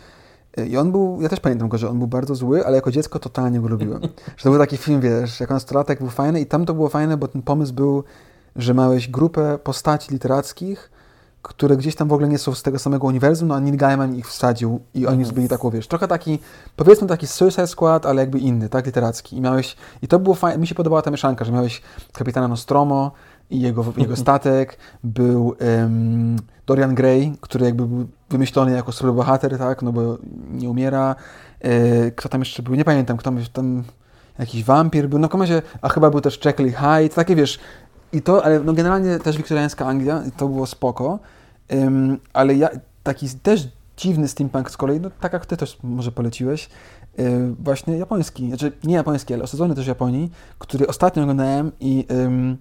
I 0.68 0.76
on 0.76 0.92
był, 0.92 1.22
ja 1.22 1.28
też 1.28 1.40
pamiętam 1.40 1.68
go, 1.68 1.78
że 1.78 1.88
on 1.88 1.98
był 1.98 2.08
bardzo 2.08 2.34
zły, 2.34 2.66
ale 2.66 2.76
jako 2.76 2.90
dziecko 2.90 3.18
totalnie 3.18 3.60
go 3.60 3.68
lubiłem. 3.68 4.02
że 4.36 4.44
to 4.44 4.50
był 4.50 4.58
taki 4.58 4.76
film, 4.76 5.00
wiesz, 5.00 5.40
jako 5.40 5.54
nastolatek 5.54 5.98
był 5.98 6.10
fajny 6.10 6.40
i 6.40 6.46
tam 6.46 6.66
to 6.66 6.74
było 6.74 6.88
fajne, 6.88 7.16
bo 7.16 7.28
ten 7.28 7.42
pomysł 7.42 7.74
był, 7.74 8.04
że 8.56 8.74
małeś 8.74 9.08
grupę 9.08 9.58
postaci 9.58 10.12
literackich, 10.12 10.90
które 11.42 11.76
gdzieś 11.76 11.94
tam 11.94 12.08
w 12.08 12.12
ogóle 12.12 12.28
nie 12.28 12.38
są 12.38 12.54
z 12.54 12.62
tego 12.62 12.78
samego 12.78 13.06
uniwersum, 13.06 13.48
no 13.48 13.54
a 13.54 13.60
Neil 13.60 13.76
Gaiman 13.76 14.16
ich 14.16 14.28
wsadził 14.28 14.80
i 14.94 15.06
oni 15.06 15.22
mm. 15.22 15.34
byli 15.34 15.48
taką, 15.48 15.70
wiesz, 15.70 15.88
trochę 15.88 16.08
taki, 16.08 16.38
powiedzmy 16.76 17.08
taki 17.08 17.26
Suicide 17.26 17.66
Squad, 17.66 18.06
ale 18.06 18.22
jakby 18.22 18.38
inny, 18.38 18.68
tak, 18.68 18.86
literacki. 18.86 19.36
I 19.36 19.40
miałeś, 19.40 19.76
i 20.02 20.08
to 20.08 20.18
było 20.18 20.34
fajne, 20.34 20.58
mi 20.58 20.66
się 20.66 20.74
podobała 20.74 21.02
ta 21.02 21.10
mieszanka, 21.10 21.44
że 21.44 21.52
miałeś 21.52 21.82
kapitana 22.12 22.48
Nostromo 22.48 23.12
i 23.50 23.60
jego, 23.60 23.84
jego 23.96 24.16
statek, 24.16 24.78
był 25.04 25.56
um, 25.60 26.36
Dorian 26.66 26.94
Gray, 26.94 27.32
który 27.40 27.64
jakby 27.64 27.86
był 27.86 28.06
wymyślony 28.30 28.72
jako 28.72 28.92
super 28.92 29.12
bohater, 29.12 29.58
tak, 29.58 29.82
no 29.82 29.92
bo 29.92 30.18
nie 30.50 30.70
umiera. 30.70 31.16
E, 31.60 32.10
kto 32.10 32.28
tam 32.28 32.40
jeszcze 32.40 32.62
był, 32.62 32.74
nie 32.74 32.84
pamiętam, 32.84 33.16
kto 33.16 33.30
tam, 33.52 33.84
jakiś 34.38 34.64
wampir 34.64 35.08
był, 35.08 35.18
no 35.18 35.28
w 35.28 35.40
razie, 35.40 35.62
a 35.82 35.88
chyba 35.88 36.10
był 36.10 36.20
też 36.20 36.44
Jekyll 36.44 36.72
Hyde, 36.72 37.14
takie 37.14 37.36
wiesz, 37.36 37.58
i 38.12 38.22
to, 38.22 38.44
ale 38.44 38.60
no 38.60 38.72
generalnie 38.72 39.18
też 39.18 39.36
wiktoriańska 39.36 39.86
Anglia, 39.86 40.22
to 40.36 40.48
było 40.48 40.66
spoko, 40.66 41.18
um, 41.70 42.18
ale 42.32 42.54
ja, 42.54 42.68
taki 43.02 43.28
też 43.42 43.68
dziwny 43.96 44.28
steampunk 44.28 44.70
z 44.70 44.76
kolei, 44.76 45.00
no 45.00 45.10
tak 45.20 45.32
jak 45.32 45.46
ty 45.46 45.56
też 45.56 45.78
może 45.82 46.12
poleciłeś, 46.12 46.68
yy, 47.18 47.54
właśnie 47.58 47.98
japoński, 47.98 48.48
znaczy 48.48 48.72
nie 48.84 48.94
japoński, 48.94 49.34
ale 49.34 49.44
osadzony 49.44 49.74
też 49.74 49.84
w 49.84 49.88
Japonii, 49.88 50.30
który 50.58 50.86
ostatnio 50.86 51.22
oglądałem 51.22 51.72
i 51.80 52.06
um, 52.10 52.56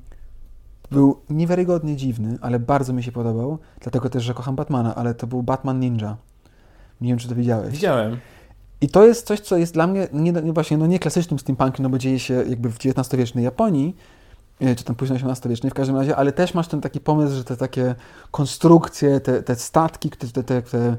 był 0.92 1.20
niewiarygodnie 1.30 1.96
dziwny, 1.96 2.38
ale 2.42 2.60
bardzo 2.60 2.94
mi 2.94 3.04
się 3.04 3.12
podobał, 3.12 3.60
dlatego 3.80 4.10
też, 4.10 4.24
że 4.24 4.34
kocham 4.34 4.56
Batmana, 4.56 4.96
ale 4.96 5.14
to 5.14 5.28
był 5.28 5.44
Batman 5.44 5.80
Ninja. 5.80 6.18
Nie 7.02 7.10
wiem, 7.10 7.18
czy 7.18 7.30
to 7.30 7.36
widziałeś. 7.36 7.74
Widziałem. 7.74 8.18
I 8.82 8.90
to 8.90 9.06
jest 9.06 9.28
coś, 9.28 9.40
co 9.40 9.58
jest 9.58 9.74
dla 9.74 9.88
mnie 9.88 10.08
nie, 10.14 10.32
nie 10.32 10.54
właśnie 10.54 10.78
no 10.78 10.88
nie 10.88 11.00
klasycznym 11.00 11.40
steampunkiem, 11.40 11.84
no 11.84 11.90
bo 11.90 11.98
dzieje 11.98 12.20
się 12.20 12.34
jakby 12.34 12.70
w 12.70 12.78
XIX-wiecznej 12.78 13.44
Japonii, 13.44 13.96
czy 14.60 14.84
tam 14.84 14.96
późno 14.96 15.16
XVIII-wiecznej 15.16 15.72
w 15.72 15.74
każdym 15.74 15.96
razie, 15.96 16.16
ale 16.16 16.32
też 16.32 16.54
masz 16.54 16.68
ten 16.68 16.82
taki 16.82 17.00
pomysł, 17.00 17.36
że 17.36 17.44
te 17.44 17.58
takie 17.58 17.96
konstrukcje, 18.32 19.20
te, 19.20 19.44
te 19.44 19.56
statki, 19.56 20.10
te, 20.10 20.44
te, 20.44 20.62
te 20.62 20.98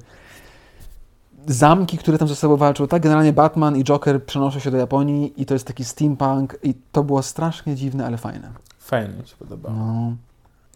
zamki, 1.46 1.98
które 1.98 2.18
tam 2.18 2.28
ze 2.28 2.36
sobą 2.36 2.56
walczą, 2.56 2.88
tak? 2.88 3.02
Generalnie 3.02 3.32
Batman 3.32 3.76
i 3.76 3.84
Joker 3.84 4.24
przenoszą 4.24 4.59
się 4.59 4.70
do 4.70 4.76
Japonii 4.76 5.42
i 5.42 5.46
to 5.46 5.54
jest 5.54 5.66
taki 5.66 5.84
steampunk 5.84 6.59
i 6.62 6.74
to 6.92 7.04
było 7.04 7.22
strasznie 7.22 7.74
dziwne, 7.74 8.06
ale 8.06 8.16
fajne. 8.16 8.52
Fajnie 8.78 9.14
mi 9.14 9.28
się 9.28 9.36
podobało. 9.36 9.74
No. 9.76 10.12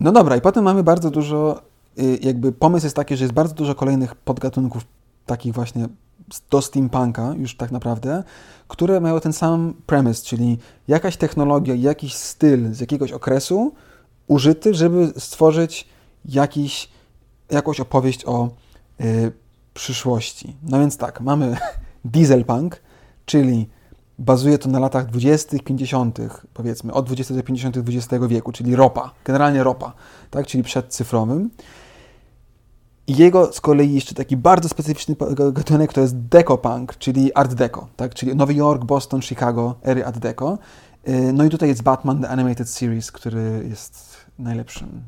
no 0.00 0.12
dobra, 0.12 0.36
i 0.36 0.40
potem 0.40 0.64
mamy 0.64 0.82
bardzo 0.82 1.10
dużo, 1.10 1.62
y, 1.98 2.18
jakby 2.22 2.52
pomysł 2.52 2.86
jest 2.86 2.96
taki, 2.96 3.16
że 3.16 3.24
jest 3.24 3.34
bardzo 3.34 3.54
dużo 3.54 3.74
kolejnych 3.74 4.14
podgatunków 4.14 4.84
takich 5.26 5.54
właśnie 5.54 5.88
do 6.50 6.62
steampunka 6.62 7.34
już 7.38 7.56
tak 7.56 7.70
naprawdę, 7.72 8.24
które 8.68 9.00
mają 9.00 9.20
ten 9.20 9.32
sam 9.32 9.74
premise, 9.86 10.24
czyli 10.24 10.58
jakaś 10.88 11.16
technologia, 11.16 11.74
jakiś 11.74 12.14
styl 12.14 12.74
z 12.74 12.80
jakiegoś 12.80 13.12
okresu 13.12 13.74
użyty, 14.26 14.74
żeby 14.74 15.12
stworzyć 15.18 15.88
jakiś, 16.24 16.88
jakąś 17.50 17.80
opowieść 17.80 18.24
o 18.26 18.50
y, 19.00 19.32
przyszłości. 19.74 20.56
No 20.62 20.80
więc 20.80 20.96
tak, 20.96 21.20
mamy 21.20 21.56
dieselpunk, 22.04 22.80
czyli 23.26 23.68
bazuje 24.18 24.58
to 24.58 24.68
na 24.68 24.78
latach 24.78 25.06
20., 25.06 25.58
50., 25.64 26.18
powiedzmy, 26.54 26.92
od 26.92 27.06
20 27.06 27.34
do 27.34 27.42
50. 27.42 27.76
XX 27.76 28.24
wieku, 28.28 28.52
czyli 28.52 28.76
ropa, 28.76 29.10
generalnie 29.24 29.62
ropa, 29.62 29.92
tak, 30.30 30.46
czyli 30.46 30.64
przedcyfrowym. 30.64 31.50
I 33.12 33.16
jego 33.16 33.52
z 33.52 33.60
kolei 33.60 33.94
jeszcze 33.94 34.14
taki 34.14 34.36
bardzo 34.36 34.68
specyficzny 34.68 35.16
gatunek 35.52 35.92
to 35.92 36.00
jest 36.00 36.16
deco-punk, 36.16 36.98
czyli 36.98 37.34
art 37.34 37.54
deco, 37.54 37.88
tak? 37.96 38.14
czyli 38.14 38.36
Nowy 38.36 38.54
Jork, 38.54 38.84
Boston, 38.84 39.22
Chicago, 39.22 39.74
ery 39.82 40.04
art 40.06 40.18
deco. 40.18 40.58
Y, 41.08 41.32
no 41.32 41.44
i 41.44 41.50
tutaj 41.50 41.68
jest 41.68 41.82
Batman 41.82 42.20
The 42.20 42.28
Animated 42.28 42.68
Series, 42.68 43.12
który 43.12 43.66
jest 43.68 44.16
najlepszym. 44.38 45.02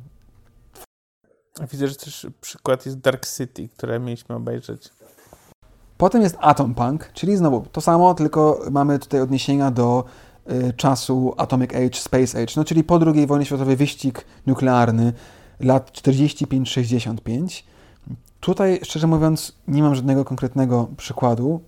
Widzę, 1.72 1.88
że 1.88 1.94
też 1.94 2.26
przykład 2.40 2.86
jest 2.86 2.98
Dark 2.98 3.26
City, 3.26 3.68
które 3.68 4.00
mieliśmy 4.00 4.34
obejrzeć. 4.34 4.88
Potem 5.96 6.22
jest 6.22 6.36
Atom 6.40 6.74
Punk, 6.74 7.10
czyli 7.12 7.36
znowu 7.36 7.66
to 7.72 7.80
samo, 7.80 8.14
tylko 8.14 8.60
mamy 8.70 8.98
tutaj 8.98 9.20
odniesienia 9.20 9.70
do 9.70 10.04
y, 10.50 10.72
czasu 10.72 11.34
Atomic 11.36 11.70
Age, 11.74 11.94
Space 11.94 12.42
Age, 12.42 12.52
no 12.56 12.64
czyli 12.64 12.84
po 12.84 13.00
II 13.06 13.26
wojnie 13.26 13.46
światowej 13.46 13.76
wyścig 13.76 14.24
nuklearny 14.46 15.12
lat 15.60 15.90
45-65 15.90 17.73
Tutaj, 18.40 18.80
szczerze 18.82 19.06
mówiąc, 19.06 19.52
nie 19.68 19.82
mam 19.82 19.94
żadnego 19.94 20.24
konkretnego 20.24 20.88
przykładu, 20.96 21.60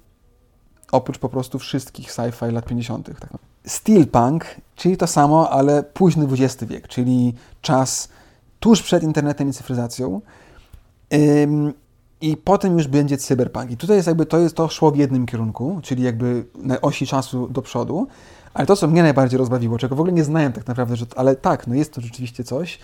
oprócz 0.93 1.19
po 1.19 1.29
prostu 1.29 1.59
wszystkich 1.59 2.13
sci-fi 2.13 2.53
lat 2.53 2.65
50. 2.65 3.21
Tak. 3.21 3.31
Steelpunk, 3.67 4.45
czyli 4.77 4.97
to 4.97 5.07
samo, 5.07 5.51
ale 5.51 5.83
późny 5.83 6.27
XX 6.31 6.65
wiek, 6.65 6.89
czyli 6.89 7.35
czas 7.61 8.09
tuż 8.61 8.83
przed 8.83 9.03
internetem 9.03 9.49
i 9.49 9.53
cyfryzacją. 9.53 10.21
Ym, 11.15 11.73
I 12.21 12.37
potem 12.37 12.79
już 12.79 12.89
będzie 12.89 13.17
cyberpunk. 13.17 13.71
I 13.71 13.77
tutaj 13.77 13.97
jest 13.97 14.07
jakby 14.07 14.27
to, 14.27 14.39
jest, 14.39 14.57
to 14.57 14.69
szło 14.69 14.91
w 14.91 14.97
jednym 14.97 15.27
kierunku, 15.27 15.81
czyli 15.83 16.03
jakby 16.03 16.45
na 16.55 16.81
osi 16.81 17.07
czasu 17.07 17.49
do 17.49 17.63
przodu. 17.63 18.07
Ale 18.55 18.67
to, 18.67 18.77
co 18.77 18.89
mnie 18.89 19.03
najbardziej 19.03 19.39
rozbawiło, 19.39 19.79
czego 19.79 19.97
w 19.97 20.01
ogóle 20.01 20.13
nie 20.13 20.25
znałem 20.25 20.53
tak 20.53 20.67
naprawdę, 20.67 20.97
że, 20.97 21.07
ale 21.17 21.37
tak, 21.37 21.67
no 21.67 21.75
jest 21.75 21.93
to 21.93 22.01
rzeczywiście 22.01 22.45
coś, 22.45 22.79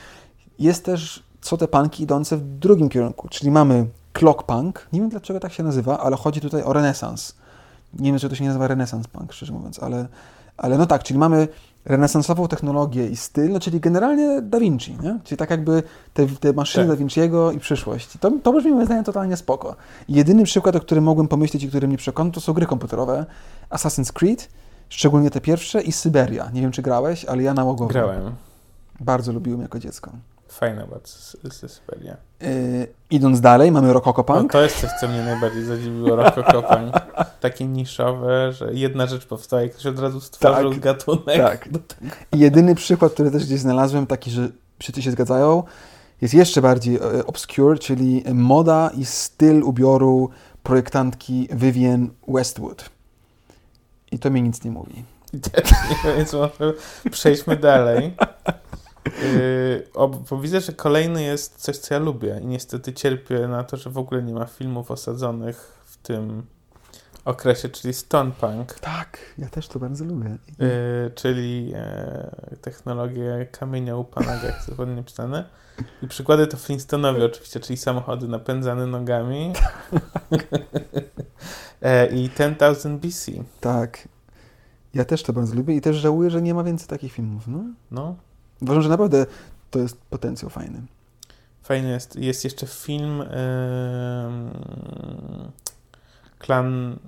jest 0.58 0.84
też 0.84 1.22
są 1.42 1.56
te 1.56 1.68
punki 1.68 2.02
idące 2.02 2.36
w 2.36 2.42
drugim 2.42 2.88
kierunku, 2.88 3.28
czyli 3.28 3.50
mamy 3.50 3.86
clock 4.12 4.42
punk, 4.42 4.88
nie 4.92 5.00
wiem 5.00 5.08
dlaczego 5.08 5.40
tak 5.40 5.52
się 5.52 5.62
nazywa, 5.62 5.98
ale 5.98 6.16
chodzi 6.16 6.40
tutaj 6.40 6.62
o 6.62 6.72
renesans. 6.72 7.34
Nie 7.94 8.10
wiem, 8.10 8.20
czy 8.20 8.28
to 8.28 8.34
się 8.34 8.44
nie 8.44 8.48
nazywa 8.48 8.68
renesans 8.68 9.08
punk, 9.08 9.32
szczerze 9.32 9.52
mówiąc, 9.52 9.78
ale, 9.78 10.06
ale 10.56 10.78
no 10.78 10.86
tak, 10.86 11.02
czyli 11.02 11.18
mamy 11.18 11.48
renesansową 11.84 12.48
technologię 12.48 13.08
i 13.08 13.16
styl, 13.16 13.52
no 13.52 13.60
czyli 13.60 13.80
generalnie 13.80 14.42
Da 14.42 14.60
Vinci, 14.60 14.96
nie? 15.02 15.18
czyli 15.24 15.38
tak 15.38 15.50
jakby 15.50 15.82
te, 16.14 16.26
te 16.26 16.52
maszyny 16.52 16.84
tak. 16.84 16.96
Da 16.96 16.96
Vinciego 16.96 17.52
i 17.52 17.58
przyszłość. 17.58 18.18
To, 18.20 18.30
to 18.42 18.52
brzmi 18.52 18.72
moim 18.72 18.86
zdaniem 18.86 19.04
totalnie 19.04 19.36
spoko. 19.36 19.76
jedyny 20.08 20.44
przykład, 20.44 20.76
o 20.76 20.80
którym 20.80 21.04
mogłem 21.04 21.28
pomyśleć 21.28 21.62
i 21.62 21.68
który 21.68 21.88
mnie 21.88 21.96
przekonał, 21.96 22.32
to 22.32 22.40
są 22.40 22.52
gry 22.52 22.66
komputerowe. 22.66 23.26
Assassin's 23.70 24.12
Creed, 24.12 24.48
Szczególnie 24.92 25.30
te 25.30 25.40
pierwsze 25.40 25.82
i 25.82 25.92
Syberia. 25.92 26.50
Nie 26.52 26.60
wiem, 26.60 26.72
czy 26.72 26.82
grałeś, 26.82 27.24
ale 27.24 27.42
ja 27.42 27.54
nałogowo. 27.54 27.88
Grałem. 27.88 28.34
Bardzo 29.00 29.32
lubiłem 29.32 29.60
jako 29.60 29.78
dziecko. 29.78 30.12
Fajna 30.52 30.86
bardzo 30.86 31.12
Syberia. 31.68 32.16
Yy, 32.40 32.86
idąc 33.10 33.40
dalej, 33.40 33.72
mamy 33.72 33.92
Rococo 33.92 34.24
No, 34.28 34.34
Punk. 34.34 34.52
to 34.52 34.62
jest 34.62 34.80
coś, 34.80 34.90
co 35.00 35.08
mnie 35.08 35.22
najbardziej 35.22 35.64
zadziwiło. 35.64 36.16
Rococo 36.16 36.62
Punk. 36.62 36.94
Takie 37.40 37.66
niszowe, 37.66 38.52
że 38.52 38.74
jedna 38.74 39.06
rzecz 39.06 39.26
powstała 39.26 39.62
i 39.62 39.70
ktoś 39.70 39.86
od 39.86 39.98
razu 39.98 40.20
stworzył 40.20 40.70
Tak. 40.70 40.80
gatunek. 40.80 41.36
Tak. 41.36 41.68
Jedyny 42.32 42.74
przykład, 42.74 43.12
który 43.12 43.30
też 43.30 43.44
gdzieś 43.44 43.60
znalazłem, 43.60 44.06
taki, 44.06 44.30
że 44.30 44.48
wszyscy 44.78 45.02
się 45.02 45.10
zgadzają, 45.10 45.62
jest 46.20 46.34
jeszcze 46.34 46.62
bardziej 46.62 46.96
e, 46.96 47.26
obscure, 47.26 47.78
czyli 47.78 48.24
moda 48.34 48.90
i 48.96 49.04
styl 49.04 49.62
ubioru 49.62 50.30
projektantki 50.62 51.48
Vivienne 51.52 52.08
Westwood. 52.28 52.90
I 54.12 54.18
to 54.18 54.30
mi 54.30 54.42
nic 54.42 54.64
nie 54.64 54.70
mówi. 54.70 55.04
Więc 56.16 56.32
może 56.32 56.72
przejdźmy 57.10 57.56
dalej. 57.56 58.14
Yy, 59.06 59.88
o, 59.94 60.08
bo 60.08 60.38
widzę, 60.38 60.60
że 60.60 60.72
kolejny 60.72 61.22
jest 61.22 61.56
coś, 61.56 61.76
co 61.76 61.94
ja 61.94 62.00
lubię 62.00 62.40
i 62.42 62.46
niestety 62.46 62.92
cierpię 62.92 63.48
na 63.48 63.64
to, 63.64 63.76
że 63.76 63.90
w 63.90 63.98
ogóle 63.98 64.22
nie 64.22 64.34
ma 64.34 64.46
filmów 64.46 64.90
osadzonych 64.90 65.82
w 65.84 65.96
tym 65.96 66.42
okresie, 67.24 67.68
czyli 67.68 67.94
Stone 67.94 68.30
Punk, 68.30 68.72
Tak, 68.74 69.18
ja 69.38 69.48
też 69.48 69.68
to 69.68 69.78
bardzo 69.78 70.04
lubię. 70.04 70.36
yy, 70.58 70.66
czyli 71.14 71.72
e, 71.76 72.56
technologie 72.60 73.46
kamienia 73.50 73.96
upanego, 73.96 74.46
jak 74.46 74.66
to 74.66 74.72
ładnie 74.78 74.96
napisane. 74.96 75.44
I 76.02 76.08
przykłady 76.08 76.46
to 76.46 76.56
Flintstonowie 76.56 77.24
oczywiście, 77.24 77.60
czyli 77.60 77.76
samochody 77.76 78.28
napędzane 78.28 78.86
nogami. 78.86 79.52
e, 81.82 82.06
I 82.06 82.30
10,000 82.30 82.98
BC. 82.98 83.32
Tak. 83.60 84.08
Ja 84.94 85.04
też 85.04 85.22
to 85.22 85.32
bardzo 85.32 85.54
lubię 85.54 85.76
i 85.76 85.80
też 85.80 85.96
żałuję, 85.96 86.30
że 86.30 86.42
nie 86.42 86.54
ma 86.54 86.64
więcej 86.64 86.88
takich 86.88 87.12
filmów. 87.12 87.48
No. 87.48 87.64
No, 87.90 88.16
Uważam, 88.62 88.82
że 88.82 88.88
naprawdę 88.88 89.26
to 89.70 89.78
jest 89.78 89.96
potencjał 90.00 90.50
fajny. 90.50 90.82
Fajny 91.62 91.88
jest. 91.88 92.16
Jest 92.16 92.44
jeszcze 92.44 92.66
film 92.66 93.20
em, 93.20 93.30
Klan 96.38 96.98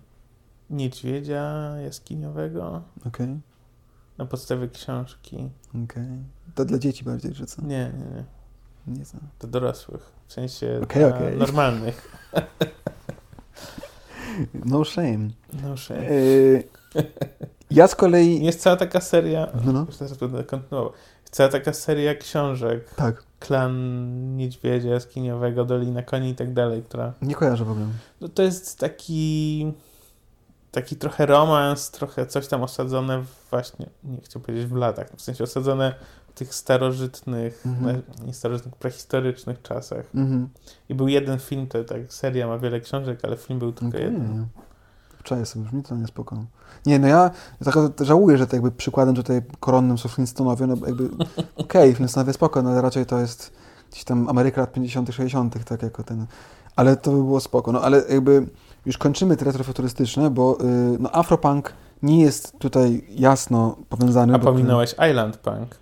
Niedźwiedzia 0.71 1.75
Jaskiniowego 1.85 2.83
Okej, 3.07 3.41
na 4.19 4.27
podstawie 4.27 4.69
książki. 4.69 5.51
okej. 5.85 6.07
To 6.55 6.65
dla 6.65 6.79
dzieci 6.79 7.05
bardziej, 7.05 7.35
że 7.35 7.47
co? 7.47 7.63
Nie, 7.63 7.69
nie, 7.99 8.05
nie. 8.17 8.25
Nie 8.99 9.05
znam. 9.05 9.23
Do 9.41 9.49
dorosłych. 9.49 10.13
W 10.27 10.33
sensie 10.33 10.81
okej. 10.83 11.37
normalnych. 11.39 12.09
No 14.65 14.85
shame. 14.85 15.29
No 15.63 15.77
shame. 15.77 16.05
Yy, 16.05 16.65
ja 17.71 17.89
z 17.89 17.95
kolei... 17.95 18.45
Jest 18.45 18.61
cała 18.61 18.77
taka 18.77 19.01
seria. 19.01 19.47
No, 19.65 19.73
no. 19.73 19.85
Już 19.89 19.97
teraz 19.97 20.19
będę 20.19 20.45
kontynuował. 20.45 20.93
Cała 21.35 21.49
taka 21.49 21.73
seria 21.73 22.15
książek. 22.15 22.95
Tak, 22.95 23.23
Klan 23.41 24.37
Niedźwiedzia 24.37 24.91
Jaskiniowego, 24.91 25.65
Dolina 25.65 26.03
Koni 26.03 26.31
i 26.31 26.35
tak 26.35 26.53
dalej, 26.53 26.83
która 26.83 27.13
nie 27.23 27.35
kojarzę 27.35 27.65
w 27.65 27.71
ogóle. 27.71 27.87
No 28.21 28.29
to 28.29 28.43
jest 28.43 28.79
taki 28.79 29.73
taki 30.71 30.97
trochę 30.97 31.27
romans, 31.27 31.91
trochę 31.91 32.27
coś 32.27 32.47
tam 32.47 32.63
osadzone 32.63 33.25
właśnie, 33.51 33.87
nie 34.05 34.21
chcę 34.21 34.41
powiedzieć 34.41 34.67
w 34.67 34.75
latach, 34.77 35.09
w 35.17 35.23
sensie 35.23 35.45
osadzone 35.45 35.95
w 36.29 36.33
tych 36.39 36.55
starożytnych, 36.55 37.67
Mhm. 37.67 38.03
no, 38.19 38.25
nie 38.27 38.35
starożytnych, 38.35 38.77
prehistorycznych 38.77 39.63
czasach. 39.63 40.07
Mhm. 40.15 40.49
I 40.89 40.95
był 40.95 41.09
jeden 41.09 41.39
film, 41.39 41.67
to 41.67 41.85
tak 41.85 42.01
seria 42.13 42.47
ma 42.47 42.59
wiele 42.59 42.81
książek, 42.81 43.21
ale 43.23 43.37
film 43.37 43.59
był 43.59 43.73
tylko 43.73 43.89
Okej. 43.97 44.03
jeden. 44.05 44.47
Czaję 45.25 45.47
sobie, 45.47 45.65
brzmi 45.65 45.83
to 45.83 45.97
niespoko. 45.97 46.45
Nie, 46.87 46.99
no 46.99 47.09
ja 47.09 47.31
tak 47.65 47.75
żałuję, 48.01 48.39
że 48.39 48.47
to 48.47 48.57
jakby 48.57 48.71
przykładem 48.71 49.15
tutaj 49.15 49.43
koronnym 49.61 49.99
są 49.99 50.09
Flintstonowie, 50.09 50.67
no 50.67 50.77
bo 50.77 50.87
jakby 50.87 51.09
okej, 51.57 51.95
Flintstonowie 51.95 52.33
spoko, 52.33 52.63
no 52.63 52.71
ale 52.71 52.83
raczej 52.83 53.07
to 53.07 53.19
jest 53.21 53.53
gdzieś 53.91 54.05
tam 54.05 54.29
Ameryka 54.29 54.61
lat 54.61 54.73
50 54.73 55.15
60 55.15 55.65
tak 55.65 55.83
jako 55.83 56.03
ten, 56.03 56.27
ale 56.77 56.97
to 56.97 57.11
by 57.11 57.17
było 57.17 57.41
spoko, 57.41 57.73
no 57.73 57.81
ale 57.83 58.03
jakby 58.11 58.47
już 58.87 58.99
kończymy 58.99 59.37
te 59.37 59.45
retrofuturystyczne, 59.45 60.31
bo 60.31 60.59
y, 60.61 60.97
no 61.01 61.11
Afropunk 61.13 61.73
nie 62.03 62.21
jest 62.21 62.59
tutaj 62.59 63.05
jasno 63.11 63.77
powiązany. 63.89 64.35
A 64.35 64.39
bo- 64.39 64.45
pominąłeś 64.45 64.95
Island 65.11 65.37
Punk. 65.37 65.77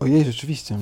Ojej, 0.00 0.24
rzeczywiście. 0.24 0.78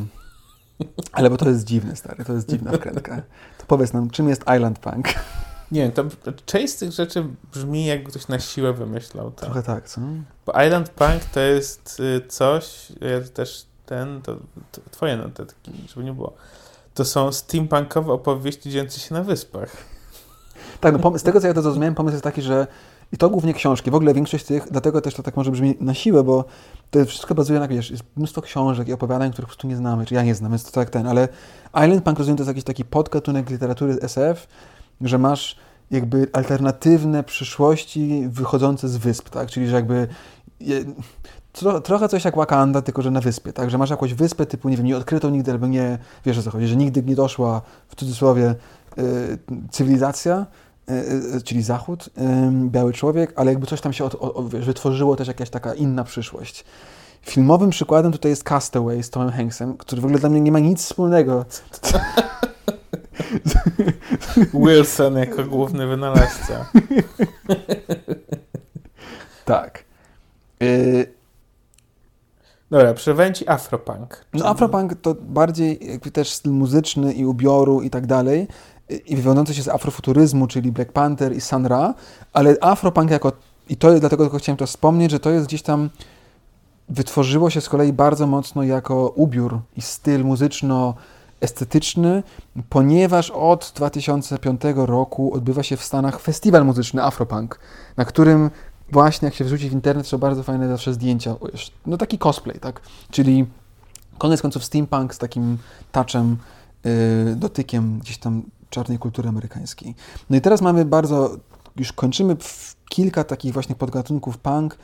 Ale 1.12 1.30
bo 1.30 1.36
to 1.36 1.48
jest 1.48 1.64
dziwne, 1.64 1.96
stary, 1.96 2.24
to 2.24 2.32
jest 2.32 2.48
dziwna 2.50 2.72
wkrętka. 2.72 3.22
To 3.58 3.66
powiedz 3.66 3.92
nam, 3.92 4.10
czym 4.10 4.28
jest 4.28 4.42
Island 4.56 4.78
Punk? 4.78 5.08
Nie, 5.72 5.90
to 5.90 6.04
część 6.46 6.72
z 6.72 6.76
tych 6.76 6.92
rzeczy 6.92 7.24
brzmi 7.52 7.86
jakby 7.86 8.10
ktoś 8.10 8.28
na 8.28 8.38
siłę 8.38 8.72
wymyślał 8.72 9.30
to. 9.30 9.44
Trochę 9.44 9.62
tak, 9.62 9.88
co? 9.88 10.00
Bo 10.46 10.52
Island 10.66 10.90
Punk 10.90 11.24
to 11.24 11.40
jest 11.40 12.00
y, 12.00 12.28
coś, 12.28 12.92
też 13.34 13.66
ten, 13.86 14.22
to, 14.22 14.36
to 14.72 14.80
twoje 14.90 15.16
notatki, 15.16 15.72
żeby 15.88 16.04
nie 16.04 16.12
było. 16.12 16.32
To 16.94 17.04
są 17.04 17.32
steampunkowe 17.32 18.12
opowieści 18.12 18.70
dziejące 18.70 19.00
się 19.00 19.14
na 19.14 19.22
wyspach. 19.22 19.76
Tak, 20.80 20.92
no 20.92 20.98
pom- 20.98 21.18
z 21.18 21.22
tego 21.22 21.40
co 21.40 21.46
ja 21.46 21.54
to 21.54 21.62
zrozumiałem, 21.62 21.94
pomysł 21.94 22.14
jest 22.14 22.24
taki, 22.24 22.42
że 22.42 22.66
i 23.12 23.16
to 23.16 23.30
głównie 23.30 23.54
książki, 23.54 23.90
w 23.90 23.94
ogóle 23.94 24.14
większość 24.14 24.44
tych, 24.44 24.66
dlatego 24.70 25.00
też 25.00 25.14
to 25.14 25.22
tak 25.22 25.36
może 25.36 25.50
brzmi 25.50 25.76
na 25.80 25.94
siłę, 25.94 26.22
bo 26.22 26.44
to 26.90 27.04
wszystko 27.04 27.34
bazuje 27.34 27.60
na, 27.60 27.68
wiesz, 27.68 27.90
jest 27.90 28.02
mnóstwo 28.16 28.42
książek 28.42 28.88
i 28.88 28.92
opowiadań, 28.92 29.32
których 29.32 29.46
po 29.46 29.50
prostu 29.50 29.68
nie 29.68 29.76
znamy, 29.76 30.06
czy 30.06 30.14
ja 30.14 30.22
nie 30.22 30.34
znam, 30.34 30.50
więc 30.50 30.64
to 30.64 30.70
tak 30.70 30.90
ten, 30.90 31.06
ale 31.06 31.28
Island 31.68 32.04
Punk 32.04 32.18
rozumiem, 32.18 32.36
to 32.36 32.40
jest 32.40 32.48
jakiś 32.48 32.64
taki 32.64 32.84
podgatunek 32.84 33.50
literatury 33.50 33.98
SF, 34.00 34.46
że 35.03 35.18
masz 35.18 35.57
jakby 35.90 36.26
alternatywne 36.32 37.22
przyszłości 37.22 38.24
wychodzące 38.28 38.88
z 38.88 38.96
wysp, 38.96 39.30
tak, 39.30 39.50
czyli 39.50 39.68
że 39.68 39.76
jakby 39.76 40.09
tro, 41.53 41.80
trochę 41.80 42.09
coś 42.09 42.24
jak 42.24 42.36
Wakanda, 42.36 42.82
tylko 42.82 43.03
że 43.03 43.11
na 43.11 43.20
wyspie, 43.20 43.53
tak, 43.53 43.70
że 43.70 43.78
masz 43.78 43.90
jakąś 43.90 44.14
wyspę 44.14 44.46
typu, 44.46 44.68
nie 44.68 44.76
wiem, 44.76 44.86
nie 44.86 44.96
odkrytą 44.96 45.30
nigdy, 45.30 45.53
albo 45.53 45.66
nie, 45.66 45.98
wiesz 46.26 46.38
o 46.38 46.42
co 46.42 46.50
chodzi, 46.50 46.66
że 46.66 46.76
nigdy 46.76 47.03
nie 47.03 47.14
doszła, 47.14 47.62
w 47.88 47.96
cudzysłowie, 47.96 48.55
y, 48.98 49.38
cywilizacja, 49.70 50.46
y, 50.90 50.92
y, 51.36 51.42
czyli 51.42 51.62
Zachód, 51.62 52.07
y, 52.07 52.11
biały 52.68 52.92
człowiek, 52.92 53.32
ale 53.36 53.50
jakby 53.50 53.66
coś 53.66 53.80
tam 53.80 53.92
się 53.92 54.05
od, 54.05 54.14
o, 54.14 54.34
o, 54.34 54.48
wiesz, 54.48 54.66
wytworzyło 54.66 55.16
też 55.16 55.28
jakaś 55.28 55.50
taka 55.50 55.74
inna 55.74 56.05
przyszłość. 56.05 56.64
Filmowym 57.22 57.70
przykładem 57.70 58.12
tutaj 58.12 58.30
jest 58.30 58.44
Castaway 58.44 59.03
z 59.03 59.11
Tomem 59.11 59.30
Hanksem, 59.30 59.76
który 59.76 60.03
w 60.03 60.05
ogóle 60.05 60.20
dla 60.20 60.28
mnie 60.28 60.40
nie 60.40 60.53
ma 60.53 60.59
nic 60.59 60.82
wspólnego. 60.82 61.44
Wilson 64.55 65.16
jako 65.18 65.45
główny 65.45 65.87
wynalazca. 65.87 66.64
Tak. 69.45 69.85
Y, 70.62 71.12
Dobra, 72.70 72.95
przewęci 72.95 73.49
Afropunk. 73.49 74.24
No 74.35 74.47
Afropunk 74.47 74.95
to 75.03 75.14
bardziej 75.20 75.91
jakby 75.91 76.11
też 76.11 76.30
styl 76.33 76.53
muzyczny 76.53 77.12
i 77.12 77.26
ubioru 77.26 77.83
i 77.83 77.91
tak 77.91 78.07
dalej 78.07 78.49
i- 79.07 79.16
wywodzący 79.16 79.55
się 79.55 79.62
z 79.62 79.68
afrofuturyzmu, 79.68 80.47
czyli 80.47 80.72
Black 80.72 80.93
Panther 80.93 81.37
i 81.37 81.41
Sun 81.41 81.66
Ra, 81.66 81.95
ale 82.33 82.57
Afropunk 82.61 83.11
jako, 83.11 83.33
i 83.68 83.76
to 83.76 83.89
jest 83.91 84.03
dlatego 84.03 84.24
tylko 84.24 84.39
chciałem 84.39 84.57
to 84.57 84.66
wspomnieć, 84.66 85.11
że 85.11 85.20
to 85.20 85.30
jest 85.30 85.47
gdzieś 85.47 85.62
tam 85.62 85.91
wytworzyło 86.89 87.51
się 87.51 87.61
z 87.61 87.68
kolei 87.68 87.93
bardzo 87.93 88.26
mocno 88.26 88.63
jako 88.63 89.09
ubiór 89.09 89.61
i 89.76 89.83
styl 89.83 90.25
muzyczno-estetyczny, 91.42 92.22
ponieważ 92.68 93.30
od 93.30 93.72
2005 93.76 94.60
roku 94.76 95.34
odbywa 95.34 95.62
się 95.62 95.76
w 95.76 95.84
Stanach 95.84 96.20
festiwal 96.20 96.64
muzyczny 96.64 97.02
Afropunk, 97.02 97.58
na 97.96 98.04
którym 98.04 98.50
właśnie 98.92 99.26
jak 99.26 99.34
się 99.34 99.44
wrzuci 99.44 99.70
w 99.70 99.72
internet 99.72 100.06
są 100.06 100.18
bardzo 100.18 100.42
fajne 100.42 100.68
zawsze 100.68 100.94
zdjęcia, 100.94 101.36
no 101.86 101.96
taki 101.96 102.18
cosplay, 102.18 102.60
tak, 102.60 102.80
czyli 103.10 103.46
koniec 104.18 104.42
końców 104.42 104.64
steampunk 104.64 105.14
z 105.14 105.18
takim 105.18 105.58
touchem, 105.92 106.36
yy, 106.84 107.36
dotykiem 107.36 107.98
gdzieś 107.98 108.18
tam 108.18 108.42
czarnej 108.70 108.98
kultury 108.98 109.28
amerykańskiej. 109.28 109.94
No 110.30 110.36
i 110.36 110.40
teraz 110.40 110.62
mamy 110.62 110.84
bardzo, 110.84 111.36
już 111.76 111.92
kończymy 111.92 112.36
kilka 112.88 113.24
takich 113.24 113.52
właśnie 113.52 113.74
podgatunków 113.74 114.38
punk 114.38 114.78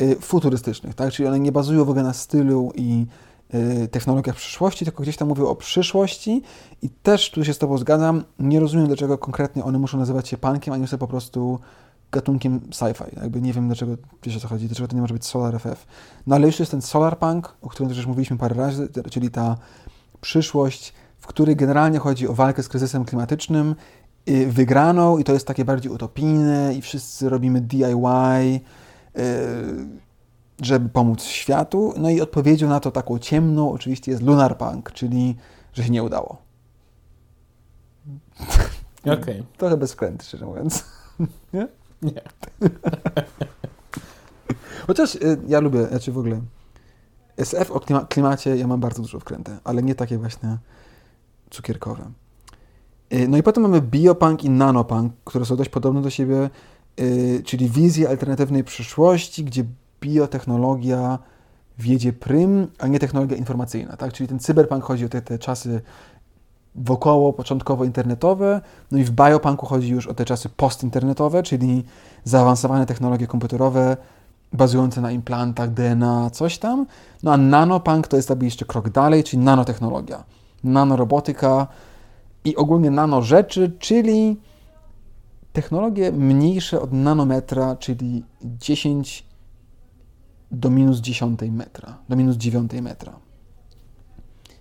yy, 0.00 0.16
futurystycznych, 0.16 0.94
tak? 0.94 1.12
Czyli 1.12 1.28
one 1.28 1.40
nie 1.40 1.52
bazują 1.52 1.84
w 1.84 1.90
ogóle 1.90 2.02
na 2.02 2.12
stylu 2.12 2.72
i 2.74 3.06
technologiach 3.90 4.36
przyszłości, 4.36 4.84
tylko 4.84 5.02
gdzieś 5.02 5.16
tam 5.16 5.28
mówią 5.28 5.46
o 5.46 5.56
przyszłości 5.56 6.42
i 6.82 6.90
też 6.90 7.30
tu 7.30 7.44
się 7.44 7.54
z 7.54 7.58
Tobą 7.58 7.78
zgadzam, 7.78 8.24
nie 8.38 8.60
rozumiem 8.60 8.86
dlaczego 8.86 9.18
konkretnie 9.18 9.64
one 9.64 9.78
muszą 9.78 9.98
nazywać 9.98 10.28
się 10.28 10.36
punkiem, 10.36 10.74
a 10.74 10.76
nie 10.76 10.86
są 10.86 10.98
po 10.98 11.08
prostu 11.08 11.58
gatunkiem 12.12 12.60
sci-fi. 12.60 13.22
Jakby 13.22 13.42
nie 13.42 13.52
wiem 13.52 13.66
dlaczego, 13.66 13.96
wiesz 14.22 14.36
o 14.36 14.40
co 14.40 14.48
chodzi, 14.48 14.66
dlaczego 14.66 14.88
to 14.88 14.94
nie 14.94 15.00
może 15.00 15.14
być 15.14 15.26
Solar 15.26 15.60
FF. 15.60 15.86
No 16.26 16.36
ale 16.36 16.46
jeszcze 16.46 16.62
jest 16.62 16.70
ten 16.70 16.82
Solar 16.82 17.18
Punk, 17.18 17.54
o 17.62 17.68
którym 17.68 17.88
też 17.88 17.96
już 17.96 18.06
mówiliśmy 18.06 18.38
parę 18.38 18.54
razy, 18.54 18.88
czyli 19.10 19.30
ta 19.30 19.56
przyszłość, 20.20 20.92
w 21.18 21.26
której 21.26 21.56
generalnie 21.56 21.98
chodzi 21.98 22.28
o 22.28 22.32
walkę 22.32 22.62
z 22.62 22.68
kryzysem 22.68 23.04
klimatycznym, 23.04 23.74
y, 24.28 24.46
wygraną 24.46 25.18
i 25.18 25.24
to 25.24 25.32
jest 25.32 25.46
takie 25.46 25.64
bardziej 25.64 25.92
utopijne 25.92 26.74
i 26.74 26.82
wszyscy 26.82 27.28
robimy 27.28 27.60
DIY, 27.60 27.86
y, 29.18 30.02
żeby 30.62 30.88
pomóc 30.88 31.22
światu. 31.22 31.94
No 31.96 32.10
i 32.10 32.20
odpowiedzią 32.20 32.68
na 32.68 32.80
to 32.80 32.90
taką 32.90 33.18
ciemną 33.18 33.72
oczywiście 33.72 34.10
jest 34.10 34.22
Lunar 34.22 34.58
Punk, 34.58 34.92
czyli 34.92 35.36
że 35.72 35.84
się 35.84 35.90
nie 35.90 36.02
udało. 36.02 36.36
Okej, 39.20 39.42
Trochę 39.58 39.76
bez 39.76 39.92
wkręty, 39.92 40.24
szczerze 40.24 40.46
mówiąc. 40.46 40.84
nie. 42.02 42.22
Chociaż 44.86 45.14
y, 45.14 45.40
ja 45.46 45.60
lubię, 45.60 45.86
znaczy 45.86 46.12
w 46.12 46.18
ogóle 46.18 46.40
SF 47.36 47.70
o 47.70 47.80
klima 47.80 48.04
klimacie 48.04 48.56
ja 48.56 48.66
mam 48.66 48.80
bardzo 48.80 49.02
dużo 49.02 49.20
wkręty, 49.20 49.58
ale 49.64 49.82
nie 49.82 49.94
takie 49.94 50.18
właśnie 50.18 50.58
cukierkowe. 51.50 52.10
Y, 53.14 53.28
no 53.28 53.36
i 53.36 53.42
potem 53.42 53.62
mamy 53.62 53.80
biopunk 53.80 54.44
i 54.44 54.50
nanopunk, 54.50 55.12
które 55.24 55.44
są 55.44 55.56
dość 55.56 55.70
podobne 55.70 56.02
do 56.02 56.10
siebie, 56.10 56.50
y, 57.00 57.42
czyli 57.44 57.68
wizje 57.68 58.08
alternatywnej 58.08 58.64
przyszłości, 58.64 59.44
gdzie 59.44 59.64
biotechnologia 60.02 61.18
wiedzie 61.78 62.12
prym, 62.12 62.68
a 62.78 62.86
nie 62.86 62.98
technologia 62.98 63.36
informacyjna, 63.36 63.96
tak? 63.96 64.12
Czyli 64.12 64.28
ten 64.28 64.38
cyberpunk 64.38 64.84
chodzi 64.84 65.04
o 65.04 65.08
te, 65.08 65.22
te 65.22 65.38
czasy 65.38 65.80
wokoło, 66.74 67.32
początkowo 67.32 67.84
internetowe, 67.84 68.60
no 68.90 68.98
i 68.98 69.04
w 69.04 69.10
biopunku 69.10 69.66
chodzi 69.66 69.90
już 69.90 70.06
o 70.06 70.14
te 70.14 70.24
czasy 70.24 70.48
postinternetowe, 70.48 71.42
czyli 71.42 71.84
zaawansowane 72.24 72.86
technologie 72.86 73.26
komputerowe 73.26 73.96
bazujące 74.52 75.00
na 75.00 75.10
implantach 75.10 75.70
DNA, 75.70 76.30
coś 76.30 76.58
tam. 76.58 76.86
No 77.22 77.32
a 77.32 77.36
nanopunk 77.36 78.08
to 78.08 78.16
jest 78.16 78.30
jakby 78.30 78.44
jeszcze 78.44 78.64
krok 78.64 78.90
dalej, 78.90 79.24
czyli 79.24 79.42
nanotechnologia, 79.42 80.24
nanorobotyka 80.64 81.66
i 82.44 82.56
ogólnie 82.56 82.90
nano 82.90 83.22
rzeczy, 83.22 83.72
czyli 83.78 84.40
technologie 85.52 86.12
mniejsze 86.12 86.80
od 86.80 86.92
nanometra, 86.92 87.76
czyli 87.76 88.24
10 88.42 89.31
do 90.52 90.70
minus 90.70 91.00
10 91.00 91.40
metra, 91.50 91.98
do 92.08 92.16
minus 92.16 92.36
9 92.36 92.72
metra. 92.72 93.18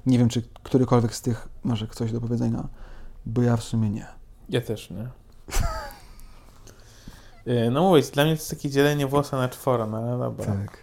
Nie 0.05 0.19
wiem, 0.19 0.29
czy 0.29 0.41
którykolwiek 0.63 1.15
z 1.15 1.21
tych 1.21 1.49
może 1.63 1.87
coś 1.87 2.11
do 2.11 2.21
powiedzenia, 2.21 2.67
bo 3.25 3.41
ja 3.41 3.57
w 3.57 3.63
sumie 3.63 3.89
nie. 3.89 4.07
Ja 4.49 4.61
też 4.61 4.89
nie. 4.89 5.09
Y, 7.53 7.69
no 7.71 7.81
mówię, 7.81 8.01
dla 8.13 8.23
mnie 8.23 8.33
to 8.33 8.39
jest 8.39 8.49
takie 8.49 8.69
dzielenie 8.69 9.07
włosa 9.07 9.37
na 9.37 9.49
czworo, 9.49 9.87
no 9.87 9.97
ale 9.97 10.19
dobra. 10.19 10.45
Tak. 10.45 10.77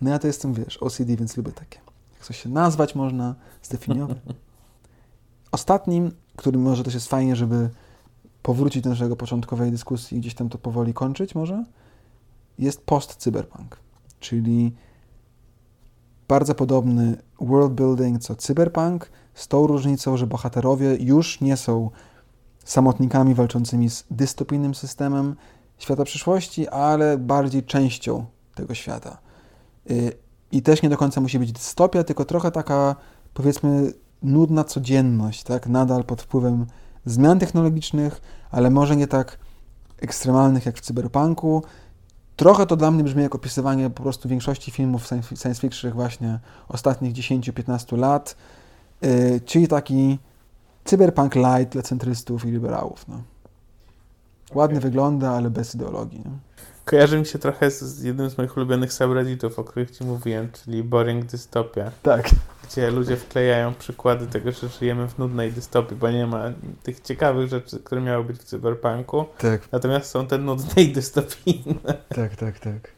No 0.00 0.10
ja 0.10 0.18
to 0.18 0.26
jestem, 0.26 0.54
wiesz, 0.54 0.76
OCD, 0.76 1.16
więc 1.16 1.36
lubię 1.36 1.52
takie. 1.52 1.78
Jak 2.14 2.24
coś 2.24 2.42
się 2.42 2.48
nazwać 2.48 2.94
można, 2.94 3.34
zdefiniować. 3.62 4.18
Ostatnim, 5.52 6.12
który 6.36 6.58
może 6.58 6.84
też 6.84 6.94
jest 6.94 7.08
fajnie, 7.08 7.36
żeby 7.36 7.70
powrócić 8.42 8.82
do 8.82 8.90
naszego 8.90 9.16
początkowej 9.16 9.70
dyskusji 9.70 10.18
i 10.18 10.20
gdzieś 10.20 10.34
tam 10.34 10.48
to 10.48 10.58
powoli 10.58 10.94
kończyć 10.94 11.34
może, 11.34 11.64
jest 12.58 12.86
post-cyberpunk, 12.86 13.76
czyli 14.28 14.74
bardzo 16.28 16.54
podobny 16.54 17.16
world 17.40 17.72
building 17.72 18.22
co 18.22 18.34
cyberpunk, 18.36 19.10
z 19.34 19.48
tą 19.48 19.66
różnicą, 19.66 20.16
że 20.16 20.26
bohaterowie 20.26 20.96
już 20.96 21.40
nie 21.40 21.56
są 21.56 21.90
samotnikami 22.64 23.34
walczącymi 23.34 23.90
z 23.90 24.04
dystopijnym 24.10 24.74
systemem 24.74 25.36
świata 25.78 26.04
przyszłości, 26.04 26.68
ale 26.68 27.18
bardziej 27.18 27.62
częścią 27.62 28.26
tego 28.54 28.74
świata. 28.74 29.18
Y, 29.90 30.12
I 30.52 30.62
też 30.62 30.82
nie 30.82 30.88
do 30.88 30.96
końca 30.96 31.20
musi 31.20 31.38
być 31.38 31.52
dystopia, 31.52 32.04
tylko 32.04 32.24
trochę 32.24 32.50
taka, 32.50 32.96
powiedzmy, 33.34 33.92
nudna 34.22 34.64
codzienność, 34.64 35.42
tak? 35.42 35.66
Nadal 35.66 36.04
pod 36.04 36.22
wpływem 36.22 36.66
zmian 37.04 37.38
technologicznych, 37.38 38.20
ale 38.50 38.70
może 38.70 38.96
nie 38.96 39.06
tak 39.06 39.38
ekstremalnych 40.00 40.66
jak 40.66 40.76
w 40.76 40.80
cyberpunku. 40.80 41.62
Trochę 42.36 42.66
to 42.66 42.76
dla 42.76 42.90
mnie 42.90 43.04
brzmi 43.04 43.22
jak 43.22 43.34
opisywanie 43.34 43.90
po 43.90 44.02
prostu 44.02 44.28
większości 44.28 44.70
filmów 44.70 45.06
science 45.06 45.60
fiction 45.60 45.92
właśnie 45.92 46.38
ostatnich 46.68 47.12
10-15 47.12 47.98
lat, 47.98 48.36
yy, 49.02 49.40
czyli 49.44 49.68
taki 49.68 50.18
cyberpunk 50.84 51.34
light 51.34 51.72
dla 51.72 51.82
centrystów 51.82 52.44
i 52.44 52.50
liberałów. 52.50 53.08
No. 53.08 53.22
Ładnie 54.54 54.78
okay. 54.78 54.90
wygląda, 54.90 55.30
ale 55.30 55.50
bez 55.50 55.74
ideologii. 55.74 56.22
No. 56.24 56.30
Kojarzy 56.86 57.18
mi 57.18 57.26
się 57.26 57.38
trochę 57.38 57.70
z 57.70 58.02
jednym 58.02 58.30
z 58.30 58.38
moich 58.38 58.56
ulubionych 58.56 58.92
subredditów, 58.92 59.58
o 59.58 59.64
których 59.64 59.90
Ci 59.90 60.04
mówiłem, 60.04 60.48
czyli 60.52 60.82
Boring 60.82 61.24
Dystopia. 61.24 61.90
Tak. 62.02 62.30
Gdzie 62.64 62.90
ludzie 62.90 63.16
wklejają 63.16 63.74
przykłady 63.74 64.26
tego, 64.26 64.52
że 64.52 64.68
żyjemy 64.68 65.08
w 65.08 65.18
nudnej 65.18 65.52
dystopii, 65.52 65.96
bo 65.96 66.10
nie 66.10 66.26
ma 66.26 66.44
tych 66.82 67.00
ciekawych 67.00 67.48
rzeczy, 67.48 67.78
które 67.78 68.00
miały 68.00 68.24
być 68.24 68.36
w 68.36 68.44
cyberpunku. 68.44 69.24
Tak. 69.38 69.72
Natomiast 69.72 70.10
są 70.10 70.26
te 70.26 70.38
nudne 70.38 70.82
i 70.82 70.92
dystopijne. 70.92 71.74
Tak, 72.08 72.36
tak, 72.36 72.58
tak. 72.58 72.90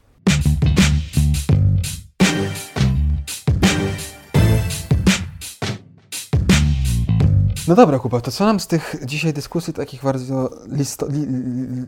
No 7.68 7.74
dobra, 7.74 7.98
Kuba, 7.98 8.20
to 8.20 8.30
co 8.30 8.44
nam 8.44 8.60
z 8.60 8.66
tych 8.66 8.94
dzisiaj 9.04 9.32
dyskusji 9.32 9.72
takich 9.72 10.02
bardzo 10.02 10.50
list, 10.66 11.04
li, 11.08 11.26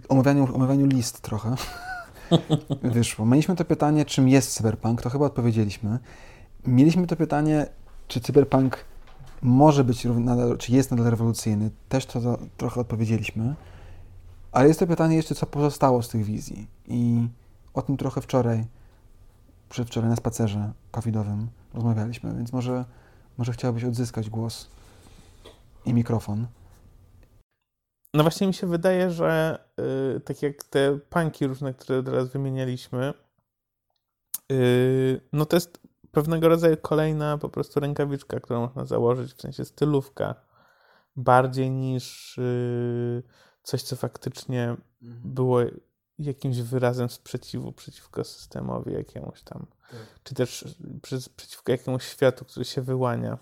omawianiu, 0.09 0.55
omawianiu 0.55 0.87
list 0.87 1.21
trochę 1.21 1.55
wyszło? 2.83 3.27
Mieliśmy 3.27 3.57
to 3.57 3.65
pytanie, 3.65 4.05
czym 4.05 4.29
jest 4.29 4.53
cyberpunk, 4.53 5.03
to 5.03 5.11
chyba 5.11 5.27
odpowiedzieliśmy. 5.27 5.99
Mieliśmy 6.67 7.07
to 7.07 7.17
pytanie, 7.17 7.67
czy 8.09 8.21
cyberpunk 8.21 8.85
może 9.43 9.85
być 9.85 10.07
czy 10.59 10.73
jest 10.73 10.91
nadal 10.91 11.07
rewolucyjny. 11.11 11.71
Też 11.89 12.07
to, 12.07 12.21
to 12.21 12.39
trochę 12.57 12.81
odpowiedzieliśmy. 12.81 13.55
Ale 14.53 14.69
jest 14.69 14.81
to 14.81 14.87
pytanie 14.87 15.17
jeszcze, 15.17 15.35
co 15.35 15.47
pozostało 15.47 16.03
z 16.03 16.09
tych 16.09 16.25
wizji. 16.25 16.67
I 16.87 17.29
o 17.75 17.83
tym 17.83 17.97
trochę 17.97 18.21
wczoraj, 18.21 18.65
przedwczoraj 19.69 20.11
na 20.11 20.17
spacerze 20.17 20.73
covidowym 20.91 21.49
rozmawialiśmy, 21.75 22.35
więc 22.35 22.53
może, 22.53 22.85
może 23.39 23.53
chciałbyś 23.53 23.85
odzyskać 23.85 24.31
głos 24.31 24.69
i 25.87 25.95
mikrofon. 25.95 26.47
No 28.15 28.23
właśnie 28.23 28.47
mi 28.47 28.55
się 28.55 28.67
wydaje, 28.67 29.11
że 29.11 29.59
yy, 29.79 30.21
tak 30.21 30.43
jak 30.43 30.65
te 30.65 30.99
panki 30.99 31.47
różne, 31.47 31.75
które 31.75 32.03
teraz 32.03 32.29
wymienialiśmy, 32.29 33.15
yy, 34.49 35.21
no 35.33 35.47
to 35.47 35.57
jest 35.57 35.81
pewnego 36.11 36.49
rodzaju 36.49 36.77
kolejna 36.77 37.39
po 37.39 37.49
prostu 37.49 37.81
rękawiczka, 37.81 38.41
którą 38.41 38.61
można 38.61 38.85
założyć, 38.85 39.33
w 39.33 39.41
sensie 39.41 39.65
stylówka, 39.65 40.35
bardziej 41.17 41.71
niż 41.71 42.37
yy, 42.39 43.23
coś, 43.63 43.83
co 43.83 43.97
faktycznie 43.97 44.77
mhm. 45.03 45.35
było 45.35 45.61
jakimś 46.19 46.61
wyrazem 46.61 47.11
sprzeciwu 47.11 47.73
przeciwko 47.73 48.25
systemowi 48.25 48.93
jakiemuś 48.93 49.43
tam, 49.43 49.67
tak. 49.91 50.01
czy 50.23 50.35
też 50.35 50.65
przeciwko 51.37 51.73
jakiemuś 51.73 52.05
światu, 52.05 52.45
który 52.45 52.65
się 52.65 52.83
wyłania. 52.83 53.39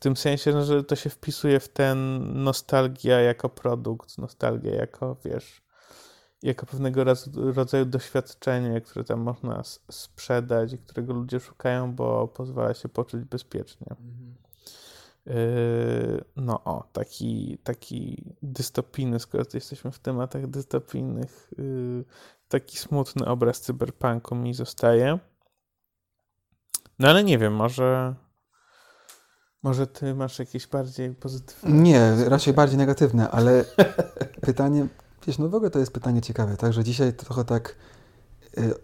W 0.00 0.02
tym 0.02 0.16
sensie, 0.16 0.52
no, 0.52 0.64
że 0.64 0.84
to 0.84 0.96
się 0.96 1.10
wpisuje 1.10 1.60
w 1.60 1.68
ten 1.68 2.28
nostalgia 2.42 3.20
jako 3.20 3.48
produkt, 3.48 4.18
nostalgia 4.18 4.74
jako, 4.74 5.16
wiesz, 5.24 5.62
jako 6.42 6.66
pewnego 6.66 7.04
rodzaju 7.34 7.84
doświadczenie, 7.84 8.80
które 8.80 9.04
tam 9.04 9.20
można 9.20 9.62
sprzedać 9.90 10.72
i 10.72 10.78
którego 10.78 11.12
ludzie 11.12 11.40
szukają, 11.40 11.94
bo 11.94 12.28
pozwala 12.28 12.74
się 12.74 12.88
poczuć 12.88 13.24
bezpiecznie. 13.24 13.86
Mhm. 13.90 14.34
Yy, 15.26 16.24
no 16.36 16.64
o, 16.64 16.88
taki, 16.92 17.58
taki 17.64 18.24
dystopijny, 18.42 19.18
skoro 19.18 19.44
jesteśmy 19.54 19.90
w 19.90 19.98
tematach 19.98 20.46
dystopijnych, 20.46 21.50
yy, 21.58 22.04
taki 22.48 22.78
smutny 22.78 23.26
obraz 23.26 23.60
cyberpunku 23.60 24.34
mi 24.34 24.54
zostaje. 24.54 25.18
No 26.98 27.08
ale 27.08 27.24
nie 27.24 27.38
wiem, 27.38 27.54
może 27.54 28.14
może 29.62 29.86
ty 29.86 30.14
masz 30.14 30.38
jakieś 30.38 30.66
bardziej 30.66 31.14
pozytywne? 31.14 31.70
Nie, 31.70 32.14
raczej 32.28 32.54
bardziej 32.54 32.78
negatywne, 32.78 33.30
ale 33.30 33.64
pytanie, 34.46 34.86
wiesz, 35.26 35.38
no 35.38 35.48
w 35.48 35.54
ogóle 35.54 35.70
to 35.70 35.78
jest 35.78 35.92
pytanie 35.92 36.22
ciekawe, 36.22 36.56
także 36.56 36.84
dzisiaj 36.84 37.12
trochę 37.12 37.44
tak 37.44 37.76
y, 38.58 38.74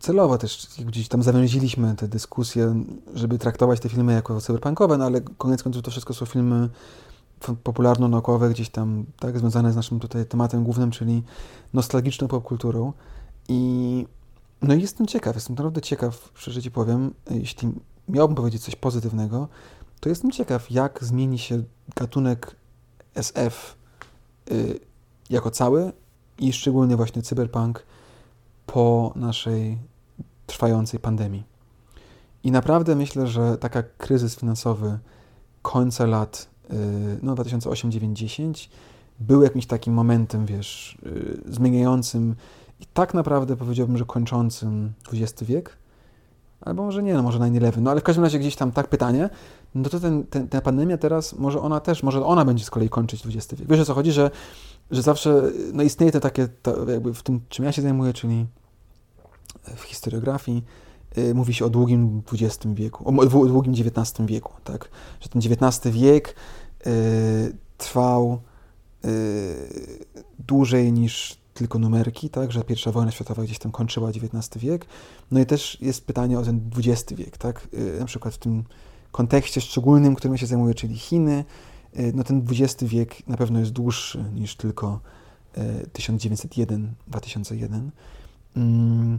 celowo 0.00 0.38
też 0.38 0.68
gdzieś 0.78 1.08
tam 1.08 1.22
zawęziliśmy 1.22 1.96
tę 1.96 2.08
dyskusję, 2.08 2.84
żeby 3.14 3.38
traktować 3.38 3.80
te 3.80 3.88
filmy 3.88 4.12
jako 4.12 4.40
cyberpunkowe, 4.40 4.98
no 4.98 5.04
ale 5.04 5.20
koniec 5.20 5.62
końców 5.62 5.82
to 5.82 5.90
wszystko 5.90 6.14
są 6.14 6.26
filmy 6.26 6.68
popularno-naukowe, 7.64 8.50
gdzieś 8.50 8.70
tam 8.70 9.04
tak 9.18 9.38
związane 9.38 9.72
z 9.72 9.76
naszym 9.76 10.00
tutaj 10.00 10.26
tematem 10.26 10.64
głównym, 10.64 10.90
czyli 10.90 11.22
nostalgiczną 11.74 12.28
popkulturą 12.28 12.92
i 13.48 14.06
no 14.62 14.74
i 14.74 14.80
jestem 14.80 15.06
ciekaw, 15.06 15.34
jestem 15.34 15.54
naprawdę 15.54 15.80
ciekaw, 15.80 16.30
szczerze 16.34 16.62
ci 16.62 16.70
powiem, 16.70 17.14
jeśli 17.30 17.72
miałbym 18.08 18.34
powiedzieć 18.34 18.62
coś 18.62 18.76
pozytywnego, 18.76 19.48
to 20.00 20.08
jestem 20.08 20.30
ciekaw, 20.30 20.70
jak 20.70 21.04
zmieni 21.04 21.38
się 21.38 21.62
gatunek 21.96 22.56
SF 23.14 23.76
y, 24.50 24.80
jako 25.30 25.50
cały 25.50 25.92
i 26.38 26.52
szczególnie 26.52 26.96
właśnie 26.96 27.22
cyberpunk 27.22 27.82
po 28.66 29.12
naszej 29.16 29.78
trwającej 30.46 31.00
pandemii. 31.00 31.44
I 32.44 32.50
naprawdę 32.50 32.94
myślę, 32.94 33.26
że 33.26 33.58
taka 33.58 33.82
kryzys 33.82 34.36
finansowy 34.36 34.98
końca 35.62 36.06
lat 36.06 36.48
y, 36.70 36.74
no 37.22 37.34
2008-2010 37.34 38.68
był 39.20 39.42
jakimś 39.42 39.66
takim 39.66 39.94
momentem, 39.94 40.46
wiesz, 40.46 40.98
y, 41.06 41.40
zmieniającym 41.46 42.34
i 42.80 42.86
tak 42.86 43.14
naprawdę 43.14 43.56
powiedziałbym, 43.56 43.98
że 43.98 44.04
kończącym 44.04 44.92
XX 45.12 45.42
wiek. 45.42 45.76
Albo 46.60 46.84
może 46.84 47.02
nie, 47.02 47.14
no 47.14 47.22
może 47.22 47.38
9-11. 47.38 47.80
No 47.80 47.90
ale 47.90 48.00
w 48.00 48.04
każdym 48.04 48.24
razie 48.24 48.38
gdzieś 48.38 48.56
tam 48.56 48.72
tak 48.72 48.88
pytanie, 48.88 49.30
no 49.74 49.88
to 49.88 50.00
ten, 50.00 50.26
ten, 50.26 50.48
ta 50.48 50.60
pandemia 50.60 50.98
teraz, 50.98 51.32
może 51.32 51.60
ona 51.60 51.80
też, 51.80 52.02
może 52.02 52.24
ona 52.24 52.44
będzie 52.44 52.64
z 52.64 52.70
kolei 52.70 52.88
kończyć 52.88 53.26
XX 53.26 53.60
wiek. 53.60 53.68
Wiesz 53.68 53.80
o 53.80 53.84
co 53.84 53.94
chodzi, 53.94 54.12
że, 54.12 54.30
że 54.90 55.02
zawsze 55.02 55.42
no 55.72 55.82
istnieje 55.82 56.12
to 56.12 56.20
takie, 56.20 56.48
to 56.62 56.90
jakby 56.90 57.14
w 57.14 57.22
tym, 57.22 57.40
czym 57.48 57.64
ja 57.64 57.72
się 57.72 57.82
zajmuję, 57.82 58.12
czyli 58.12 58.46
w 59.76 59.82
historiografii 59.82 60.64
y, 61.18 61.34
mówi 61.34 61.54
się 61.54 61.64
o 61.64 61.70
długim 61.70 62.22
XX 62.32 62.74
wieku, 62.74 63.08
o 63.08 63.46
długim 63.46 63.72
XIX 63.72 64.26
wieku, 64.26 64.52
tak? 64.64 64.88
Że 65.20 65.28
ten 65.28 65.42
XIX 65.44 65.94
wiek 65.94 66.34
y, 66.86 67.56
trwał 67.78 68.40
y, 69.04 69.08
dłużej 70.38 70.92
niż 70.92 71.38
tylko 71.54 71.78
numerki, 71.78 72.30
tak? 72.30 72.52
Że 72.52 72.64
pierwsza 72.64 72.92
wojna 72.92 73.10
światowa 73.10 73.42
gdzieś 73.42 73.58
tam 73.58 73.72
kończyła 73.72 74.08
XIX 74.08 74.58
wiek. 74.58 74.86
No 75.30 75.40
i 75.40 75.46
też 75.46 75.80
jest 75.80 76.06
pytanie 76.06 76.38
o 76.38 76.42
ten 76.42 76.70
XX 76.76 77.12
wiek, 77.12 77.38
tak? 77.38 77.68
Na 77.98 78.04
przykład 78.04 78.34
w 78.34 78.38
tym 78.38 78.64
kontekście 79.12 79.60
szczególnym, 79.60 80.14
którym 80.14 80.38
się 80.38 80.46
zajmuję, 80.46 80.74
czyli 80.74 80.96
Chiny, 80.96 81.44
no 82.14 82.24
ten 82.24 82.46
XX 82.50 82.84
wiek 82.84 83.28
na 83.28 83.36
pewno 83.36 83.60
jest 83.60 83.72
dłuższy 83.72 84.24
niż 84.34 84.56
tylko 84.56 85.00
1901-2001. 85.92 87.90
Mm. 88.56 89.18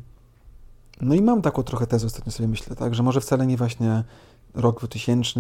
No 1.02 1.16
i 1.16 1.22
mam 1.22 1.42
taką 1.42 1.64
trochę 1.64 1.88
tezę, 1.88 2.08
ostatnio 2.08 2.32
sobie 2.32 2.48
myślę, 2.48 2.76
tak, 2.76 2.96
że 2.96 3.04
może 3.04 3.22
wcale 3.22 3.48
nie 3.48 3.58
właśnie 3.58 4.04
rok 4.54 4.80
2000 4.80 5.40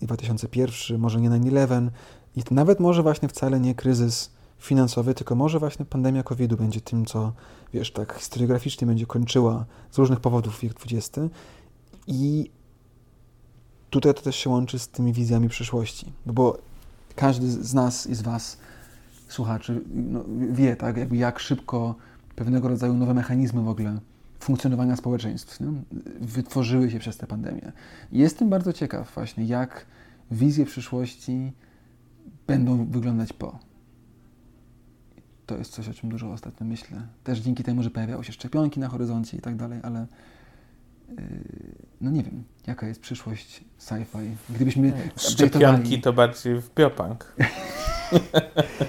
i 0.00 0.06
2001, 0.06 0.98
może 1.00 1.20
nie 1.20 1.30
9-11 1.30 1.90
i 2.36 2.42
nawet 2.50 2.80
może 2.80 3.02
właśnie 3.02 3.28
wcale 3.28 3.60
nie 3.60 3.74
kryzys 3.74 4.30
finansowy, 4.58 5.14
tylko 5.14 5.34
może 5.34 5.58
właśnie 5.58 5.84
pandemia 5.84 6.22
COVID-u 6.22 6.56
będzie 6.56 6.80
tym, 6.80 7.06
co, 7.06 7.32
wiesz, 7.72 7.92
tak 7.92 8.14
historiograficznie 8.14 8.86
będzie 8.86 9.06
kończyła 9.06 9.64
z 9.90 9.98
różnych 9.98 10.20
powodów 10.20 10.60
wiek 10.60 10.72
XX 10.84 11.18
i 12.06 12.50
tutaj 13.90 14.14
to 14.14 14.22
też 14.22 14.36
się 14.36 14.50
łączy 14.50 14.78
z 14.78 14.88
tymi 14.88 15.12
wizjami 15.12 15.48
przyszłości, 15.48 16.12
bo 16.26 16.58
każdy 17.16 17.50
z 17.50 17.74
nas 17.74 18.06
i 18.06 18.14
z 18.14 18.22
was 18.22 18.58
słuchaczy 19.28 19.80
no, 19.94 20.24
wie, 20.52 20.76
tak, 20.76 20.96
jakby 20.96 21.16
jak 21.16 21.38
szybko 21.38 21.94
pewnego 22.36 22.68
rodzaju 22.68 22.94
nowe 22.94 23.14
mechanizmy 23.14 23.62
w 23.62 23.68
ogóle 23.68 24.00
funkcjonowania 24.40 24.96
społeczeństw 24.96 25.58
wytworzyły 26.20 26.90
się 26.90 26.98
przez 26.98 27.16
tę 27.16 27.26
pandemię. 27.26 27.72
Jestem 28.12 28.50
bardzo 28.50 28.72
ciekaw 28.72 29.14
właśnie, 29.14 29.44
jak 29.44 29.86
wizje 30.30 30.66
przyszłości 30.66 31.52
będą 32.46 32.86
wyglądać 32.86 33.32
po. 33.32 33.58
To 35.46 35.56
jest 35.56 35.72
coś, 35.72 35.88
o 35.88 35.94
czym 35.94 36.10
dużo 36.10 36.32
ostatnio 36.32 36.66
myślę. 36.66 37.02
Też 37.24 37.38
dzięki 37.38 37.64
temu, 37.64 37.82
że 37.82 37.90
pojawiały 37.90 38.24
się 38.24 38.32
szczepionki 38.32 38.80
na 38.80 38.88
horyzoncie 38.88 39.36
i 39.36 39.40
tak 39.40 39.56
dalej, 39.56 39.80
ale 39.82 40.06
no 42.00 42.10
nie 42.10 42.22
wiem, 42.22 42.44
jaka 42.66 42.86
jest 42.86 43.00
przyszłość 43.00 43.64
sci-fi. 43.78 44.36
Gdybyśmy 44.50 45.10
Szczepionki 45.16 46.00
to 46.00 46.12
bardziej 46.12 46.60
w 46.60 46.74
biopunk. 46.74 47.24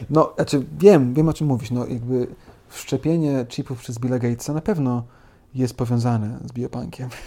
No, 0.09 0.33
znaczy 0.35 0.65
wiem, 0.79 1.13
wiem 1.13 1.29
o 1.29 1.33
czym 1.33 1.47
mówisz. 1.47 1.71
No, 1.71 1.87
jakby 1.87 2.27
wszczepienie 2.67 3.45
chipów 3.49 3.79
przez 3.79 3.99
Billa 3.99 4.19
Gatesa 4.19 4.53
na 4.53 4.61
pewno 4.61 5.03
jest 5.53 5.77
powiązane 5.77 6.39
z 6.45 6.51
biopunkiem. 6.51 7.09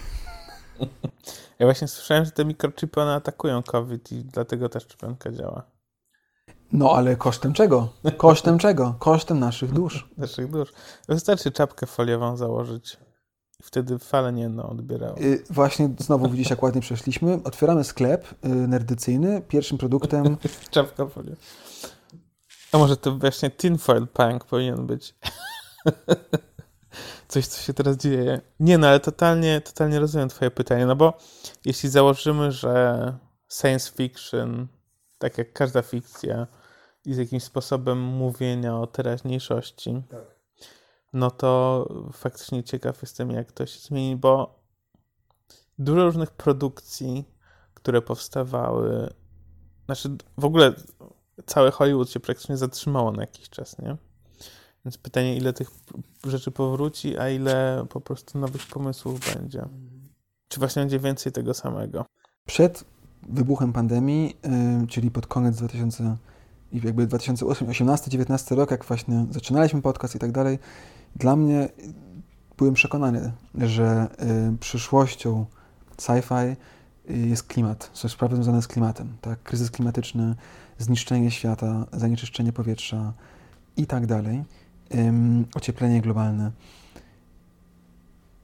Ja 1.59 1.67
właśnie 1.67 1.89
słyszałem, 1.89 2.25
że 2.25 2.31
te 2.31 2.45
mikrochipy 2.45 3.01
one 3.01 3.15
atakują 3.15 3.63
COVID 3.63 4.13
i 4.13 4.25
dlatego 4.25 4.69
ta 4.69 4.81
szczepionka 4.81 5.33
działa. 5.33 5.63
No, 6.73 6.93
ale 6.93 7.17
kosztem 7.17 7.53
czego? 7.53 7.89
Kosztem 8.17 8.59
czego? 8.59 8.95
Kosztem 8.99 9.39
naszych 9.39 9.73
dusz. 9.73 10.09
Naszych 10.19 10.51
dusz. 10.51 10.73
Wystarczy 11.09 11.51
czapkę 11.51 11.87
foliową 11.87 12.37
założyć. 12.37 12.97
Wtedy 13.63 13.99
fale 13.99 14.33
nie 14.33 14.49
no, 14.49 14.69
odbierało. 14.69 15.19
Yy, 15.19 15.45
właśnie 15.51 15.91
znowu 15.99 16.29
widzisz, 16.29 16.51
jak 16.51 16.63
ładnie 16.63 16.81
przeszliśmy. 16.81 17.41
Otwieramy 17.45 17.85
sklep 17.85 18.35
yy, 18.43 18.51
nerdycyjny. 18.51 19.43
Pierwszym 19.49 19.79
produktem... 19.79 20.37
Czapka 20.71 21.07
foliowa. 21.07 21.37
A 22.73 22.79
może 22.79 22.97
to 22.97 23.17
właśnie 23.17 23.51
tinfoil 23.51 24.07
punk 24.07 24.45
powinien 24.45 24.87
być. 24.87 25.15
Coś, 27.29 27.47
co 27.47 27.63
się 27.63 27.75
teraz 27.75 27.97
dzieje. 27.97 28.41
Nie 28.61 28.79
no, 28.79 28.89
ale 28.89 29.01
totalnie, 29.01 29.61
totalnie 29.61 30.01
rozumiem 30.01 30.29
twoje 30.29 30.51
pytanie, 30.51 30.87
no 30.87 30.97
bo 30.97 31.13
jeśli 31.65 31.89
założymy, 31.89 32.53
że 32.53 33.13
science 33.49 33.93
fiction, 33.93 34.67
tak 35.19 35.39
jak 35.39 35.53
każda 35.53 35.83
fikcja, 35.83 36.47
jest 37.07 37.21
jakimś 37.21 37.43
sposobem 37.43 37.99
mówienia 37.99 38.77
o 38.77 38.87
teraźniejszości, 38.87 40.03
tak. 40.11 40.34
No 41.15 41.31
to 41.31 41.89
faktycznie 42.13 42.65
ciekaw 42.65 43.03
jestem, 43.03 43.31
jak 43.31 43.53
to 43.53 43.67
się 43.67 43.79
zmieni, 43.79 44.17
bo 44.17 44.63
dużo 45.79 46.05
różnych 46.05 46.31
produkcji, 46.31 47.25
które 47.75 48.03
powstawały, 48.03 49.15
znaczy 49.87 50.17
w 50.39 50.45
ogóle 50.45 50.75
cały 51.47 51.71
Hollywood 51.71 52.11
się 52.11 52.21
praktycznie 52.21 52.57
zatrzymało 52.57 53.13
na 53.13 53.23
jakiś 53.23 53.49
czas, 53.49 53.79
nie? 53.79 53.97
Więc 54.85 54.99
pytanie, 54.99 55.37
ile 55.37 55.53
tych 55.53 55.71
rzeczy 56.27 56.51
powróci, 56.51 57.19
a 57.19 57.29
ile 57.29 57.87
po 57.89 58.01
prostu 58.01 58.39
nowych 58.39 58.67
pomysłów 58.67 59.35
będzie. 59.35 59.69
Czy 60.49 60.61
właśnie 60.61 60.83
będzie 60.83 60.99
więcej 60.99 61.33
tego 61.33 61.55
samego? 61.55 62.05
Przed 62.47 62.85
wybuchem 63.23 63.73
pandemii, 63.73 64.37
yy, 64.81 64.87
czyli 64.87 65.11
pod 65.11 65.27
koniec 65.27 65.57
2000, 65.57 66.17
jakby 66.73 67.07
2018-19 67.07 68.57
rok, 68.57 68.71
jak 68.71 68.85
właśnie 68.85 69.27
zaczynaliśmy 69.31 69.83
podcast 69.83 70.15
i 70.15 70.19
tak 70.19 70.33
dalej, 70.33 70.59
dla 71.17 71.37
mnie 71.37 71.69
byłem 72.57 72.75
przekonany, 72.75 73.33
że 73.55 74.07
yy, 74.51 74.59
przyszłością 74.59 75.47
sci-fi 75.97 76.57
jest 77.09 77.43
klimat, 77.43 77.91
są 77.93 78.09
sprawy 78.09 78.37
związane 78.37 78.63
z 78.63 78.69
klimatem, 78.69 79.17
tak? 79.21 79.43
Kryzys 79.43 79.71
klimatyczny, 79.71 80.35
zniszczenie 80.79 81.31
świata, 81.31 81.87
zanieczyszczenie 81.93 82.53
powietrza 82.53 83.13
i 83.77 83.87
tak 83.87 84.07
dalej, 84.07 84.45
ocieplenie 85.55 86.01
globalne. 86.01 86.51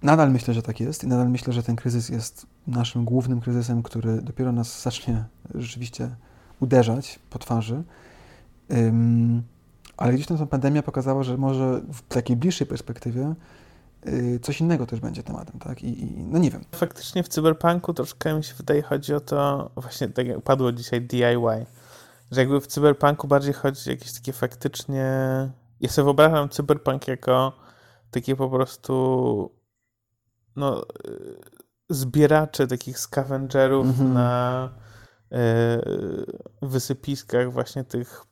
Nadal 0.02 0.32
myślę, 0.32 0.54
że 0.54 0.62
tak 0.62 0.80
jest 0.80 1.04
i 1.04 1.06
nadal 1.06 1.30
myślę, 1.30 1.52
że 1.52 1.62
ten 1.62 1.76
kryzys 1.76 2.08
jest 2.08 2.46
naszym 2.66 3.04
głównym 3.04 3.40
kryzysem, 3.40 3.82
który 3.82 4.22
dopiero 4.22 4.52
nas 4.52 4.82
zacznie 4.82 5.24
rzeczywiście 5.54 6.10
uderzać 6.60 7.18
po 7.30 7.38
twarzy. 7.38 7.82
Ale 10.00 10.12
gdzieś 10.12 10.26
tam 10.26 10.38
ta 10.38 10.46
pandemia 10.46 10.82
pokazała, 10.82 11.22
że 11.22 11.36
może 11.36 11.80
w 11.92 12.02
takiej 12.02 12.36
bliższej 12.36 12.66
perspektywie 12.66 13.34
y, 14.06 14.40
coś 14.42 14.60
innego 14.60 14.86
też 14.86 15.00
będzie 15.00 15.22
tematem, 15.22 15.58
tak? 15.58 15.82
I, 15.82 16.02
I, 16.02 16.24
no 16.24 16.38
nie 16.38 16.50
wiem. 16.50 16.64
Faktycznie 16.72 17.22
w 17.22 17.28
cyberpunku 17.28 17.94
troszkę 17.94 18.34
mi 18.34 18.44
się 18.44 18.54
wydaje 18.54 18.82
chodzi 18.82 19.14
o 19.14 19.20
to, 19.20 19.70
właśnie 19.76 20.08
tak 20.08 20.26
jak 20.26 20.40
padło 20.40 20.72
dzisiaj 20.72 21.00
DIY, 21.02 21.66
że 22.30 22.40
jakby 22.40 22.60
w 22.60 22.66
cyberpunku 22.66 23.28
bardziej 23.28 23.52
chodzi 23.52 23.90
o 23.90 23.92
jakieś 23.92 24.12
takie 24.12 24.32
faktycznie... 24.32 25.04
Ja 25.80 25.88
sobie 25.88 26.04
wyobrażam 26.04 26.48
cyberpunk 26.48 27.08
jako 27.08 27.52
takie 28.10 28.36
po 28.36 28.48
prostu 28.48 29.50
no, 30.56 30.84
zbieracze 31.90 32.66
takich 32.66 32.98
scavengerów 32.98 33.86
mhm. 33.86 34.12
na 34.12 34.70
e, 34.76 34.89
wysypiskach 36.62 37.52
właśnie 37.52 37.84
tych 37.84 38.24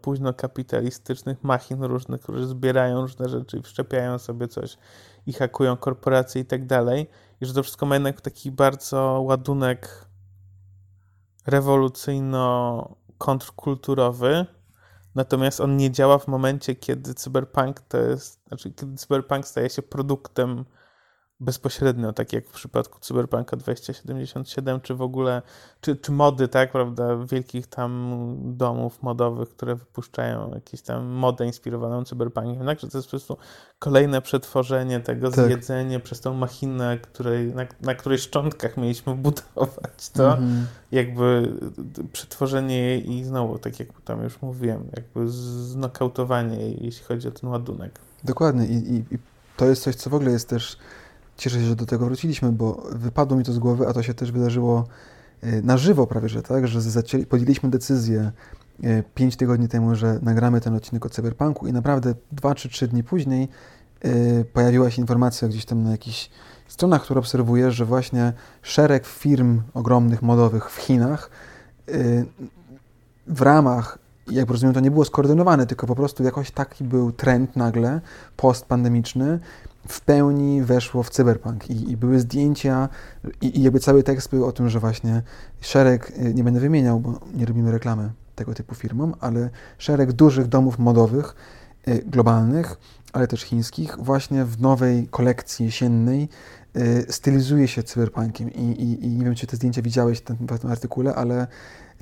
późno, 0.00 0.34
kapitalistycznych 0.36 1.44
machin 1.44 1.82
różnych, 1.82 2.20
które 2.20 2.46
zbierają 2.46 3.00
różne 3.00 3.28
rzeczy 3.28 3.58
i 3.58 3.62
wszczepiają 3.62 4.18
sobie 4.18 4.48
coś 4.48 4.78
i 5.26 5.32
hakują 5.32 5.76
korporacje 5.76 6.42
i 6.42 6.44
tak 6.44 6.66
dalej. 6.66 7.06
I 7.40 7.46
że 7.46 7.54
to 7.54 7.62
wszystko 7.62 7.86
ma 7.86 7.94
jednak 7.94 8.20
taki 8.20 8.50
bardzo 8.50 9.20
ładunek 9.24 10.06
rewolucyjno 11.46 12.96
kontrkulturowy, 13.18 14.46
natomiast 15.14 15.60
on 15.60 15.76
nie 15.76 15.90
działa 15.90 16.18
w 16.18 16.28
momencie, 16.28 16.74
kiedy 16.74 17.14
cyberpunk 17.14 17.80
to 17.80 17.98
jest, 17.98 18.40
znaczy 18.48 18.72
kiedy 18.72 18.96
cyberpunk 18.96 19.46
staje 19.46 19.70
się 19.70 19.82
produktem 19.82 20.64
bezpośrednio, 21.40 22.12
tak 22.12 22.32
jak 22.32 22.46
w 22.46 22.52
przypadku 22.52 23.00
Cyberpunka 23.00 23.56
2077, 23.56 24.80
czy 24.80 24.94
w 24.94 25.02
ogóle, 25.02 25.42
czy, 25.80 25.96
czy 25.96 26.12
mody, 26.12 26.48
tak, 26.48 26.72
prawda, 26.72 27.16
wielkich 27.16 27.66
tam 27.66 28.16
domów 28.56 29.02
modowych, 29.02 29.48
które 29.48 29.74
wypuszczają 29.74 30.54
jakieś 30.54 30.82
tam 30.82 31.06
modę 31.06 31.46
inspirowaną 31.46 32.04
cyberpunkiem, 32.04 32.66
tak, 32.66 32.80
że 32.80 32.88
to 32.88 32.98
jest 32.98 33.08
po 33.08 33.10
prostu 33.10 33.36
kolejne 33.78 34.22
przetworzenie 34.22 35.00
tego, 35.00 35.30
tak. 35.30 35.46
zjedzenie 35.46 36.00
przez 36.00 36.20
tą 36.20 36.34
machinę, 36.34 36.98
której, 36.98 37.54
na, 37.54 37.66
na 37.80 37.94
której 37.94 38.18
szczątkach 38.18 38.76
mieliśmy 38.76 39.14
budować 39.14 40.10
to, 40.12 40.32
mhm. 40.32 40.66
jakby 40.92 41.52
przetworzenie 42.12 42.78
jej 42.78 43.12
i 43.12 43.24
znowu, 43.24 43.58
tak 43.58 43.80
jak 43.80 43.88
tam 44.04 44.22
już 44.22 44.42
mówiłem, 44.42 44.90
jakby 44.96 45.28
znokautowanie 45.28 46.56
jej, 46.56 46.84
jeśli 46.84 47.04
chodzi 47.04 47.28
o 47.28 47.30
ten 47.30 47.50
ładunek. 47.50 47.98
Dokładnie 48.24 48.66
i, 48.66 48.74
i, 48.74 49.14
i 49.14 49.18
to 49.56 49.66
jest 49.66 49.82
coś, 49.82 49.94
co 49.94 50.10
w 50.10 50.14
ogóle 50.14 50.30
jest 50.30 50.48
też 50.48 50.78
Cieszę 51.36 51.60
się, 51.60 51.66
że 51.66 51.76
do 51.76 51.86
tego 51.86 52.06
wróciliśmy, 52.06 52.52
bo 52.52 52.86
wypadło 52.92 53.38
mi 53.38 53.44
to 53.44 53.52
z 53.52 53.58
głowy, 53.58 53.88
a 53.88 53.92
to 53.92 54.02
się 54.02 54.14
też 54.14 54.32
wydarzyło 54.32 54.86
e, 55.42 55.62
na 55.62 55.76
żywo 55.76 56.06
prawie, 56.06 56.28
że 56.28 56.42
tak, 56.42 56.68
że 56.68 56.80
zaczęli, 56.80 57.26
podjęliśmy 57.26 57.70
decyzję 57.70 58.32
e, 58.82 59.02
pięć 59.02 59.36
tygodni 59.36 59.68
temu, 59.68 59.94
że 59.94 60.18
nagramy 60.22 60.60
ten 60.60 60.74
odcinek 60.74 61.06
o 61.06 61.08
cyberpunku 61.08 61.66
i 61.66 61.72
naprawdę 61.72 62.14
dwa 62.32 62.54
czy 62.54 62.68
trzy 62.68 62.88
dni 62.88 63.04
później 63.04 63.48
e, 64.00 64.44
pojawiła 64.44 64.90
się 64.90 65.02
informacja 65.02 65.48
gdzieś 65.48 65.64
tam 65.64 65.82
na 65.82 65.90
jakichś 65.90 66.30
stronach, 66.68 67.02
które 67.02 67.20
obserwuję, 67.20 67.70
że 67.70 67.84
właśnie 67.84 68.32
szereg 68.62 69.06
firm 69.06 69.62
ogromnych, 69.74 70.22
modowych 70.22 70.70
w 70.70 70.76
Chinach 70.76 71.30
w 73.26 73.42
ramach, 73.42 73.98
jak 74.30 74.50
rozumiem, 74.50 74.74
to 74.74 74.80
nie 74.80 74.90
było 74.90 75.04
skoordynowane, 75.04 75.66
tylko 75.66 75.86
po 75.86 75.94
prostu 75.94 76.24
jakoś 76.24 76.50
taki 76.50 76.84
był 76.84 77.12
trend 77.12 77.56
nagle, 77.56 78.00
postpandemiczny, 78.36 79.38
w 79.88 80.00
pełni 80.00 80.62
weszło 80.62 81.02
w 81.02 81.10
cyberpunk 81.10 81.70
i, 81.70 81.90
i 81.90 81.96
były 81.96 82.20
zdjęcia 82.20 82.88
i, 83.40 83.58
i 83.58 83.62
jakby 83.62 83.80
cały 83.80 84.02
tekst 84.02 84.30
był 84.30 84.46
o 84.46 84.52
tym, 84.52 84.68
że 84.68 84.80
właśnie 84.80 85.22
szereg, 85.60 86.10
y, 86.10 86.34
nie 86.34 86.44
będę 86.44 86.60
wymieniał, 86.60 87.00
bo 87.00 87.20
nie 87.34 87.46
robimy 87.46 87.72
reklamy 87.72 88.10
tego 88.34 88.54
typu 88.54 88.74
firmom, 88.74 89.14
ale 89.20 89.50
szereg 89.78 90.12
dużych 90.12 90.46
domów 90.46 90.78
modowych, 90.78 91.34
y, 91.88 92.04
globalnych, 92.06 92.76
ale 93.12 93.26
też 93.26 93.42
chińskich, 93.42 93.96
właśnie 93.98 94.44
w 94.44 94.60
nowej 94.60 95.08
kolekcji 95.08 95.66
jesiennej 95.66 96.28
y, 96.76 97.06
stylizuje 97.08 97.68
się 97.68 97.82
cyberpunkiem 97.82 98.52
I, 98.52 98.62
i, 98.62 99.04
i 99.04 99.08
nie 99.08 99.24
wiem, 99.24 99.34
czy 99.34 99.46
te 99.46 99.56
zdjęcia 99.56 99.82
widziałeś 99.82 100.18
w 100.18 100.22
tym, 100.22 100.36
w 100.36 100.58
tym 100.58 100.70
artykule, 100.70 101.14
ale 101.14 101.46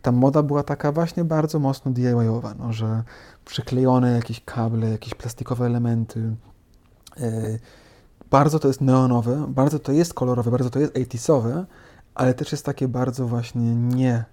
ta 0.03 0.13
moda 0.13 0.43
była 0.43 0.63
taka 0.63 0.93
właśnie 0.93 1.25
bardzo 1.25 1.59
mocno 1.59 1.91
DIY-owa, 1.91 2.55
no, 2.59 2.73
że 2.73 3.03
przyklejone 3.45 4.13
jakieś 4.13 4.45
kable, 4.45 4.91
jakieś 4.91 5.15
plastikowe 5.15 5.67
elementy. 5.67 6.37
Yy, 7.21 7.59
bardzo 8.31 8.59
to 8.59 8.69
jest 8.69 8.81
neonowe, 8.81 9.47
bardzo 9.49 9.79
to 9.79 9.93
jest 9.93 10.15
kolorowe, 10.15 10.51
bardzo 10.51 10.71
to 10.71 10.79
jest 10.79 10.93
80sowe, 10.95 11.65
ale 12.15 12.35
też 12.35 12.53
jest 12.53 12.65
takie 12.65 12.89
bardzo 12.89 13.27
właśnie 13.27 13.75
nie. 13.75 14.25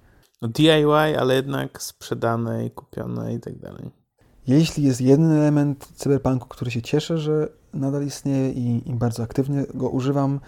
No 0.41 0.47
DIY, 0.47 1.19
ale 1.19 1.35
jednak 1.35 1.81
sprzedane 1.81 2.65
i 2.65 2.71
kupione 2.71 3.33
i 3.33 3.39
tak 3.39 3.59
dalej. 3.59 3.91
Jeśli 4.47 4.83
jest 4.83 5.01
jeden 5.01 5.31
element 5.31 5.87
cyberpunku, 5.95 6.47
który 6.47 6.71
się 6.71 6.81
cieszę, 6.81 7.17
że 7.17 7.47
nadal 7.73 8.05
istnieje 8.05 8.51
i, 8.51 8.89
i 8.89 8.93
bardzo 8.93 9.23
aktywnie 9.23 9.65
go 9.73 9.89
używam, 9.89 10.39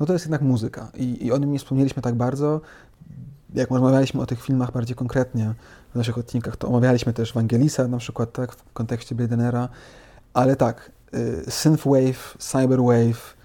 no 0.00 0.06
to 0.06 0.12
jest 0.12 0.24
jednak 0.24 0.42
muzyka. 0.42 0.90
I, 0.94 1.26
I 1.26 1.32
o 1.32 1.38
nim 1.38 1.52
nie 1.52 1.58
wspomnieliśmy 1.58 2.02
tak 2.02 2.14
bardzo, 2.14 2.60
jak 3.54 3.70
rozmawialiśmy 3.70 4.20
o 4.20 4.26
tych 4.26 4.42
filmach 4.42 4.72
bardziej 4.72 4.96
konkretnie 4.96 5.54
w 5.92 5.96
naszych 5.96 6.18
odcinkach, 6.18 6.56
to 6.56 6.68
omawialiśmy 6.68 7.12
też 7.12 7.32
Wangelisa 7.32 7.88
na 7.88 7.98
przykład, 7.98 8.32
tak, 8.32 8.52
w 8.52 8.72
kontekście 8.72 9.14
Blade 9.14 9.36
Runnera, 9.36 9.68
ale 10.34 10.56
tak, 10.56 10.92
synthwave, 11.48 12.36
cyberwave, 12.38 13.36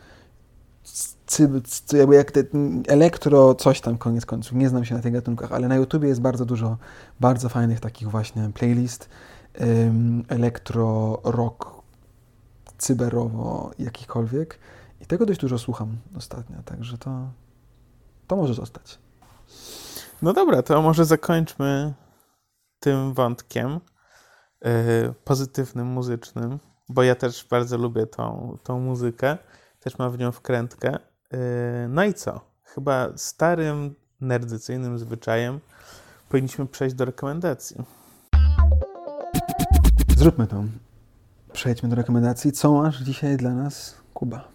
jakby 1.94 2.16
jak 2.16 2.32
te, 2.32 2.44
elektro, 2.88 3.56
coś 3.56 3.82
tam 3.82 3.98
koniec 3.98 4.26
końców, 4.26 4.58
nie 4.58 4.70
znam 4.70 4.86
się 4.86 4.96
na 4.96 5.02
tych 5.02 5.14
gatunkach, 5.14 5.52
ale 5.52 5.68
na 5.68 5.76
YouTubie 5.76 6.08
jest 6.08 6.22
bardzo 6.22 6.46
dużo 6.46 6.78
bardzo 7.20 7.50
fajnych 7.50 7.80
takich 7.80 8.10
właśnie 8.10 8.50
playlist, 8.54 9.10
elektro, 10.28 11.20
rock, 11.24 11.72
cyberowo, 12.78 13.72
jakichkolwiek 13.80 14.60
i 15.02 15.06
tego 15.06 15.26
dość 15.26 15.40
dużo 15.40 15.60
słucham 15.60 15.98
ostatnio, 16.18 16.64
także 16.66 16.98
to, 16.98 17.30
to 18.28 18.36
może 18.36 18.54
zostać. 18.54 19.00
No 20.22 20.34
dobra, 20.34 20.62
to 20.62 20.82
może 20.82 21.06
zakończmy 21.06 21.94
tym 22.80 23.14
wątkiem 23.14 23.80
yy, 24.62 25.14
pozytywnym, 25.24 25.88
muzycznym, 25.88 26.60
bo 26.90 27.04
ja 27.04 27.16
też 27.16 27.48
bardzo 27.50 27.78
lubię 27.78 28.08
tą, 28.08 28.58
tą 28.64 28.80
muzykę, 28.80 29.38
też 29.80 29.98
mam 29.98 30.12
w 30.12 30.18
nią 30.18 30.32
wkrętkę. 30.32 31.00
Yy, 31.32 31.40
no 31.90 32.04
i 32.04 32.14
co? 32.14 32.42
Chyba 32.64 33.18
starym, 33.18 33.96
nerdycyjnym 34.22 35.00
zwyczajem 35.00 35.60
powinniśmy 36.30 36.68
przejść 36.68 36.96
do 36.96 37.06
rekomendacji. 37.06 37.78
Zróbmy 40.18 40.48
to. 40.48 40.64
Przejdźmy 41.54 41.90
do 41.90 41.96
rekomendacji. 41.96 42.52
Co 42.52 42.74
masz 42.74 42.98
dzisiaj 42.98 43.38
dla 43.38 43.54
nas, 43.54 43.96
Kuba? 44.14 44.48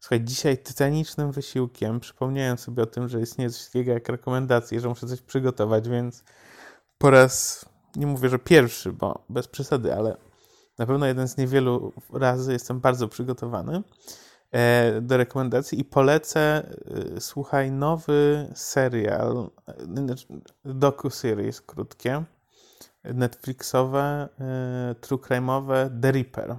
Słuchaj, 0.00 0.24
dzisiaj 0.24 0.58
tytanicznym 0.58 1.32
wysiłkiem 1.32 2.00
przypomniałem 2.00 2.58
sobie 2.58 2.82
o 2.82 2.86
tym, 2.86 3.08
że 3.08 3.20
istnieje 3.20 3.50
coś 3.50 3.66
takiego 3.66 3.92
jak 3.92 4.08
rekomendacje, 4.08 4.80
że 4.80 4.88
muszę 4.88 5.06
coś 5.06 5.20
przygotować, 5.20 5.88
więc 5.88 6.24
po 6.98 7.10
raz, 7.10 7.64
nie 7.96 8.06
mówię, 8.06 8.28
że 8.28 8.38
pierwszy, 8.38 8.92
bo 8.92 9.24
bez 9.28 9.48
przesady, 9.48 9.94
ale 9.94 10.16
na 10.78 10.86
pewno 10.86 11.06
jeden 11.06 11.28
z 11.28 11.36
niewielu 11.36 11.92
razy 12.12 12.52
jestem 12.52 12.80
bardzo 12.80 13.08
przygotowany 13.08 13.82
e, 14.50 15.00
do 15.00 15.16
rekomendacji 15.16 15.80
i 15.80 15.84
polecę, 15.84 16.40
e, 16.40 17.20
słuchaj, 17.20 17.70
nowy 17.70 18.48
serial, 18.54 19.50
e, 19.68 19.74
docu-series 20.64 21.62
krótkie, 21.62 22.24
Netflixowe, 23.04 24.28
true 25.00 25.18
crime'owe 25.18 26.00
The 26.02 26.12
Reaper 26.12 26.56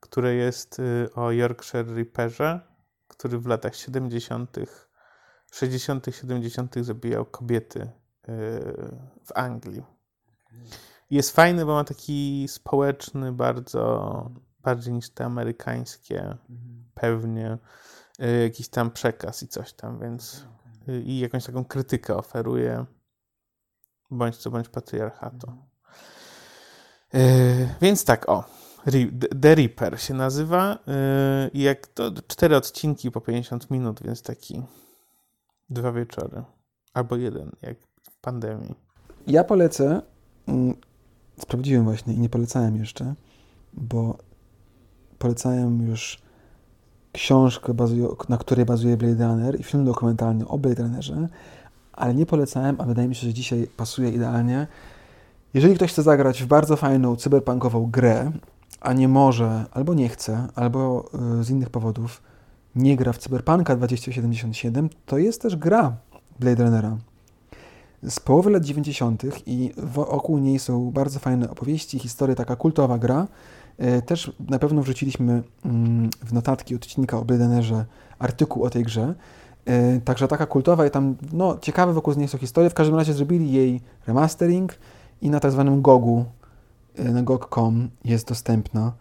które 0.00 0.34
jest 0.34 0.82
o 1.14 1.30
Yorkshire 1.30 1.94
Reaperze, 1.94 2.60
który 3.08 3.38
w 3.38 3.46
latach 3.46 3.76
70., 3.76 4.56
60., 5.52 6.06
70. 6.10 6.84
zabijał 6.84 7.24
kobiety 7.24 7.90
w 9.24 9.32
Anglii. 9.34 9.82
Jest 11.10 11.30
fajny, 11.30 11.66
bo 11.66 11.74
ma 11.74 11.84
taki 11.84 12.46
społeczny, 12.48 13.32
bardzo 13.32 14.30
bardziej 14.62 14.94
niż 14.94 15.10
te 15.10 15.24
amerykańskie, 15.24 16.36
pewnie 16.94 17.58
y, 18.22 18.42
jakiś 18.42 18.68
tam 18.68 18.90
przekaz 18.90 19.42
i 19.42 19.48
coś 19.48 19.72
tam, 19.72 20.00
więc 20.00 20.44
i 21.04 21.18
jakąś 21.18 21.44
taką 21.44 21.64
krytykę 21.64 22.16
oferuje 22.16 22.84
bądź 24.10 24.36
co 24.36 24.50
bądź 24.50 24.68
patriarchatu. 24.68 25.52
Więc 27.80 28.04
tak, 28.04 28.28
o, 28.28 28.44
The 29.40 29.54
Reaper 29.54 30.00
się 30.00 30.14
nazywa. 30.14 30.74
Y, 30.74 31.50
I 31.52 31.62
jak 31.62 31.86
to 31.86 32.12
cztery 32.26 32.56
odcinki 32.56 33.10
po 33.10 33.20
50 33.20 33.70
minut, 33.70 34.02
więc 34.02 34.22
taki 34.22 34.62
dwa 35.70 35.92
wieczory. 35.92 36.44
Albo 36.94 37.16
jeden, 37.16 37.50
jak 37.62 37.76
w 38.10 38.20
pandemii. 38.20 38.74
Ja 39.26 39.44
polecę. 39.44 40.02
Sprawdziłem 41.40 41.84
właśnie 41.84 42.14
i 42.14 42.18
nie 42.18 42.28
polecałem 42.28 42.76
jeszcze, 42.76 43.14
bo 43.72 44.18
polecałem 45.18 45.86
już 45.86 46.18
książkę, 47.12 47.74
na 48.28 48.38
której 48.38 48.66
bazuje 48.66 48.96
Blade 48.96 49.26
Runner 49.26 49.60
i 49.60 49.62
film 49.62 49.84
dokumentalny 49.84 50.48
o 50.48 50.58
Blade 50.58 50.82
Runnerze, 50.82 51.28
ale 51.92 52.14
nie 52.14 52.26
polecałem, 52.26 52.76
a 52.80 52.84
wydaje 52.84 53.08
mi 53.08 53.14
się, 53.14 53.26
że 53.26 53.34
dzisiaj 53.34 53.66
pasuje 53.76 54.10
idealnie. 54.10 54.66
Jeżeli 55.54 55.74
ktoś 55.74 55.92
chce 55.92 56.02
zagrać 56.02 56.42
w 56.42 56.46
bardzo 56.46 56.76
fajną 56.76 57.16
cyberpunkową 57.16 57.90
grę, 57.90 58.32
a 58.80 58.92
nie 58.92 59.08
może, 59.08 59.64
albo 59.70 59.94
nie 59.94 60.08
chce, 60.08 60.48
albo 60.54 61.10
y, 61.40 61.44
z 61.44 61.50
innych 61.50 61.70
powodów 61.70 62.22
nie 62.76 62.96
gra 62.96 63.12
w 63.12 63.18
Cyberpunka 63.18 63.76
2077, 63.76 64.90
to 65.06 65.18
jest 65.18 65.42
też 65.42 65.56
gra 65.56 65.96
Blade 66.40 66.64
Runnera 66.64 66.96
z 68.08 68.20
połowy 68.20 68.50
lat 68.50 68.64
90. 68.64 69.22
i 69.46 69.72
wokół 69.76 70.38
niej 70.38 70.58
są 70.58 70.90
bardzo 70.90 71.18
fajne 71.18 71.50
opowieści, 71.50 71.98
historie, 71.98 72.36
taka 72.36 72.56
kultowa 72.56 72.98
gra. 72.98 73.28
Y, 73.98 74.02
też 74.02 74.32
na 74.48 74.58
pewno 74.58 74.82
wrzuciliśmy 74.82 75.42
mm, 75.64 76.10
w 76.24 76.32
notatki 76.32 76.74
odcinka 76.74 77.18
o 77.18 77.24
Blade 77.24 77.44
Runnerze 77.44 77.84
artykuł 78.18 78.64
o 78.64 78.70
tej 78.70 78.82
grze. 78.82 79.14
Y, 79.68 80.00
także 80.04 80.28
taka 80.28 80.46
kultowa 80.46 80.86
i 80.86 80.90
tam, 80.90 81.16
no, 81.32 81.58
ciekawe 81.60 81.92
wokół 81.92 82.14
niej 82.14 82.28
są 82.28 82.38
historie. 82.38 82.70
W 82.70 82.74
każdym 82.74 82.96
razie 82.96 83.12
zrobili 83.12 83.52
jej 83.52 83.80
remastering 84.06 84.74
i 85.22 85.30
na 85.30 85.40
tak 85.40 85.52
zwanym 85.52 85.82
GOGu 85.82 86.24
Y, 86.98 87.12
na 87.12 87.22
gog.com 87.22 87.90
jest 88.04 88.28
dostępna 88.28 88.92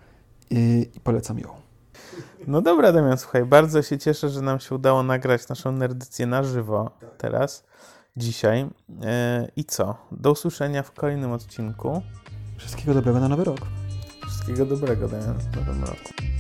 i, 0.50 0.90
i 0.96 1.00
polecam 1.00 1.40
ją. 1.40 1.50
No 2.48 2.62
dobra, 2.62 2.92
Damian, 2.92 3.18
słuchaj, 3.18 3.46
bardzo 3.46 3.82
się 3.82 3.98
cieszę, 3.98 4.30
że 4.30 4.42
nam 4.42 4.60
się 4.60 4.76
udało 4.76 5.04
nagrać 5.04 5.48
naszą 5.48 5.72
nerdycję 5.72 6.26
na 6.26 6.44
żywo 6.44 6.92
teraz, 7.18 7.64
dzisiaj. 8.18 8.62
Y, 8.62 8.68
I 9.56 9.66
co? 9.66 9.98
Do 10.12 10.32
usłyszenia 10.32 10.84
w 10.84 10.92
kolejnym 10.92 11.32
odcinku. 11.32 12.02
Wszystkiego 12.58 12.94
dobrego 12.94 13.20
na 13.20 13.28
nowy 13.28 13.44
rok. 13.44 13.60
Wszystkiego 14.28 14.66
dobrego, 14.66 15.08
w 15.08 15.56
nowym 15.56 15.84
roku. 15.84 16.39